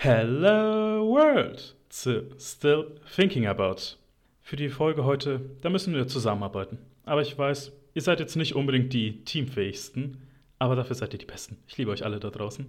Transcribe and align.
Hello 0.00 1.04
World 1.12 1.74
zu 1.88 2.30
Still 2.38 3.00
Thinking 3.16 3.48
About. 3.48 3.96
Für 4.42 4.54
die 4.54 4.68
Folge 4.68 5.04
heute, 5.04 5.40
da 5.60 5.70
müssen 5.70 5.92
wir 5.92 6.06
zusammenarbeiten. 6.06 6.78
Aber 7.04 7.20
ich 7.20 7.36
weiß, 7.36 7.72
ihr 7.94 8.02
seid 8.02 8.20
jetzt 8.20 8.36
nicht 8.36 8.54
unbedingt 8.54 8.92
die 8.92 9.24
teamfähigsten, 9.24 10.18
aber 10.60 10.76
dafür 10.76 10.94
seid 10.94 11.14
ihr 11.14 11.18
die 11.18 11.26
Besten. 11.26 11.58
Ich 11.66 11.78
liebe 11.78 11.90
euch 11.90 12.04
alle 12.04 12.20
da 12.20 12.30
draußen. 12.30 12.64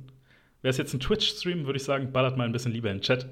Wäre 0.64 0.72
es 0.72 0.80
jetzt 0.80 0.92
ein 0.96 1.00
Twitch-Stream, 1.00 1.68
würde 1.68 1.78
ich 1.78 1.84
sagen, 1.84 2.12
ballert 2.12 2.36
mal 2.36 2.46
ein 2.46 2.52
bisschen 2.52 2.72
lieber 2.72 2.90
in 2.90 2.98
den 2.98 3.04
Chat. 3.04 3.28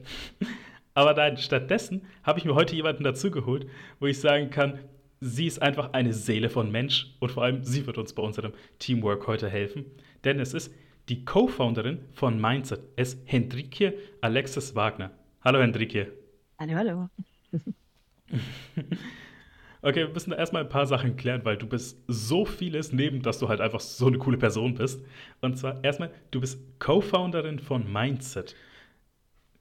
aber 0.94 1.16
nein, 1.16 1.38
stattdessen 1.38 2.06
habe 2.22 2.38
ich 2.38 2.46
mir 2.46 2.54
heute 2.54 2.76
jemanden 2.76 3.04
dazugeholt, 3.04 3.68
wo 4.00 4.06
ich 4.06 4.20
sagen 4.20 4.52
kann, 4.52 4.78
sie 5.22 5.48
ist 5.48 5.60
einfach 5.64 5.94
eine 5.94 6.14
Seele 6.14 6.52
von 6.52 6.72
Mensch 6.72 7.16
und 7.20 7.32
vor 7.32 7.42
allem 7.42 7.64
sie 7.64 7.88
wird 7.88 7.98
uns 7.98 8.14
bei 8.14 8.22
unserem 8.22 8.54
Teamwork 8.78 9.26
heute 9.26 9.50
helfen. 9.50 9.86
Denn 10.24 10.40
es 10.40 10.54
ist 10.54 10.72
die 11.10 11.24
Co-Founderin 11.24 12.00
von 12.12 12.40
Mindset 12.40 12.82
ist 12.98 13.22
Hendrike 13.26 13.98
Alexis 14.20 14.76
Wagner. 14.76 15.12
Hallo 15.42 15.60
Hendrike. 15.60 16.12
Hallo, 16.60 16.74
hallo. 16.74 17.10
okay, 19.82 20.08
wir 20.08 20.10
müssen 20.10 20.32
da 20.32 20.36
erstmal 20.36 20.64
ein 20.64 20.70
paar 20.70 20.86
Sachen 20.86 21.16
klären, 21.16 21.46
weil 21.46 21.56
du 21.56 21.66
bist 21.66 22.04
so 22.08 22.44
vieles 22.44 22.92
neben, 22.92 23.22
dass 23.22 23.40
du 23.40 23.48
halt 23.48 23.62
einfach 23.62 23.80
so 23.80 24.08
eine 24.08 24.18
coole 24.18 24.38
Person 24.38 24.74
bist. 24.74 25.02
Und 25.40 25.58
zwar 25.58 25.82
erstmal, 25.82 26.12
du 26.32 26.42
bist 26.42 26.60
Co-Founderin 26.80 27.60
von 27.60 27.90
Mindset. 27.90 28.56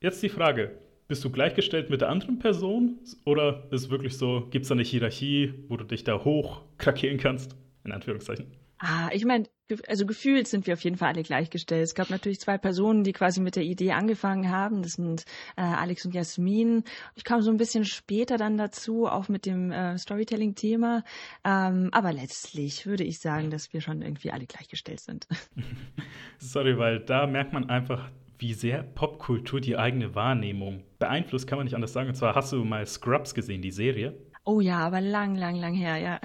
Jetzt 0.00 0.22
die 0.24 0.28
Frage, 0.28 0.76
bist 1.06 1.24
du 1.24 1.30
gleichgestellt 1.30 1.90
mit 1.90 2.00
der 2.00 2.08
anderen 2.08 2.40
Person 2.40 2.98
oder 3.24 3.68
ist 3.70 3.88
wirklich 3.88 4.18
so, 4.18 4.48
gibt 4.50 4.64
es 4.64 4.68
da 4.68 4.74
eine 4.74 4.82
Hierarchie, 4.82 5.54
wo 5.68 5.76
du 5.76 5.84
dich 5.84 6.02
da 6.02 6.24
hoch 6.24 6.62
krakeln 6.78 7.18
kannst? 7.18 7.54
In 7.84 7.92
Anführungszeichen. 7.92 8.46
Ah, 8.78 9.10
ich 9.12 9.24
meine, 9.24 9.44
also 9.88 10.06
gefühlt 10.06 10.46
sind 10.48 10.66
wir 10.66 10.74
auf 10.74 10.84
jeden 10.84 10.96
Fall 10.96 11.08
alle 11.08 11.22
gleichgestellt. 11.22 11.82
Es 11.82 11.94
gab 11.94 12.10
natürlich 12.10 12.40
zwei 12.40 12.58
Personen, 12.58 13.04
die 13.04 13.12
quasi 13.12 13.40
mit 13.40 13.56
der 13.56 13.64
Idee 13.64 13.92
angefangen 13.92 14.50
haben. 14.50 14.82
Das 14.82 14.92
sind 14.92 15.24
äh, 15.56 15.62
Alex 15.62 16.04
und 16.04 16.14
Jasmin. 16.14 16.84
Ich 17.14 17.24
kam 17.24 17.42
so 17.42 17.50
ein 17.50 17.56
bisschen 17.56 17.84
später 17.84 18.36
dann 18.36 18.56
dazu, 18.56 19.06
auch 19.06 19.28
mit 19.28 19.46
dem 19.46 19.72
äh, 19.72 19.98
Storytelling-Thema. 19.98 21.04
Ähm, 21.44 21.88
aber 21.92 22.12
letztlich 22.12 22.86
würde 22.86 23.04
ich 23.04 23.18
sagen, 23.18 23.50
dass 23.50 23.72
wir 23.72 23.80
schon 23.80 24.02
irgendwie 24.02 24.30
alle 24.30 24.46
gleichgestellt 24.46 25.00
sind. 25.00 25.26
Sorry, 26.38 26.78
weil 26.78 27.00
da 27.00 27.26
merkt 27.26 27.52
man 27.52 27.68
einfach, 27.68 28.10
wie 28.38 28.52
sehr 28.52 28.82
Popkultur 28.82 29.60
die 29.60 29.76
eigene 29.76 30.14
Wahrnehmung 30.14 30.84
beeinflusst, 30.98 31.46
kann 31.46 31.58
man 31.58 31.64
nicht 31.64 31.74
anders 31.74 31.92
sagen. 31.92 32.08
Und 32.08 32.14
zwar 32.14 32.34
hast 32.34 32.52
du 32.52 32.64
mal 32.64 32.86
Scrubs 32.86 33.34
gesehen, 33.34 33.62
die 33.62 33.70
Serie. 33.70 34.14
Oh 34.44 34.60
ja, 34.60 34.78
aber 34.78 35.00
lang, 35.00 35.34
lang, 35.34 35.56
lang 35.56 35.74
her, 35.74 35.96
ja. 35.96 36.20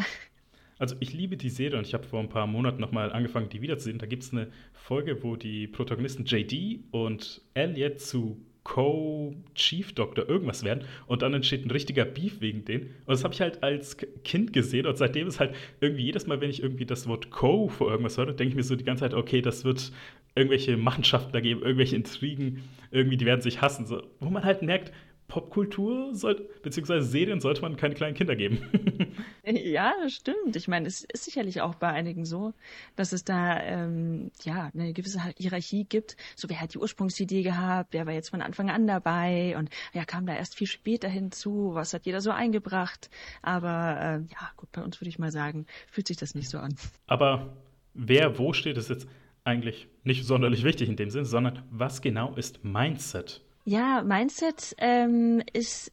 Also 0.82 0.96
ich 1.00 1.14
liebe 1.14 1.38
die 1.38 1.52
Serie 1.52 1.78
und 1.78 1.86
ich 1.86 1.94
habe 1.94 2.06
vor 2.06 2.20
ein 2.20 2.30
paar 2.30 2.48
Monaten 2.48 2.82
nochmal 2.82 3.14
angefangen, 3.14 3.50
die 3.50 3.62
wiederzusehen. 3.62 4.00
Da 4.00 4.08
gibt 4.08 4.24
es 4.24 4.32
eine 4.32 4.48
Folge, 4.74 5.22
wo 5.22 5.36
die 5.36 5.68
Protagonisten 5.68 6.26
JD 6.26 6.80
und 6.90 7.40
Elliot 7.54 8.00
zu 8.00 8.42
Co-Chief 8.64 9.94
Doctor 9.94 10.28
irgendwas 10.28 10.64
werden 10.64 10.86
und 11.06 11.22
dann 11.22 11.36
entsteht 11.36 11.64
ein 11.64 11.70
richtiger 11.70 12.04
Beef 12.04 12.42
wegen 12.42 12.66
denen. 12.66 12.96
Und 13.06 13.10
das 13.10 13.24
habe 13.24 13.32
ich 13.32 13.42
halt 13.42 13.62
als 13.62 13.96
Kind 14.24 14.54
gesehen 14.54 14.88
und 14.88 14.98
seitdem 14.98 15.28
ist 15.28 15.40
halt 15.40 15.54
irgendwie 15.82 16.06
jedes 16.06 16.26
Mal, 16.26 16.42
wenn 16.42 16.50
ich 16.50 16.64
irgendwie 16.64 16.88
das 16.88 17.08
Wort 17.08 17.30
Co 17.30 17.68
vor 17.68 17.92
irgendwas 17.92 18.18
höre, 18.18 18.34
denke 18.34 18.50
ich 18.50 18.56
mir 18.56 18.64
so 18.64 18.76
die 18.76 18.84
ganze 18.84 19.02
Zeit, 19.02 19.14
okay, 19.14 19.44
das 19.44 19.64
wird 19.64 19.92
irgendwelche 20.34 20.78
Machenschaften 20.78 21.32
da 21.32 21.42
geben, 21.42 21.62
irgendwelche 21.62 21.96
Intrigen, 21.96 22.64
irgendwie, 22.90 23.18
die 23.18 23.28
werden 23.28 23.42
sich 23.42 23.62
hassen. 23.62 23.86
So, 23.86 24.02
wo 24.20 24.32
man 24.32 24.44
halt 24.44 24.64
merkt, 24.64 24.92
Popkultur 25.32 26.14
sollte, 26.14 26.44
beziehungsweise 26.62 27.08
Serien 27.08 27.40
sollte 27.40 27.62
man 27.62 27.78
keine 27.78 27.96
kleinen 27.96 28.16
Kinder 28.16 28.36
geben. 28.36 28.70
ja, 29.46 29.94
das 30.04 30.12
stimmt. 30.12 30.58
Ich 30.58 30.68
meine, 30.68 30.86
es 30.90 31.06
ist 31.06 31.24
sicherlich 31.24 31.62
auch 31.62 31.76
bei 31.76 31.88
einigen 31.88 32.26
so, 32.26 32.54
dass 32.98 33.14
es 33.14 33.24
da 33.24 33.58
ähm, 33.62 34.32
ja 34.44 34.70
eine 34.74 34.92
gewisse 34.92 35.22
Hierarchie 35.38 35.86
gibt. 35.86 36.18
So, 36.36 36.50
wer 36.50 36.60
hat 36.60 36.74
die 36.74 36.80
Ursprungsidee 36.80 37.44
gehabt, 37.44 37.94
wer 37.94 38.06
war 38.06 38.14
jetzt 38.14 38.32
von 38.32 38.42
Anfang 38.42 38.70
an 38.70 38.88
dabei 38.88 39.56
und 39.58 39.70
wer 39.94 40.04
kam 40.04 40.26
da 40.26 40.36
erst 40.36 40.56
viel 40.56 40.68
später 40.68 41.08
hinzu, 41.08 41.72
was 41.76 41.94
hat 41.94 42.06
jeder 42.06 42.20
so 42.20 42.32
eingebracht. 42.32 43.10
Aber 43.42 43.70
äh, 44.02 44.34
ja, 44.34 44.52
gut, 44.58 44.70
bei 44.74 44.82
uns 44.82 45.00
würde 45.00 45.10
ich 45.10 45.18
mal 45.18 45.32
sagen, 45.32 45.66
fühlt 45.90 46.08
sich 46.08 46.18
das 46.18 46.36
nicht 46.36 46.50
so 46.50 46.58
an. 46.58 46.76
Aber 47.08 47.56
wer 47.94 48.38
wo 48.38 48.52
steht, 48.52 48.76
ist 48.76 48.90
jetzt 48.90 49.08
eigentlich 49.46 49.88
nicht 50.04 50.26
sonderlich 50.26 50.66
wichtig 50.66 50.90
in 50.90 50.98
dem 50.98 51.10
Sinn, 51.10 51.24
sondern 51.24 51.64
was 51.72 52.02
genau 52.02 52.36
ist 52.36 52.66
Mindset? 52.66 53.42
Ja, 53.64 54.02
Mindset 54.02 54.76
ähm, 54.80 55.44
ist 55.54 55.92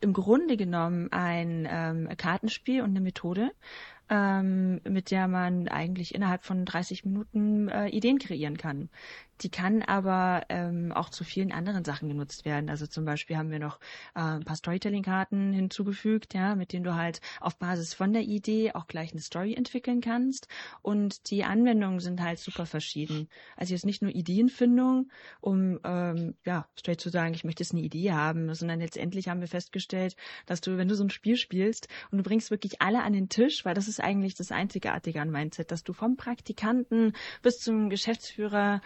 im 0.00 0.12
Grunde 0.12 0.56
genommen 0.56 1.10
ein 1.12 1.66
ähm, 1.70 2.08
Kartenspiel 2.16 2.82
und 2.82 2.90
eine 2.90 3.00
Methode, 3.00 3.52
ähm, 4.08 4.80
mit 4.84 5.10
der 5.10 5.26
man 5.28 5.68
eigentlich 5.68 6.14
innerhalb 6.14 6.44
von 6.44 6.64
30 6.64 7.04
Minuten 7.04 7.68
äh, 7.68 7.88
Ideen 7.88 8.18
kreieren 8.18 8.56
kann. 8.56 8.88
Die 9.42 9.50
kann 9.50 9.82
aber 9.82 10.44
ähm, 10.48 10.92
auch 10.92 11.10
zu 11.10 11.24
vielen 11.24 11.50
anderen 11.50 11.84
Sachen 11.84 12.08
genutzt 12.08 12.44
werden. 12.44 12.70
Also 12.70 12.86
zum 12.86 13.04
Beispiel 13.04 13.36
haben 13.36 13.50
wir 13.50 13.58
noch 13.58 13.80
äh, 14.14 14.20
ein 14.20 14.44
paar 14.44 14.56
Storytelling-Karten 14.56 15.52
hinzugefügt, 15.52 16.34
ja, 16.34 16.54
mit 16.54 16.72
denen 16.72 16.84
du 16.84 16.94
halt 16.94 17.20
auf 17.40 17.58
Basis 17.58 17.92
von 17.92 18.12
der 18.12 18.22
Idee 18.22 18.72
auch 18.72 18.86
gleich 18.86 19.10
eine 19.12 19.20
Story 19.20 19.54
entwickeln 19.54 20.00
kannst. 20.00 20.46
Und 20.80 21.30
die 21.30 21.42
Anwendungen 21.42 21.98
sind 21.98 22.22
halt 22.22 22.38
super 22.38 22.66
verschieden. 22.66 23.28
Also 23.56 23.74
jetzt 23.74 23.84
nicht 23.84 24.02
nur 24.02 24.14
Ideenfindung, 24.14 25.10
um 25.40 25.80
ähm, 25.82 26.36
ja 26.44 26.68
straight 26.78 27.00
zu 27.00 27.08
sagen, 27.08 27.34
ich 27.34 27.42
möchte 27.42 27.64
jetzt 27.64 27.72
eine 27.72 27.82
Idee 27.82 28.12
haben, 28.12 28.54
sondern 28.54 28.78
letztendlich 28.78 29.28
haben 29.28 29.40
wir 29.40 29.48
festgestellt, 29.48 30.14
dass 30.46 30.60
du, 30.60 30.76
wenn 30.76 30.88
du 30.88 30.94
so 30.94 31.02
ein 31.02 31.10
Spiel 31.10 31.36
spielst 31.36 31.88
und 32.12 32.18
du 32.18 32.24
bringst 32.24 32.50
wirklich 32.52 32.80
alle 32.80 33.02
an 33.02 33.12
den 33.12 33.28
Tisch, 33.28 33.64
weil 33.64 33.74
das 33.74 33.88
ist 33.88 34.00
eigentlich 34.00 34.34
das 34.34 34.52
Einzigartige 34.52 35.20
an 35.20 35.30
Mindset, 35.30 35.72
dass 35.72 35.82
du 35.82 35.92
vom 35.92 36.16
Praktikanten 36.16 37.12
bis 37.42 37.58
zum 37.58 37.90
Geschäftsführer 37.90 38.80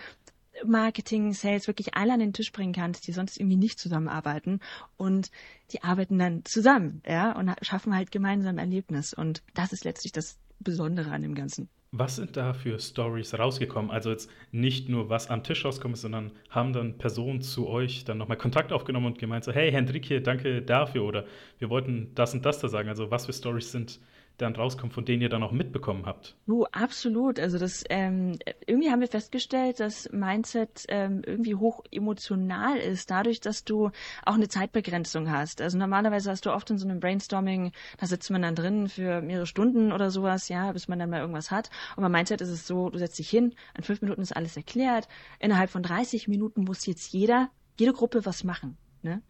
Marketing, 0.65 1.33
Sales 1.33 1.67
wirklich 1.67 1.95
alle 1.95 2.15
an 2.15 2.21
den 2.21 2.33
Tisch 2.33 2.53
bringen 2.53 2.73
kannst, 2.73 3.07
die 3.07 3.13
sonst 3.13 3.39
irgendwie 3.39 3.57
nicht 3.57 3.79
zusammenarbeiten 3.79 4.61
und 4.97 5.31
die 5.73 5.83
arbeiten 5.83 6.19
dann 6.19 6.45
zusammen, 6.45 7.03
ja, 7.07 7.33
und 7.33 7.53
schaffen 7.63 7.95
halt 7.95 8.11
gemeinsam 8.11 8.59
Erlebnis 8.59 9.13
und 9.13 9.43
das 9.55 9.73
ist 9.73 9.85
letztlich 9.85 10.13
das 10.13 10.39
Besondere 10.61 11.11
an 11.11 11.23
dem 11.23 11.35
Ganzen. 11.35 11.69
Was 11.93 12.17
sind 12.17 12.37
da 12.37 12.53
für 12.53 12.79
Stories 12.79 13.39
rausgekommen? 13.39 13.91
Also 13.91 14.11
jetzt 14.11 14.29
nicht 14.51 14.89
nur 14.89 15.09
was 15.09 15.31
am 15.31 15.43
Tisch 15.45 15.65
rauskommt, 15.65 15.97
sondern 15.97 16.33
haben 16.51 16.73
dann 16.73 16.99
Personen 16.99 17.41
zu 17.41 17.69
euch 17.69 18.05
dann 18.05 18.19
nochmal 18.19 18.37
Kontakt 18.37 18.73
aufgenommen 18.73 19.07
und 19.07 19.19
gemeint 19.19 19.45
so, 19.45 19.53
hey 19.53 19.71
Hendrik 19.71 20.23
danke 20.25 20.63
dafür 20.63 21.05
oder 21.05 21.25
wir 21.59 21.71
wollten 21.71 22.11
das 22.15 22.35
und 22.35 22.45
das 22.45 22.59
da 22.59 22.69
sagen. 22.69 22.89
Also 22.89 23.11
was 23.11 23.27
für 23.27 23.33
Stories 23.33 23.73
sind 23.73 24.01
dann 24.39 24.55
rauskommt, 24.55 24.93
von 24.93 25.05
denen 25.05 25.23
ihr 25.23 25.29
dann 25.29 25.43
auch 25.43 25.53
mitbekommen 25.53 26.07
habt. 26.07 26.37
Du, 26.47 26.65
absolut. 26.67 27.41
Also 27.41 27.59
das 27.59 27.85
ähm, 27.89 28.39
irgendwie 28.67 28.91
haben 28.91 29.01
wir 29.01 29.09
festgestellt, 29.09 29.81
dass 29.81 30.11
Mindset 30.13 30.85
ähm, 30.89 31.23
irgendwie 31.25 31.55
hoch 31.55 31.83
emotional 31.91 32.77
ist, 32.79 33.11
dadurch, 33.11 33.41
dass 33.41 33.65
du 33.65 33.91
auch 34.25 34.35
eine 34.35 34.49
Zeitbegrenzung 34.49 35.31
hast. 35.31 35.61
Also 35.61 35.79
normalerweise 35.79 36.31
hast 36.31 36.47
du 36.47 36.53
oft 36.53 36.71
in 36.71 36.79
so 36.79 36.87
einem 36.87 37.01
Brainstorming, 37.01 37.73
da 37.99 38.07
sitzt 38.07 38.31
man 38.31 38.43
dann 38.43 38.55
drin 38.55 38.89
für 38.89 39.23
mehrere 39.23 39.47
Stunden 39.47 39.93
oder 39.93 40.11
sowas, 40.11 40.49
ja, 40.49 40.73
bis 40.73 40.89
man 40.89 40.99
dann 40.99 41.11
mal 41.11 41.21
irgendwas 41.21 41.51
hat. 41.51 41.71
Und 41.97 42.03
bei 42.03 42.09
Mindset 42.09 42.41
ist 42.41 42.51
es 42.51 42.67
so, 42.67 42.91
du 42.91 42.99
setzt 42.99 43.19
dich 43.19 43.31
hin, 43.31 43.55
in 43.77 43.85
fünf 43.85 44.03
Minuten 44.03 44.23
ist 44.23 44.37
alles 44.37 44.57
erklärt, 44.57 45.09
innerhalb 45.41 45.71
von 45.71 45.83
30 45.83 46.29
Minuten 46.29 46.65
muss 46.65 46.87
jetzt 46.87 47.13
jeder, 47.13 47.51
jede 47.79 47.93
Gruppe 47.93 48.27
was 48.27 48.45
machen. 48.45 48.77
Ne? 49.03 49.23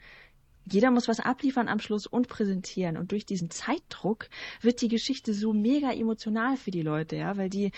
Jeder 0.71 0.91
muss 0.91 1.09
was 1.09 1.21
abliefern 1.21 1.69
am 1.69 1.81
Schluss 1.81 2.07
und 2.07 2.29
präsentieren. 2.29 2.97
Und 2.97 3.13
durch 3.13 3.25
diesen 3.25 3.51
Zeitdruck 3.51 4.29
wird 4.61 4.81
die 4.81 4.89
Geschichte 4.89 5.33
so 5.33 5.53
mega 5.53 5.93
emotional 5.93 6.57
für 6.57 6.71
die 6.71 6.83
Leute, 6.83 7.17
ja, 7.17 7.37
weil 7.37 7.51
die 7.51 7.71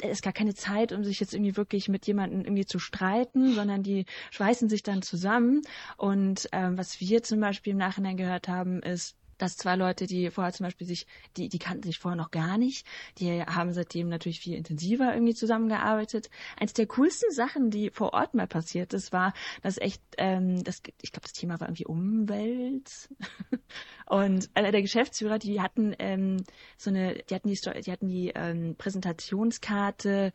es 0.00 0.10
ist 0.10 0.22
gar 0.22 0.32
keine 0.32 0.54
Zeit, 0.54 0.92
um 0.92 1.04
sich 1.04 1.20
jetzt 1.20 1.32
irgendwie 1.32 1.56
wirklich 1.56 1.88
mit 1.88 2.06
jemandem 2.06 2.40
irgendwie 2.40 2.66
zu 2.66 2.78
streiten, 2.78 3.54
sondern 3.54 3.82
die 3.82 4.06
schweißen 4.30 4.68
sich 4.68 4.82
dann 4.82 5.02
zusammen. 5.02 5.62
Und 5.96 6.48
ähm, 6.50 6.76
was 6.76 7.00
wir 7.00 7.22
zum 7.22 7.38
Beispiel 7.40 7.72
im 7.72 7.78
Nachhinein 7.78 8.16
gehört 8.16 8.48
haben, 8.48 8.82
ist, 8.82 9.16
dass 9.38 9.56
zwei 9.56 9.76
Leute, 9.76 10.06
die 10.06 10.30
vorher 10.30 10.52
zum 10.52 10.64
Beispiel 10.64 10.86
sich, 10.86 11.06
die, 11.36 11.48
die 11.48 11.58
kannten 11.58 11.84
sich 11.84 11.98
vorher 11.98 12.16
noch 12.16 12.30
gar 12.30 12.58
nicht, 12.58 12.86
die 13.18 13.42
haben 13.42 13.72
seitdem 13.72 14.08
natürlich 14.08 14.40
viel 14.40 14.56
intensiver 14.56 15.12
irgendwie 15.12 15.34
zusammengearbeitet. 15.34 16.30
Eins 16.56 16.72
der 16.72 16.86
coolsten 16.86 17.30
Sachen, 17.32 17.70
die 17.70 17.90
vor 17.90 18.12
Ort 18.12 18.34
mal 18.34 18.46
passiert 18.46 18.92
ist, 18.92 19.12
war, 19.12 19.32
dass 19.62 19.78
echt, 19.78 20.02
ähm, 20.18 20.62
das, 20.64 20.82
ich 21.00 21.12
glaube, 21.12 21.24
das 21.24 21.32
Thema 21.32 21.60
war 21.60 21.68
irgendwie 21.68 21.86
Umwelt. 21.86 23.08
Und 24.06 24.50
einer 24.54 24.72
der 24.72 24.82
Geschäftsführer, 24.82 25.38
die 25.38 25.60
hatten 25.60 25.94
ähm, 25.98 26.44
so 26.76 26.90
eine, 26.90 27.14
die 27.14 27.34
hatten 27.34 27.48
die, 27.48 27.58
die 27.82 27.92
hatten 27.92 28.08
die 28.08 28.32
ähm, 28.34 28.76
Präsentationskarte, 28.76 30.32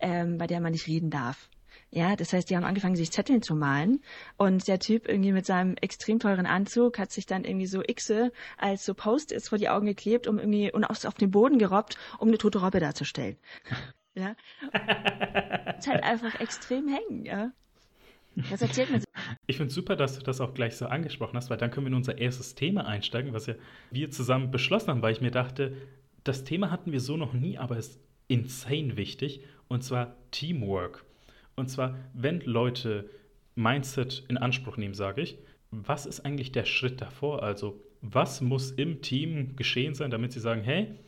ähm, 0.00 0.38
bei 0.38 0.46
der 0.46 0.60
man 0.60 0.72
nicht 0.72 0.86
reden 0.86 1.10
darf. 1.10 1.50
Ja, 1.92 2.14
das 2.14 2.32
heißt, 2.32 2.48
die 2.48 2.56
haben 2.56 2.64
angefangen, 2.64 2.94
sich 2.94 3.10
Zetteln 3.10 3.42
zu 3.42 3.56
malen. 3.56 4.00
Und 4.36 4.68
der 4.68 4.78
Typ 4.78 5.08
irgendwie 5.08 5.32
mit 5.32 5.44
seinem 5.44 5.76
extrem 5.80 6.20
teuren 6.20 6.46
Anzug 6.46 6.98
hat 6.98 7.10
sich 7.10 7.26
dann 7.26 7.44
irgendwie 7.44 7.66
so 7.66 7.80
Xe 7.80 8.32
als 8.58 8.84
so 8.84 8.94
Post-its 8.94 9.48
vor 9.48 9.58
die 9.58 9.68
Augen 9.68 9.86
geklebt, 9.86 10.28
um 10.28 10.38
irgendwie, 10.38 10.72
und 10.72 10.84
auf, 10.84 11.04
auf 11.04 11.14
den 11.14 11.32
Boden 11.32 11.58
gerobbt, 11.58 11.96
um 12.18 12.28
eine 12.28 12.38
tote 12.38 12.60
Robbe 12.60 12.78
darzustellen. 12.78 13.36
ja. 14.14 14.36
ist 15.78 15.88
halt 15.88 16.04
einfach 16.04 16.38
extrem 16.40 16.86
hängen, 16.88 17.24
ja. 17.24 17.50
Das 18.50 18.62
erzählt 18.62 18.90
mir. 18.90 19.02
Ich 19.46 19.56
finde 19.56 19.68
es 19.68 19.74
super, 19.74 19.96
dass 19.96 20.16
du 20.16 20.24
das 20.24 20.40
auch 20.40 20.54
gleich 20.54 20.76
so 20.76 20.86
angesprochen 20.86 21.36
hast, 21.36 21.50
weil 21.50 21.56
dann 21.56 21.72
können 21.72 21.86
wir 21.86 21.90
in 21.90 21.96
unser 21.96 22.18
erstes 22.18 22.54
Thema 22.54 22.86
einsteigen, 22.86 23.32
was 23.32 23.46
ja 23.46 23.54
wir 23.90 24.10
zusammen 24.10 24.52
beschlossen 24.52 24.88
haben, 24.88 25.02
weil 25.02 25.12
ich 25.12 25.20
mir 25.20 25.32
dachte, 25.32 25.76
das 26.22 26.44
Thema 26.44 26.70
hatten 26.70 26.92
wir 26.92 27.00
so 27.00 27.16
noch 27.16 27.32
nie, 27.32 27.58
aber 27.58 27.76
es 27.76 27.88
ist 27.88 28.00
insane 28.28 28.96
wichtig, 28.96 29.44
und 29.66 29.82
zwar 29.82 30.16
Teamwork. 30.30 31.04
Und 31.60 31.68
zwar, 31.68 31.96
wenn 32.12 32.40
Leute 32.40 33.08
Mindset 33.54 34.24
in 34.28 34.38
Anspruch 34.38 34.76
nehmen, 34.76 34.94
sage 34.94 35.22
ich. 35.22 35.38
Was 35.70 36.06
ist 36.06 36.20
eigentlich 36.20 36.50
der 36.50 36.64
Schritt 36.64 37.00
davor? 37.00 37.42
Also, 37.42 37.80
was 38.00 38.40
muss 38.40 38.72
im 38.72 39.02
Team 39.02 39.54
geschehen 39.56 39.94
sein, 39.94 40.10
damit 40.10 40.32
sie 40.32 40.40
sagen, 40.40 40.62
hey, 40.62 40.98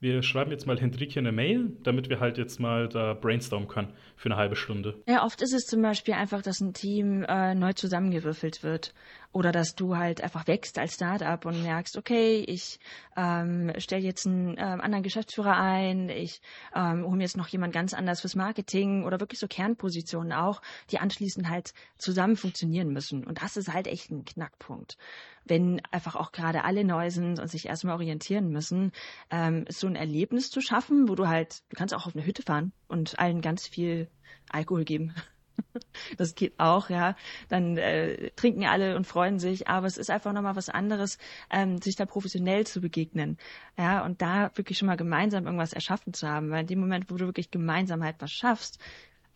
wir 0.00 0.22
schreiben 0.22 0.50
jetzt 0.50 0.66
mal 0.66 0.78
Hendrikje 0.78 1.20
eine 1.20 1.32
Mail, 1.32 1.72
damit 1.82 2.10
wir 2.10 2.20
halt 2.20 2.36
jetzt 2.38 2.60
mal 2.60 2.88
da 2.88 3.14
brainstormen 3.14 3.66
können 3.66 3.92
für 4.14 4.28
eine 4.28 4.36
halbe 4.36 4.54
Stunde. 4.54 4.94
Ja, 5.08 5.24
oft 5.24 5.40
ist 5.40 5.54
es 5.54 5.66
zum 5.66 5.80
Beispiel 5.82 6.14
einfach, 6.14 6.42
dass 6.42 6.60
ein 6.60 6.74
Team 6.74 7.24
äh, 7.24 7.54
neu 7.54 7.72
zusammengewürfelt 7.72 8.62
wird. 8.62 8.92
Oder 9.36 9.52
dass 9.52 9.74
du 9.74 9.98
halt 9.98 10.22
einfach 10.22 10.46
wächst 10.46 10.78
als 10.78 10.94
Startup 10.94 11.44
und 11.44 11.62
merkst, 11.62 11.98
okay, 11.98 12.42
ich 12.48 12.80
ähm, 13.18 13.70
stelle 13.76 14.00
jetzt 14.00 14.26
einen 14.26 14.52
ähm, 14.52 14.80
anderen 14.80 15.02
Geschäftsführer 15.02 15.58
ein, 15.58 16.08
ich 16.08 16.40
ähm, 16.74 17.04
hole 17.04 17.18
mir 17.18 17.24
jetzt 17.24 17.36
noch 17.36 17.48
jemand 17.48 17.74
ganz 17.74 17.92
anders 17.92 18.22
fürs 18.22 18.34
Marketing 18.34 19.04
oder 19.04 19.20
wirklich 19.20 19.38
so 19.38 19.46
Kernpositionen 19.46 20.32
auch, 20.32 20.62
die 20.90 21.00
anschließend 21.00 21.50
halt 21.50 21.74
zusammen 21.98 22.36
funktionieren 22.36 22.88
müssen. 22.94 23.26
Und 23.26 23.42
das 23.42 23.58
ist 23.58 23.70
halt 23.70 23.88
echt 23.88 24.10
ein 24.10 24.24
Knackpunkt. 24.24 24.96
Wenn 25.44 25.82
einfach 25.90 26.16
auch 26.16 26.32
gerade 26.32 26.64
alle 26.64 26.82
neu 26.82 27.10
sind 27.10 27.38
und 27.38 27.48
sich 27.48 27.66
erstmal 27.66 27.96
orientieren 27.96 28.48
müssen, 28.48 28.90
ähm, 29.30 29.66
so 29.68 29.86
ein 29.86 29.96
Erlebnis 29.96 30.48
zu 30.48 30.62
schaffen, 30.62 31.10
wo 31.10 31.14
du 31.14 31.28
halt, 31.28 31.62
du 31.68 31.76
kannst 31.76 31.92
auch 31.92 32.06
auf 32.06 32.16
eine 32.16 32.24
Hütte 32.24 32.40
fahren 32.40 32.72
und 32.88 33.18
allen 33.18 33.42
ganz 33.42 33.66
viel 33.66 34.08
Alkohol 34.48 34.86
geben. 34.86 35.14
Das 36.18 36.34
geht 36.34 36.58
auch, 36.58 36.90
ja. 36.90 37.16
Dann 37.48 37.76
äh, 37.76 38.30
trinken 38.36 38.66
alle 38.66 38.96
und 38.96 39.06
freuen 39.06 39.38
sich, 39.38 39.68
aber 39.68 39.86
es 39.86 39.96
ist 39.96 40.10
einfach 40.10 40.32
nochmal 40.32 40.56
was 40.56 40.68
anderes, 40.68 41.18
ähm, 41.50 41.80
sich 41.80 41.96
da 41.96 42.06
professionell 42.06 42.66
zu 42.66 42.80
begegnen. 42.80 43.38
Ja, 43.76 44.04
und 44.04 44.22
da 44.22 44.50
wirklich 44.54 44.78
schon 44.78 44.86
mal 44.86 44.96
gemeinsam 44.96 45.44
irgendwas 45.44 45.72
erschaffen 45.72 46.12
zu 46.12 46.28
haben. 46.28 46.50
Weil 46.50 46.62
in 46.62 46.66
dem 46.66 46.80
Moment, 46.80 47.10
wo 47.10 47.16
du 47.16 47.26
wirklich 47.26 47.50
gemeinsam 47.50 48.02
halt 48.02 48.16
was 48.20 48.32
schaffst, 48.32 48.78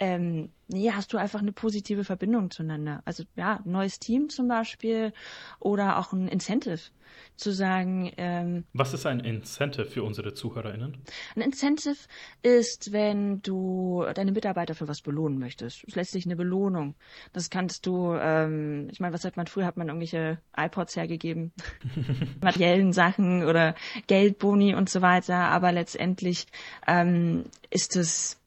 ähm, 0.00 0.48
nee, 0.66 0.90
hast 0.90 1.12
du 1.12 1.18
einfach 1.18 1.40
eine 1.40 1.52
positive 1.52 2.04
Verbindung 2.04 2.50
zueinander. 2.50 3.02
Also 3.04 3.24
ja, 3.36 3.60
ein 3.64 3.70
neues 3.70 3.98
Team 3.98 4.30
zum 4.30 4.48
Beispiel 4.48 5.12
oder 5.58 5.98
auch 5.98 6.12
ein 6.12 6.26
Incentive 6.26 6.80
zu 7.36 7.52
sagen. 7.52 8.12
Ähm, 8.16 8.64
Was 8.72 8.94
ist 8.94 9.04
ein 9.04 9.20
Incentive 9.20 9.84
für 9.84 10.02
unsere 10.02 10.32
ZuhörerInnen? 10.32 10.96
Ein 11.36 11.42
Incentive 11.42 11.96
ist, 12.42 12.92
wenn 12.92 13.42
du 13.42 14.06
deine 14.14 14.32
Mitarbeiter 14.32 14.74
für 14.74 14.88
was 14.88 15.02
belohnen 15.02 15.38
möchtest. 15.38 15.82
Das 15.82 15.88
ist 15.88 15.96
letztlich 15.96 16.24
eine 16.24 16.36
Belohnung. 16.36 16.94
Das 17.34 17.50
kannst 17.50 17.84
du, 17.84 18.14
ähm, 18.14 18.88
ich 18.90 19.00
meine, 19.00 19.12
was 19.12 19.24
hat 19.24 19.36
man 19.36 19.48
früher, 19.48 19.66
hat 19.66 19.76
man 19.76 19.88
irgendwelche 19.88 20.38
iPods 20.56 20.96
hergegeben, 20.96 21.52
materiellen 22.40 22.94
Sachen 22.94 23.44
oder 23.44 23.74
Geldboni 24.06 24.74
und 24.74 24.88
so 24.88 25.02
weiter, 25.02 25.36
aber 25.36 25.72
letztendlich 25.72 26.46
ähm, 26.86 27.44
ist 27.70 27.96
es 27.96 28.39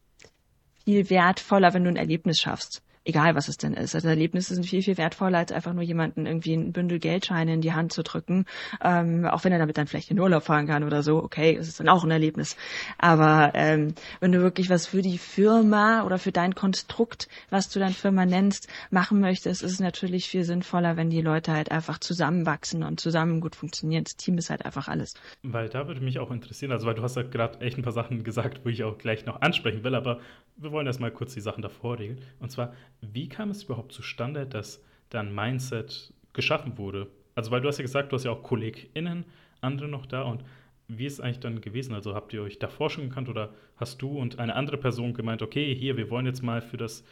viel 0.85 1.09
wertvoller, 1.09 1.73
wenn 1.73 1.83
du 1.83 1.89
ein 1.89 1.95
Erlebnis 1.95 2.39
schaffst 2.39 2.82
egal 3.05 3.35
was 3.35 3.47
es 3.47 3.57
denn 3.57 3.73
ist. 3.73 3.95
Also 3.95 4.07
Erlebnisse 4.07 4.55
sind 4.55 4.65
viel, 4.65 4.81
viel 4.81 4.97
wertvoller, 4.97 5.39
als 5.39 5.51
einfach 5.51 5.73
nur 5.73 5.83
jemanden 5.83 6.25
irgendwie 6.25 6.53
ein 6.53 6.71
Bündel 6.71 6.99
Geldscheine 6.99 7.53
in 7.53 7.61
die 7.61 7.73
Hand 7.73 7.93
zu 7.93 8.03
drücken. 8.03 8.45
Ähm, 8.81 9.25
auch 9.25 9.43
wenn 9.43 9.51
er 9.51 9.59
damit 9.59 9.77
dann 9.77 9.87
vielleicht 9.87 10.11
in 10.11 10.19
Urlaub 10.19 10.43
fahren 10.43 10.67
kann 10.67 10.83
oder 10.83 11.03
so, 11.03 11.17
okay, 11.17 11.55
es 11.59 11.67
ist 11.67 11.79
dann 11.79 11.89
auch 11.89 12.03
ein 12.03 12.11
Erlebnis. 12.11 12.55
Aber 12.97 13.51
ähm, 13.55 13.95
wenn 14.19 14.31
du 14.31 14.41
wirklich 14.41 14.69
was 14.69 14.87
für 14.87 15.01
die 15.01 15.17
Firma 15.17 16.03
oder 16.03 16.17
für 16.17 16.31
dein 16.31 16.55
Konstrukt, 16.55 17.27
was 17.49 17.69
du 17.69 17.79
deine 17.79 17.93
Firma 17.93 18.25
nennst, 18.25 18.67
machen 18.89 19.19
möchtest, 19.19 19.63
ist 19.63 19.71
es 19.71 19.79
natürlich 19.79 20.29
viel 20.29 20.43
sinnvoller, 20.43 20.97
wenn 20.97 21.09
die 21.09 21.21
Leute 21.21 21.51
halt 21.51 21.71
einfach 21.71 21.99
zusammenwachsen 21.99 22.83
und 22.83 22.99
zusammen 22.99 23.41
gut 23.41 23.55
funktionieren. 23.55 24.03
Das 24.03 24.15
Team 24.15 24.37
ist 24.37 24.49
halt 24.49 24.65
einfach 24.65 24.87
alles. 24.87 25.13
Weil 25.43 25.69
da 25.69 25.87
würde 25.87 26.01
mich 26.01 26.19
auch 26.19 26.31
interessieren, 26.31 26.71
also 26.71 26.87
weil 26.87 26.95
du 26.95 27.03
hast 27.03 27.15
ja 27.15 27.23
gerade 27.23 27.59
echt 27.61 27.77
ein 27.77 27.83
paar 27.83 27.93
Sachen 27.93 28.23
gesagt, 28.23 28.61
wo 28.63 28.69
ich 28.69 28.83
auch 28.83 28.97
gleich 28.97 29.25
noch 29.25 29.41
ansprechen 29.41 29.83
will, 29.83 29.95
aber 29.95 30.19
wir 30.55 30.71
wollen 30.71 30.87
erst 30.87 30.99
mal 30.99 31.11
kurz 31.11 31.33
die 31.33 31.41
Sachen 31.41 31.61
davor 31.61 31.99
regeln. 31.99 32.21
Und 32.39 32.51
zwar, 32.51 32.73
wie 33.11 33.27
kam 33.29 33.49
es 33.49 33.63
überhaupt 33.63 33.91
zustande, 33.91 34.45
dass 34.45 34.83
dein 35.09 35.33
Mindset 35.33 36.13
geschaffen 36.33 36.77
wurde? 36.77 37.07
Also, 37.35 37.51
weil 37.51 37.61
du 37.61 37.67
hast 37.67 37.77
ja 37.77 37.83
gesagt, 37.83 38.11
du 38.11 38.15
hast 38.15 38.23
ja 38.23 38.31
auch 38.31 38.43
KollegInnen, 38.43 39.25
andere 39.61 39.87
noch 39.87 40.05
da 40.05 40.23
und 40.23 40.43
wie 40.87 41.05
ist 41.05 41.13
es 41.13 41.19
eigentlich 41.21 41.39
dann 41.39 41.61
gewesen? 41.61 41.93
Also 41.93 42.13
habt 42.13 42.33
ihr 42.33 42.43
euch 42.43 42.59
davor 42.59 42.89
schon 42.89 43.09
gekannt 43.09 43.29
oder 43.29 43.53
hast 43.77 44.01
du 44.01 44.17
und 44.19 44.39
eine 44.39 44.55
andere 44.55 44.77
Person 44.77 45.13
gemeint, 45.13 45.41
okay, 45.41 45.73
hier, 45.73 45.97
wir 45.97 46.09
wollen 46.09 46.25
jetzt 46.25 46.43
mal 46.43 46.61
für 46.61 46.77
das 46.77 47.03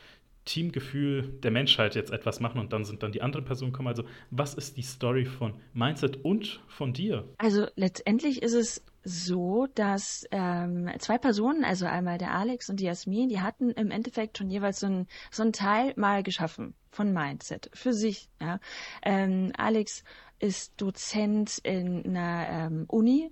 Teamgefühl 0.45 1.23
der 1.43 1.51
Menschheit 1.51 1.95
jetzt 1.95 2.11
etwas 2.11 2.39
machen 2.39 2.59
und 2.59 2.73
dann 2.73 2.83
sind 2.83 3.03
dann 3.03 3.11
die 3.11 3.21
anderen 3.21 3.45
Personen 3.45 3.71
gekommen. 3.71 3.87
Also 3.87 4.03
was 4.31 4.55
ist 4.55 4.75
die 4.77 4.81
Story 4.81 5.25
von 5.25 5.53
Mindset 5.73 6.23
und 6.25 6.61
von 6.67 6.93
dir? 6.93 7.25
Also 7.37 7.67
letztendlich 7.75 8.41
ist 8.41 8.53
es 8.53 8.83
so, 9.03 9.67
dass 9.73 10.25
ähm, 10.31 10.89
zwei 10.99 11.17
Personen, 11.17 11.63
also 11.63 11.85
einmal 11.85 12.17
der 12.17 12.33
Alex 12.33 12.69
und 12.69 12.79
die 12.79 12.85
Jasmin, 12.85 13.29
die 13.29 13.41
hatten 13.41 13.71
im 13.71 13.91
Endeffekt 13.91 14.37
schon 14.37 14.49
jeweils 14.49 14.79
so 14.79 14.87
ein, 14.87 15.07
so 15.31 15.43
ein 15.43 15.53
Teil 15.53 15.93
mal 15.95 16.23
geschaffen 16.23 16.75
von 16.91 17.11
Mindset 17.11 17.69
für 17.73 17.93
sich. 17.93 18.29
Ja. 18.39 18.59
Ähm, 19.01 19.51
Alex 19.57 20.03
ist 20.39 20.73
Dozent 20.77 21.59
in 21.63 22.15
einer 22.15 22.47
ähm, 22.49 22.85
Uni 22.87 23.31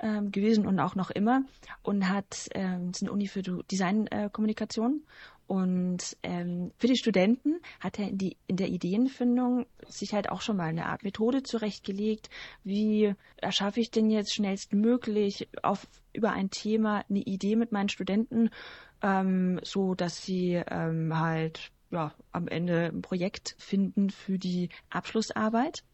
ähm, 0.00 0.32
gewesen 0.32 0.66
und 0.66 0.78
auch 0.80 0.94
noch 0.94 1.10
immer 1.10 1.42
und 1.82 2.08
hat 2.08 2.48
ähm, 2.54 2.90
ist 2.90 3.02
eine 3.02 3.12
Uni 3.12 3.28
für 3.28 3.42
Designkommunikation 3.42 5.02
äh, 5.04 5.33
und 5.46 6.16
ähm, 6.22 6.72
für 6.78 6.86
die 6.86 6.96
Studenten 6.96 7.60
hat 7.80 7.98
er 7.98 8.08
in, 8.08 8.18
die, 8.18 8.36
in 8.46 8.56
der 8.56 8.68
Ideenfindung 8.68 9.66
sich 9.86 10.14
halt 10.14 10.30
auch 10.30 10.40
schon 10.40 10.56
mal 10.56 10.68
eine 10.68 10.86
Art 10.86 11.04
Methode 11.04 11.42
zurechtgelegt. 11.42 12.30
Wie 12.62 13.14
erschaffe 13.36 13.80
ich 13.80 13.90
denn 13.90 14.10
jetzt 14.10 14.34
schnellstmöglich 14.34 15.48
auf, 15.62 15.86
über 16.12 16.32
ein 16.32 16.50
Thema 16.50 17.04
eine 17.10 17.20
Idee 17.20 17.56
mit 17.56 17.72
meinen 17.72 17.90
Studenten, 17.90 18.50
ähm, 19.02 19.60
so 19.62 19.94
dass 19.94 20.24
sie 20.24 20.62
ähm, 20.66 21.18
halt 21.18 21.70
ja, 21.90 22.12
am 22.32 22.48
Ende 22.48 22.86
ein 22.86 23.02
Projekt 23.02 23.54
finden 23.58 24.10
für 24.10 24.38
die 24.38 24.70
Abschlussarbeit. 24.90 25.84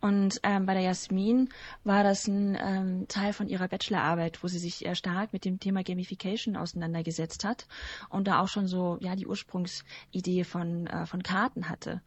Und 0.00 0.40
ähm, 0.42 0.66
bei 0.66 0.74
der 0.74 0.82
Jasmin 0.82 1.48
war 1.82 2.02
das 2.02 2.26
ein 2.26 2.56
ähm, 2.60 3.08
Teil 3.08 3.32
von 3.32 3.48
ihrer 3.48 3.68
Bachelorarbeit, 3.68 4.42
wo 4.42 4.48
sie 4.48 4.58
sich 4.58 4.76
sehr 4.76 4.94
stark 4.94 5.32
mit 5.32 5.44
dem 5.44 5.60
Thema 5.60 5.82
Gamification 5.82 6.56
auseinandergesetzt 6.56 7.44
hat 7.44 7.66
und 8.08 8.28
da 8.28 8.40
auch 8.40 8.48
schon 8.48 8.66
so 8.66 8.98
ja 9.00 9.16
die 9.16 9.26
Ursprungsidee 9.26 10.44
von 10.44 10.86
äh, 10.86 11.06
von 11.06 11.22
Karten 11.22 11.68
hatte. 11.68 12.02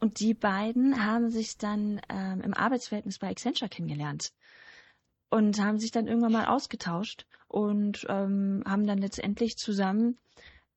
Und 0.00 0.20
die 0.20 0.34
beiden 0.34 1.04
haben 1.04 1.30
sich 1.30 1.58
dann 1.58 2.00
ähm, 2.08 2.40
im 2.42 2.54
Arbeitsverhältnis 2.54 3.18
bei 3.18 3.28
Accenture 3.28 3.68
kennengelernt 3.68 4.32
und 5.30 5.60
haben 5.60 5.78
sich 5.78 5.90
dann 5.90 6.06
irgendwann 6.06 6.32
mal 6.32 6.46
ausgetauscht 6.46 7.26
und 7.48 8.06
ähm, 8.08 8.62
haben 8.66 8.86
dann 8.86 8.98
letztendlich 8.98 9.58
zusammen 9.58 10.18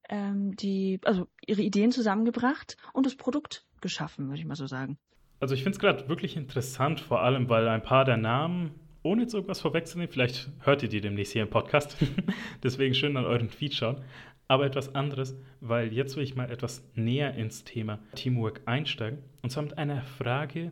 ähm, 0.10 0.56
die 0.56 1.00
also 1.04 1.28
ihre 1.46 1.62
Ideen 1.62 1.92
zusammengebracht 1.92 2.78
und 2.94 3.06
das 3.06 3.16
Produkt 3.16 3.66
geschaffen, 3.80 4.28
würde 4.28 4.40
ich 4.40 4.46
mal 4.46 4.56
so 4.56 4.68
sagen. 4.68 5.00
Also 5.42 5.56
ich 5.56 5.64
finde 5.64 5.76
es 5.76 5.80
gerade 5.80 6.08
wirklich 6.08 6.38
interessant, 6.38 7.00
vor 7.00 7.24
allem, 7.24 7.50
weil 7.50 7.68
ein 7.68 7.82
paar 7.82 8.06
der 8.06 8.18
Namen, 8.18 8.76
ohne 9.02 9.24
jetzt 9.24 9.34
irgendwas 9.34 9.60
vorwegzunehmen, 9.60 10.12
vielleicht 10.12 10.50
hört 10.60 10.84
ihr 10.84 10.90
die 10.90 11.02
demnächst 11.02 11.34
hier 11.34 11.42
im 11.42 11.50
Podcast, 11.50 11.98
deswegen 12.64 12.94
schön 12.94 13.18
an 13.18 13.26
euren 13.26 13.50
Feed 13.50 13.74
schauen, 13.74 14.04
aber 14.48 14.68
etwas 14.68 14.94
anderes, 14.94 15.36
weil 15.60 15.92
jetzt 15.92 16.16
will 16.16 16.24
ich 16.24 16.36
mal 16.36 16.52
etwas 16.52 16.88
näher 16.94 17.34
ins 17.34 17.64
Thema 17.64 17.98
Teamwork 18.14 18.62
einsteigen 18.66 19.18
und 19.42 19.50
zwar 19.50 19.64
mit 19.64 19.80
einer 19.80 20.04
Frage, 20.04 20.72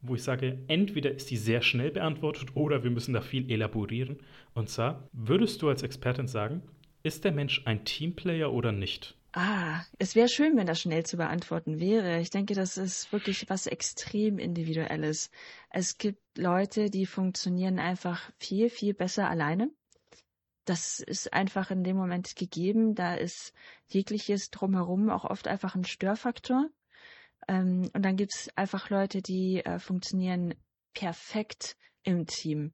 wo 0.00 0.16
ich 0.16 0.24
sage, 0.24 0.58
entweder 0.66 1.12
ist 1.12 1.30
die 1.30 1.36
sehr 1.36 1.62
schnell 1.62 1.92
beantwortet 1.92 2.50
oder 2.54 2.82
wir 2.82 2.90
müssen 2.90 3.14
da 3.14 3.20
viel 3.20 3.50
elaborieren. 3.50 4.18
Und 4.54 4.68
zwar, 4.68 5.08
würdest 5.12 5.62
du 5.62 5.68
als 5.68 5.82
Expertin 5.82 6.28
sagen, 6.28 6.62
ist 7.02 7.24
der 7.24 7.32
Mensch 7.32 7.62
ein 7.66 7.84
Teamplayer 7.84 8.52
oder 8.52 8.72
nicht? 8.72 9.17
Ah, 9.40 9.84
es 10.00 10.16
wäre 10.16 10.28
schön, 10.28 10.56
wenn 10.56 10.66
das 10.66 10.80
schnell 10.80 11.06
zu 11.06 11.16
beantworten 11.16 11.78
wäre. 11.78 12.18
Ich 12.18 12.30
denke, 12.30 12.54
das 12.54 12.76
ist 12.76 13.12
wirklich 13.12 13.48
was 13.48 13.68
extrem 13.68 14.40
Individuelles. 14.40 15.30
Es 15.70 15.96
gibt 15.96 16.20
Leute, 16.36 16.90
die 16.90 17.06
funktionieren 17.06 17.78
einfach 17.78 18.32
viel, 18.40 18.68
viel 18.68 18.94
besser 18.94 19.30
alleine. 19.30 19.70
Das 20.64 20.98
ist 20.98 21.32
einfach 21.32 21.70
in 21.70 21.84
dem 21.84 21.96
Moment 21.96 22.34
gegeben. 22.34 22.96
Da 22.96 23.14
ist 23.14 23.52
jegliches 23.86 24.50
drumherum 24.50 25.08
auch 25.08 25.24
oft 25.24 25.46
einfach 25.46 25.76
ein 25.76 25.84
Störfaktor. 25.84 26.66
Ähm, 27.46 27.88
und 27.94 28.02
dann 28.02 28.16
gibt 28.16 28.34
es 28.34 28.50
einfach 28.56 28.90
Leute, 28.90 29.22
die 29.22 29.64
äh, 29.64 29.78
funktionieren 29.78 30.54
perfekt 30.94 31.76
im 32.02 32.26
Team. 32.26 32.72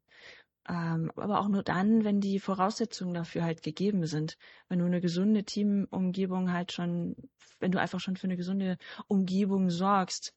Ähm, 0.69 1.11
aber 1.17 1.41
auch 1.41 1.49
nur 1.49 1.63
dann, 1.63 2.05
wenn 2.05 2.21
die 2.21 2.39
Voraussetzungen 2.39 3.15
dafür 3.15 3.45
halt 3.45 3.63
gegeben 3.63 4.07
sind. 4.07 4.37
Wenn 4.69 4.79
du 4.79 4.87
eine 4.87 5.01
gesunde 5.01 5.45
Teamumgebung 5.45 6.53
halt 6.53 6.73
schon, 6.73 7.17
wenn 7.61 7.73
du 7.73 7.81
einfach 7.81 8.01
schon 8.01 8.17
für 8.17 8.27
eine 8.27 8.37
gesunde 8.37 8.79
Umgebung 9.07 9.71
sorgst. 9.71 10.35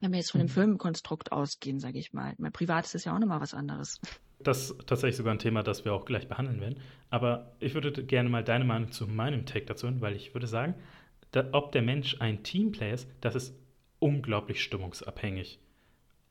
Wenn 0.00 0.12
wir 0.12 0.18
jetzt 0.18 0.32
von 0.32 0.40
dem 0.40 0.48
mhm. 0.48 0.52
Firmenkonstrukt 0.52 1.32
ausgehen, 1.32 1.80
sage 1.80 1.98
ich 1.98 2.12
mal. 2.12 2.34
Mein 2.36 2.52
Privat 2.52 2.92
ist 2.94 3.04
ja 3.04 3.14
auch 3.14 3.18
nochmal 3.18 3.40
was 3.40 3.54
anderes. 3.54 4.00
Das 4.40 4.70
ist 4.70 4.86
tatsächlich 4.86 5.16
sogar 5.16 5.32
ein 5.32 5.38
Thema, 5.38 5.62
das 5.62 5.86
wir 5.86 5.94
auch 5.94 6.04
gleich 6.04 6.28
behandeln 6.28 6.60
werden. 6.60 6.80
Aber 7.08 7.56
ich 7.60 7.72
würde 7.72 8.04
gerne 8.04 8.28
mal 8.28 8.44
deine 8.44 8.64
Meinung 8.64 8.92
zu 8.92 9.06
meinem 9.06 9.46
Take 9.46 9.64
dazu 9.64 9.86
hören, 9.86 10.02
weil 10.02 10.16
ich 10.16 10.34
würde 10.34 10.46
sagen, 10.46 10.74
da, 11.30 11.48
ob 11.52 11.72
der 11.72 11.82
Mensch 11.82 12.20
ein 12.20 12.42
Teamplayer 12.42 12.94
ist, 12.94 13.08
das 13.22 13.34
ist 13.34 13.54
unglaublich 14.00 14.62
stimmungsabhängig. 14.62 15.60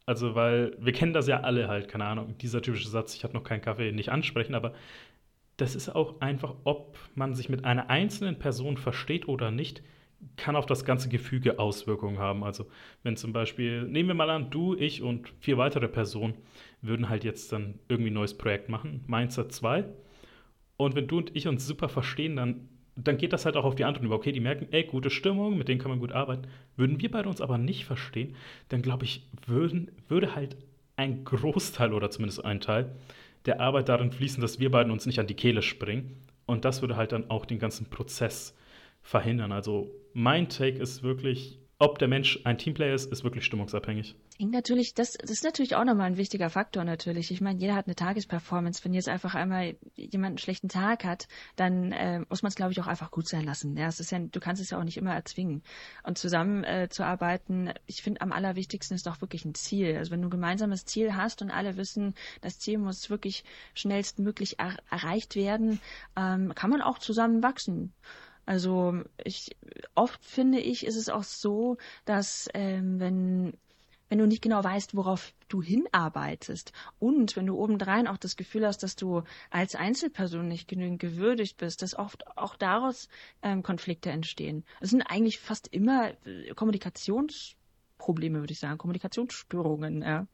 Also, 0.06 0.36
weil 0.36 0.76
wir 0.80 0.92
kennen 0.92 1.14
das 1.14 1.28
ja 1.28 1.42
alle 1.42 1.68
halt, 1.68 1.88
keine 1.88 2.06
Ahnung, 2.06 2.38
dieser 2.38 2.62
typische 2.62 2.90
Satz, 2.90 3.16
ich 3.16 3.24
habe 3.24 3.34
noch 3.34 3.44
keinen 3.44 3.62
Kaffee, 3.62 3.92
nicht 3.92 4.10
ansprechen, 4.10 4.54
aber 4.54 4.74
das 5.58 5.76
ist 5.76 5.90
auch 5.90 6.20
einfach, 6.20 6.56
ob 6.64 6.98
man 7.16 7.36
sich 7.36 7.48
mit 7.50 7.64
einer 7.64 7.90
einzelnen 7.90 8.40
Person 8.40 8.78
versteht 8.78 9.28
oder 9.28 9.52
nicht, 9.52 9.82
kann 10.36 10.56
auf 10.56 10.66
das 10.66 10.86
ganze 10.86 11.10
Gefüge 11.10 11.60
Auswirkungen 11.60 12.20
haben. 12.20 12.44
Also 12.44 12.66
wenn 13.04 13.18
zum 13.18 13.34
Beispiel, 13.34 13.84
nehmen 13.84 14.10
wir 14.10 14.16
mal 14.16 14.30
an, 14.30 14.50
du, 14.50 14.76
ich 14.76 15.02
und 15.02 15.30
vier 15.40 15.58
weitere 15.58 15.88
Personen 15.88 16.36
würden 16.82 17.10
halt 17.10 17.24
jetzt 17.24 17.52
dann 17.52 17.80
irgendwie 17.88 18.12
ein 18.12 18.16
neues 18.16 18.38
Projekt 18.38 18.70
machen, 18.70 19.04
Mindset 19.08 19.52
2. 19.52 19.86
Und 20.78 20.96
wenn 20.96 21.08
du 21.08 21.18
und 21.18 21.36
ich 21.36 21.48
uns 21.48 21.68
super 21.68 21.90
verstehen, 21.90 22.36
dann, 22.36 22.70
dann 22.96 23.18
geht 23.18 23.34
das 23.34 23.46
halt 23.46 23.58
auch 23.58 23.64
auf 23.64 23.76
die 23.76 23.86
anderen 23.86 24.06
über. 24.06 24.16
Okay, 24.16 24.32
die 24.32 24.40
merken, 24.40 24.68
ey, 24.72 24.84
gute 24.84 25.10
Stimmung, 25.10 25.58
mit 25.58 25.68
denen 25.68 25.80
kann 25.80 25.90
man 25.90 26.00
gut 26.00 26.12
arbeiten. 26.12 26.48
Würden 26.76 27.02
wir 27.02 27.10
beide 27.12 27.30
uns 27.30 27.42
aber 27.42 27.58
nicht 27.58 27.86
verstehen, 27.86 28.36
dann 28.70 28.82
glaube 28.82 29.06
ich, 29.06 29.28
würden, 29.46 29.92
würde 30.08 30.36
halt 30.36 30.58
ein 30.96 31.24
Großteil 31.26 31.94
oder 31.94 32.12
zumindest 32.12 32.46
ein 32.46 32.62
Teil 32.62 32.96
der 33.46 33.60
Arbeit 33.60 33.90
darin 33.90 34.12
fließen, 34.12 34.42
dass 34.42 34.60
wir 34.60 34.72
beiden 34.72 34.92
uns 34.92 35.06
nicht 35.06 35.20
an 35.20 35.28
die 35.28 35.34
Kehle 35.34 35.62
springen. 35.62 36.18
Und 36.46 36.66
das 36.66 36.82
würde 36.82 36.96
halt 36.96 37.12
dann 37.12 37.30
auch 37.30 37.46
den 37.46 37.60
ganzen 37.60 37.90
Prozess 37.90 38.56
verhindern. 39.02 39.52
Also 39.52 39.92
mein 40.14 40.50
Take 40.50 40.78
ist 40.78 41.04
wirklich, 41.04 41.60
ob 41.80 42.00
der 42.00 42.08
Mensch 42.08 42.40
ein 42.44 42.58
Teamplayer 42.58 42.94
ist, 42.94 43.12
ist 43.12 43.24
wirklich 43.24 43.46
stimmungsabhängig. 43.46 44.16
Natürlich, 44.40 44.96
das, 44.96 45.14
das 45.14 45.30
ist 45.30 45.44
natürlich 45.44 45.76
auch 45.76 45.84
nochmal 45.84 46.08
ein 46.08 46.18
wichtiger 46.18 46.50
Faktor 46.50 46.84
natürlich. 46.84 47.30
Ich 47.30 47.40
meine, 47.40 47.60
jeder 47.60 47.76
hat 47.76 47.86
eine 47.86 47.96
Tagesperformance. 47.96 48.84
Wenn 48.84 48.94
jetzt 48.94 49.08
einfach 49.08 49.36
einmal 49.36 49.76
jemand 49.96 50.32
einen 50.32 50.38
schlechten 50.40 50.70
Tag 50.70 51.04
hat, 51.04 51.28
dann 51.56 51.92
äh, 51.92 52.20
muss 52.30 52.42
man 52.42 52.50
es, 52.50 52.56
glaube 52.56 52.72
ich, 52.72 52.82
auch 52.82 52.88
einfach 52.88 53.12
gut 53.12 53.28
sein 53.28 53.46
lassen. 53.46 53.78
Ja, 53.78 53.88
es 53.88 54.00
ist 54.00 54.12
ja, 54.12 54.18
du 54.20 54.40
kannst 54.40 54.60
es 54.62 54.72
ja 54.72 54.80
auch 54.80 54.84
nicht 54.84 54.98
immer 54.98 55.14
erzwingen. 55.14 55.62
Und 56.02 56.18
zusammen 56.18 56.64
äh, 56.64 56.90
zu 56.90 57.06
arbeiten, 57.06 57.74
ich 57.86 58.02
finde, 58.02 58.22
am 58.22 58.32
allerwichtigsten 58.32 58.96
ist 58.96 59.06
doch 59.06 59.22
wirklich 59.22 59.46
ein 59.46 59.54
Ziel. 59.54 59.98
Also 59.98 60.12
wenn 60.12 60.22
du 60.22 60.28
ein 60.30 60.32
gemeinsames 60.32 60.86
Ziel 60.86 61.16
hast 61.16 61.44
und 61.44 61.52
alle 61.52 61.78
wissen, 61.78 62.16
das 62.42 62.58
Ziel 62.58 62.80
muss 62.80 63.12
wirklich 63.12 63.44
schnellstmöglich 63.76 64.60
er 64.60 64.78
erreicht 64.90 65.36
werden, 65.36 65.80
ähm, 66.16 66.56
kann 66.56 66.72
man 66.72 66.82
auch 66.82 66.98
zusammen 66.98 67.44
wachsen. 67.44 67.94
Also 68.46 68.96
ich 69.24 69.56
oft 69.96 70.26
finde 70.26 70.60
ich, 70.60 70.86
ist 70.86 70.98
es 70.98 71.10
auch 71.10 71.24
so, 71.24 71.78
dass 72.04 72.50
ähm, 72.54 73.00
wenn 73.00 73.54
wenn 74.14 74.20
du 74.20 74.28
nicht 74.28 74.44
genau 74.44 74.64
weißt, 74.64 74.96
worauf 74.96 75.34
du 75.48 75.64
hinarbeitest 75.64 76.72
und 77.00 77.36
wenn 77.36 77.48
du 77.48 77.58
obendrein 77.58 78.08
auch 78.08 78.18
das 78.18 78.36
Gefühl 78.36 78.64
hast, 78.64 78.84
dass 78.84 78.96
du 78.96 79.24
als 79.50 79.74
Einzelperson 79.74 80.48
nicht 80.48 80.68
genügend 80.68 81.00
gewürdigt 81.00 81.58
bist, 81.58 81.82
dass 81.82 81.98
oft 81.98 82.28
auch 82.38 82.56
daraus 82.56 83.10
ähm, 83.42 83.64
Konflikte 83.64 84.12
entstehen. 84.12 84.66
Es 84.82 84.92
sind 84.92 85.02
eigentlich 85.02 85.40
fast 85.40 85.68
immer 85.68 86.12
äh, 86.28 86.54
Kommunikationsprobleme, 86.54 88.40
würde 88.40 88.54
ich 88.54 88.60
sagen, 88.60 88.78
Kommunikationsstörungen. 88.78 90.04
Ja 90.04 90.28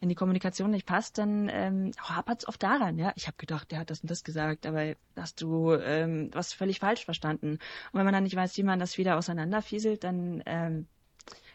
wenn 0.00 0.08
die 0.10 0.14
Kommunikation 0.14 0.70
nicht 0.70 0.86
passt, 0.86 1.16
dann 1.16 1.48
ähm, 1.50 1.92
hapert 1.98 2.40
es 2.40 2.48
oft 2.48 2.62
daran, 2.62 2.98
ja. 2.98 3.12
Ich 3.16 3.26
habe 3.26 3.38
gedacht, 3.38 3.70
der 3.70 3.78
hat 3.78 3.88
das 3.88 4.00
und 4.00 4.10
das 4.10 4.22
gesagt, 4.22 4.66
aber 4.66 4.94
hast 5.16 5.40
du 5.40 5.72
ähm, 5.72 6.30
was 6.32 6.52
völlig 6.52 6.78
falsch 6.80 7.06
verstanden. 7.06 7.52
Und 7.52 7.60
wenn 7.92 8.04
man 8.04 8.12
dann 8.12 8.24
nicht 8.24 8.36
weiß, 8.36 8.56
wie 8.58 8.64
man 8.64 8.78
das 8.78 8.98
wieder 8.98 9.16
auseinanderfieselt, 9.16 10.04
dann 10.04 10.42
ähm, 10.44 10.86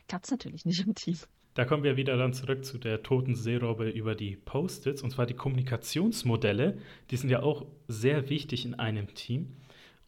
klappt 0.08 0.26
es 0.26 0.32
natürlich 0.32 0.66
nicht 0.66 0.86
im 0.86 0.96
Team. 0.96 1.18
Da 1.60 1.66
kommen 1.66 1.84
wir 1.84 1.98
wieder 1.98 2.16
dann 2.16 2.32
zurück 2.32 2.64
zu 2.64 2.78
der 2.78 3.04
toten 3.04 3.36
Seerobbe 3.36 3.90
über 3.90 4.16
die 4.16 4.38
Post-its, 4.38 5.02
und 5.02 5.10
zwar 5.10 5.26
die 5.26 5.34
Kommunikationsmodelle. 5.34 6.78
Die 7.12 7.18
sind 7.18 7.30
ja 7.30 7.44
auch 7.44 7.66
sehr 7.90 8.30
wichtig 8.30 8.64
in 8.64 8.76
einem 8.76 9.14
Team. 9.14 9.58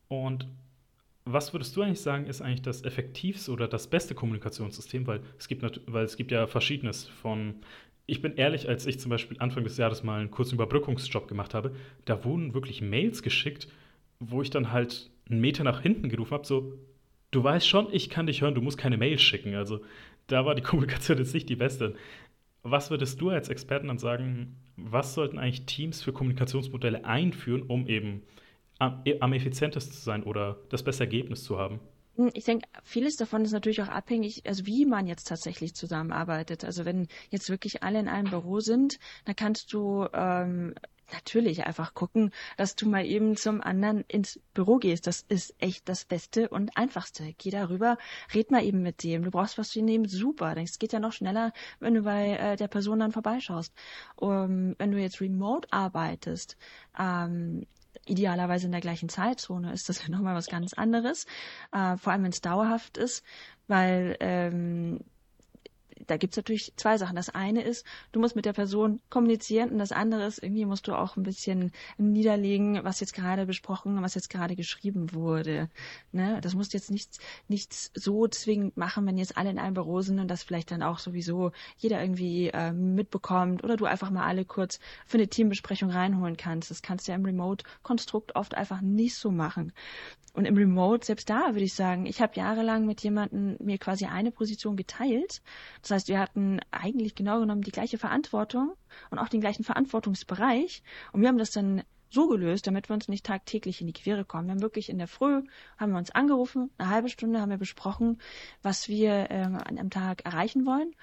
Und 0.08 0.48
was 1.26 1.52
würdest 1.52 1.76
du 1.76 1.82
eigentlich 1.82 2.00
sagen, 2.00 2.26
ist 2.26 2.40
eigentlich 2.40 2.62
das 2.62 2.86
effektivste 2.86 3.52
oder 3.52 3.68
das 3.68 3.88
beste 3.88 4.16
Kommunikationssystem? 4.16 5.06
Weil 5.08 5.20
es 5.38 5.50
gibt, 5.50 5.82
weil 5.88 6.06
es 6.06 6.16
gibt 6.16 6.32
ja 6.32 6.48
verschiedenes 6.48 7.10
von 7.10 7.56
ich 8.06 8.22
bin 8.22 8.38
ehrlich, 8.38 8.70
als 8.70 8.86
ich 8.86 9.02
zum 9.02 9.10
Beispiel 9.10 9.36
Anfang 9.42 9.66
des 9.66 9.76
Jahres 9.76 10.04
mal 10.04 10.22
einen 10.22 10.32
kurzen 10.32 10.56
Überbrückungsjob 10.56 11.28
gemacht 11.28 11.54
habe, 11.54 11.76
da 12.06 12.24
wurden 12.24 12.54
wirklich 12.54 12.82
Mails 12.82 13.24
geschickt, 13.24 13.68
wo 14.22 14.42
ich 14.42 14.52
dann 14.52 14.72
halt 14.72 15.12
einen 15.30 15.42
Meter 15.42 15.66
nach 15.66 15.82
hinten 15.82 16.08
gerufen 16.08 16.32
habe, 16.32 16.48
so, 16.48 16.78
du 17.32 17.44
weißt 17.44 17.68
schon, 17.68 17.88
ich 17.92 18.10
kann 18.10 18.28
dich 18.28 18.42
hören, 18.42 18.56
du 18.56 18.62
musst 18.62 18.78
keine 18.78 18.98
Mail 18.98 19.18
schicken. 19.18 19.56
Also 19.56 19.82
da 20.28 20.46
war 20.46 20.56
die 20.56 20.62
Kommunikation 20.64 21.18
jetzt 21.18 21.34
nicht 21.34 21.50
die 21.50 21.56
beste. 21.56 21.96
Was 22.64 22.92
würdest 22.92 23.20
du 23.22 23.30
als 23.30 23.50
Experten 23.50 23.88
dann 23.88 23.98
sagen, 23.98 24.56
was 24.76 25.14
sollten 25.14 25.40
eigentlich 25.40 25.66
Teams 25.66 26.02
für 26.02 26.14
Kommunikationsmodelle 26.14 27.06
einführen, 27.06 27.64
um 27.64 27.88
eben 27.88 28.24
am, 28.78 29.04
am 29.20 29.34
effizientesten 29.34 29.94
zu 29.94 30.02
sein 30.02 30.24
oder 30.24 30.58
das 30.70 30.84
beste 30.84 31.04
Ergebnis 31.04 31.44
zu 31.44 31.58
haben? 31.58 31.80
Hm, 32.16 32.32
ich 32.34 32.44
denke, 32.44 32.68
vieles 32.84 33.16
davon 33.16 33.44
ist 33.44 33.52
natürlich 33.52 33.82
auch 33.82 33.88
abhängig, 33.88 34.44
also 34.46 34.66
wie 34.66 34.86
man 34.86 35.08
jetzt 35.08 35.28
tatsächlich 35.28 35.76
zusammenarbeitet. 35.76 36.66
Also 36.66 36.86
wenn 36.86 37.08
jetzt 37.30 37.50
wirklich 37.50 37.84
alle 37.84 38.00
in 38.00 38.08
einem 38.08 38.30
Büro 38.30 38.60
sind, 38.60 39.00
dann 39.26 39.36
kannst 39.36 39.74
du 39.74 40.08
ähm, 40.14 40.76
natürlich 41.14 41.66
einfach 41.66 41.94
gucken, 41.94 42.32
dass 42.58 42.76
du 42.76 42.88
mal 42.88 43.06
eben 43.06 43.36
zum 43.36 43.62
anderen 43.62 44.04
ins 44.08 44.40
Büro 44.54 44.78
gehst. 44.78 45.08
Das 45.08 45.26
ist 45.28 45.54
echt 45.60 45.88
das 45.90 46.06
Beste 46.06 46.50
und 46.50 46.76
Einfachste. 46.78 47.34
Geh 47.38 47.50
darüber, 47.50 47.98
red 48.34 48.52
mal 48.52 48.64
eben 48.64 48.82
mit 48.82 49.04
dem. 49.04 49.24
Du 49.24 49.32
brauchst 49.32 49.58
was 49.58 49.70
zu 49.70 49.82
nehmen, 49.82 50.08
super. 50.08 50.56
Es 50.58 50.80
geht 50.80 50.94
ja 50.94 51.00
noch 51.00 51.14
schneller, 51.14 51.54
wenn 51.80 51.94
du 51.94 52.04
bei 52.04 52.38
äh, 52.38 52.56
der 52.56 52.68
Person 52.68 53.00
dann 53.00 53.12
vorbeischaust. 53.12 53.74
Um, 54.16 54.76
wenn 54.78 54.92
du 54.92 55.00
jetzt 55.00 55.22
remote 55.22 55.68
arbeitest, 55.72 56.58
ähm, 56.98 57.66
idealerweise 58.06 58.66
in 58.66 58.72
der 58.72 58.82
gleichen 58.82 59.10
Zeitzone 59.10 59.74
ist 59.74 59.90
das 59.90 60.02
ja 60.04 60.10
nochmal 60.10 60.36
was 60.36 60.48
ganz 60.48 60.74
anderes, 60.74 61.26
äh, 61.72 61.98
vor 61.98 62.14
allem 62.14 62.24
wenn 62.24 62.32
es 62.32 62.42
dauerhaft 62.42 62.98
ist, 62.98 63.24
weil 63.68 64.18
ähm, 64.20 65.00
da 66.08 66.18
gibt's 66.18 66.38
natürlich 66.38 66.74
zwei 66.76 66.98
Sachen. 66.98 67.16
Das 67.16 67.30
eine 67.30 67.64
ist, 67.64 67.86
du 68.12 68.20
musst 68.20 68.36
mit 68.36 68.46
der 68.46 68.54
Person 68.54 69.02
kommunizieren 69.10 69.70
und 69.70 69.80
das 69.80 69.92
andere 69.92 70.26
ist, 70.26 70.42
irgendwie 70.42 70.66
musst 70.66 70.88
du 70.88 70.94
auch 70.94 71.18
ein 71.18 71.24
bisschen 71.24 71.72
niederlegen, 71.98 72.84
was 72.84 73.00
jetzt 73.00 73.14
gerade 73.14 73.46
besprochen, 73.46 74.02
was 74.02 74.16
jetzt 74.16 74.30
gerade 74.30 74.56
geschrieben 74.56 75.14
wurde. 75.14 75.70
Ne? 76.12 76.40
Das 76.42 76.54
musst 76.54 76.74
jetzt 76.74 76.92
nicht, 76.92 77.20
nicht 77.48 77.74
so 77.74 78.28
zwingend 78.28 78.78
machen, 78.78 79.06
wenn 79.06 79.18
jetzt 79.18 79.38
alle 79.38 79.50
in 79.50 79.60
einem 79.60 79.74
Büro 79.74 80.02
sind 80.02 80.20
und 80.20 80.28
das 80.28 80.44
vielleicht 80.44 80.72
dann 80.72 80.84
auch 80.84 81.00
sowieso 81.00 81.52
jeder 81.78 82.02
irgendwie 82.02 82.50
äh, 82.50 82.72
mitbekommt 82.72 83.64
oder 83.64 83.78
du 83.78 83.86
einfach 83.86 84.10
mal 84.10 84.26
alle 84.26 84.46
kurz 84.46 84.80
für 85.06 85.18
eine 85.18 85.28
Teambesprechung 85.28 85.90
reinholen 85.90 86.38
kannst. 86.38 86.72
Das 86.72 86.82
kannst 86.82 87.08
du 87.08 87.12
ja 87.12 87.18
im 87.18 87.26
Remote-Konstrukt 87.26 88.36
oft 88.36 88.56
einfach 88.56 88.82
nicht 88.82 89.16
so 89.16 89.32
machen. 89.32 89.74
Und 90.34 90.46
im 90.46 90.56
Remote, 90.56 91.06
selbst 91.06 91.30
da 91.30 91.48
würde 91.50 91.66
ich 91.66 91.74
sagen, 91.74 92.06
ich 92.06 92.22
habe 92.22 92.36
jahrelang 92.36 92.86
mit 92.86 93.02
jemandem 93.02 93.58
mir 93.60 93.78
quasi 93.78 94.06
eine 94.06 94.32
Position 94.32 94.78
geteilt. 94.78 95.42
Das 95.82 95.92
heißt, 95.92 96.08
wir 96.08 96.20
hatten 96.20 96.60
eigentlich 96.72 97.16
genau 97.16 97.42
genommen 97.42 97.64
die 97.64 97.72
gleiche 97.72 97.98
Verantwortung 97.98 98.74
und 99.10 99.20
auch 99.20 99.28
den 99.28 99.42
gleichen 99.42 99.64
Verantwortungsbereich. 99.64 100.84
Und 101.12 101.22
wir 101.22 101.28
haben 101.28 101.38
das 101.38 101.52
dann 101.52 101.84
so 102.12 102.28
gelöst, 102.28 102.68
damit 102.68 102.90
wir 102.90 102.94
uns 102.94 103.08
nicht 103.08 103.26
tagtäglich 103.26 103.82
in 103.82 103.88
die 103.88 103.94
Quere 103.94 104.26
kommen. 104.26 104.48
Wir 104.48 104.52
haben 104.52 104.62
wirklich 104.62 104.90
in 104.90 104.98
der 104.98 105.08
Früh, 105.08 105.44
haben 105.78 105.92
wir 105.92 105.98
uns 105.98 106.12
angerufen, 106.12 106.70
eine 106.78 106.90
halbe 106.90 107.10
Stunde 107.10 107.40
haben 107.40 107.50
wir 107.50 107.58
besprochen, 107.58 108.22
was 108.62 108.90
wir 108.90 109.32
äh, 109.32 109.44
an 109.44 109.64
einem 109.64 109.90
Tag 109.90 110.26
erreichen 110.26 110.66
wollen. 110.66 110.94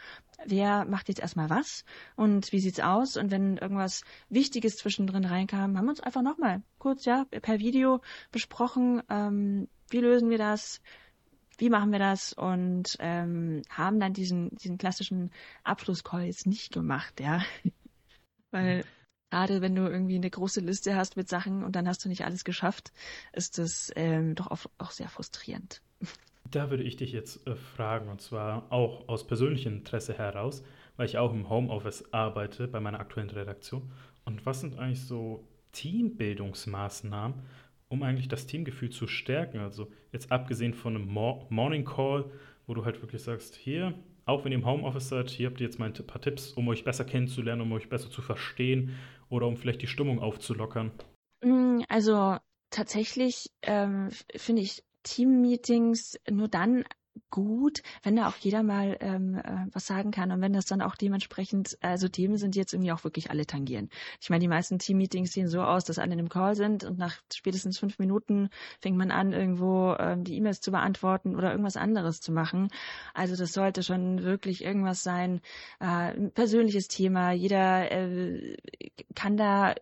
Wer 0.46 0.84
macht 0.84 1.08
jetzt 1.08 1.20
erstmal 1.20 1.50
was 1.50 1.84
und 2.14 2.52
wie 2.52 2.60
sieht's 2.60 2.78
aus? 2.78 3.16
Und 3.16 3.30
wenn 3.30 3.56
irgendwas 3.56 4.02
Wichtiges 4.28 4.76
zwischendrin 4.76 5.24
reinkam, 5.24 5.76
haben 5.76 5.84
wir 5.86 5.90
uns 5.90 6.00
einfach 6.00 6.22
nochmal 6.22 6.62
kurz, 6.78 7.06
ja, 7.06 7.24
per 7.24 7.58
Video 7.58 8.00
besprochen, 8.30 9.02
ähm, 9.08 9.68
wie 9.90 9.98
lösen 9.98 10.30
wir 10.30 10.38
das, 10.38 10.80
wie 11.56 11.70
machen 11.70 11.90
wir 11.90 11.98
das 11.98 12.32
und 12.34 12.96
ähm, 13.00 13.62
haben 13.68 13.98
dann 13.98 14.12
diesen, 14.12 14.54
diesen 14.56 14.78
klassischen 14.78 15.32
Abschlusscall 15.64 16.24
jetzt 16.24 16.46
nicht 16.46 16.72
gemacht, 16.72 17.18
ja. 17.18 17.42
Weil 18.50 18.84
gerade 19.30 19.60
wenn 19.60 19.74
du 19.74 19.82
irgendwie 19.82 20.16
eine 20.16 20.30
große 20.30 20.60
Liste 20.60 20.96
hast 20.96 21.16
mit 21.16 21.28
Sachen 21.28 21.62
und 21.62 21.76
dann 21.76 21.88
hast 21.88 22.04
du 22.04 22.08
nicht 22.08 22.24
alles 22.24 22.44
geschafft, 22.44 22.92
ist 23.32 23.58
das 23.58 23.92
ähm, 23.96 24.34
doch 24.34 24.48
auch, 24.48 24.66
auch 24.78 24.90
sehr 24.90 25.08
frustrierend. 25.08 25.82
Da 26.50 26.70
würde 26.70 26.82
ich 26.82 26.96
dich 26.96 27.12
jetzt 27.12 27.46
äh, 27.46 27.54
fragen, 27.56 28.08
und 28.08 28.22
zwar 28.22 28.72
auch 28.72 29.06
aus 29.06 29.26
persönlichem 29.26 29.74
Interesse 29.74 30.16
heraus, 30.16 30.64
weil 30.96 31.04
ich 31.04 31.18
auch 31.18 31.30
im 31.30 31.50
Homeoffice 31.50 32.10
arbeite 32.10 32.68
bei 32.68 32.80
meiner 32.80 33.00
aktuellen 33.00 33.28
Redaktion. 33.28 33.92
Und 34.24 34.46
was 34.46 34.60
sind 34.60 34.78
eigentlich 34.78 35.02
so 35.02 35.46
Teambildungsmaßnahmen, 35.72 37.42
um 37.88 38.02
eigentlich 38.02 38.28
das 38.28 38.46
Teamgefühl 38.46 38.88
zu 38.88 39.06
stärken? 39.06 39.58
Also 39.58 39.90
jetzt 40.10 40.32
abgesehen 40.32 40.72
von 40.72 40.96
einem 40.96 41.06
Morning 41.06 41.84
Call, 41.84 42.30
wo 42.66 42.72
du 42.72 42.86
halt 42.86 43.02
wirklich 43.02 43.22
sagst, 43.22 43.54
hier, 43.54 43.92
auch 44.24 44.44
wenn 44.44 44.52
ihr 44.52 44.58
im 44.58 44.66
Homeoffice 44.66 45.10
seid, 45.10 45.28
hier 45.28 45.48
habt 45.48 45.60
ihr 45.60 45.66
jetzt 45.66 45.78
mal 45.78 45.86
ein 45.86 46.06
paar 46.06 46.22
Tipps, 46.22 46.52
um 46.52 46.68
euch 46.68 46.82
besser 46.82 47.04
kennenzulernen, 47.04 47.60
um 47.60 47.72
euch 47.72 47.90
besser 47.90 48.10
zu 48.10 48.22
verstehen 48.22 48.94
oder 49.30 49.46
um 49.46 49.56
vielleicht 49.56 49.82
die 49.82 49.86
Stimmung 49.86 50.20
aufzulockern? 50.20 50.92
Mm, 51.42 51.80
also 51.88 52.36
tatsächlich 52.70 53.50
ähm, 53.62 54.10
finde 54.34 54.62
ich 54.62 54.84
Team-Meetings 55.04 56.18
nur 56.28 56.48
dann 56.48 56.84
gut, 57.30 57.82
wenn 58.02 58.16
da 58.16 58.28
auch 58.28 58.36
jeder 58.36 58.62
mal 58.62 58.96
ähm, 59.00 59.36
äh, 59.36 59.66
was 59.72 59.86
sagen 59.86 60.10
kann 60.10 60.32
und 60.32 60.40
wenn 60.40 60.52
das 60.52 60.66
dann 60.66 60.82
auch 60.82 60.96
dementsprechend, 60.96 61.78
also 61.80 62.08
Themen 62.08 62.36
sind, 62.36 62.54
die 62.54 62.58
jetzt 62.58 62.72
irgendwie 62.72 62.92
auch 62.92 63.04
wirklich 63.04 63.30
alle 63.30 63.46
tangieren. 63.46 63.88
Ich 64.20 64.30
meine, 64.30 64.40
die 64.40 64.48
meisten 64.48 64.78
Team-Meetings 64.78 65.32
sehen 65.32 65.48
so 65.48 65.62
aus, 65.62 65.84
dass 65.84 65.98
alle 65.98 66.12
in 66.12 66.18
einem 66.18 66.28
Call 66.28 66.54
sind 66.54 66.84
und 66.84 66.98
nach 66.98 67.16
spätestens 67.32 67.78
fünf 67.78 67.98
Minuten 67.98 68.50
fängt 68.80 68.96
man 68.96 69.10
an, 69.10 69.32
irgendwo 69.32 69.94
ähm, 69.98 70.24
die 70.24 70.36
E-Mails 70.36 70.60
zu 70.60 70.70
beantworten 70.70 71.36
oder 71.36 71.50
irgendwas 71.50 71.76
anderes 71.76 72.20
zu 72.20 72.32
machen. 72.32 72.68
Also 73.14 73.36
das 73.36 73.52
sollte 73.52 73.82
schon 73.82 74.22
wirklich 74.22 74.64
irgendwas 74.64 75.02
sein, 75.02 75.40
äh, 75.80 75.86
ein 75.86 76.30
persönliches 76.32 76.88
Thema. 76.88 77.32
Jeder 77.32 77.90
äh, 77.90 78.56
kann 79.14 79.36
da 79.36 79.74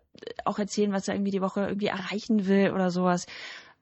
auch 0.45 0.59
erzählen, 0.59 0.93
was 0.93 1.09
er 1.09 1.15
irgendwie 1.15 1.31
die 1.31 1.43
Woche 1.43 1.61
irgendwie 1.67 1.87
erreichen 1.87 2.47
will 2.47 2.73
oder 2.73 2.91
sowas. 2.91 3.27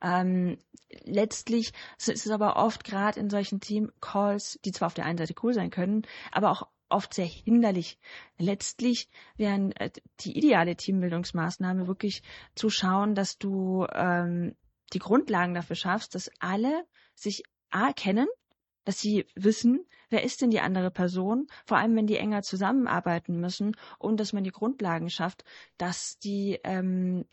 Ähm, 0.03 0.59
letztlich 1.05 1.73
ist 1.99 2.09
es 2.09 2.31
aber 2.31 2.57
oft 2.57 2.85
gerade 2.85 3.19
in 3.19 3.31
solchen 3.31 3.61
Team-Calls, 3.61 4.59
die 4.65 4.73
zwar 4.73 4.87
auf 4.87 4.95
der 4.95 5.07
einen 5.07 5.19
Seite 5.19 5.35
cool 5.43 5.55
sein 5.55 5.71
können, 5.71 6.03
aber 6.33 6.51
auch 6.51 6.69
oft 6.89 7.15
sehr 7.15 7.27
hinderlich. 7.27 7.99
Letztlich 8.39 9.09
wären 9.37 9.73
äh, 9.73 9.91
die 10.21 10.37
ideale 10.37 10.77
Teambildungsmaßnahme 10.77 11.87
wirklich 11.87 12.23
zu 12.55 12.71
schauen, 12.71 13.15
dass 13.15 13.39
du 13.39 13.87
ähm, 13.93 14.55
die 14.93 14.99
Grundlagen 14.99 15.55
dafür 15.55 15.77
schaffst, 15.77 16.15
dass 16.15 16.31
alle 16.39 16.87
sich 17.15 17.43
A 17.71 17.93
kennen, 17.93 18.29
dass 18.85 19.01
sie 19.01 19.27
wissen, 19.35 19.85
wer 20.11 20.23
ist 20.23 20.43
denn 20.43 20.51
die 20.51 20.61
andere 20.61 20.91
Person, 20.91 21.49
vor 21.67 21.79
allem 21.79 21.97
wenn 21.97 22.07
die 22.07 22.17
enger 22.17 22.43
zusammenarbeiten 22.43 23.41
müssen 23.41 23.77
und 23.99 24.21
dass 24.21 24.33
man 24.33 24.45
die 24.45 24.53
Grundlagen 24.53 25.11
schafft, 25.11 25.45
dass 25.79 26.19
die 26.19 26.61
ähm, 26.65 27.25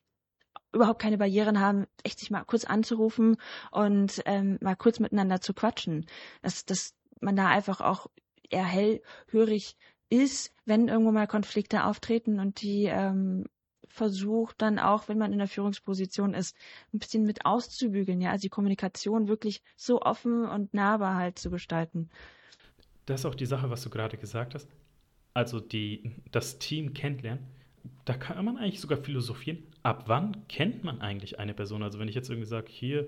überhaupt 0.74 1.02
keine 1.02 1.18
Barrieren 1.18 1.60
haben, 1.60 1.86
echt 2.04 2.20
sich 2.20 2.32
mal 2.32 2.44
kurz 2.44 2.64
anzurufen 2.66 3.38
und 3.72 4.22
ähm, 4.26 4.58
mal 4.62 4.76
kurz 4.76 5.00
miteinander 5.00 5.42
zu 5.42 5.54
quatschen. 5.54 6.06
Dass, 6.42 6.66
dass 6.66 6.96
man 7.20 7.36
da 7.36 7.48
einfach 7.48 7.82
auch 7.82 8.08
eher 8.50 8.66
hellhörig 8.66 9.78
ist, 10.10 10.54
wenn 10.66 10.88
irgendwo 10.88 11.12
mal 11.12 11.28
Konflikte 11.28 11.86
auftreten 11.86 12.40
und 12.40 12.62
die 12.62 12.86
ähm, 12.86 13.46
versucht 13.88 14.62
dann 14.62 14.80
auch, 14.80 15.08
wenn 15.08 15.18
man 15.18 15.34
in 15.34 15.40
der 15.40 15.48
Führungsposition 15.48 16.34
ist, 16.34 16.56
ein 16.94 17.00
bisschen 17.00 17.24
mit 17.24 17.46
auszubügeln, 17.46 18.22
ja, 18.22 18.32
also 18.32 18.42
die 18.42 18.50
Kommunikation 18.50 19.28
wirklich 19.28 19.62
so 19.76 20.02
offen 20.02 20.46
und 20.46 20.74
nahbar 20.74 21.16
halt 21.16 21.40
zu 21.40 21.50
gestalten. 21.50 22.10
Das 23.06 23.22
ist 23.22 23.26
auch 23.26 23.36
die 23.36 23.46
Sache, 23.46 23.70
was 23.70 23.84
du 23.84 23.90
gerade 23.90 24.18
gesagt 24.18 24.56
hast. 24.56 24.70
Also 25.34 25.60
die, 25.60 26.16
das 26.32 26.60
Team 26.60 26.94
kennenlernen, 26.94 27.46
da 28.06 28.14
kann 28.14 28.44
man 28.44 28.58
eigentlich 28.58 28.80
sogar 28.80 28.98
philosophieren. 28.98 29.60
Ab 29.84 30.04
wann 30.08 30.48
kennt 30.48 30.84
man 30.84 31.02
eigentlich 31.02 31.40
eine 31.40 31.54
Person? 31.54 31.84
Also 31.84 32.00
wenn 32.00 32.08
ich 32.08 32.16
jetzt 32.16 32.30
irgendwie 32.30 32.48
sage, 32.48 32.68
hier, 32.70 33.08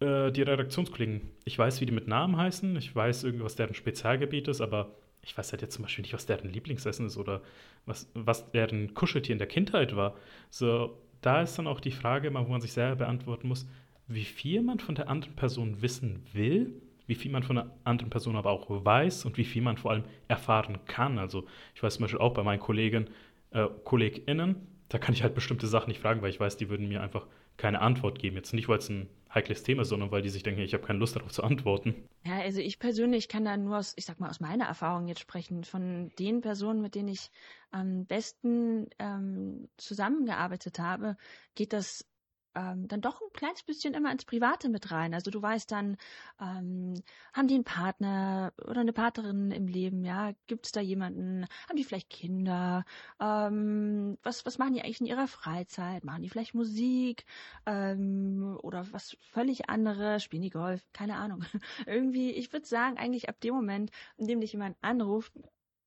äh, 0.00 0.32
die 0.32 0.42
Redaktionskollegen, 0.42 1.22
ich 1.44 1.58
weiß, 1.58 1.80
wie 1.80 1.86
die 1.86 1.92
mit 1.92 2.08
Namen 2.08 2.36
heißen, 2.36 2.76
ich 2.76 2.94
weiß 2.94 3.24
irgendwie, 3.24 3.44
was 3.44 3.56
deren 3.56 3.74
Spezialgebiet 3.74 4.48
ist, 4.48 4.60
aber 4.60 4.90
ich 5.22 5.36
weiß 5.36 5.52
halt 5.52 5.62
jetzt 5.62 5.74
zum 5.74 5.82
Beispiel 5.82 6.02
nicht, 6.02 6.14
was 6.14 6.26
deren 6.26 6.52
Lieblingsessen 6.52 7.06
ist 7.06 7.16
oder 7.16 7.42
was, 7.86 8.10
was 8.14 8.50
deren 8.50 8.94
Kuscheltier 8.94 9.32
in 9.32 9.38
der 9.38 9.46
Kindheit 9.46 9.94
war. 9.94 10.16
So, 10.50 10.98
da 11.20 11.42
ist 11.42 11.56
dann 11.58 11.68
auch 11.68 11.80
die 11.80 11.92
Frage, 11.92 12.34
wo 12.34 12.42
man 12.42 12.60
sich 12.60 12.72
selber 12.72 12.96
beantworten 12.96 13.48
muss, 13.48 13.66
wie 14.08 14.24
viel 14.24 14.62
man 14.62 14.80
von 14.80 14.96
der 14.96 15.08
anderen 15.08 15.36
Person 15.36 15.80
wissen 15.80 16.24
will, 16.32 16.74
wie 17.06 17.14
viel 17.14 17.30
man 17.30 17.42
von 17.42 17.56
der 17.56 17.70
anderen 17.84 18.10
Person 18.10 18.36
aber 18.36 18.50
auch 18.50 18.66
weiß 18.68 19.24
und 19.24 19.36
wie 19.36 19.44
viel 19.44 19.62
man 19.62 19.76
vor 19.76 19.92
allem 19.92 20.04
erfahren 20.28 20.78
kann. 20.86 21.18
Also 21.18 21.44
ich 21.74 21.82
weiß 21.82 21.94
zum 21.94 22.02
Beispiel 22.02 22.20
auch 22.20 22.34
bei 22.34 22.42
meinen 22.42 22.60
Kollegen, 22.60 23.08
äh, 23.52 23.68
KollegInnen, 23.84 24.56
da 24.88 24.98
kann 24.98 25.14
ich 25.14 25.22
halt 25.22 25.34
bestimmte 25.34 25.66
Sachen 25.66 25.88
nicht 25.88 26.00
fragen, 26.00 26.22
weil 26.22 26.30
ich 26.30 26.40
weiß, 26.40 26.56
die 26.56 26.68
würden 26.68 26.88
mir 26.88 27.02
einfach 27.02 27.26
keine 27.56 27.80
Antwort 27.80 28.18
geben. 28.18 28.36
Jetzt 28.36 28.52
nicht, 28.52 28.68
weil 28.68 28.78
es 28.78 28.88
ein 28.88 29.08
heikles 29.32 29.62
Thema 29.62 29.82
ist, 29.82 29.88
sondern 29.88 30.10
weil 30.10 30.22
die 30.22 30.28
sich 30.28 30.42
denken, 30.42 30.60
ich 30.60 30.74
habe 30.74 30.84
keine 30.84 30.98
Lust 30.98 31.16
darauf 31.16 31.32
zu 31.32 31.42
antworten. 31.42 31.94
Ja, 32.24 32.40
also 32.40 32.60
ich 32.60 32.78
persönlich 32.78 33.28
kann 33.28 33.44
da 33.44 33.56
nur 33.56 33.78
aus, 33.78 33.94
ich 33.96 34.04
sag 34.04 34.20
mal, 34.20 34.28
aus 34.28 34.40
meiner 34.40 34.66
Erfahrung 34.66 35.08
jetzt 35.08 35.20
sprechen. 35.20 35.64
Von 35.64 36.10
den 36.18 36.40
Personen, 36.40 36.82
mit 36.82 36.94
denen 36.94 37.08
ich 37.08 37.30
am 37.70 38.04
besten 38.06 38.88
ähm, 38.98 39.68
zusammengearbeitet 39.76 40.78
habe, 40.78 41.16
geht 41.54 41.72
das 41.72 42.06
ähm, 42.54 42.88
dann 42.88 43.00
doch 43.00 43.20
ein 43.20 43.32
kleines 43.32 43.62
bisschen 43.62 43.94
immer 43.94 44.12
ins 44.12 44.24
Private 44.24 44.68
mit 44.68 44.90
rein. 44.90 45.14
Also 45.14 45.30
du 45.30 45.40
weißt 45.40 45.70
dann, 45.70 45.96
ähm, 46.40 46.94
haben 47.32 47.48
die 47.48 47.54
einen 47.54 47.64
Partner 47.64 48.52
oder 48.64 48.80
eine 48.80 48.92
Partnerin 48.92 49.50
im 49.50 49.66
Leben, 49.66 50.04
ja? 50.04 50.32
Gibt 50.46 50.66
es 50.66 50.72
da 50.72 50.80
jemanden? 50.80 51.46
Haben 51.68 51.76
die 51.76 51.84
vielleicht 51.84 52.10
Kinder? 52.10 52.84
Ähm, 53.20 54.18
was, 54.22 54.44
was 54.46 54.58
machen 54.58 54.74
die 54.74 54.82
eigentlich 54.82 55.00
in 55.00 55.06
ihrer 55.06 55.28
Freizeit? 55.28 56.04
Machen 56.04 56.22
die 56.22 56.28
vielleicht 56.30 56.54
Musik? 56.54 57.24
Ähm, 57.66 58.58
oder 58.62 58.90
was 58.92 59.16
völlig 59.20 59.68
anderes? 59.70 60.22
Spielen 60.22 60.42
die 60.42 60.50
Golf? 60.50 60.82
Keine 60.92 61.16
Ahnung. 61.16 61.44
Irgendwie, 61.86 62.30
ich 62.32 62.52
würde 62.52 62.66
sagen, 62.66 62.98
eigentlich 62.98 63.28
ab 63.28 63.40
dem 63.40 63.54
Moment, 63.54 63.90
in 64.16 64.26
dem 64.26 64.40
dich 64.40 64.52
jemand 64.52 64.76
anruft, 64.82 65.32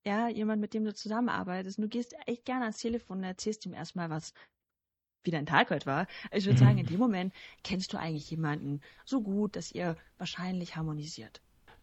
ja, 0.05 0.27
jemand, 0.29 0.62
mit 0.62 0.74
dem 0.74 0.84
du 0.86 0.93
zusammenarbeitest, 0.93 1.80
du 1.80 1.88
gehst 1.88 2.15
echt 2.28 2.45
gerne 2.45 2.62
ans 2.65 2.78
Telefon 2.78 3.19
und 3.19 3.23
erzählst 3.23 3.65
ihm 3.65 3.73
erstmal 3.73 4.10
was 4.10 4.34
wie 5.26 5.32
dein 5.32 5.46
Tag 5.46 5.70
heute 5.70 5.86
war. 5.86 6.08
Ich 6.32 6.46
würde 6.46 6.60
sagen, 6.60 6.78
in 6.78 6.86
dem 6.86 7.00
Moment 7.00 7.34
kennst 7.64 7.94
du 7.94 7.98
eigentlich 7.98 8.30
jemanden 8.32 8.82
so 9.06 9.22
gut, 9.22 9.56
dass 9.56 9.72
ihr 9.72 9.96
wahrscheinlich 10.18 10.76
harmonisiert. 10.76 11.42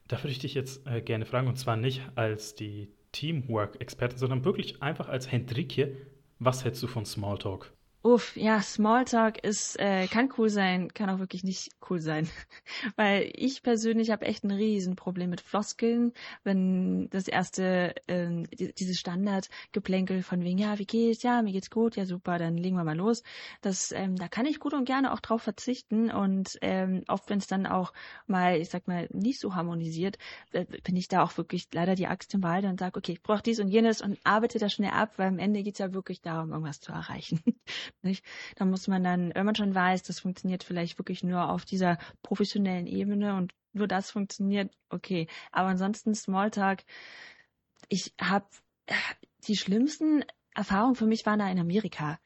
Da 0.08 0.18
würde 0.18 0.30
ich 0.30 0.38
dich 0.38 0.54
jetzt 0.54 0.86
äh, 0.86 1.00
gerne 1.00 1.26
fragen, 1.26 1.48
und 1.48 1.56
zwar 1.56 1.76
nicht 1.76 2.02
als 2.16 2.54
die 2.54 2.88
Teamwork-Expertin, 3.12 4.18
sondern 4.18 4.44
wirklich 4.44 4.82
einfach 4.82 5.08
als 5.08 5.30
Hendrikje. 5.30 5.96
Was 6.38 6.64
hältst 6.64 6.82
du 6.82 6.86
von 6.86 7.04
Smalltalk? 7.04 7.72
Uff, 8.04 8.36
ja, 8.36 8.60
Smalltalk 8.60 9.44
ist, 9.44 9.78
äh, 9.78 10.08
kann 10.08 10.32
cool 10.36 10.50
sein, 10.50 10.92
kann 10.92 11.08
auch 11.08 11.20
wirklich 11.20 11.44
nicht 11.44 11.70
cool 11.88 12.00
sein. 12.00 12.28
Weil 12.96 13.30
ich 13.36 13.62
persönlich 13.62 14.10
habe 14.10 14.26
echt 14.26 14.42
ein 14.42 14.50
Riesenproblem 14.50 15.30
mit 15.30 15.40
Floskeln, 15.40 16.12
wenn 16.42 17.08
das 17.10 17.28
erste, 17.28 17.94
ähm, 18.08 18.50
die, 18.50 18.72
dieses 18.72 18.98
Standardgeplänkel 18.98 20.24
von 20.24 20.42
wegen, 20.42 20.58
ja, 20.58 20.80
wie 20.80 20.84
geht's, 20.84 21.22
ja, 21.22 21.42
mir 21.42 21.52
geht's 21.52 21.70
gut, 21.70 21.94
ja 21.94 22.04
super, 22.04 22.38
dann 22.38 22.56
legen 22.56 22.74
wir 22.74 22.82
mal 22.82 22.96
los. 22.96 23.22
Das, 23.60 23.92
ähm, 23.92 24.16
da 24.16 24.26
kann 24.26 24.46
ich 24.46 24.58
gut 24.58 24.74
und 24.74 24.84
gerne 24.84 25.12
auch 25.12 25.20
drauf 25.20 25.42
verzichten 25.42 26.10
und 26.10 26.58
ähm, 26.60 27.04
oft, 27.06 27.30
wenn 27.30 27.38
es 27.38 27.46
dann 27.46 27.66
auch 27.66 27.92
mal, 28.26 28.56
ich 28.60 28.68
sag 28.68 28.88
mal, 28.88 29.08
nicht 29.12 29.38
so 29.38 29.54
harmonisiert, 29.54 30.18
äh, 30.50 30.64
bin 30.82 30.96
ich 30.96 31.06
da 31.06 31.22
auch 31.22 31.36
wirklich 31.36 31.68
leider 31.72 31.94
die 31.94 32.08
Axt 32.08 32.34
im 32.34 32.42
Wald 32.42 32.64
und 32.64 32.80
sage, 32.80 32.98
okay, 32.98 33.12
ich 33.12 33.22
brauche 33.22 33.42
dies 33.44 33.60
und 33.60 33.68
jenes 33.68 34.02
und 34.02 34.18
arbeite 34.24 34.58
das 34.58 34.72
schnell 34.72 34.90
ab, 34.90 35.12
weil 35.18 35.28
am 35.28 35.38
Ende 35.38 35.62
geht's 35.62 35.78
ja 35.78 35.94
wirklich 35.94 36.20
darum, 36.20 36.50
irgendwas 36.50 36.80
zu 36.80 36.90
erreichen. 36.90 37.40
Nicht? 38.02 38.24
Da 38.56 38.64
muss 38.64 38.88
man 38.88 39.04
dann, 39.04 39.32
wenn 39.34 39.46
man 39.46 39.54
schon 39.54 39.74
weiß, 39.74 40.02
das 40.02 40.20
funktioniert 40.20 40.64
vielleicht 40.64 40.98
wirklich 40.98 41.22
nur 41.22 41.50
auf 41.50 41.64
dieser 41.64 41.98
professionellen 42.22 42.86
Ebene 42.86 43.36
und 43.36 43.52
nur 43.72 43.86
das 43.86 44.10
funktioniert, 44.10 44.70
okay. 44.90 45.28
Aber 45.50 45.68
ansonsten 45.68 46.14
Smalltalk, 46.14 46.84
ich 47.88 48.12
habe 48.20 48.46
die 49.46 49.56
schlimmsten 49.56 50.24
Erfahrungen 50.54 50.94
für 50.94 51.06
mich 51.06 51.24
waren 51.24 51.38
da 51.38 51.50
in 51.50 51.58
Amerika. 51.58 52.18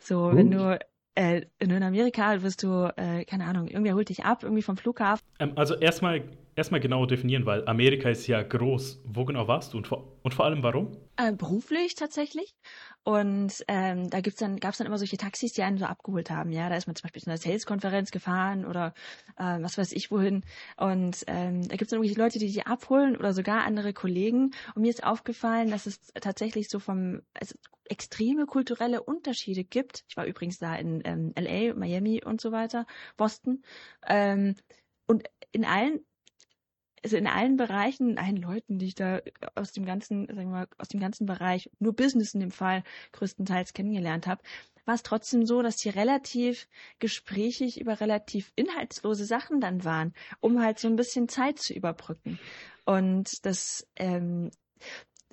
So, 0.00 0.26
uh. 0.26 0.36
wenn 0.36 0.50
du 0.50 0.78
äh, 1.14 1.42
in 1.58 1.82
Amerika 1.82 2.42
wirst 2.42 2.62
du, 2.62 2.92
äh, 2.96 3.24
keine 3.24 3.44
Ahnung, 3.44 3.68
irgendwer 3.68 3.94
holt 3.94 4.08
dich 4.08 4.24
ab, 4.24 4.42
irgendwie 4.42 4.62
vom 4.62 4.76
Flughafen. 4.76 5.24
Ähm, 5.38 5.52
also 5.56 5.74
erstmal 5.74 6.24
erstmal 6.56 6.80
genau 6.80 7.06
definieren, 7.06 7.46
weil 7.46 7.66
Amerika 7.66 8.08
ist 8.08 8.26
ja 8.26 8.42
groß. 8.42 9.02
Wo 9.06 9.24
genau 9.24 9.48
warst 9.48 9.72
du 9.72 9.78
und 9.78 9.86
vor, 9.86 10.18
und 10.22 10.34
vor 10.34 10.44
allem 10.44 10.62
warum? 10.62 10.96
Äh, 11.16 11.32
beruflich 11.32 11.94
tatsächlich. 11.94 12.56
Und 13.04 13.64
ähm, 13.68 14.10
da 14.10 14.20
gibt's 14.20 14.40
dann, 14.40 14.58
gab's 14.58 14.78
dann 14.78 14.86
immer 14.86 14.98
solche 14.98 15.16
Taxis, 15.16 15.52
die 15.52 15.62
einen 15.62 15.78
so 15.78 15.84
abgeholt 15.84 16.30
haben. 16.30 16.50
Ja, 16.50 16.68
da 16.68 16.76
ist 16.76 16.86
man 16.88 16.96
zum 16.96 17.04
Beispiel 17.04 17.22
zu 17.22 17.30
einer 17.30 17.38
Sales-Konferenz 17.38 18.10
gefahren 18.10 18.64
oder 18.64 18.94
äh, 19.36 19.60
was 19.60 19.78
weiß 19.78 19.92
ich 19.92 20.10
wohin. 20.10 20.44
Und 20.76 21.22
ähm, 21.28 21.68
da 21.68 21.76
gibt's 21.76 21.90
dann 21.90 21.98
irgendwelche 21.98 22.20
Leute, 22.20 22.38
die 22.40 22.50
die 22.50 22.66
abholen 22.66 23.16
oder 23.16 23.32
sogar 23.32 23.64
andere 23.64 23.92
Kollegen. 23.92 24.52
Und 24.74 24.82
mir 24.82 24.90
ist 24.90 25.04
aufgefallen, 25.04 25.70
dass 25.70 25.86
es 25.86 26.00
tatsächlich 26.14 26.68
so 26.68 26.80
vom 26.80 27.20
also 27.34 27.54
extreme 27.84 28.46
kulturelle 28.46 29.02
Unterschiede 29.02 29.62
gibt. 29.62 30.04
Ich 30.08 30.16
war 30.16 30.24
übrigens 30.26 30.58
da 30.58 30.74
in 30.74 31.00
ähm, 31.04 31.32
LA, 31.38 31.74
Miami 31.74 32.24
und 32.24 32.40
so 32.40 32.50
weiter, 32.50 32.86
Boston. 33.16 33.62
Ähm, 34.06 34.56
und 35.06 35.24
in 35.52 35.64
allen 35.64 36.00
also 37.04 37.16
in 37.16 37.26
allen 37.26 37.56
Bereichen, 37.56 38.18
allen 38.18 38.38
Leuten, 38.38 38.78
die 38.78 38.86
ich 38.86 38.94
da 38.94 39.20
aus 39.54 39.72
dem 39.72 39.84
ganzen, 39.84 40.26
sagen 40.26 40.50
wir 40.50 40.58
mal, 40.58 40.68
aus 40.78 40.88
dem 40.88 41.00
ganzen 41.00 41.26
Bereich, 41.26 41.70
nur 41.78 41.94
Business 41.94 42.34
in 42.34 42.40
dem 42.40 42.50
Fall 42.50 42.82
größtenteils 43.12 43.74
kennengelernt 43.74 44.26
habe, 44.26 44.42
war 44.86 44.94
es 44.94 45.02
trotzdem 45.02 45.46
so, 45.46 45.62
dass 45.62 45.76
die 45.76 45.90
relativ 45.90 46.66
gesprächig 46.98 47.80
über 47.80 48.00
relativ 48.00 48.52
inhaltslose 48.56 49.24
Sachen 49.24 49.60
dann 49.60 49.84
waren, 49.84 50.14
um 50.40 50.60
halt 50.60 50.78
so 50.78 50.88
ein 50.88 50.96
bisschen 50.96 51.28
Zeit 51.28 51.58
zu 51.58 51.74
überbrücken. 51.74 52.38
Und 52.84 53.44
das 53.46 53.86
ähm, 53.96 54.50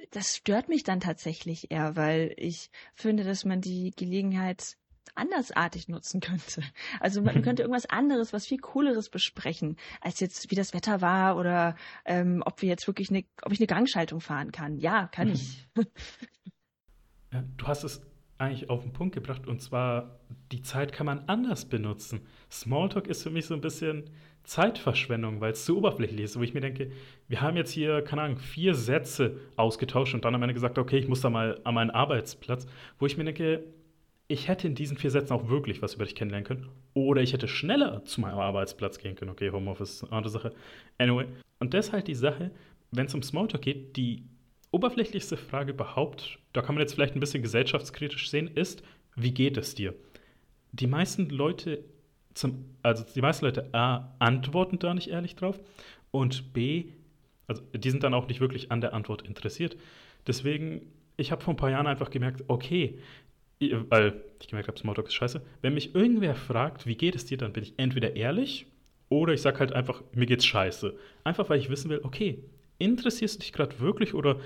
das 0.10 0.36
stört 0.36 0.68
mich 0.68 0.84
dann 0.84 1.00
tatsächlich 1.00 1.72
eher, 1.72 1.96
weil 1.96 2.34
ich 2.38 2.72
finde, 2.96 3.24
dass 3.24 3.46
man 3.46 3.62
die 3.62 3.92
Gelegenheit 3.96 4.78
andersartig 5.16 5.88
nutzen 5.88 6.20
könnte. 6.22 6.64
Also 7.00 7.22
man 7.22 7.38
mhm. 7.38 7.42
könnte 7.42 7.64
irgendwas 7.64 7.86
anderes, 7.86 8.34
was 8.34 8.46
viel 8.46 8.60
cooleres 8.60 9.10
besprechen, 9.10 9.78
als 10.02 10.20
jetzt 10.20 10.52
wie 10.52 10.56
das 10.56 10.74
Wetter 10.74 11.02
war 11.02 11.38
oder 11.38 11.76
ähm, 12.06 12.44
ob 12.46 12.62
wir 12.62 12.70
jetzt 12.70 12.88
wirklich 12.88 13.10
eine, 13.10 13.24
ob 13.42 13.52
ich 13.52 13.60
eine 13.60 13.68
Gangschaltung 13.68 14.22
fahren 14.22 14.52
kann. 14.52 14.78
Ja, 14.78 15.08
kann 15.08 15.30
mhm. 15.30 15.34
ich. 15.34 15.68
du 17.58 17.68
hast 17.68 17.84
es 17.84 18.02
eigentlich 18.38 18.70
auf 18.70 18.82
den 18.82 18.94
Punkt 18.94 19.14
gebracht 19.14 19.48
und 19.48 19.62
zwar 19.62 20.20
die 20.52 20.62
Zeit 20.62 20.92
kann 20.94 21.06
man 21.06 21.28
anders 21.28 21.66
benutzen. 21.66 22.22
Smalltalk 22.50 23.08
ist 23.08 23.24
für 23.24 23.30
mich 23.30 23.46
so 23.46 23.54
ein 23.54 23.62
bisschen 23.62 24.10
Zeitverschwendung, 24.44 25.40
weil 25.40 25.52
es 25.52 25.66
zu 25.66 25.78
oberflächlich 25.78 26.22
ist, 26.22 26.38
wo 26.38 26.42
ich 26.42 26.54
mir 26.54 26.62
denke, 26.62 26.92
wir 27.28 27.42
haben 27.42 27.56
jetzt 27.56 27.72
hier, 27.72 28.02
keine 28.02 28.24
Ahnung, 28.24 28.38
vier 28.38 28.74
Sätze 28.74 29.40
ausgetauscht 29.56 30.16
und 30.16 30.26
dann 30.26 30.34
am 30.34 30.42
Ende 30.42 30.56
gesagt, 30.56 30.80
okay, 30.80 30.98
ich 30.98 31.08
muss 31.08 31.22
da 31.22 31.30
mal 31.30 31.62
an 31.64 31.76
meinen 31.76 31.92
Arbeitsplatz, 31.92 32.66
wo 32.98 33.06
ich 33.06 33.18
mir 33.18 33.24
denke, 33.24 33.64
ich 34.32 34.48
hätte 34.48 34.68
in 34.68 34.76
diesen 34.76 34.98
vier 34.98 35.12
Sätzen 35.12 35.34
auch 35.34 35.50
wirklich 35.50 35.82
was 35.82 35.96
über 35.96 36.06
dich 36.06 36.16
kennenlernen 36.16 36.48
können. 36.48 36.70
Oder 36.94 37.22
ich 37.22 37.34
hätte 37.34 37.48
schneller 37.48 38.04
zu 38.06 38.22
meinem 38.22 38.40
Arbeitsplatz 38.40 38.98
gehen 38.98 39.16
können. 39.16 39.32
Okay, 39.32 39.52
Homeoffice 39.52 39.96
ist 39.96 40.04
eine 40.04 40.14
andere 40.14 40.32
Sache. 40.32 40.54
Anyway. 40.98 41.26
Und 41.60 41.74
deshalb 41.74 42.06
die 42.06 42.16
Sache, 42.16 42.52
wenn 42.92 43.08
es 43.08 43.14
um 43.14 43.22
Smalltalk 43.22 43.62
geht, 43.62 43.98
die 43.98 44.24
oberflächlichste 44.72 45.36
Frage 45.36 45.74
überhaupt, 45.74 46.40
da 46.54 46.62
kann 46.62 46.76
man 46.76 46.82
jetzt 46.82 46.94
vielleicht 46.94 47.16
ein 47.16 47.20
bisschen 47.20 47.44
gesellschaftskritisch 47.44 48.30
sehen, 48.30 48.48
ist, 48.48 48.84
wie 49.16 49.34
geht 49.34 49.58
es 49.58 49.76
dir? 49.76 49.94
Die 50.72 50.88
meisten 50.88 51.30
Leute 51.30 51.84
zum, 52.34 52.66
also 52.82 53.04
die 53.14 53.22
meisten 53.22 53.46
Leute 53.46 53.74
A, 53.74 54.16
antworten 54.20 54.80
da 54.80 54.94
nicht 54.94 55.10
ehrlich 55.10 55.36
drauf 55.36 55.60
und 56.12 56.54
B, 56.54 56.86
also 57.48 57.62
die 57.74 57.90
sind 57.90 58.04
dann 58.04 58.14
auch 58.14 58.30
nicht 58.30 58.40
wirklich 58.40 58.72
an 58.72 58.80
der 58.80 58.94
Antwort 58.94 59.24
interessiert. 59.24 59.76
Deswegen, 60.26 60.82
ich 61.18 61.34
habe 61.34 61.44
vor 61.44 61.54
ein 61.54 61.58
paar 61.58 61.70
Jahren 61.70 61.88
einfach 61.88 62.10
gemerkt, 62.10 62.46
okay, 62.48 62.98
weil 63.90 64.24
ich 64.40 64.48
gemerkt 64.48 64.68
habe, 64.68 64.80
Smalltalk 64.80 65.08
ist 65.08 65.14
scheiße. 65.14 65.42
Wenn 65.62 65.74
mich 65.74 65.96
irgendwer 65.96 66.36
fragt, 66.36 66.86
wie 66.86 66.96
geht 66.96 67.16
es 67.16 67.26
dir, 67.26 67.38
dann 67.38 67.54
bin 67.54 67.64
ich 67.64 67.74
entweder 67.78 68.16
ehrlich 68.16 68.66
oder 69.10 69.34
ich 69.34 69.42
sage 69.42 69.60
halt 69.60 69.74
einfach, 69.74 70.02
mir 70.14 70.26
geht's 70.26 70.46
scheiße. 70.46 70.98
Einfach 71.24 71.50
weil 71.50 71.60
ich 71.60 71.70
wissen 71.70 71.90
will, 71.90 72.02
okay, 72.04 72.44
interessierst 72.80 73.36
du 73.36 73.40
dich 73.40 73.54
gerade 73.54 73.80
wirklich 73.80 74.14
oder 74.14 74.40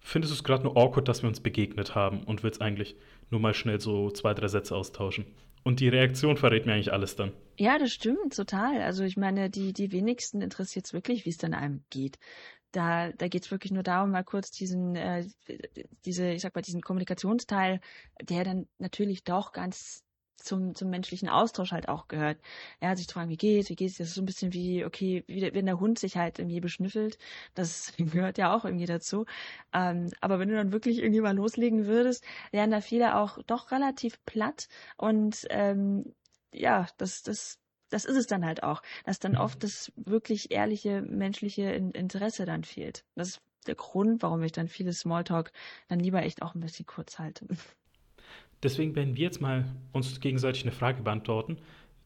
findest 0.00 0.32
du 0.32 0.34
es 0.36 0.44
gerade 0.44 0.64
nur 0.64 0.76
awkward, 0.76 1.08
dass 1.08 1.22
wir 1.22 1.28
uns 1.28 1.40
begegnet 1.40 1.94
haben 1.94 2.24
und 2.24 2.42
willst 2.42 2.60
eigentlich 2.60 2.96
nur 3.30 3.40
mal 3.40 3.54
schnell 3.54 3.80
so 3.80 4.10
zwei, 4.10 4.34
drei 4.34 4.48
Sätze 4.48 4.76
austauschen? 4.76 5.26
Und 5.64 5.80
die 5.80 5.88
Reaktion 5.88 6.36
verrät 6.36 6.66
mir 6.66 6.74
eigentlich 6.74 6.92
alles 6.92 7.14
dann. 7.14 7.32
Ja, 7.56 7.78
das 7.78 7.92
stimmt, 7.92 8.34
total. 8.34 8.82
Also 8.82 9.04
ich 9.04 9.16
meine, 9.16 9.48
die, 9.48 9.72
die 9.72 9.92
wenigsten 9.92 10.42
interessiert 10.42 10.86
es 10.86 10.92
wirklich, 10.92 11.24
wie 11.24 11.30
es 11.30 11.38
dann 11.38 11.54
einem 11.54 11.84
geht. 11.90 12.18
Da, 12.72 13.12
da 13.12 13.28
geht 13.28 13.44
es 13.44 13.50
wirklich 13.50 13.72
nur 13.72 13.82
darum, 13.82 14.10
mal 14.10 14.24
kurz 14.24 14.50
diesen, 14.50 14.96
äh, 14.96 15.26
diese, 16.04 16.30
ich 16.32 16.42
sag 16.42 16.54
mal, 16.54 16.62
diesen 16.62 16.80
Kommunikationsteil, 16.82 17.80
der 18.22 18.44
dann 18.44 18.68
natürlich 18.78 19.24
doch 19.24 19.52
ganz 19.52 20.04
zum, 20.36 20.74
zum 20.74 20.90
menschlichen 20.90 21.28
Austausch 21.28 21.72
halt 21.72 21.88
auch 21.88 22.08
gehört. 22.08 22.40
Ja, 22.80 22.96
sich 22.96 23.06
zu 23.08 23.14
fragen, 23.14 23.30
wie 23.30 23.36
geht's, 23.36 23.70
wie 23.70 23.76
geht's, 23.76 23.98
das 23.98 24.08
ist 24.08 24.14
so 24.14 24.22
ein 24.22 24.26
bisschen 24.26 24.52
wie, 24.52 24.84
okay, 24.84 25.24
wie 25.28 25.42
wenn 25.54 25.66
der 25.66 25.78
Hund 25.80 25.98
sich 25.98 26.16
halt 26.16 26.38
irgendwie 26.38 26.60
beschnüffelt, 26.60 27.18
das 27.54 27.92
gehört 27.98 28.38
ja 28.38 28.54
auch 28.54 28.64
irgendwie 28.64 28.86
dazu. 28.86 29.24
Ähm, 29.72 30.10
aber 30.20 30.38
wenn 30.38 30.48
du 30.48 30.56
dann 30.56 30.72
wirklich 30.72 30.98
irgendwie 30.98 31.20
mal 31.20 31.36
loslegen 31.36 31.86
würdest, 31.86 32.24
wären 32.50 32.70
da 32.70 32.80
viele 32.80 33.16
auch 33.16 33.38
doch 33.46 33.70
relativ 33.70 34.18
platt 34.24 34.68
und 34.96 35.46
ähm, 35.50 36.14
ja, 36.52 36.86
das, 36.98 37.22
das, 37.22 37.58
das 37.92 38.04
ist 38.04 38.16
es 38.16 38.26
dann 38.26 38.44
halt 38.44 38.62
auch, 38.62 38.82
dass 39.04 39.18
dann 39.18 39.36
oft 39.36 39.62
das 39.62 39.92
wirklich 39.96 40.50
ehrliche 40.50 41.02
menschliche 41.02 41.62
Interesse 41.62 42.46
dann 42.46 42.64
fehlt. 42.64 43.04
Das 43.14 43.28
ist 43.28 43.42
der 43.66 43.74
Grund, 43.74 44.22
warum 44.22 44.42
ich 44.42 44.52
dann 44.52 44.68
viele 44.68 44.92
Smalltalk 44.92 45.52
dann 45.88 46.00
lieber 46.00 46.22
echt 46.22 46.42
auch 46.42 46.54
ein 46.54 46.60
bisschen 46.60 46.86
kurz 46.86 47.18
halte. 47.18 47.46
Deswegen 48.62 48.94
werden 48.94 49.16
wir 49.16 49.24
jetzt 49.24 49.40
mal 49.40 49.64
uns 49.92 50.20
gegenseitig 50.20 50.62
eine 50.62 50.72
Frage 50.72 51.02
beantworten, 51.02 51.58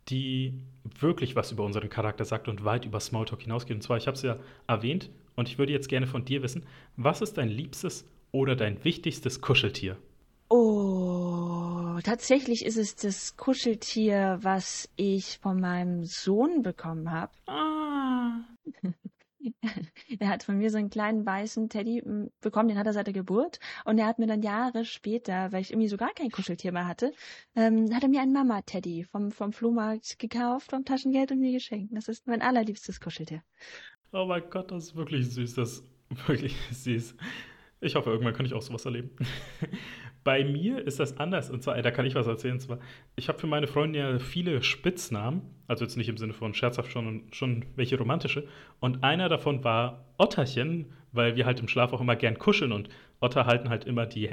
die 0.09 0.55
wirklich 0.99 1.37
was 1.37 1.53
über 1.53 1.64
unseren 1.64 1.90
Charakter 1.90 2.25
sagt 2.25 2.49
und 2.49 2.64
weit 2.64 2.85
über 2.85 3.01
Smalltalk 3.01 3.42
hinausgeht. 3.42 3.77
Und 3.77 3.83
zwar, 3.83 3.96
ich 3.96 4.07
habe 4.07 4.16
es 4.16 4.22
ja 4.22 4.38
erwähnt 4.66 5.11
und 5.35 5.49
ich 5.49 5.59
würde 5.59 5.72
jetzt 5.72 5.88
gerne 5.88 6.07
von 6.07 6.25
dir 6.25 6.42
wissen, 6.42 6.64
was 6.96 7.20
ist 7.20 7.37
dein 7.38 7.49
liebstes 7.49 8.07
oder 8.33 8.57
dein 8.57 8.83
wichtigstes 8.85 9.40
Kuscheltier? 9.40 9.96
Oh, 10.49 11.16
tatsächlich 12.03 12.65
ist 12.65 12.77
es 12.77 12.97
das 12.97 13.37
Kuscheltier, 13.37 14.39
was 14.43 14.89
ich 14.97 15.39
von 15.39 15.61
meinem 15.61 16.05
Sohn 16.05 16.63
bekommen 16.63 17.11
habe. 17.11 17.33
Ah. 17.47 18.41
er 20.19 20.29
hat 20.29 20.43
von 20.43 20.59
mir 20.59 20.71
so 20.71 20.79
einen 20.79 20.91
kleinen 20.91 21.25
weißen 21.25 21.69
Teddy 21.69 22.03
hm, 22.05 22.31
bekommen, 22.41 22.69
den 22.69 22.79
hat 22.79 22.87
er 22.87 22.93
seit 22.93 23.07
der 23.07 23.15
Geburt. 23.15 23.59
Und 23.85 23.99
er 23.99 24.07
hat 24.07 24.19
mir 24.19 24.27
dann 24.27 24.43
Jahre 24.43 24.85
später, 24.85 25.53
weil 25.53 25.61
ich 25.61 25.71
irgendwie 25.71 25.89
so 25.89 25.97
gar 25.97 26.13
kein 26.13 26.31
Kuscheltier 26.31 26.73
mehr 26.73 26.87
hatte, 26.87 27.13
ähm, 27.55 27.95
hat 27.95 28.03
er 28.03 28.09
mir 28.09 28.21
einen 28.21 28.33
Mama-Teddy 28.33 29.05
vom, 29.05 29.31
vom 29.31 29.53
Flohmarkt 29.53 30.19
gekauft, 30.19 30.71
vom 30.71 30.85
Taschengeld 30.85 31.33
und 31.33 31.41
mir 31.41 31.53
geschenkt. 31.53 31.93
Das 31.95 32.09
ist 32.09 32.27
mein 32.27 32.43
allerliebstes 32.43 33.01
Kuscheltier. 33.01 33.43
Oh 34.13 34.27
mein 34.27 34.43
Gott, 34.51 34.71
das 34.71 34.85
ist 34.85 34.97
wirklich 34.97 35.29
süß. 35.31 35.55
Das 35.55 35.73
ist 35.73 35.85
wirklich 36.29 36.57
süß. 36.71 37.17
Ich 37.81 37.95
hoffe, 37.95 38.11
irgendwann 38.11 38.35
kann 38.35 38.47
ich 38.47 38.55
auch 38.55 38.63
sowas 38.63 38.85
erleben. 38.85 39.11
Bei 40.27 40.43
mir 40.43 40.85
ist 40.85 40.99
das 40.99 41.19
anders. 41.19 41.51
Und 41.51 41.62
zwar, 41.62 41.81
da 41.81 41.93
kann 41.93 42.05
ich 42.05 42.17
was 42.17 42.27
erzählen. 42.27 42.59
Zwar, 42.59 42.81
ich 43.15 43.29
habe 43.29 43.39
für 43.39 43.47
meine 43.47 43.69
Freunde 43.69 44.01
ja 44.01 44.19
viele 44.19 44.61
Spitznamen. 44.61 45.43
Also 45.69 45.85
jetzt 45.85 45.97
nicht 45.97 46.09
im 46.09 46.17
Sinne 46.17 46.33
von 46.33 46.53
scherzhaft 46.53 46.91
schon, 46.91 47.23
schon 47.31 47.65
welche 47.77 47.97
romantische. 47.97 48.49
Und 48.81 49.05
einer 49.05 49.29
davon 49.29 49.62
war 49.62 50.05
Otterchen, 50.19 50.87
weil 51.12 51.37
wir 51.37 51.47
halt 51.47 51.61
im 51.61 51.69
Schlaf 51.69 51.93
auch 51.93 52.01
immer 52.01 52.17
gern 52.17 52.39
kuscheln. 52.39 52.73
Und 52.73 52.89
Otter 53.21 53.47
halten 53.47 53.69
halt 53.69 53.85
immer 53.85 54.05
die. 54.05 54.31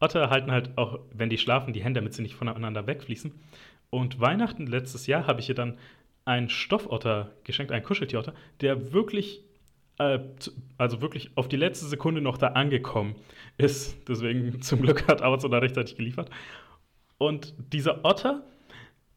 Otter 0.00 0.30
halten 0.30 0.50
halt 0.50 0.78
auch, 0.78 1.00
wenn 1.12 1.28
die 1.28 1.36
schlafen, 1.36 1.74
die 1.74 1.84
Hände, 1.84 2.00
damit 2.00 2.14
sie 2.14 2.22
nicht 2.22 2.34
voneinander 2.34 2.86
wegfließen. 2.86 3.30
Und 3.90 4.18
Weihnachten 4.18 4.66
letztes 4.66 5.06
Jahr 5.06 5.26
habe 5.26 5.40
ich 5.40 5.50
ihr 5.50 5.54
dann 5.54 5.76
einen 6.24 6.48
Stoffotter 6.48 7.32
geschenkt, 7.44 7.72
einen 7.72 7.84
Kuscheltierotter, 7.84 8.32
der 8.62 8.94
wirklich 8.94 9.42
also 9.98 11.00
wirklich 11.00 11.30
auf 11.36 11.48
die 11.48 11.56
letzte 11.56 11.86
Sekunde 11.86 12.20
noch 12.20 12.36
da 12.38 12.48
angekommen 12.48 13.14
ist. 13.56 13.96
Deswegen 14.08 14.60
zum 14.62 14.82
Glück 14.82 15.08
hat 15.08 15.22
Amazon 15.22 15.50
da 15.50 15.58
rechtzeitig 15.58 15.96
geliefert. 15.96 16.30
Und 17.18 17.54
dieser 17.72 18.04
Otter, 18.04 18.44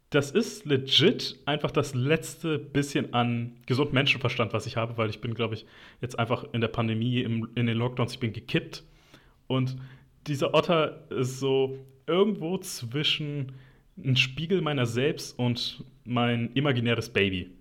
das 0.09 0.31
ist 0.31 0.65
legit 0.65 1.37
einfach 1.45 1.71
das 1.71 1.93
letzte 1.93 2.57
bisschen 2.57 3.13
an 3.13 3.57
gesundem 3.65 3.95
Menschenverstand, 3.95 4.53
was 4.53 4.65
ich 4.65 4.77
habe, 4.77 4.97
weil 4.97 5.09
ich 5.09 5.21
bin, 5.21 5.33
glaube 5.33 5.55
ich, 5.55 5.65
jetzt 6.01 6.17
einfach 6.17 6.45
in 6.53 6.61
der 6.61 6.69
Pandemie, 6.69 7.19
im, 7.19 7.49
in 7.55 7.65
den 7.65 7.77
Lockdowns, 7.77 8.13
ich 8.13 8.19
bin 8.19 8.33
gekippt. 8.33 8.83
Und 9.47 9.77
dieser 10.27 10.53
Otter 10.53 11.05
ist 11.11 11.39
so 11.39 11.77
irgendwo 12.07 12.57
zwischen 12.57 13.53
ein 13.97 14.15
Spiegel 14.15 14.61
meiner 14.61 14.85
selbst 14.85 15.37
und 15.37 15.83
mein 16.05 16.53
imaginäres 16.53 17.09
Baby. 17.09 17.51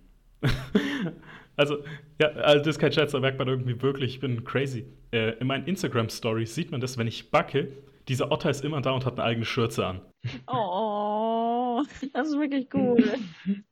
Also, 1.59 1.83
ja, 2.21 2.29
also 2.29 2.59
das 2.59 2.77
ist 2.77 2.79
kein 2.79 2.93
Scherz, 2.93 3.11
da 3.11 3.19
merkt 3.19 3.37
man 3.37 3.49
irgendwie 3.49 3.81
wirklich, 3.81 4.13
ich 4.13 4.19
bin 4.21 4.45
crazy. 4.45 4.85
Äh, 5.11 5.31
in 5.39 5.47
meinen 5.47 5.67
Instagram-Stories 5.67 6.55
sieht 6.55 6.71
man 6.71 6.79
das, 6.79 6.97
wenn 6.97 7.05
ich 7.05 7.31
backe, 7.31 7.73
dieser 8.07 8.31
Otter 8.31 8.49
ist 8.49 8.63
immer 8.63 8.79
da 8.79 8.91
und 8.91 9.05
hat 9.05 9.19
eine 9.19 9.23
eigene 9.23 9.45
Schürze 9.45 9.85
an. 9.85 9.99
Oh, 10.47 11.83
das 12.13 12.29
ist 12.29 12.39
wirklich 12.39 12.69
cool. 12.73 13.03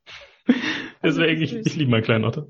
Deswegen, 1.02 1.40
ich, 1.40 1.54
ich 1.54 1.76
liebe 1.76 1.90
meinen 1.90 2.02
kleinen 2.02 2.26
Otter. 2.26 2.48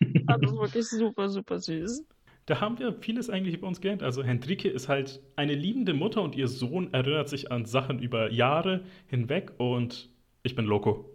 Das 0.00 0.40
ist 0.40 0.52
wirklich 0.58 0.88
super, 0.88 1.28
super 1.28 1.58
süß. 1.58 2.06
Da 2.46 2.62
haben 2.62 2.78
wir 2.78 2.94
vieles 2.94 3.28
eigentlich 3.28 3.56
über 3.56 3.66
uns 3.66 3.82
gelernt. 3.82 4.02
Also 4.02 4.22
Hendrike 4.22 4.70
ist 4.70 4.88
halt 4.88 5.20
eine 5.36 5.54
liebende 5.54 5.92
Mutter 5.92 6.22
und 6.22 6.36
ihr 6.36 6.48
Sohn 6.48 6.90
erinnert 6.94 7.28
sich 7.28 7.52
an 7.52 7.66
Sachen 7.66 7.98
über 7.98 8.32
Jahre 8.32 8.84
hinweg 9.08 9.52
und 9.58 10.08
ich 10.42 10.54
bin 10.54 10.64
Loco. 10.64 11.10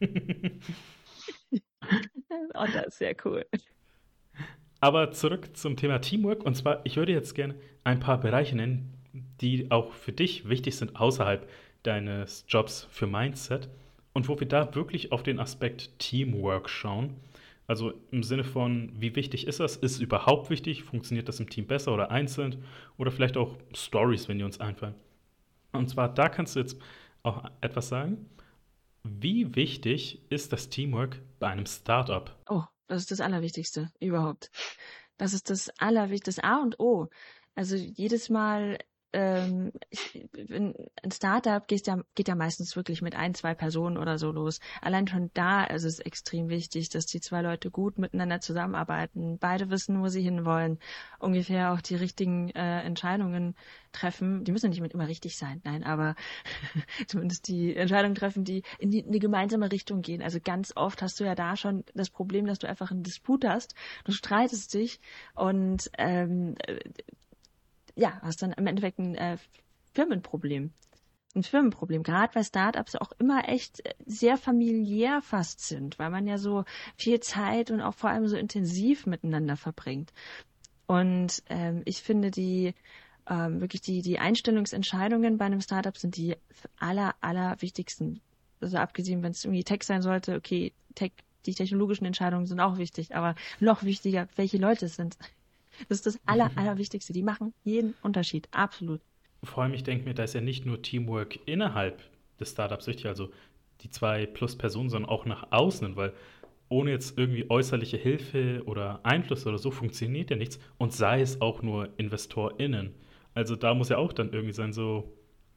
oh, 2.54 2.66
das 2.72 2.86
ist 2.86 2.98
sehr 2.98 3.14
cool. 3.24 3.46
Aber 4.80 5.12
zurück 5.12 5.56
zum 5.56 5.76
Thema 5.76 6.00
Teamwork. 6.00 6.44
Und 6.44 6.56
zwar, 6.56 6.80
ich 6.84 6.96
würde 6.96 7.12
jetzt 7.12 7.34
gerne 7.34 7.54
ein 7.84 8.00
paar 8.00 8.18
Bereiche 8.18 8.56
nennen, 8.56 8.94
die 9.40 9.70
auch 9.70 9.92
für 9.92 10.12
dich 10.12 10.48
wichtig 10.48 10.76
sind 10.76 10.96
außerhalb 10.96 11.48
deines 11.82 12.44
Jobs 12.48 12.88
für 12.90 13.06
Mindset 13.06 13.68
und 14.12 14.28
wo 14.28 14.38
wir 14.38 14.48
da 14.48 14.74
wirklich 14.74 15.12
auf 15.12 15.22
den 15.22 15.38
Aspekt 15.38 15.98
Teamwork 15.98 16.68
schauen. 16.68 17.16
Also 17.66 17.94
im 18.10 18.22
Sinne 18.22 18.44
von, 18.44 18.92
wie 18.98 19.14
wichtig 19.14 19.46
ist 19.46 19.60
das? 19.60 19.76
Ist 19.76 19.92
es 19.92 20.00
überhaupt 20.00 20.50
wichtig? 20.50 20.82
Funktioniert 20.82 21.28
das 21.28 21.40
im 21.40 21.48
Team 21.48 21.66
besser 21.66 21.94
oder 21.94 22.10
einzeln? 22.10 22.64
Oder 22.98 23.10
vielleicht 23.10 23.36
auch 23.36 23.56
Stories, 23.74 24.28
wenn 24.28 24.38
die 24.38 24.44
uns 24.44 24.60
einfallen. 24.60 24.94
Und 25.72 25.88
zwar, 25.88 26.12
da 26.12 26.28
kannst 26.28 26.56
du 26.56 26.60
jetzt 26.60 26.80
auch 27.22 27.44
etwas 27.60 27.88
sagen. 27.88 28.26
Wie 29.04 29.54
wichtig 29.56 30.22
ist 30.30 30.52
das 30.52 30.68
Teamwork 30.68 31.20
bei 31.38 31.48
einem 31.48 31.66
Startup? 31.66 32.36
Oh, 32.48 32.62
das 32.86 33.02
ist 33.02 33.10
das 33.10 33.20
Allerwichtigste 33.20 33.90
überhaupt. 34.00 34.50
Das 35.16 35.32
ist 35.32 35.50
das 35.50 35.70
Allerwichtigste, 35.78 36.40
das 36.40 36.50
A 36.50 36.60
und 36.62 36.78
O. 36.80 37.08
Also 37.54 37.76
jedes 37.76 38.28
Mal 38.28 38.78
ähm, 39.12 39.72
ich, 39.90 40.28
ein 40.48 41.10
Startup 41.12 41.66
geht 41.66 41.86
ja, 41.86 41.98
geht 42.14 42.28
ja 42.28 42.34
meistens 42.34 42.76
wirklich 42.76 43.02
mit 43.02 43.14
ein, 43.14 43.34
zwei 43.34 43.54
Personen 43.54 43.96
oder 43.98 44.18
so 44.18 44.32
los. 44.32 44.60
Allein 44.80 45.06
schon 45.06 45.30
da 45.34 45.64
ist 45.64 45.84
es 45.84 45.98
extrem 45.98 46.48
wichtig, 46.48 46.88
dass 46.88 47.06
die 47.06 47.20
zwei 47.20 47.42
Leute 47.42 47.70
gut 47.70 47.98
miteinander 47.98 48.40
zusammenarbeiten, 48.40 49.38
beide 49.38 49.70
wissen, 49.70 50.00
wo 50.00 50.08
sie 50.08 50.22
hinwollen, 50.22 50.78
ungefähr 51.18 51.72
auch 51.72 51.80
die 51.80 51.96
richtigen 51.96 52.50
äh, 52.50 52.82
Entscheidungen 52.82 53.54
treffen. 53.92 54.44
Die 54.44 54.52
müssen 54.52 54.70
nicht 54.70 54.80
immer 54.80 55.08
richtig 55.08 55.36
sein, 55.36 55.60
nein, 55.64 55.84
aber 55.84 56.14
zumindest 57.06 57.48
die 57.48 57.76
Entscheidungen 57.76 58.14
treffen, 58.14 58.44
die 58.44 58.62
in 58.78 58.90
die, 58.90 59.00
in 59.00 59.12
die 59.12 59.18
gemeinsame 59.18 59.70
Richtung 59.70 60.02
gehen. 60.02 60.22
Also 60.22 60.38
ganz 60.42 60.72
oft 60.76 61.02
hast 61.02 61.20
du 61.20 61.24
ja 61.24 61.34
da 61.34 61.56
schon 61.56 61.84
das 61.94 62.10
Problem, 62.10 62.46
dass 62.46 62.58
du 62.58 62.68
einfach 62.68 62.90
einen 62.90 63.02
Disput 63.02 63.44
hast, 63.44 63.74
du 64.04 64.12
streitest 64.12 64.72
dich 64.74 65.00
und 65.34 65.90
ähm, 65.98 66.54
ja, 67.94 68.20
hast 68.22 68.42
dann 68.42 68.52
im 68.52 68.66
Endeffekt 68.66 68.98
ein 68.98 69.14
äh, 69.14 69.36
Firmenproblem. 69.92 70.72
Ein 71.34 71.42
Firmenproblem, 71.42 72.02
gerade 72.02 72.34
weil 72.34 72.44
Startups 72.44 72.94
auch 72.96 73.12
immer 73.18 73.48
echt 73.48 73.84
äh, 73.86 73.94
sehr 74.04 74.36
familiär 74.36 75.22
fast 75.22 75.60
sind, 75.60 75.98
weil 75.98 76.10
man 76.10 76.26
ja 76.26 76.38
so 76.38 76.64
viel 76.96 77.20
Zeit 77.20 77.70
und 77.70 77.80
auch 77.80 77.94
vor 77.94 78.10
allem 78.10 78.28
so 78.28 78.36
intensiv 78.36 79.06
miteinander 79.06 79.56
verbringt. 79.56 80.12
Und 80.86 81.42
ähm, 81.48 81.82
ich 81.84 82.02
finde 82.02 82.30
die 82.30 82.74
ähm, 83.28 83.60
wirklich 83.60 83.82
die, 83.82 84.02
die 84.02 84.18
Einstellungsentscheidungen 84.18 85.38
bei 85.38 85.44
einem 85.44 85.60
Startup 85.60 85.96
sind 85.96 86.16
die 86.16 86.36
aller, 86.78 87.14
aller 87.20 87.60
wichtigsten. 87.60 88.20
Also 88.60 88.78
abgesehen, 88.78 89.22
wenn 89.22 89.32
es 89.32 89.44
irgendwie 89.44 89.64
Tech 89.64 89.82
sein 89.84 90.02
sollte, 90.02 90.36
okay, 90.36 90.72
Tech, 90.94 91.12
die 91.46 91.54
technologischen 91.54 92.04
Entscheidungen 92.04 92.46
sind 92.46 92.60
auch 92.60 92.78
wichtig, 92.78 93.14
aber 93.14 93.34
noch 93.60 93.82
wichtiger, 93.84 94.28
welche 94.36 94.58
Leute 94.58 94.86
es 94.86 94.96
sind. 94.96 95.16
Das 95.88 95.98
ist 95.98 96.06
das 96.06 96.18
Aller, 96.26 96.50
Allerwichtigste. 96.56 97.12
Die 97.12 97.22
machen 97.22 97.54
jeden 97.64 97.94
Unterschied. 98.02 98.48
Absolut. 98.52 99.00
Vor 99.42 99.62
allem, 99.62 99.74
ich 99.74 99.82
denke 99.82 100.04
mir, 100.04 100.14
da 100.14 100.24
ist 100.24 100.34
ja 100.34 100.40
nicht 100.40 100.66
nur 100.66 100.82
Teamwork 100.82 101.38
innerhalb 101.46 102.02
des 102.38 102.52
Startups 102.52 102.86
wichtig. 102.86 103.06
Also 103.06 103.30
die 103.80 103.90
zwei 103.90 104.26
plus 104.26 104.56
Personen, 104.56 104.88
sondern 104.88 105.10
auch 105.10 105.24
nach 105.24 105.50
außen, 105.50 105.96
weil 105.96 106.12
ohne 106.68 106.90
jetzt 106.90 107.18
irgendwie 107.18 107.50
äußerliche 107.50 107.98
Hilfe 107.98 108.62
oder 108.64 109.00
Einfluss 109.04 109.46
oder 109.46 109.58
so 109.58 109.70
funktioniert 109.70 110.30
ja 110.30 110.36
nichts 110.36 110.58
und 110.78 110.92
sei 110.92 111.20
es 111.20 111.40
auch 111.40 111.62
nur 111.62 111.90
InvestorInnen. 111.98 112.94
Also 113.34 113.56
da 113.56 113.74
muss 113.74 113.90
ja 113.90 113.98
auch 113.98 114.12
dann 114.12 114.32
irgendwie 114.32 114.54
sein, 114.54 114.72
so 114.72 115.12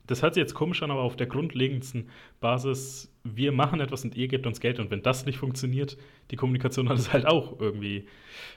das 0.08 0.22
hört 0.22 0.34
sich 0.34 0.42
jetzt 0.42 0.54
komisch 0.54 0.82
an, 0.84 0.92
aber 0.92 1.02
auf 1.02 1.16
der 1.16 1.28
grundlegendsten 1.28 2.10
Basis, 2.40 3.12
wir 3.24 3.52
machen 3.52 3.80
etwas 3.80 4.04
und 4.04 4.16
ihr 4.16 4.28
gebt 4.28 4.46
uns 4.46 4.60
Geld 4.60 4.80
und 4.80 4.92
wenn 4.92 5.02
das 5.02 5.26
nicht 5.26 5.38
funktioniert, 5.38 5.98
die 6.32 6.36
Kommunikation 6.36 6.90
hat 6.90 6.98
es 6.98 7.12
halt 7.12 7.26
auch 7.26 7.60
irgendwie 7.60 8.08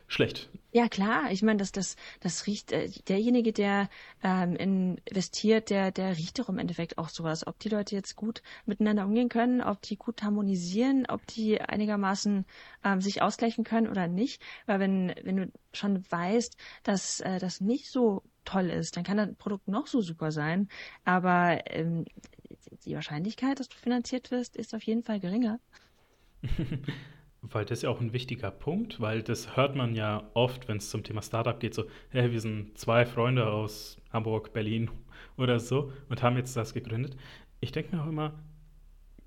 schlecht. 0.07 0.51
Ja, 0.73 0.89
klar. 0.89 1.31
Ich 1.31 1.43
meine, 1.43 1.59
das, 1.59 1.73
das, 1.73 1.97
das 2.21 2.47
riecht, 2.47 2.73
äh, 2.73 2.91
derjenige, 3.09 3.53
der 3.53 3.89
ähm, 4.23 4.55
investiert, 4.57 5.71
der, 5.71 5.91
der 5.91 6.17
riecht 6.17 6.39
doch 6.39 6.51
im 6.51 6.59
Endeffekt 6.59 6.99
auch 6.99 7.09
sowas. 7.09 7.47
Ob 7.47 7.59
die 7.59 7.71
Leute 7.71 7.95
jetzt 7.95 8.17
gut 8.17 8.43
miteinander 8.67 9.07
umgehen 9.07 9.31
können, 9.31 9.63
ob 9.63 9.81
die 9.83 9.97
gut 9.97 10.23
harmonisieren, 10.23 11.07
ob 11.09 11.27
die 11.27 11.61
einigermaßen 11.61 12.45
ähm, 12.85 13.01
sich 13.01 13.23
ausgleichen 13.23 13.65
können 13.65 13.89
oder 13.89 14.09
nicht. 14.09 14.43
Weil 14.67 14.81
wenn, 14.81 15.15
wenn 15.23 15.37
du 15.37 15.53
schon 15.73 16.05
weißt, 16.11 16.57
dass 16.83 17.21
äh, 17.21 17.39
das 17.39 17.63
nicht 17.63 17.91
so 17.91 18.23
toll 18.49 18.71
ist, 18.71 18.97
dann 18.97 19.05
kann 19.05 19.17
das 19.19 19.35
Produkt 19.35 19.69
noch 19.69 19.87
so 19.87 20.01
super 20.01 20.33
sein, 20.33 20.69
aber 21.05 21.61
ähm, 21.67 22.07
die 22.85 22.95
Wahrscheinlichkeit, 22.95 23.61
dass 23.61 23.69
du 23.69 23.77
finanziert 23.77 24.31
wirst, 24.31 24.57
ist 24.57 24.75
auf 24.75 24.83
jeden 24.83 25.03
Fall 25.03 25.21
geringer. 25.21 25.61
weil 27.43 27.65
das 27.65 27.79
ist 27.79 27.83
ja 27.83 27.91
auch 27.91 28.01
ein 28.01 28.13
wichtiger 28.13 28.51
Punkt, 28.51 29.01
weil 29.01 29.23
das 29.23 29.57
hört 29.57 29.77
man 29.77 29.95
ja 29.95 30.29
oft, 30.35 30.69
wenn 30.69 30.79
es 30.79 30.91
zum 30.91 31.05
Thema 31.05 31.23
Startup 31.23 31.59
geht, 31.59 31.75
so, 31.75 31.85
hey, 32.11 32.33
wir 32.33 32.41
sind 32.41 32.77
zwei 32.79 33.07
Freunde 33.07 33.51
aus 33.51 33.99
Hamburg, 34.13 34.53
Berlin 34.53 34.91
oder 35.37 35.61
so 35.61 35.93
und 36.09 36.23
haben 36.23 36.37
jetzt 36.37 36.57
das 36.57 36.75
gegründet. 36.75 37.17
Ich 37.61 37.73
denke 37.73 37.95
mir 37.95 38.03
auch 38.03 38.09
immer, 38.09 38.35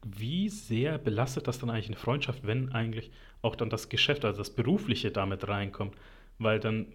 wie 0.03 0.49
sehr 0.49 0.97
belastet 0.97 1.47
das 1.47 1.59
dann 1.59 1.69
eigentlich 1.69 1.87
eine 1.87 1.95
Freundschaft, 1.95 2.45
wenn 2.45 2.71
eigentlich 2.71 3.11
auch 3.41 3.55
dann 3.55 3.69
das 3.69 3.89
Geschäft, 3.89 4.25
also 4.25 4.39
das 4.39 4.49
Berufliche 4.49 5.11
damit 5.11 5.47
reinkommt? 5.47 5.95
Weil 6.39 6.59
dann 6.59 6.87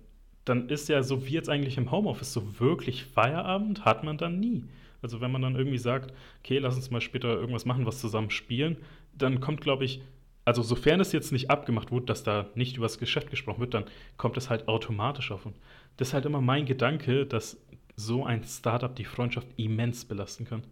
dann 0.47 0.69
ist 0.69 0.89
ja 0.89 1.03
so 1.03 1.27
wie 1.27 1.33
jetzt 1.33 1.51
eigentlich 1.51 1.77
im 1.77 1.91
Homeoffice, 1.91 2.33
so 2.33 2.61
wirklich 2.61 3.05
Feierabend 3.05 3.85
hat 3.85 4.05
man 4.05 4.17
dann 4.17 4.41
nie. 4.41 4.65
Also 5.03 5.21
wenn 5.21 5.33
man 5.33 5.43
dann 5.43 5.57
irgendwie 5.57 5.79
sagt, 5.79 6.15
okay, 6.41 6.59
lass 6.59 6.77
uns 6.77 6.91
mal 6.91 7.01
später 7.01 7.29
irgendwas 7.29 7.67
machen, 7.67 7.85
was 7.85 8.01
zusammen 8.01 8.31
spielen, 8.31 8.79
dann 9.13 9.41
kommt, 9.41 9.61
glaube 9.61 9.85
ich, 9.85 10.01
also 10.45 10.63
sofern 10.63 11.01
es 11.01 11.13
jetzt 11.13 11.33
nicht 11.33 11.51
abgemacht 11.51 11.91
wurde, 11.91 12.07
dass 12.07 12.23
da 12.23 12.49
nicht 12.55 12.77
über 12.77 12.87
das 12.87 12.99
Geschäft 12.99 13.29
gesprochen 13.29 13.61
wird, 13.61 13.75
dann 13.75 13.85
kommt 14.17 14.37
es 14.37 14.49
halt 14.49 14.69
automatisch 14.69 15.33
auf. 15.33 15.45
Und 15.45 15.57
das 15.97 16.09
ist 16.09 16.15
halt 16.15 16.25
immer 16.25 16.41
mein 16.41 16.65
Gedanke, 16.65 17.27
dass 17.27 17.61
so 17.97 18.25
ein 18.25 18.45
Startup 18.45 18.95
die 18.95 19.05
Freundschaft 19.05 19.49
immens 19.57 20.05
belasten 20.05 20.45
kann. 20.45 20.63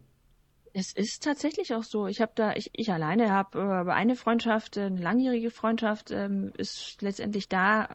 Es 0.77 0.93
ist 0.93 1.23
tatsächlich 1.23 1.73
auch 1.73 1.85
so. 1.85 2.09
Ich 2.09 2.21
habe 2.21 2.33
da, 2.35 2.55
ich, 2.55 2.71
ich 2.73 2.93
alleine 2.93 3.31
habe 3.31 3.87
äh, 3.87 3.93
eine 3.93 4.17
Freundschaft, 4.17 4.77
eine 4.77 5.01
langjährige 5.01 5.53
Freundschaft, 5.53 6.11
ähm, 6.11 6.53
ist 6.57 7.01
letztendlich 7.01 7.49
da, 7.49 7.95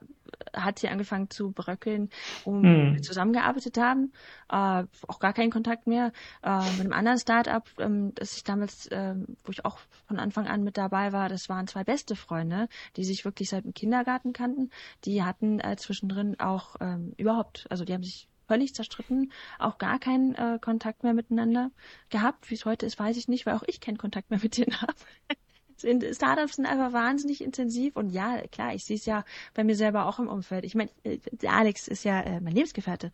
hat 0.53 0.79
sie 0.79 0.87
angefangen 0.87 1.29
zu 1.29 1.51
bröckeln, 1.51 2.09
um 2.45 2.63
hm. 2.63 2.93
wir 2.93 3.01
zusammengearbeitet 3.01 3.77
haben. 3.77 4.13
Äh, 4.49 4.85
auch 5.09 5.19
gar 5.19 5.33
keinen 5.33 5.51
Kontakt 5.51 5.87
mehr. 5.87 6.13
Äh, 6.41 6.59
mit 6.71 6.79
einem 6.79 6.93
anderen 6.93 7.19
Start-up, 7.19 7.67
ähm, 7.79 8.13
das 8.15 8.37
ich 8.37 8.45
damals, 8.45 8.87
äh, 8.87 9.15
wo 9.43 9.51
ich 9.51 9.65
auch 9.65 9.79
von 10.07 10.17
Anfang 10.17 10.47
an 10.47 10.63
mit 10.63 10.77
dabei 10.77 11.11
war, 11.11 11.27
das 11.27 11.49
waren 11.49 11.67
zwei 11.67 11.83
beste 11.83 12.15
Freunde, 12.15 12.69
die 12.95 13.03
sich 13.03 13.25
wirklich 13.25 13.49
seit 13.49 13.65
dem 13.65 13.73
Kindergarten 13.73 14.31
kannten. 14.31 14.69
Die 15.03 15.21
hatten 15.21 15.59
äh, 15.59 15.75
zwischendrin 15.75 16.39
auch 16.39 16.77
ähm, 16.79 17.13
überhaupt, 17.17 17.67
also 17.69 17.83
die 17.83 17.93
haben 17.93 18.03
sich 18.03 18.28
völlig 18.49 18.73
zerstritten, 18.73 19.31
auch 19.59 19.77
gar 19.77 19.99
keinen 19.99 20.33
äh, 20.33 20.57
Kontakt 20.59 21.03
mehr 21.03 21.13
miteinander 21.13 21.69
gehabt. 22.09 22.49
Wie 22.49 22.55
es 22.55 22.65
heute 22.65 22.87
ist, 22.87 22.99
weiß 22.99 23.15
ich 23.15 23.27
nicht, 23.27 23.45
weil 23.45 23.53
auch 23.53 23.63
ich 23.67 23.79
keinen 23.79 23.99
Kontakt 23.99 24.31
mehr 24.31 24.39
mit 24.41 24.57
denen 24.57 24.73
habe. 24.81 24.95
Startups 26.13 26.55
sind 26.55 26.65
einfach 26.65 26.91
wahnsinnig 26.91 27.41
intensiv 27.41 27.95
und 27.95 28.09
ja, 28.09 28.41
klar, 28.51 28.73
ich 28.73 28.83
sehe 28.83 28.97
es 28.97 29.05
ja 29.05 29.23
bei 29.53 29.63
mir 29.63 29.75
selber 29.75 30.07
auch 30.07 30.19
im 30.19 30.27
Umfeld. 30.27 30.65
Ich 30.65 30.75
meine, 30.75 30.89
äh, 31.03 31.19
Alex 31.47 31.87
ist 31.87 32.03
ja 32.03 32.19
äh, 32.21 32.41
mein 32.41 32.53
Lebensgefährte. 32.53 33.13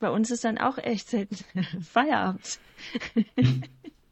Bei 0.00 0.10
uns 0.10 0.30
ist 0.30 0.44
dann 0.44 0.58
auch 0.58 0.78
echt 0.78 1.08
selten 1.08 1.36
Feierabend. 1.82 2.58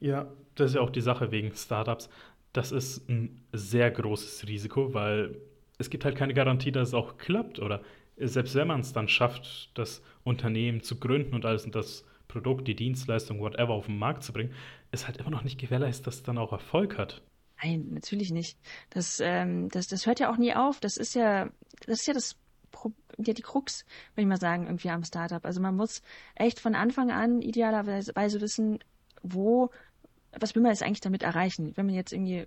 ja, 0.00 0.30
das 0.54 0.70
ist 0.70 0.74
ja 0.74 0.82
auch 0.82 0.90
die 0.90 1.00
Sache 1.00 1.30
wegen 1.30 1.52
Startups. 1.56 2.10
Das 2.52 2.72
ist 2.72 3.08
ein 3.08 3.42
sehr 3.52 3.90
großes 3.90 4.46
Risiko, 4.46 4.92
weil 4.92 5.40
es 5.78 5.90
gibt 5.90 6.04
halt 6.04 6.16
keine 6.16 6.34
Garantie, 6.34 6.72
dass 6.72 6.88
es 6.88 6.94
auch 6.94 7.18
klappt. 7.18 7.58
Oder 7.58 7.82
selbst 8.18 8.54
wenn 8.54 8.68
man 8.68 8.80
es 8.80 8.92
dann 8.92 9.08
schafft, 9.08 9.70
das 9.74 10.02
Unternehmen 10.24 10.82
zu 10.82 10.98
gründen 10.98 11.34
und 11.34 11.44
alles 11.44 11.64
und 11.64 11.74
das 11.74 12.04
Produkt, 12.28 12.66
die 12.68 12.74
Dienstleistung, 12.74 13.40
whatever 13.40 13.70
auf 13.74 13.86
den 13.86 13.98
Markt 13.98 14.22
zu 14.22 14.32
bringen, 14.32 14.52
ist 14.90 15.06
halt 15.06 15.18
immer 15.18 15.30
noch 15.30 15.44
nicht 15.44 15.58
gewährleistet, 15.58 16.06
dass 16.06 16.16
es 16.16 16.22
dann 16.22 16.38
auch 16.38 16.52
Erfolg 16.52 16.98
hat. 16.98 17.22
Nein, 17.62 17.88
natürlich 17.90 18.32
nicht. 18.32 18.58
Das, 18.90 19.20
ähm, 19.20 19.68
das, 19.70 19.86
das 19.86 20.06
hört 20.06 20.20
ja 20.20 20.30
auch 20.30 20.36
nie 20.36 20.54
auf. 20.54 20.80
Das 20.80 20.96
ist 20.96 21.14
ja, 21.14 21.48
das 21.86 22.00
ist 22.00 22.06
ja 22.06 22.14
das 22.14 22.36
ja 23.18 23.32
die 23.32 23.42
Krux, 23.42 23.86
würde 24.14 24.22
ich 24.22 24.28
mal 24.28 24.40
sagen, 24.40 24.66
irgendwie 24.66 24.90
am 24.90 25.04
Startup. 25.04 25.44
Also 25.44 25.60
man 25.60 25.76
muss 25.76 26.02
echt 26.34 26.60
von 26.60 26.74
Anfang 26.74 27.10
an 27.10 27.40
idealerweise 27.40 28.40
wissen, 28.40 28.80
wo 29.22 29.70
was 30.38 30.54
will 30.54 30.62
man 30.62 30.72
jetzt 30.72 30.82
eigentlich 30.82 31.00
damit 31.00 31.22
erreichen? 31.22 31.72
Wenn 31.76 31.86
man 31.86 31.94
jetzt 31.94 32.12
irgendwie, 32.12 32.46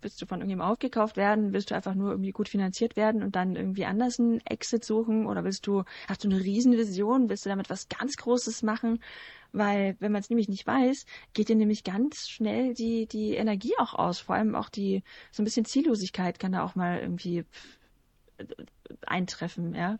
willst 0.00 0.20
du 0.20 0.26
von 0.26 0.40
irgendjemandem 0.40 0.72
aufgekauft 0.72 1.16
werden, 1.16 1.52
willst 1.52 1.70
du 1.70 1.74
einfach 1.74 1.94
nur 1.94 2.10
irgendwie 2.10 2.32
gut 2.32 2.48
finanziert 2.48 2.96
werden 2.96 3.22
und 3.22 3.36
dann 3.36 3.56
irgendwie 3.56 3.84
anders 3.84 4.18
einen 4.18 4.40
Exit 4.46 4.84
suchen 4.84 5.26
oder 5.26 5.44
willst 5.44 5.66
du, 5.66 5.84
hast 6.08 6.24
du 6.24 6.28
eine 6.28 6.40
Riesenvision, 6.40 7.28
willst 7.28 7.44
du 7.44 7.50
damit 7.50 7.70
was 7.70 7.88
ganz 7.88 8.16
Großes 8.16 8.62
machen? 8.62 9.00
Weil, 9.52 9.96
wenn 10.00 10.12
man 10.12 10.22
es 10.22 10.30
nämlich 10.30 10.48
nicht 10.48 10.66
weiß, 10.66 11.04
geht 11.34 11.48
dir 11.48 11.56
nämlich 11.56 11.84
ganz 11.84 12.28
schnell 12.28 12.74
die, 12.74 13.06
die 13.06 13.34
Energie 13.34 13.74
auch 13.78 13.94
aus. 13.94 14.18
Vor 14.18 14.34
allem 14.34 14.54
auch 14.54 14.70
die, 14.70 15.02
so 15.30 15.42
ein 15.42 15.44
bisschen 15.44 15.66
Ziellosigkeit 15.66 16.38
kann 16.38 16.52
da 16.52 16.64
auch 16.64 16.74
mal 16.74 17.00
irgendwie 17.00 17.44
eintreffen, 19.06 19.74
ja. 19.74 19.98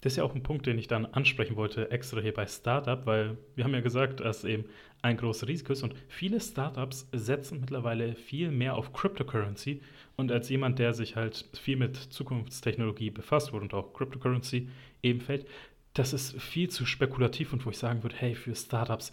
Das 0.00 0.14
ist 0.14 0.16
ja 0.16 0.24
auch 0.24 0.34
ein 0.34 0.42
Punkt, 0.42 0.66
den 0.66 0.78
ich 0.78 0.88
dann 0.88 1.06
ansprechen 1.06 1.56
wollte, 1.56 1.90
extra 1.90 2.20
hier 2.20 2.32
bei 2.32 2.46
Startup, 2.46 3.04
weil 3.04 3.36
wir 3.54 3.64
haben 3.64 3.74
ja 3.74 3.80
gesagt, 3.80 4.20
dass 4.20 4.44
eben 4.44 4.64
ein 5.02 5.16
großes 5.16 5.48
Risiko 5.48 5.72
ist 5.72 5.82
und 5.82 5.94
viele 6.08 6.40
Startups 6.40 7.08
setzen 7.12 7.60
mittlerweile 7.60 8.14
viel 8.14 8.50
mehr 8.50 8.76
auf 8.76 8.92
Cryptocurrency 8.92 9.82
und 10.16 10.32
als 10.32 10.48
jemand, 10.48 10.78
der 10.78 10.94
sich 10.94 11.16
halt 11.16 11.46
viel 11.54 11.76
mit 11.76 11.96
Zukunftstechnologie 11.96 13.10
befasst 13.10 13.52
wurde 13.52 13.64
und 13.64 13.74
auch 13.74 13.92
Cryptocurrency 13.92 14.68
eben 15.02 15.20
fällt, 15.20 15.46
das 15.94 16.12
ist 16.12 16.40
viel 16.40 16.68
zu 16.70 16.86
spekulativ 16.86 17.52
und 17.52 17.64
wo 17.66 17.70
ich 17.70 17.78
sagen 17.78 18.02
würde, 18.02 18.16
hey, 18.18 18.34
für 18.34 18.54
Startups, 18.54 19.12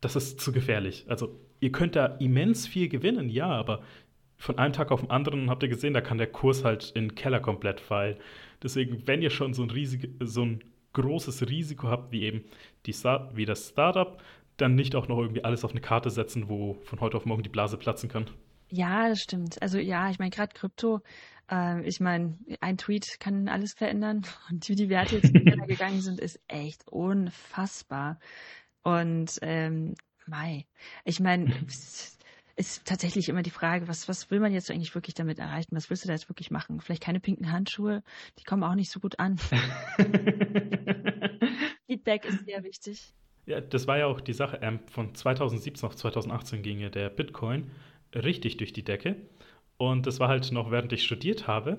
das 0.00 0.16
ist 0.16 0.40
zu 0.40 0.52
gefährlich. 0.52 1.04
Also 1.08 1.38
ihr 1.60 1.72
könnt 1.72 1.96
da 1.96 2.06
immens 2.06 2.66
viel 2.66 2.88
gewinnen, 2.88 3.28
ja, 3.28 3.48
aber 3.48 3.82
von 4.36 4.58
einem 4.58 4.72
Tag 4.72 4.90
auf 4.92 5.00
den 5.00 5.10
anderen 5.10 5.50
habt 5.50 5.62
ihr 5.62 5.68
gesehen, 5.68 5.94
da 5.94 6.00
kann 6.00 6.18
der 6.18 6.26
Kurs 6.26 6.64
halt 6.64 6.92
in 6.94 7.08
den 7.08 7.14
Keller 7.14 7.40
komplett 7.40 7.80
fallen. 7.80 8.16
Deswegen, 8.62 9.06
wenn 9.06 9.22
ihr 9.22 9.30
schon 9.30 9.54
so 9.54 9.62
ein, 9.62 9.70
riesig, 9.70 10.10
so 10.20 10.42
ein 10.42 10.60
großes 10.92 11.48
Risiko 11.48 11.88
habt, 11.88 12.12
wie 12.12 12.22
eben 12.22 12.44
die 12.86 12.94
wie 12.94 13.44
das 13.44 13.68
Startup, 13.68 14.22
dann 14.56 14.74
nicht 14.74 14.94
auch 14.94 15.08
noch 15.08 15.18
irgendwie 15.18 15.44
alles 15.44 15.64
auf 15.64 15.72
eine 15.72 15.80
Karte 15.80 16.10
setzen, 16.10 16.48
wo 16.48 16.78
von 16.84 17.00
heute 17.00 17.16
auf 17.16 17.26
morgen 17.26 17.42
die 17.42 17.48
Blase 17.48 17.76
platzen 17.76 18.08
kann. 18.08 18.26
Ja, 18.70 19.08
das 19.08 19.20
stimmt. 19.20 19.60
Also 19.62 19.78
ja, 19.78 20.10
ich 20.10 20.18
meine, 20.18 20.30
gerade 20.30 20.54
Krypto, 20.54 21.02
äh, 21.50 21.86
ich 21.86 22.00
meine, 22.00 22.38
ein 22.60 22.78
Tweet 22.78 23.20
kann 23.20 23.48
alles 23.48 23.74
verändern. 23.74 24.22
Und 24.50 24.68
wie 24.68 24.74
die 24.74 24.88
Werte 24.88 25.16
jetzt 25.16 25.32
gegangen 25.66 26.00
sind, 26.00 26.18
ist 26.18 26.40
echt 26.48 26.88
unfassbar. 26.88 28.18
Und 28.82 29.38
ähm, 29.42 29.94
Mai, 30.26 30.66
ich 31.04 31.20
meine, 31.20 31.52
ist 32.56 32.86
tatsächlich 32.86 33.28
immer 33.28 33.42
die 33.42 33.50
Frage, 33.50 33.86
was, 33.86 34.08
was 34.08 34.30
will 34.30 34.40
man 34.40 34.52
jetzt 34.52 34.70
eigentlich 34.70 34.94
wirklich 34.94 35.14
damit 35.14 35.38
erreichen? 35.38 35.76
Was 35.76 35.90
willst 35.90 36.04
du 36.04 36.08
da 36.08 36.14
jetzt 36.14 36.30
wirklich 36.30 36.50
machen? 36.50 36.80
Vielleicht 36.80 37.02
keine 37.02 37.20
pinken 37.20 37.52
Handschuhe, 37.52 38.02
die 38.38 38.44
kommen 38.44 38.62
auch 38.62 38.74
nicht 38.74 38.90
so 38.90 38.98
gut 38.98 39.18
an. 39.18 39.38
Feedback 41.86 42.24
ist 42.24 42.46
sehr 42.46 42.64
wichtig. 42.64 43.12
Ja, 43.44 43.60
das 43.60 43.86
war 43.86 43.98
ja 43.98 44.06
auch 44.06 44.22
die 44.22 44.32
Sache. 44.32 44.58
Ähm, 44.62 44.80
von 44.90 45.14
2017 45.14 45.86
auf 45.86 45.94
2018 45.94 46.62
ging 46.62 46.80
ja 46.80 46.88
der 46.88 47.10
Bitcoin 47.10 47.70
richtig 48.14 48.56
durch 48.56 48.72
die 48.72 48.84
Decke. 48.84 49.16
Und 49.76 50.06
das 50.06 50.18
war 50.18 50.28
halt 50.28 50.50
noch, 50.50 50.70
während 50.70 50.92
ich 50.92 51.04
studiert 51.04 51.46
habe. 51.46 51.76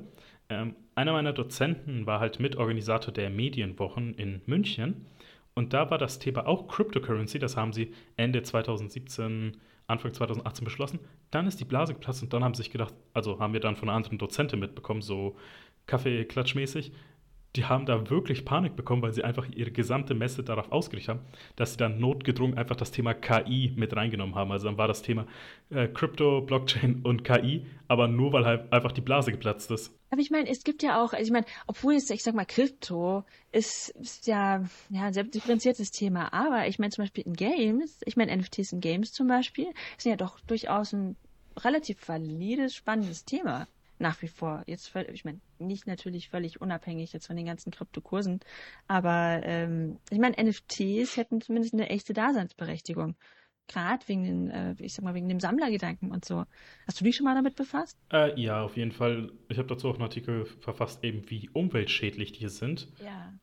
Ähm, 0.49 0.75
einer 0.95 1.11
meiner 1.11 1.33
Dozenten 1.33 2.05
war 2.05 2.19
halt 2.19 2.39
Mitorganisator 2.39 3.13
der 3.13 3.31
Medienwochen 3.31 4.13
in 4.13 4.41
München. 4.45 5.07
Und 5.55 5.73
da 5.73 5.89
war 5.89 5.97
das 5.97 6.19
Thema 6.19 6.45
auch 6.45 6.67
Cryptocurrency. 6.67 7.39
Das 7.39 7.57
haben 7.57 7.73
sie 7.73 7.93
Ende 8.15 8.43
2017 8.43 9.57
Anfang 9.87 10.13
2018 10.13 10.65
beschlossen. 10.65 10.99
Dann 11.31 11.47
ist 11.47 11.59
die 11.59 11.65
Blase 11.65 11.93
geplatzt 11.93 12.21
und 12.21 12.33
dann 12.33 12.43
haben 12.43 12.53
sie 12.53 12.63
sich 12.63 12.71
gedacht, 12.71 12.93
also 13.13 13.39
haben 13.39 13.53
wir 13.53 13.61
dann 13.61 13.75
von 13.75 13.89
einer 13.89 13.95
anderen 13.95 14.17
Dozentin 14.17 14.59
mitbekommen, 14.59 15.01
so 15.01 15.35
Kaffeeklatschmäßig, 15.85 16.91
die 17.57 17.65
haben 17.65 17.85
da 17.85 18.09
wirklich 18.09 18.45
Panik 18.45 18.75
bekommen, 18.75 19.01
weil 19.01 19.13
sie 19.13 19.23
einfach 19.23 19.47
ihre 19.49 19.71
gesamte 19.71 20.13
Messe 20.13 20.43
darauf 20.43 20.71
ausgerichtet 20.71 21.15
haben, 21.15 21.25
dass 21.55 21.71
sie 21.71 21.77
dann 21.77 21.99
notgedrungen 21.99 22.57
einfach 22.57 22.75
das 22.75 22.91
Thema 22.91 23.13
KI 23.15 23.73
mit 23.75 23.95
reingenommen 23.95 24.35
haben. 24.35 24.51
Also 24.51 24.67
dann 24.67 24.77
war 24.77 24.87
das 24.87 25.01
Thema 25.01 25.25
äh, 25.71 25.87
Crypto, 25.87 26.41
Blockchain 26.41 27.01
und 27.03 27.23
KI, 27.23 27.65
aber 27.87 28.07
nur 28.07 28.31
weil 28.31 28.45
halt 28.45 28.71
einfach 28.71 28.91
die 28.91 29.01
Blase 29.01 29.31
geplatzt 29.31 29.71
ist. 29.71 29.97
Aber 30.11 30.21
ich 30.21 30.29
meine, 30.29 30.49
es 30.49 30.63
gibt 30.63 30.83
ja 30.83 31.03
auch, 31.03 31.13
also 31.13 31.25
ich 31.25 31.31
meine, 31.31 31.45
obwohl 31.65 31.93
jetzt, 31.93 32.11
ich 32.11 32.23
sag 32.23 32.35
mal, 32.35 32.45
Krypto 32.45 33.23
ist, 33.51 33.89
ist 33.89 34.27
ja, 34.27 34.63
ja 34.89 35.03
ein 35.03 35.13
sehr 35.13 35.23
differenziertes 35.23 35.91
Thema, 35.91 36.31
aber 36.31 36.67
ich 36.67 36.79
meine 36.79 36.91
zum 36.91 37.03
Beispiel 37.03 37.25
in 37.25 37.33
Games, 37.33 38.01
ich 38.05 38.15
meine 38.15 38.35
NFTs 38.37 38.71
in 38.71 38.79
Games 38.79 39.11
zum 39.11 39.27
Beispiel, 39.27 39.67
sind 39.97 40.11
ja 40.11 40.15
doch 40.15 40.39
durchaus 40.41 40.93
ein 40.93 41.17
relativ 41.57 42.07
valides, 42.07 42.75
spannendes 42.75 43.25
Thema 43.25 43.67
nach 43.99 44.21
wie 44.21 44.27
vor. 44.27 44.63
Jetzt, 44.67 44.93
ich 45.11 45.25
meine, 45.25 45.39
nicht 45.59 45.87
natürlich 45.87 46.29
völlig 46.29 46.61
unabhängig 46.61 47.13
jetzt 47.13 47.27
von 47.27 47.35
den 47.35 47.45
ganzen 47.45 47.71
Kryptokursen, 47.71 48.39
aber 48.87 49.41
ähm, 49.43 49.99
ich 50.09 50.19
meine, 50.19 50.35
NFTs 50.41 51.17
hätten 51.17 51.41
zumindest 51.41 51.73
eine 51.73 51.89
echte 51.89 52.13
Daseinsberechtigung. 52.13 53.15
Gerade 53.67 54.07
wegen 54.07 54.23
den, 54.23 54.49
äh, 54.49 54.75
ich 54.79 54.93
sag 54.93 55.03
mal, 55.03 55.13
wegen 55.13 55.27
dem 55.27 55.41
Sammlergedanken 55.41 56.11
und 56.11 56.23
so. 56.23 56.45
Hast 56.87 57.01
du 57.01 57.03
dich 57.03 57.17
schon 57.17 57.25
mal 57.25 57.35
damit 57.35 57.55
befasst? 57.55 57.97
Äh, 58.13 58.39
ja, 58.39 58.61
auf 58.61 58.77
jeden 58.77 58.93
Fall. 58.93 59.31
Ich 59.49 59.57
habe 59.57 59.67
dazu 59.67 59.89
auch 59.89 59.95
einen 59.95 60.03
Artikel 60.03 60.45
verfasst, 60.45 61.03
eben 61.03 61.29
wie 61.29 61.49
umweltschädlich 61.49 62.31
die 62.31 62.47
sind. 62.47 62.87
Ja. 63.03 63.33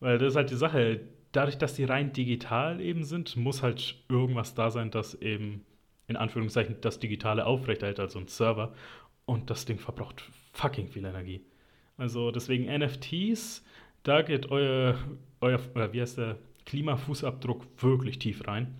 Weil 0.00 0.18
das 0.18 0.32
ist 0.32 0.36
halt 0.36 0.50
die 0.50 0.56
Sache, 0.56 1.00
dadurch, 1.32 1.56
dass 1.56 1.74
die 1.74 1.84
rein 1.84 2.12
digital 2.12 2.82
eben 2.82 3.04
sind, 3.04 3.36
muss 3.36 3.62
halt 3.62 4.04
irgendwas 4.10 4.54
da 4.54 4.70
sein, 4.70 4.90
das 4.90 5.14
eben 5.14 5.64
in 6.06 6.16
Anführungszeichen 6.16 6.76
das 6.80 6.98
Digitale 6.98 7.46
aufrechterhält, 7.46 8.00
also 8.00 8.18
ein 8.18 8.28
Server. 8.28 8.74
Und 9.26 9.50
das 9.50 9.64
Ding 9.64 9.78
verbraucht 9.78 10.24
fucking 10.52 10.88
viel 10.88 11.04
Energie. 11.04 11.42
Also 11.96 12.30
deswegen 12.30 12.64
NFTs, 12.64 13.64
da 14.02 14.22
geht 14.22 14.50
euer, 14.50 14.96
euer 15.40 15.60
wie 15.92 16.00
heißt 16.00 16.18
der, 16.18 16.38
Klimafußabdruck 16.66 17.64
wirklich 17.78 18.18
tief 18.18 18.46
rein. 18.46 18.74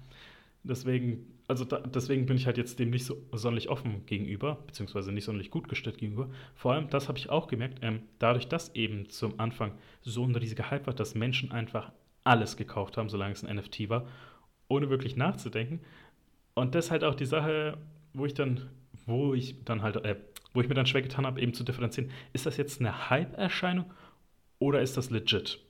Deswegen, 0.64 1.24
also 1.48 1.64
da, 1.64 1.78
deswegen 1.78 2.26
bin 2.26 2.36
ich 2.36 2.46
halt 2.46 2.58
jetzt 2.58 2.78
dem 2.78 2.90
nicht 2.90 3.06
so 3.06 3.16
sonderlich 3.32 3.68
offen 3.68 4.04
gegenüber, 4.06 4.58
beziehungsweise 4.66 5.12
nicht 5.12 5.24
sonderlich 5.24 5.50
gut 5.50 5.68
gestellt 5.68 5.98
gegenüber. 5.98 6.28
Vor 6.54 6.72
allem, 6.72 6.90
das 6.90 7.08
habe 7.08 7.18
ich 7.18 7.30
auch 7.30 7.46
gemerkt, 7.46 7.78
ähm, 7.82 8.02
dadurch, 8.18 8.48
dass 8.48 8.74
eben 8.74 9.08
zum 9.08 9.38
Anfang 9.38 9.72
so 10.02 10.24
ein 10.24 10.34
riesiger 10.34 10.70
Hype 10.70 10.86
war, 10.88 10.94
dass 10.94 11.14
Menschen 11.14 11.52
einfach 11.52 11.92
alles 12.24 12.56
gekauft 12.56 12.96
haben, 12.96 13.08
solange 13.08 13.32
es 13.32 13.44
ein 13.44 13.56
NFT 13.56 13.88
war, 13.88 14.06
ohne 14.68 14.90
wirklich 14.90 15.16
nachzudenken. 15.16 15.80
Und 16.54 16.74
das 16.74 16.86
ist 16.86 16.90
halt 16.90 17.04
auch 17.04 17.14
die 17.14 17.26
Sache, 17.26 17.78
wo 18.12 18.26
ich 18.26 18.34
dann, 18.34 18.68
wo 19.06 19.32
ich 19.32 19.64
dann 19.64 19.82
halt, 19.82 19.96
äh, 20.04 20.16
wo 20.56 20.60
ich 20.60 20.68
mir 20.68 20.74
dann 20.74 20.86
schwer 20.86 21.02
getan 21.02 21.26
habe, 21.26 21.40
eben 21.40 21.54
zu 21.54 21.64
differenzieren, 21.64 22.10
ist 22.32 22.46
das 22.46 22.56
jetzt 22.56 22.80
eine 22.80 23.10
Hype-Erscheinung 23.10 23.92
oder 24.58 24.80
ist 24.80 24.96
das 24.96 25.10
legit? 25.10 25.60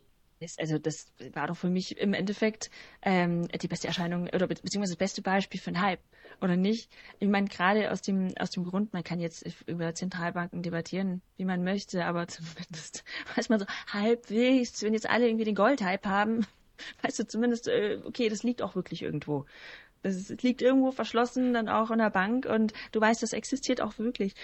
Also 0.59 0.79
das 0.79 1.12
war 1.33 1.46
doch 1.46 1.57
für 1.57 1.70
mich 1.70 1.99
im 1.99 2.12
Endeffekt 2.12 2.70
ähm, 3.01 3.49
die 3.49 3.68
beste 3.68 3.88
Erscheinung 3.88 4.29
oder 4.29 4.46
beziehungsweise 4.46 4.92
das 4.92 4.99
beste 4.99 5.22
Beispiel 5.22 5.59
für 5.59 5.68
einen 5.68 5.81
Hype, 5.81 6.01
oder 6.42 6.57
nicht? 6.57 6.90
Ich 7.18 7.29
meine, 7.29 7.49
gerade 7.49 7.90
aus 7.90 8.03
dem, 8.03 8.35
aus 8.38 8.51
dem 8.51 8.64
Grund, 8.64 8.92
man 8.92 9.03
kann 9.03 9.18
jetzt 9.18 9.46
über 9.66 9.94
Zentralbanken 9.94 10.62
debattieren, 10.62 11.22
wie 11.37 11.46
man 11.46 11.64
möchte, 11.64 12.05
aber 12.05 12.29
zumindest 12.29 13.05
weiß 13.35 13.49
man 13.49 13.61
so 13.61 13.66
halbwegs, 13.88 14.83
wenn 14.83 14.92
jetzt 14.92 15.09
alle 15.09 15.27
irgendwie 15.27 15.44
den 15.44 15.55
Gold-Hype 15.55 16.07
haben, 16.07 16.46
weißt 17.03 17.18
du 17.18 17.27
zumindest, 17.27 17.68
äh, 17.68 18.01
okay, 18.05 18.29
das 18.29 18.42
liegt 18.42 18.61
auch 18.61 18.75
wirklich 18.75 19.03
irgendwo. 19.03 19.46
Es 20.03 20.29
liegt 20.42 20.62
irgendwo 20.62 20.92
verschlossen, 20.92 21.55
dann 21.55 21.68
auch 21.68 21.90
in 21.90 21.99
der 21.99 22.11
Bank 22.11 22.46
und 22.46 22.72
du 22.92 23.01
weißt, 23.01 23.22
das 23.22 23.33
existiert 23.33 23.81
auch 23.81 23.99
wirklich. 23.99 24.35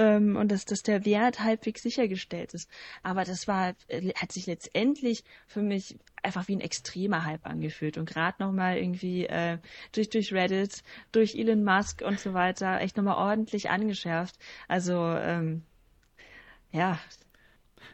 Ähm, 0.00 0.36
und 0.36 0.50
dass, 0.50 0.64
dass 0.64 0.82
der 0.82 1.04
Wert 1.04 1.40
halbwegs 1.40 1.82
sichergestellt 1.82 2.54
ist. 2.54 2.70
Aber 3.02 3.24
das 3.24 3.46
war, 3.46 3.74
äh, 3.88 4.14
hat 4.14 4.32
sich 4.32 4.46
letztendlich 4.46 5.24
für 5.46 5.60
mich 5.60 5.98
einfach 6.22 6.48
wie 6.48 6.56
ein 6.56 6.62
extremer 6.62 7.26
Hype 7.26 7.44
angefühlt 7.46 7.98
und 7.98 8.08
gerade 8.08 8.42
nochmal 8.42 8.78
irgendwie 8.78 9.26
äh, 9.26 9.58
durch, 9.92 10.08
durch 10.08 10.32
Reddit, 10.32 10.82
durch 11.12 11.34
Elon 11.34 11.64
Musk 11.64 12.00
und 12.00 12.18
so 12.18 12.32
weiter 12.32 12.80
echt 12.80 12.96
nochmal 12.96 13.16
ordentlich 13.16 13.68
angeschärft. 13.68 14.36
Also 14.68 14.94
ähm, 14.94 15.64
ja, 16.72 16.98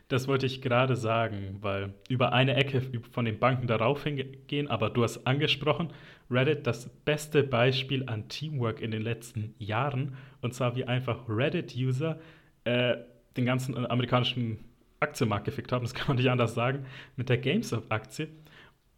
das 0.09 0.29
wollte 0.29 0.47
ich 0.47 0.63
gerade 0.63 0.95
sagen, 0.95 1.59
weil 1.61 1.95
über 2.09 2.33
eine 2.33 2.55
Ecke 2.55 2.83
von 3.11 3.25
den 3.25 3.41
Banken 3.41 3.67
darauf 3.67 4.05
hingehen, 4.05 4.69
aber 4.69 4.91
du 4.91 5.03
hast 5.03 5.27
angesprochen, 5.27 5.93
Reddit 6.31 6.67
das 6.67 6.89
beste 7.05 7.43
Beispiel 7.43 8.09
an 8.09 8.29
Teamwork 8.29 8.81
in 8.81 8.91
den 8.91 9.03
letzten 9.03 9.55
Jahren. 9.59 10.17
Und 10.41 10.55
zwar 10.55 10.77
wie 10.77 10.85
einfach 10.85 11.29
Reddit-User 11.29 12.19
äh, 12.65 12.97
den 13.37 13.47
ganzen 13.47 13.87
amerikanischen 13.87 14.59
Aktienmarkt 15.01 15.45
gefickt 15.45 15.73
haben, 15.73 15.85
das 15.85 15.95
kann 15.95 16.09
man 16.09 16.17
nicht 16.17 16.31
anders 16.31 16.55
sagen, 16.55 16.87
mit 17.17 17.29
der 17.29 17.39
GameStop-Aktie. 17.39 18.29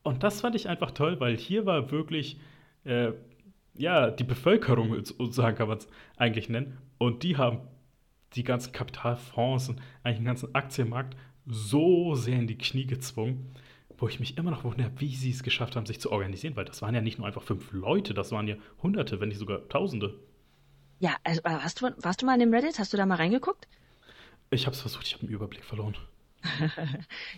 Und 0.03 0.23
das 0.23 0.41
fand 0.41 0.55
ich 0.55 0.69
einfach 0.69 0.93
toll, 0.93 1.21
weil 1.21 1.37
hier 1.37 1.67
war 1.67 1.91
wirklich, 1.91 2.41
äh, 2.85 3.13
ja, 3.75 4.11
die 4.11 4.25
Bevölkerung, 4.25 4.95
sozusagen 5.05 5.57
kann 5.57 5.69
man 5.69 5.79
es 5.79 5.89
eigentlich 6.17 6.49
nennen. 6.49 6.79
Und 6.99 7.23
die 7.23 7.37
haben 7.37 7.61
die 8.35 8.45
ganzen 8.45 8.73
Kapitalfonds 8.73 9.69
und 9.69 9.81
eigentlich 10.03 10.19
den 10.19 10.27
ganzen 10.27 10.55
Aktienmarkt 10.55 11.17
so 11.47 12.15
sehr 12.15 12.39
in 12.39 12.47
die 12.47 12.59
Knie 12.59 12.87
gezwungen, 12.87 13.53
wo 13.99 14.09
ich 14.09 14.21
mich 14.21 14.39
immer 14.39 14.51
noch 14.51 14.65
wundere, 14.65 14.91
wie 14.97 15.15
sie 15.15 15.31
es 15.31 15.43
geschafft 15.43 15.77
haben, 15.77 15.87
sich 15.87 16.01
zu 16.01 16.11
organisieren, 16.11 16.57
weil 16.57 16.65
das 16.65 16.81
waren 16.83 16.95
ja 16.95 17.01
nicht 17.01 17.19
nur 17.19 17.27
einfach 17.27 17.43
fünf 17.43 17.73
Leute, 17.73 18.15
das 18.15 18.33
waren 18.33 18.49
ja 18.49 18.57
Hunderte, 18.83 19.21
wenn 19.21 19.29
nicht 19.29 19.39
sogar 19.39 19.69
Tausende. 19.69 20.19
Ja, 21.01 21.17
also, 21.25 21.43
hast 21.45 21.81
du, 21.81 21.91
warst 21.99 22.23
du 22.23 22.27
mal 22.27 22.35
in 22.35 22.41
dem 22.41 22.55
Reddit? 22.55 22.79
Hast 22.79 22.93
du 22.93 22.97
da 22.97 23.07
mal 23.07 23.17
reingeguckt? 23.17 23.69
Ich 24.51 24.67
habe 24.67 24.75
es 24.75 24.81
versucht, 24.81 25.07
ich 25.07 25.15
habe 25.15 25.27
den 25.27 25.35
Überblick 25.35 25.65
verloren. 25.65 25.97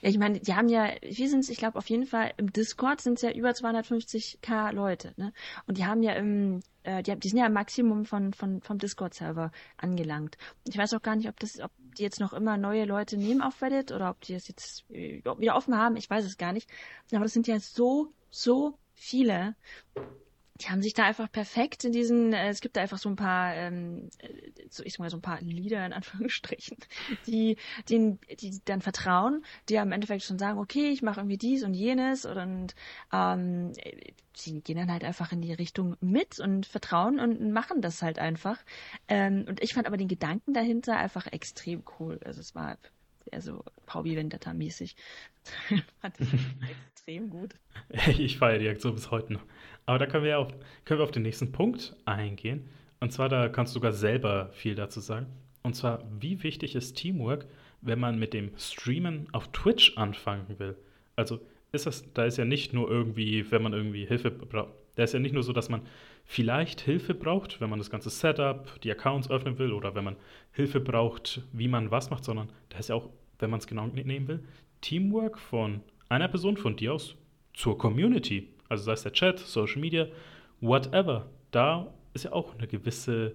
Ja, 0.02 0.08
ich 0.08 0.18
meine, 0.18 0.40
die 0.40 0.54
haben 0.54 0.68
ja, 0.68 0.90
wie 1.02 1.26
sind 1.26 1.48
ich 1.48 1.58
glaube 1.58 1.78
auf 1.78 1.88
jeden 1.88 2.06
Fall 2.06 2.32
im 2.36 2.52
Discord 2.52 3.00
sind 3.00 3.14
es 3.14 3.22
ja 3.22 3.32
über 3.32 3.50
250k 3.50 4.72
Leute, 4.72 5.14
ne? 5.16 5.32
Und 5.66 5.78
die 5.78 5.86
haben 5.86 6.02
ja 6.02 6.12
im, 6.12 6.60
äh, 6.82 7.02
die, 7.02 7.16
die 7.16 7.28
sind 7.28 7.38
ja 7.38 7.46
am 7.46 7.52
Maximum 7.52 8.04
von, 8.04 8.32
von, 8.32 8.60
vom 8.60 8.78
Discord-Server 8.78 9.52
angelangt. 9.76 10.36
Ich 10.68 10.76
weiß 10.76 10.94
auch 10.94 11.02
gar 11.02 11.16
nicht, 11.16 11.28
ob 11.28 11.38
das, 11.40 11.60
ob 11.60 11.70
die 11.96 12.02
jetzt 12.02 12.20
noch 12.20 12.32
immer 12.32 12.56
neue 12.56 12.84
Leute 12.84 13.16
nehmen 13.16 13.42
auf 13.42 13.60
Reddit 13.62 13.92
oder 13.92 14.10
ob 14.10 14.20
die 14.20 14.34
das 14.34 14.48
jetzt 14.48 14.88
äh, 14.90 15.22
wieder 15.38 15.56
offen 15.56 15.76
haben, 15.76 15.96
ich 15.96 16.08
weiß 16.08 16.24
es 16.24 16.38
gar 16.38 16.52
nicht. 16.52 16.68
Aber 17.12 17.24
das 17.24 17.32
sind 17.32 17.46
ja 17.46 17.58
so, 17.58 18.12
so 18.30 18.78
viele 18.94 19.54
die 20.60 20.68
haben 20.68 20.82
sich 20.82 20.94
da 20.94 21.04
einfach 21.04 21.30
perfekt 21.30 21.84
in 21.84 21.92
diesen, 21.92 22.32
äh, 22.32 22.48
es 22.48 22.60
gibt 22.60 22.76
da 22.76 22.82
einfach 22.82 22.98
so 22.98 23.08
ein 23.08 23.16
paar, 23.16 23.54
ähm, 23.54 24.10
äh, 24.18 24.50
so 24.68 24.82
ich 24.84 24.92
sag 24.92 25.00
mal 25.00 25.10
so 25.10 25.16
ein 25.16 25.22
paar 25.22 25.40
Lieder 25.40 25.84
in 25.84 25.92
Anführungsstrichen, 25.92 26.76
die, 27.26 27.56
die, 27.88 28.18
die 28.40 28.60
dann 28.64 28.80
vertrauen, 28.80 29.44
die 29.68 29.78
am 29.78 29.92
Endeffekt 29.92 30.22
schon 30.22 30.38
sagen, 30.38 30.58
okay, 30.58 30.90
ich 30.90 31.02
mache 31.02 31.20
irgendwie 31.20 31.38
dies 31.38 31.62
und 31.64 31.74
jenes 31.74 32.26
und 32.26 32.74
ähm, 33.12 33.72
sie 34.34 34.60
gehen 34.60 34.76
dann 34.76 34.92
halt 34.92 35.04
einfach 35.04 35.32
in 35.32 35.40
die 35.40 35.52
Richtung 35.52 35.96
mit 36.00 36.38
und 36.38 36.66
vertrauen 36.66 37.18
und 37.20 37.52
machen 37.52 37.80
das 37.80 38.02
halt 38.02 38.18
einfach. 38.18 38.58
Ähm, 39.08 39.44
und 39.48 39.62
ich 39.62 39.74
fand 39.74 39.86
aber 39.86 39.96
den 39.96 40.08
Gedanken 40.08 40.52
dahinter 40.52 40.96
einfach 40.96 41.26
extrem 41.26 41.82
cool. 41.98 42.20
Also 42.24 42.40
es 42.40 42.54
war 42.54 42.78
eher 43.30 43.42
so 43.42 43.64
Paubi 43.86 44.16
Vendetta 44.16 44.54
mäßig. 44.54 44.96
fand 46.00 46.20
ich 46.20 46.28
extrem 46.90 47.30
gut. 47.30 47.54
Ich 48.18 48.38
feiere 48.38 48.58
die 48.58 48.68
Aktion 48.68 48.94
bis 48.94 49.10
heute 49.10 49.32
noch. 49.34 49.44
Aber 49.90 49.98
da 49.98 50.07
können 50.07 50.22
wir, 50.22 50.38
auf, 50.38 50.55
können 50.85 51.00
wir 51.00 51.05
auf 51.05 51.11
den 51.11 51.24
nächsten 51.24 51.50
Punkt 51.50 51.96
eingehen. 52.05 52.68
Und 53.00 53.12
zwar, 53.12 53.29
da 53.29 53.48
kannst 53.48 53.74
du 53.74 53.81
sogar 53.81 53.92
selber 53.92 54.50
viel 54.53 54.76
dazu 54.76 55.00
sagen. 55.00 55.26
Und 55.64 55.74
zwar, 55.74 56.05
wie 56.20 56.44
wichtig 56.44 56.76
ist 56.76 56.94
Teamwork, 56.94 57.44
wenn 57.81 57.98
man 57.98 58.16
mit 58.16 58.33
dem 58.33 58.53
Streamen 58.57 59.26
auf 59.33 59.50
Twitch 59.50 59.98
anfangen 59.98 60.61
will? 60.61 60.76
Also 61.16 61.40
ist 61.72 61.87
das, 61.87 62.05
da 62.14 62.24
ist 62.24 62.37
ja 62.37 62.44
nicht 62.44 62.72
nur 62.72 62.88
irgendwie, 62.88 63.50
wenn 63.50 63.64
man 63.64 63.72
irgendwie 63.72 64.07
Hilfe 64.07 64.31
braucht, 64.31 64.68
da 64.94 65.03
ist 65.03 65.12
ja 65.12 65.18
nicht 65.18 65.35
nur 65.35 65.42
so, 65.42 65.53
dass 65.53 65.68
man 65.68 65.81
vielleicht 66.24 66.83
Hilfe 66.83 67.12
braucht, 67.12 67.61
wenn 67.61 67.68
man 67.68 67.81
das 67.81 67.90
ganze 67.90 68.11
Setup, 68.11 68.81
die 68.83 68.92
Accounts 68.92 69.29
öffnen 69.29 69.59
will 69.59 69.72
oder 69.72 69.96
wenn 69.96 70.05
man 70.05 70.14
Hilfe 70.53 70.79
braucht, 70.79 71.42
wie 71.53 71.66
man 71.66 71.90
was 71.90 72.11
macht, 72.11 72.22
sondern 72.22 72.48
da 72.68 72.79
ist 72.79 72.90
ja 72.90 72.94
auch, 72.94 73.11
wenn 73.40 73.50
man 73.50 73.59
es 73.59 73.66
genau 73.66 73.88
nehmen 73.88 74.29
will, 74.29 74.44
Teamwork 74.83 75.37
von 75.37 75.81
einer 76.09 76.29
Person 76.29 76.57
von 76.57 76.76
dir 76.76 76.94
aus 76.94 77.16
zur 77.55 77.76
Community. 77.76 78.50
Also 78.70 78.85
sei 78.85 78.92
es 78.92 79.02
der 79.02 79.12
Chat, 79.12 79.38
Social 79.40 79.80
Media, 79.80 80.06
whatever. 80.61 81.28
Da 81.50 81.92
ist 82.14 82.24
ja 82.24 82.33
auch 82.33 82.54
eine 82.56 82.68
gewisse, 82.68 83.33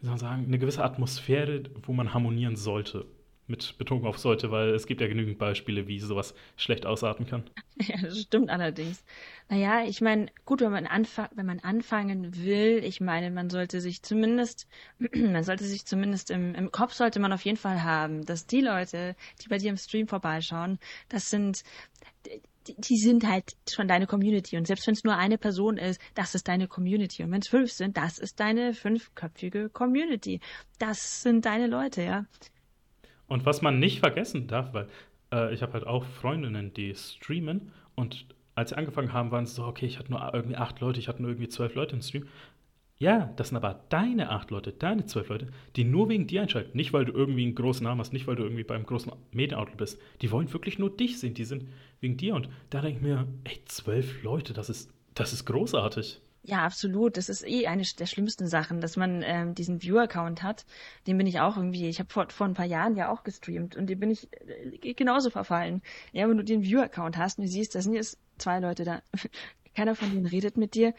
wie 0.00 0.06
soll 0.06 0.10
man 0.10 0.18
sagen, 0.18 0.44
eine 0.46 0.58
gewisse 0.58 0.84
Atmosphäre, 0.84 1.62
wo 1.84 1.92
man 1.92 2.12
harmonieren 2.12 2.56
sollte. 2.56 3.06
Mit 3.48 3.76
Betonung 3.76 4.06
auf 4.06 4.18
sollte, 4.18 4.50
weil 4.50 4.70
es 4.70 4.86
gibt 4.86 5.00
ja 5.00 5.08
genügend 5.08 5.38
Beispiele, 5.38 5.86
wie 5.88 5.98
sowas 5.98 6.34
schlecht 6.56 6.84
ausarten 6.84 7.26
kann. 7.26 7.44
Ja, 7.80 7.96
das 8.00 8.20
stimmt 8.20 8.50
allerdings. 8.50 9.02
Naja, 9.48 9.82
ich 9.84 10.00
meine, 10.00 10.26
gut, 10.44 10.60
wenn 10.60 10.70
man, 10.70 10.86
wenn 11.34 11.46
man 11.46 11.58
anfangen 11.60 12.36
will, 12.36 12.80
ich 12.84 13.00
meine, 13.00 13.30
man 13.32 13.50
sollte 13.50 13.80
sich 13.80 14.02
zumindest, 14.02 14.68
man 15.14 15.42
sollte 15.42 15.64
sich 15.64 15.84
zumindest 15.84 16.30
im, 16.30 16.54
im 16.54 16.70
Kopf 16.70 16.92
sollte 16.92 17.18
man 17.18 17.32
auf 17.32 17.44
jeden 17.44 17.56
Fall 17.56 17.82
haben, 17.82 18.24
dass 18.24 18.46
die 18.46 18.60
Leute, 18.60 19.16
die 19.42 19.48
bei 19.48 19.58
dir 19.58 19.70
im 19.70 19.76
Stream 19.76 20.06
vorbeischauen, 20.06 20.78
das 21.08 21.28
sind 21.30 21.64
die, 22.66 22.74
die 22.78 22.96
sind 22.96 23.26
halt 23.26 23.56
schon 23.70 23.88
deine 23.88 24.06
Community. 24.06 24.56
Und 24.56 24.66
selbst 24.66 24.86
wenn 24.86 24.94
es 24.94 25.04
nur 25.04 25.16
eine 25.16 25.38
Person 25.38 25.76
ist, 25.76 26.00
das 26.14 26.34
ist 26.34 26.48
deine 26.48 26.68
Community. 26.68 27.22
Und 27.22 27.30
wenn 27.30 27.40
es 27.40 27.48
fünf 27.48 27.70
sind, 27.70 27.96
das 27.96 28.18
ist 28.18 28.40
deine 28.40 28.74
fünfköpfige 28.74 29.68
Community. 29.68 30.40
Das 30.78 31.22
sind 31.22 31.44
deine 31.44 31.66
Leute, 31.66 32.02
ja. 32.02 32.26
Und 33.26 33.46
was 33.46 33.62
man 33.62 33.78
nicht 33.78 34.00
vergessen 34.00 34.46
darf, 34.46 34.74
weil 34.74 34.88
äh, 35.32 35.52
ich 35.54 35.62
habe 35.62 35.72
halt 35.72 35.86
auch 35.86 36.04
Freundinnen, 36.04 36.74
die 36.74 36.94
streamen 36.94 37.72
und 37.94 38.26
als 38.54 38.70
sie 38.70 38.76
angefangen 38.76 39.12
haben, 39.12 39.30
waren 39.30 39.46
sie 39.46 39.54
so, 39.54 39.64
okay, 39.64 39.86
ich 39.86 39.98
hatte 39.98 40.10
nur 40.10 40.34
irgendwie 40.34 40.56
acht 40.56 40.80
Leute, 40.80 41.00
ich 41.00 41.08
hatte 41.08 41.22
nur 41.22 41.30
irgendwie 41.30 41.48
zwölf 41.48 41.74
Leute 41.74 41.96
im 41.96 42.02
Stream. 42.02 42.26
Ja, 42.98 43.32
das 43.36 43.48
sind 43.48 43.56
aber 43.56 43.82
deine 43.88 44.30
acht 44.30 44.50
Leute, 44.50 44.72
deine 44.72 45.06
zwölf 45.06 45.28
Leute, 45.28 45.48
die 45.74 45.82
nur 45.82 46.08
wegen 46.08 46.26
dir 46.26 46.42
einschalten. 46.42 46.76
Nicht, 46.76 46.92
weil 46.92 47.04
du 47.04 47.12
irgendwie 47.12 47.42
einen 47.42 47.54
großen 47.54 47.82
Namen 47.82 48.00
hast, 48.00 48.12
nicht, 48.12 48.26
weil 48.26 48.36
du 48.36 48.44
irgendwie 48.44 48.62
beim 48.62 48.86
großen 48.86 49.10
Medienoutlet 49.32 49.76
bist. 49.76 50.00
Die 50.20 50.30
wollen 50.30 50.52
wirklich 50.52 50.78
nur 50.78 50.94
dich 50.94 51.18
sehen, 51.18 51.34
die 51.34 51.44
sind 51.44 51.64
wegen 52.02 52.16
dir. 52.16 52.34
Und 52.34 52.48
da 52.70 52.80
denke 52.80 52.98
ich 52.98 53.02
mir, 53.02 53.26
ey, 53.44 53.62
zwölf 53.64 54.22
Leute, 54.22 54.52
das 54.52 54.68
ist, 54.68 54.90
das 55.14 55.32
ist 55.32 55.44
großartig. 55.46 56.20
Ja, 56.44 56.64
absolut. 56.64 57.16
Das 57.16 57.28
ist 57.28 57.46
eh 57.46 57.68
eine 57.68 57.84
der 57.84 58.06
schlimmsten 58.06 58.48
Sachen, 58.48 58.80
dass 58.80 58.96
man 58.96 59.22
ähm, 59.24 59.54
diesen 59.54 59.80
Viewer-Account 59.80 60.42
hat. 60.42 60.66
Den 61.06 61.16
bin 61.16 61.28
ich 61.28 61.38
auch 61.38 61.56
irgendwie, 61.56 61.88
ich 61.88 62.00
habe 62.00 62.10
vor, 62.10 62.28
vor 62.30 62.46
ein 62.46 62.54
paar 62.54 62.66
Jahren 62.66 62.96
ja 62.96 63.12
auch 63.12 63.22
gestreamt 63.22 63.76
und 63.76 63.86
den 63.86 64.00
bin 64.00 64.10
ich 64.10 64.28
äh, 64.82 64.94
genauso 64.94 65.30
verfallen. 65.30 65.82
Ja, 66.12 66.28
wenn 66.28 66.36
du 66.36 66.44
den 66.44 66.64
Viewer-Account 66.64 67.16
hast 67.16 67.38
und 67.38 67.44
du 67.44 67.48
siehst, 67.48 67.76
da 67.76 67.80
sind 67.80 67.94
jetzt 67.94 68.18
zwei 68.38 68.58
Leute 68.58 68.84
da. 68.84 69.02
Keiner 69.74 69.94
von 69.94 70.10
denen 70.10 70.26
redet 70.26 70.58
mit 70.58 70.74
dir 70.74 70.92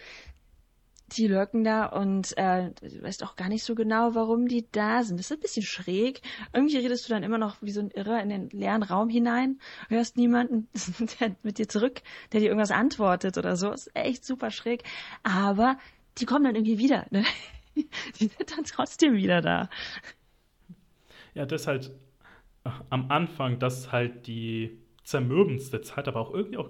die 1.12 1.28
lurken 1.28 1.64
da 1.64 1.86
und 1.86 2.36
äh, 2.38 2.72
du 2.82 3.04
weißt 3.04 3.24
auch 3.24 3.36
gar 3.36 3.50
nicht 3.50 3.64
so 3.64 3.76
genau, 3.76 4.16
warum 4.16 4.48
die 4.48 4.66
da 4.72 5.04
sind. 5.04 5.20
Das 5.20 5.28
ist 5.28 5.38
ein 5.38 5.42
bisschen 5.42 5.64
schräg. 5.64 6.22
Irgendwie 6.54 6.78
redest 6.78 7.08
du 7.08 7.14
dann 7.14 7.24
immer 7.24 7.38
noch 7.38 7.62
wie 7.62 7.72
so 7.72 7.82
ein 7.82 7.92
Irrer 7.92 8.22
in 8.22 8.30
den 8.30 8.50
leeren 8.50 8.84
Raum 8.84 9.10
hinein, 9.10 9.60
hörst 9.90 10.18
niemanden 10.18 10.68
der 11.20 11.36
mit 11.44 11.58
dir 11.58 11.68
zurück, 11.68 12.02
der 12.32 12.40
dir 12.40 12.48
irgendwas 12.48 12.72
antwortet 12.72 13.38
oder 13.38 13.56
so. 13.56 13.72
Ist 13.72 13.92
echt 13.96 14.26
super 14.26 14.50
schräg. 14.50 14.84
Aber 15.24 15.78
die 16.18 16.26
kommen 16.26 16.46
dann 16.46 16.56
irgendwie 16.56 16.80
wieder. 16.80 17.06
Ne? 17.10 17.24
Die 18.20 18.28
sind 18.28 18.56
dann 18.56 18.66
trotzdem 18.66 19.16
wieder 19.16 19.42
da. 19.42 19.68
Ja, 21.34 21.48
das 21.48 21.62
ist 21.62 21.68
halt 21.68 21.92
äh, 22.66 22.70
am 22.92 23.10
Anfang, 23.10 23.58
das 23.58 23.80
ist 23.80 23.92
halt 23.92 24.28
die 24.28 24.78
zermürbendste 25.04 25.82
Zeit, 25.82 26.08
aber 26.08 26.20
auch 26.20 26.32
irgendwie 26.32 26.58
auch 26.58 26.70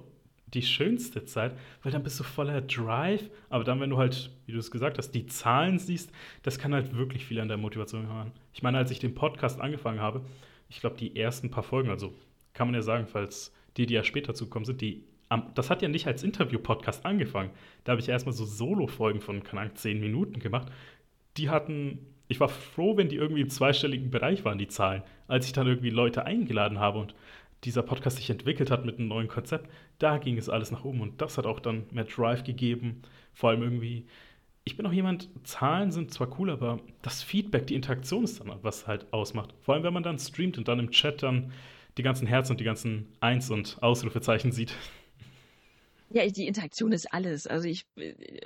die 0.54 0.62
schönste 0.62 1.26
Zeit, 1.26 1.56
weil 1.82 1.92
dann 1.92 2.04
bist 2.04 2.20
du 2.20 2.24
voller 2.24 2.62
Drive. 2.62 3.30
Aber 3.50 3.64
dann, 3.64 3.80
wenn 3.80 3.90
du 3.90 3.98
halt, 3.98 4.32
wie 4.46 4.52
du 4.52 4.60
es 4.60 4.72
gesagt 4.72 4.98
hast, 4.98 5.12
die 5.12 5.26
Zahlen 5.26 5.80
siehst, 5.80 6.12
das 6.44 6.60
kann 6.60 6.74
halt 6.74 6.96
wirklich 6.96 7.26
viel 7.26 7.40
an 7.40 7.48
der 7.48 7.58
Motivation 7.58 8.08
haben. 8.10 8.32
Ich 8.54 8.64
meine, 8.64 8.78
als 8.78 8.92
ich 8.92 9.00
den 9.00 9.16
Podcast 9.16 9.60
angefangen 9.60 10.00
habe, 10.00 10.22
ich 10.70 10.80
glaube, 10.80 10.98
die 10.98 11.16
ersten 11.16 11.52
paar 11.52 11.64
Folgen, 11.64 11.90
also 11.90 12.14
kann 12.54 12.68
man 12.68 12.76
ja 12.76 12.82
sagen, 12.82 13.08
falls 13.08 13.54
die, 13.78 13.86
die 13.86 13.96
ja 13.96 14.04
später 14.04 14.34
zukommen 14.34 14.66
sind, 14.66 14.82
die 14.82 15.04
das 15.56 15.70
hat 15.70 15.82
ja 15.82 15.88
nicht 15.88 16.08
als 16.08 16.24
Interview-Podcast 16.24 17.06
angefangen. 17.06 17.50
Da 17.84 17.92
habe 17.92 18.02
ich 18.02 18.10
erstmal 18.10 18.34
so 18.34 18.46
Solo-Folgen 18.46 19.22
von, 19.22 19.42
Ahnung, 19.54 19.76
zehn 19.76 20.00
Minuten 20.00 20.40
gemacht. 20.40 20.72
Die 21.38 21.50
hatten, 21.50 22.00
ich 22.28 22.40
war 22.40 22.50
froh, 22.50 22.98
wenn 22.98 23.10
die 23.10 23.16
irgendwie 23.16 23.42
im 23.42 23.50
zweistelligen 23.50 24.12
Bereich 24.12 24.46
waren, 24.46 24.58
die 24.58 24.68
Zahlen, 24.68 25.02
als 25.28 25.46
ich 25.46 25.54
dann 25.54 25.68
irgendwie 25.68 25.90
Leute 25.90 26.26
eingeladen 26.26 26.80
habe 26.80 27.00
und 27.00 27.16
dieser 27.64 27.84
Podcast 27.84 28.18
sich 28.18 28.30
entwickelt 28.30 28.72
hat 28.72 28.86
mit 28.86 29.00
einem 29.00 29.08
neuen 29.08 29.28
Konzept, 29.28 29.70
da 30.00 30.18
ging 30.18 30.38
es 30.38 30.50
alles 30.50 30.72
nach 30.72 30.84
oben 30.84 31.02
und 31.02 31.22
das 31.22 31.38
hat 31.38 31.46
auch 31.46 31.60
dann 31.60 31.86
mehr 31.92 32.06
Drive 32.06 32.44
gegeben. 32.44 33.02
Vor 33.34 33.50
allem 33.50 33.64
irgendwie, 33.64 34.08
ich 34.64 34.78
bin 34.78 34.86
auch 34.86 34.94
jemand, 34.94 35.30
Zahlen 35.44 35.92
sind 35.92 36.14
zwar 36.14 36.40
cool, 36.40 36.50
aber 36.50 36.80
das 37.02 37.24
Feedback, 37.24 37.68
die 37.68 37.76
Interaktion 37.76 38.24
ist 38.24 38.40
dann, 38.40 38.52
was 38.62 38.88
halt 38.88 39.12
ausmacht. 39.12 39.54
Vor 39.62 39.74
allem, 39.74 39.84
wenn 39.84 39.94
man 39.94 40.04
dann 40.04 40.20
streamt 40.20 40.58
und 40.58 40.68
dann 40.68 40.80
im 40.80 40.92
Chat 40.92 41.24
dann 41.24 41.52
die 41.98 42.04
ganzen 42.04 42.28
Herzen 42.28 42.54
und 42.54 42.60
die 42.60 42.66
ganzen 42.66 43.08
Eins- 43.20 43.50
und 43.50 43.78
Ausrufezeichen 43.82 44.52
sieht. 44.52 44.76
Ja, 46.10 46.26
die 46.28 46.48
Interaktion 46.48 46.92
ist 46.92 47.12
alles. 47.14 47.48
Also 47.48 47.68
ich, 47.68 47.86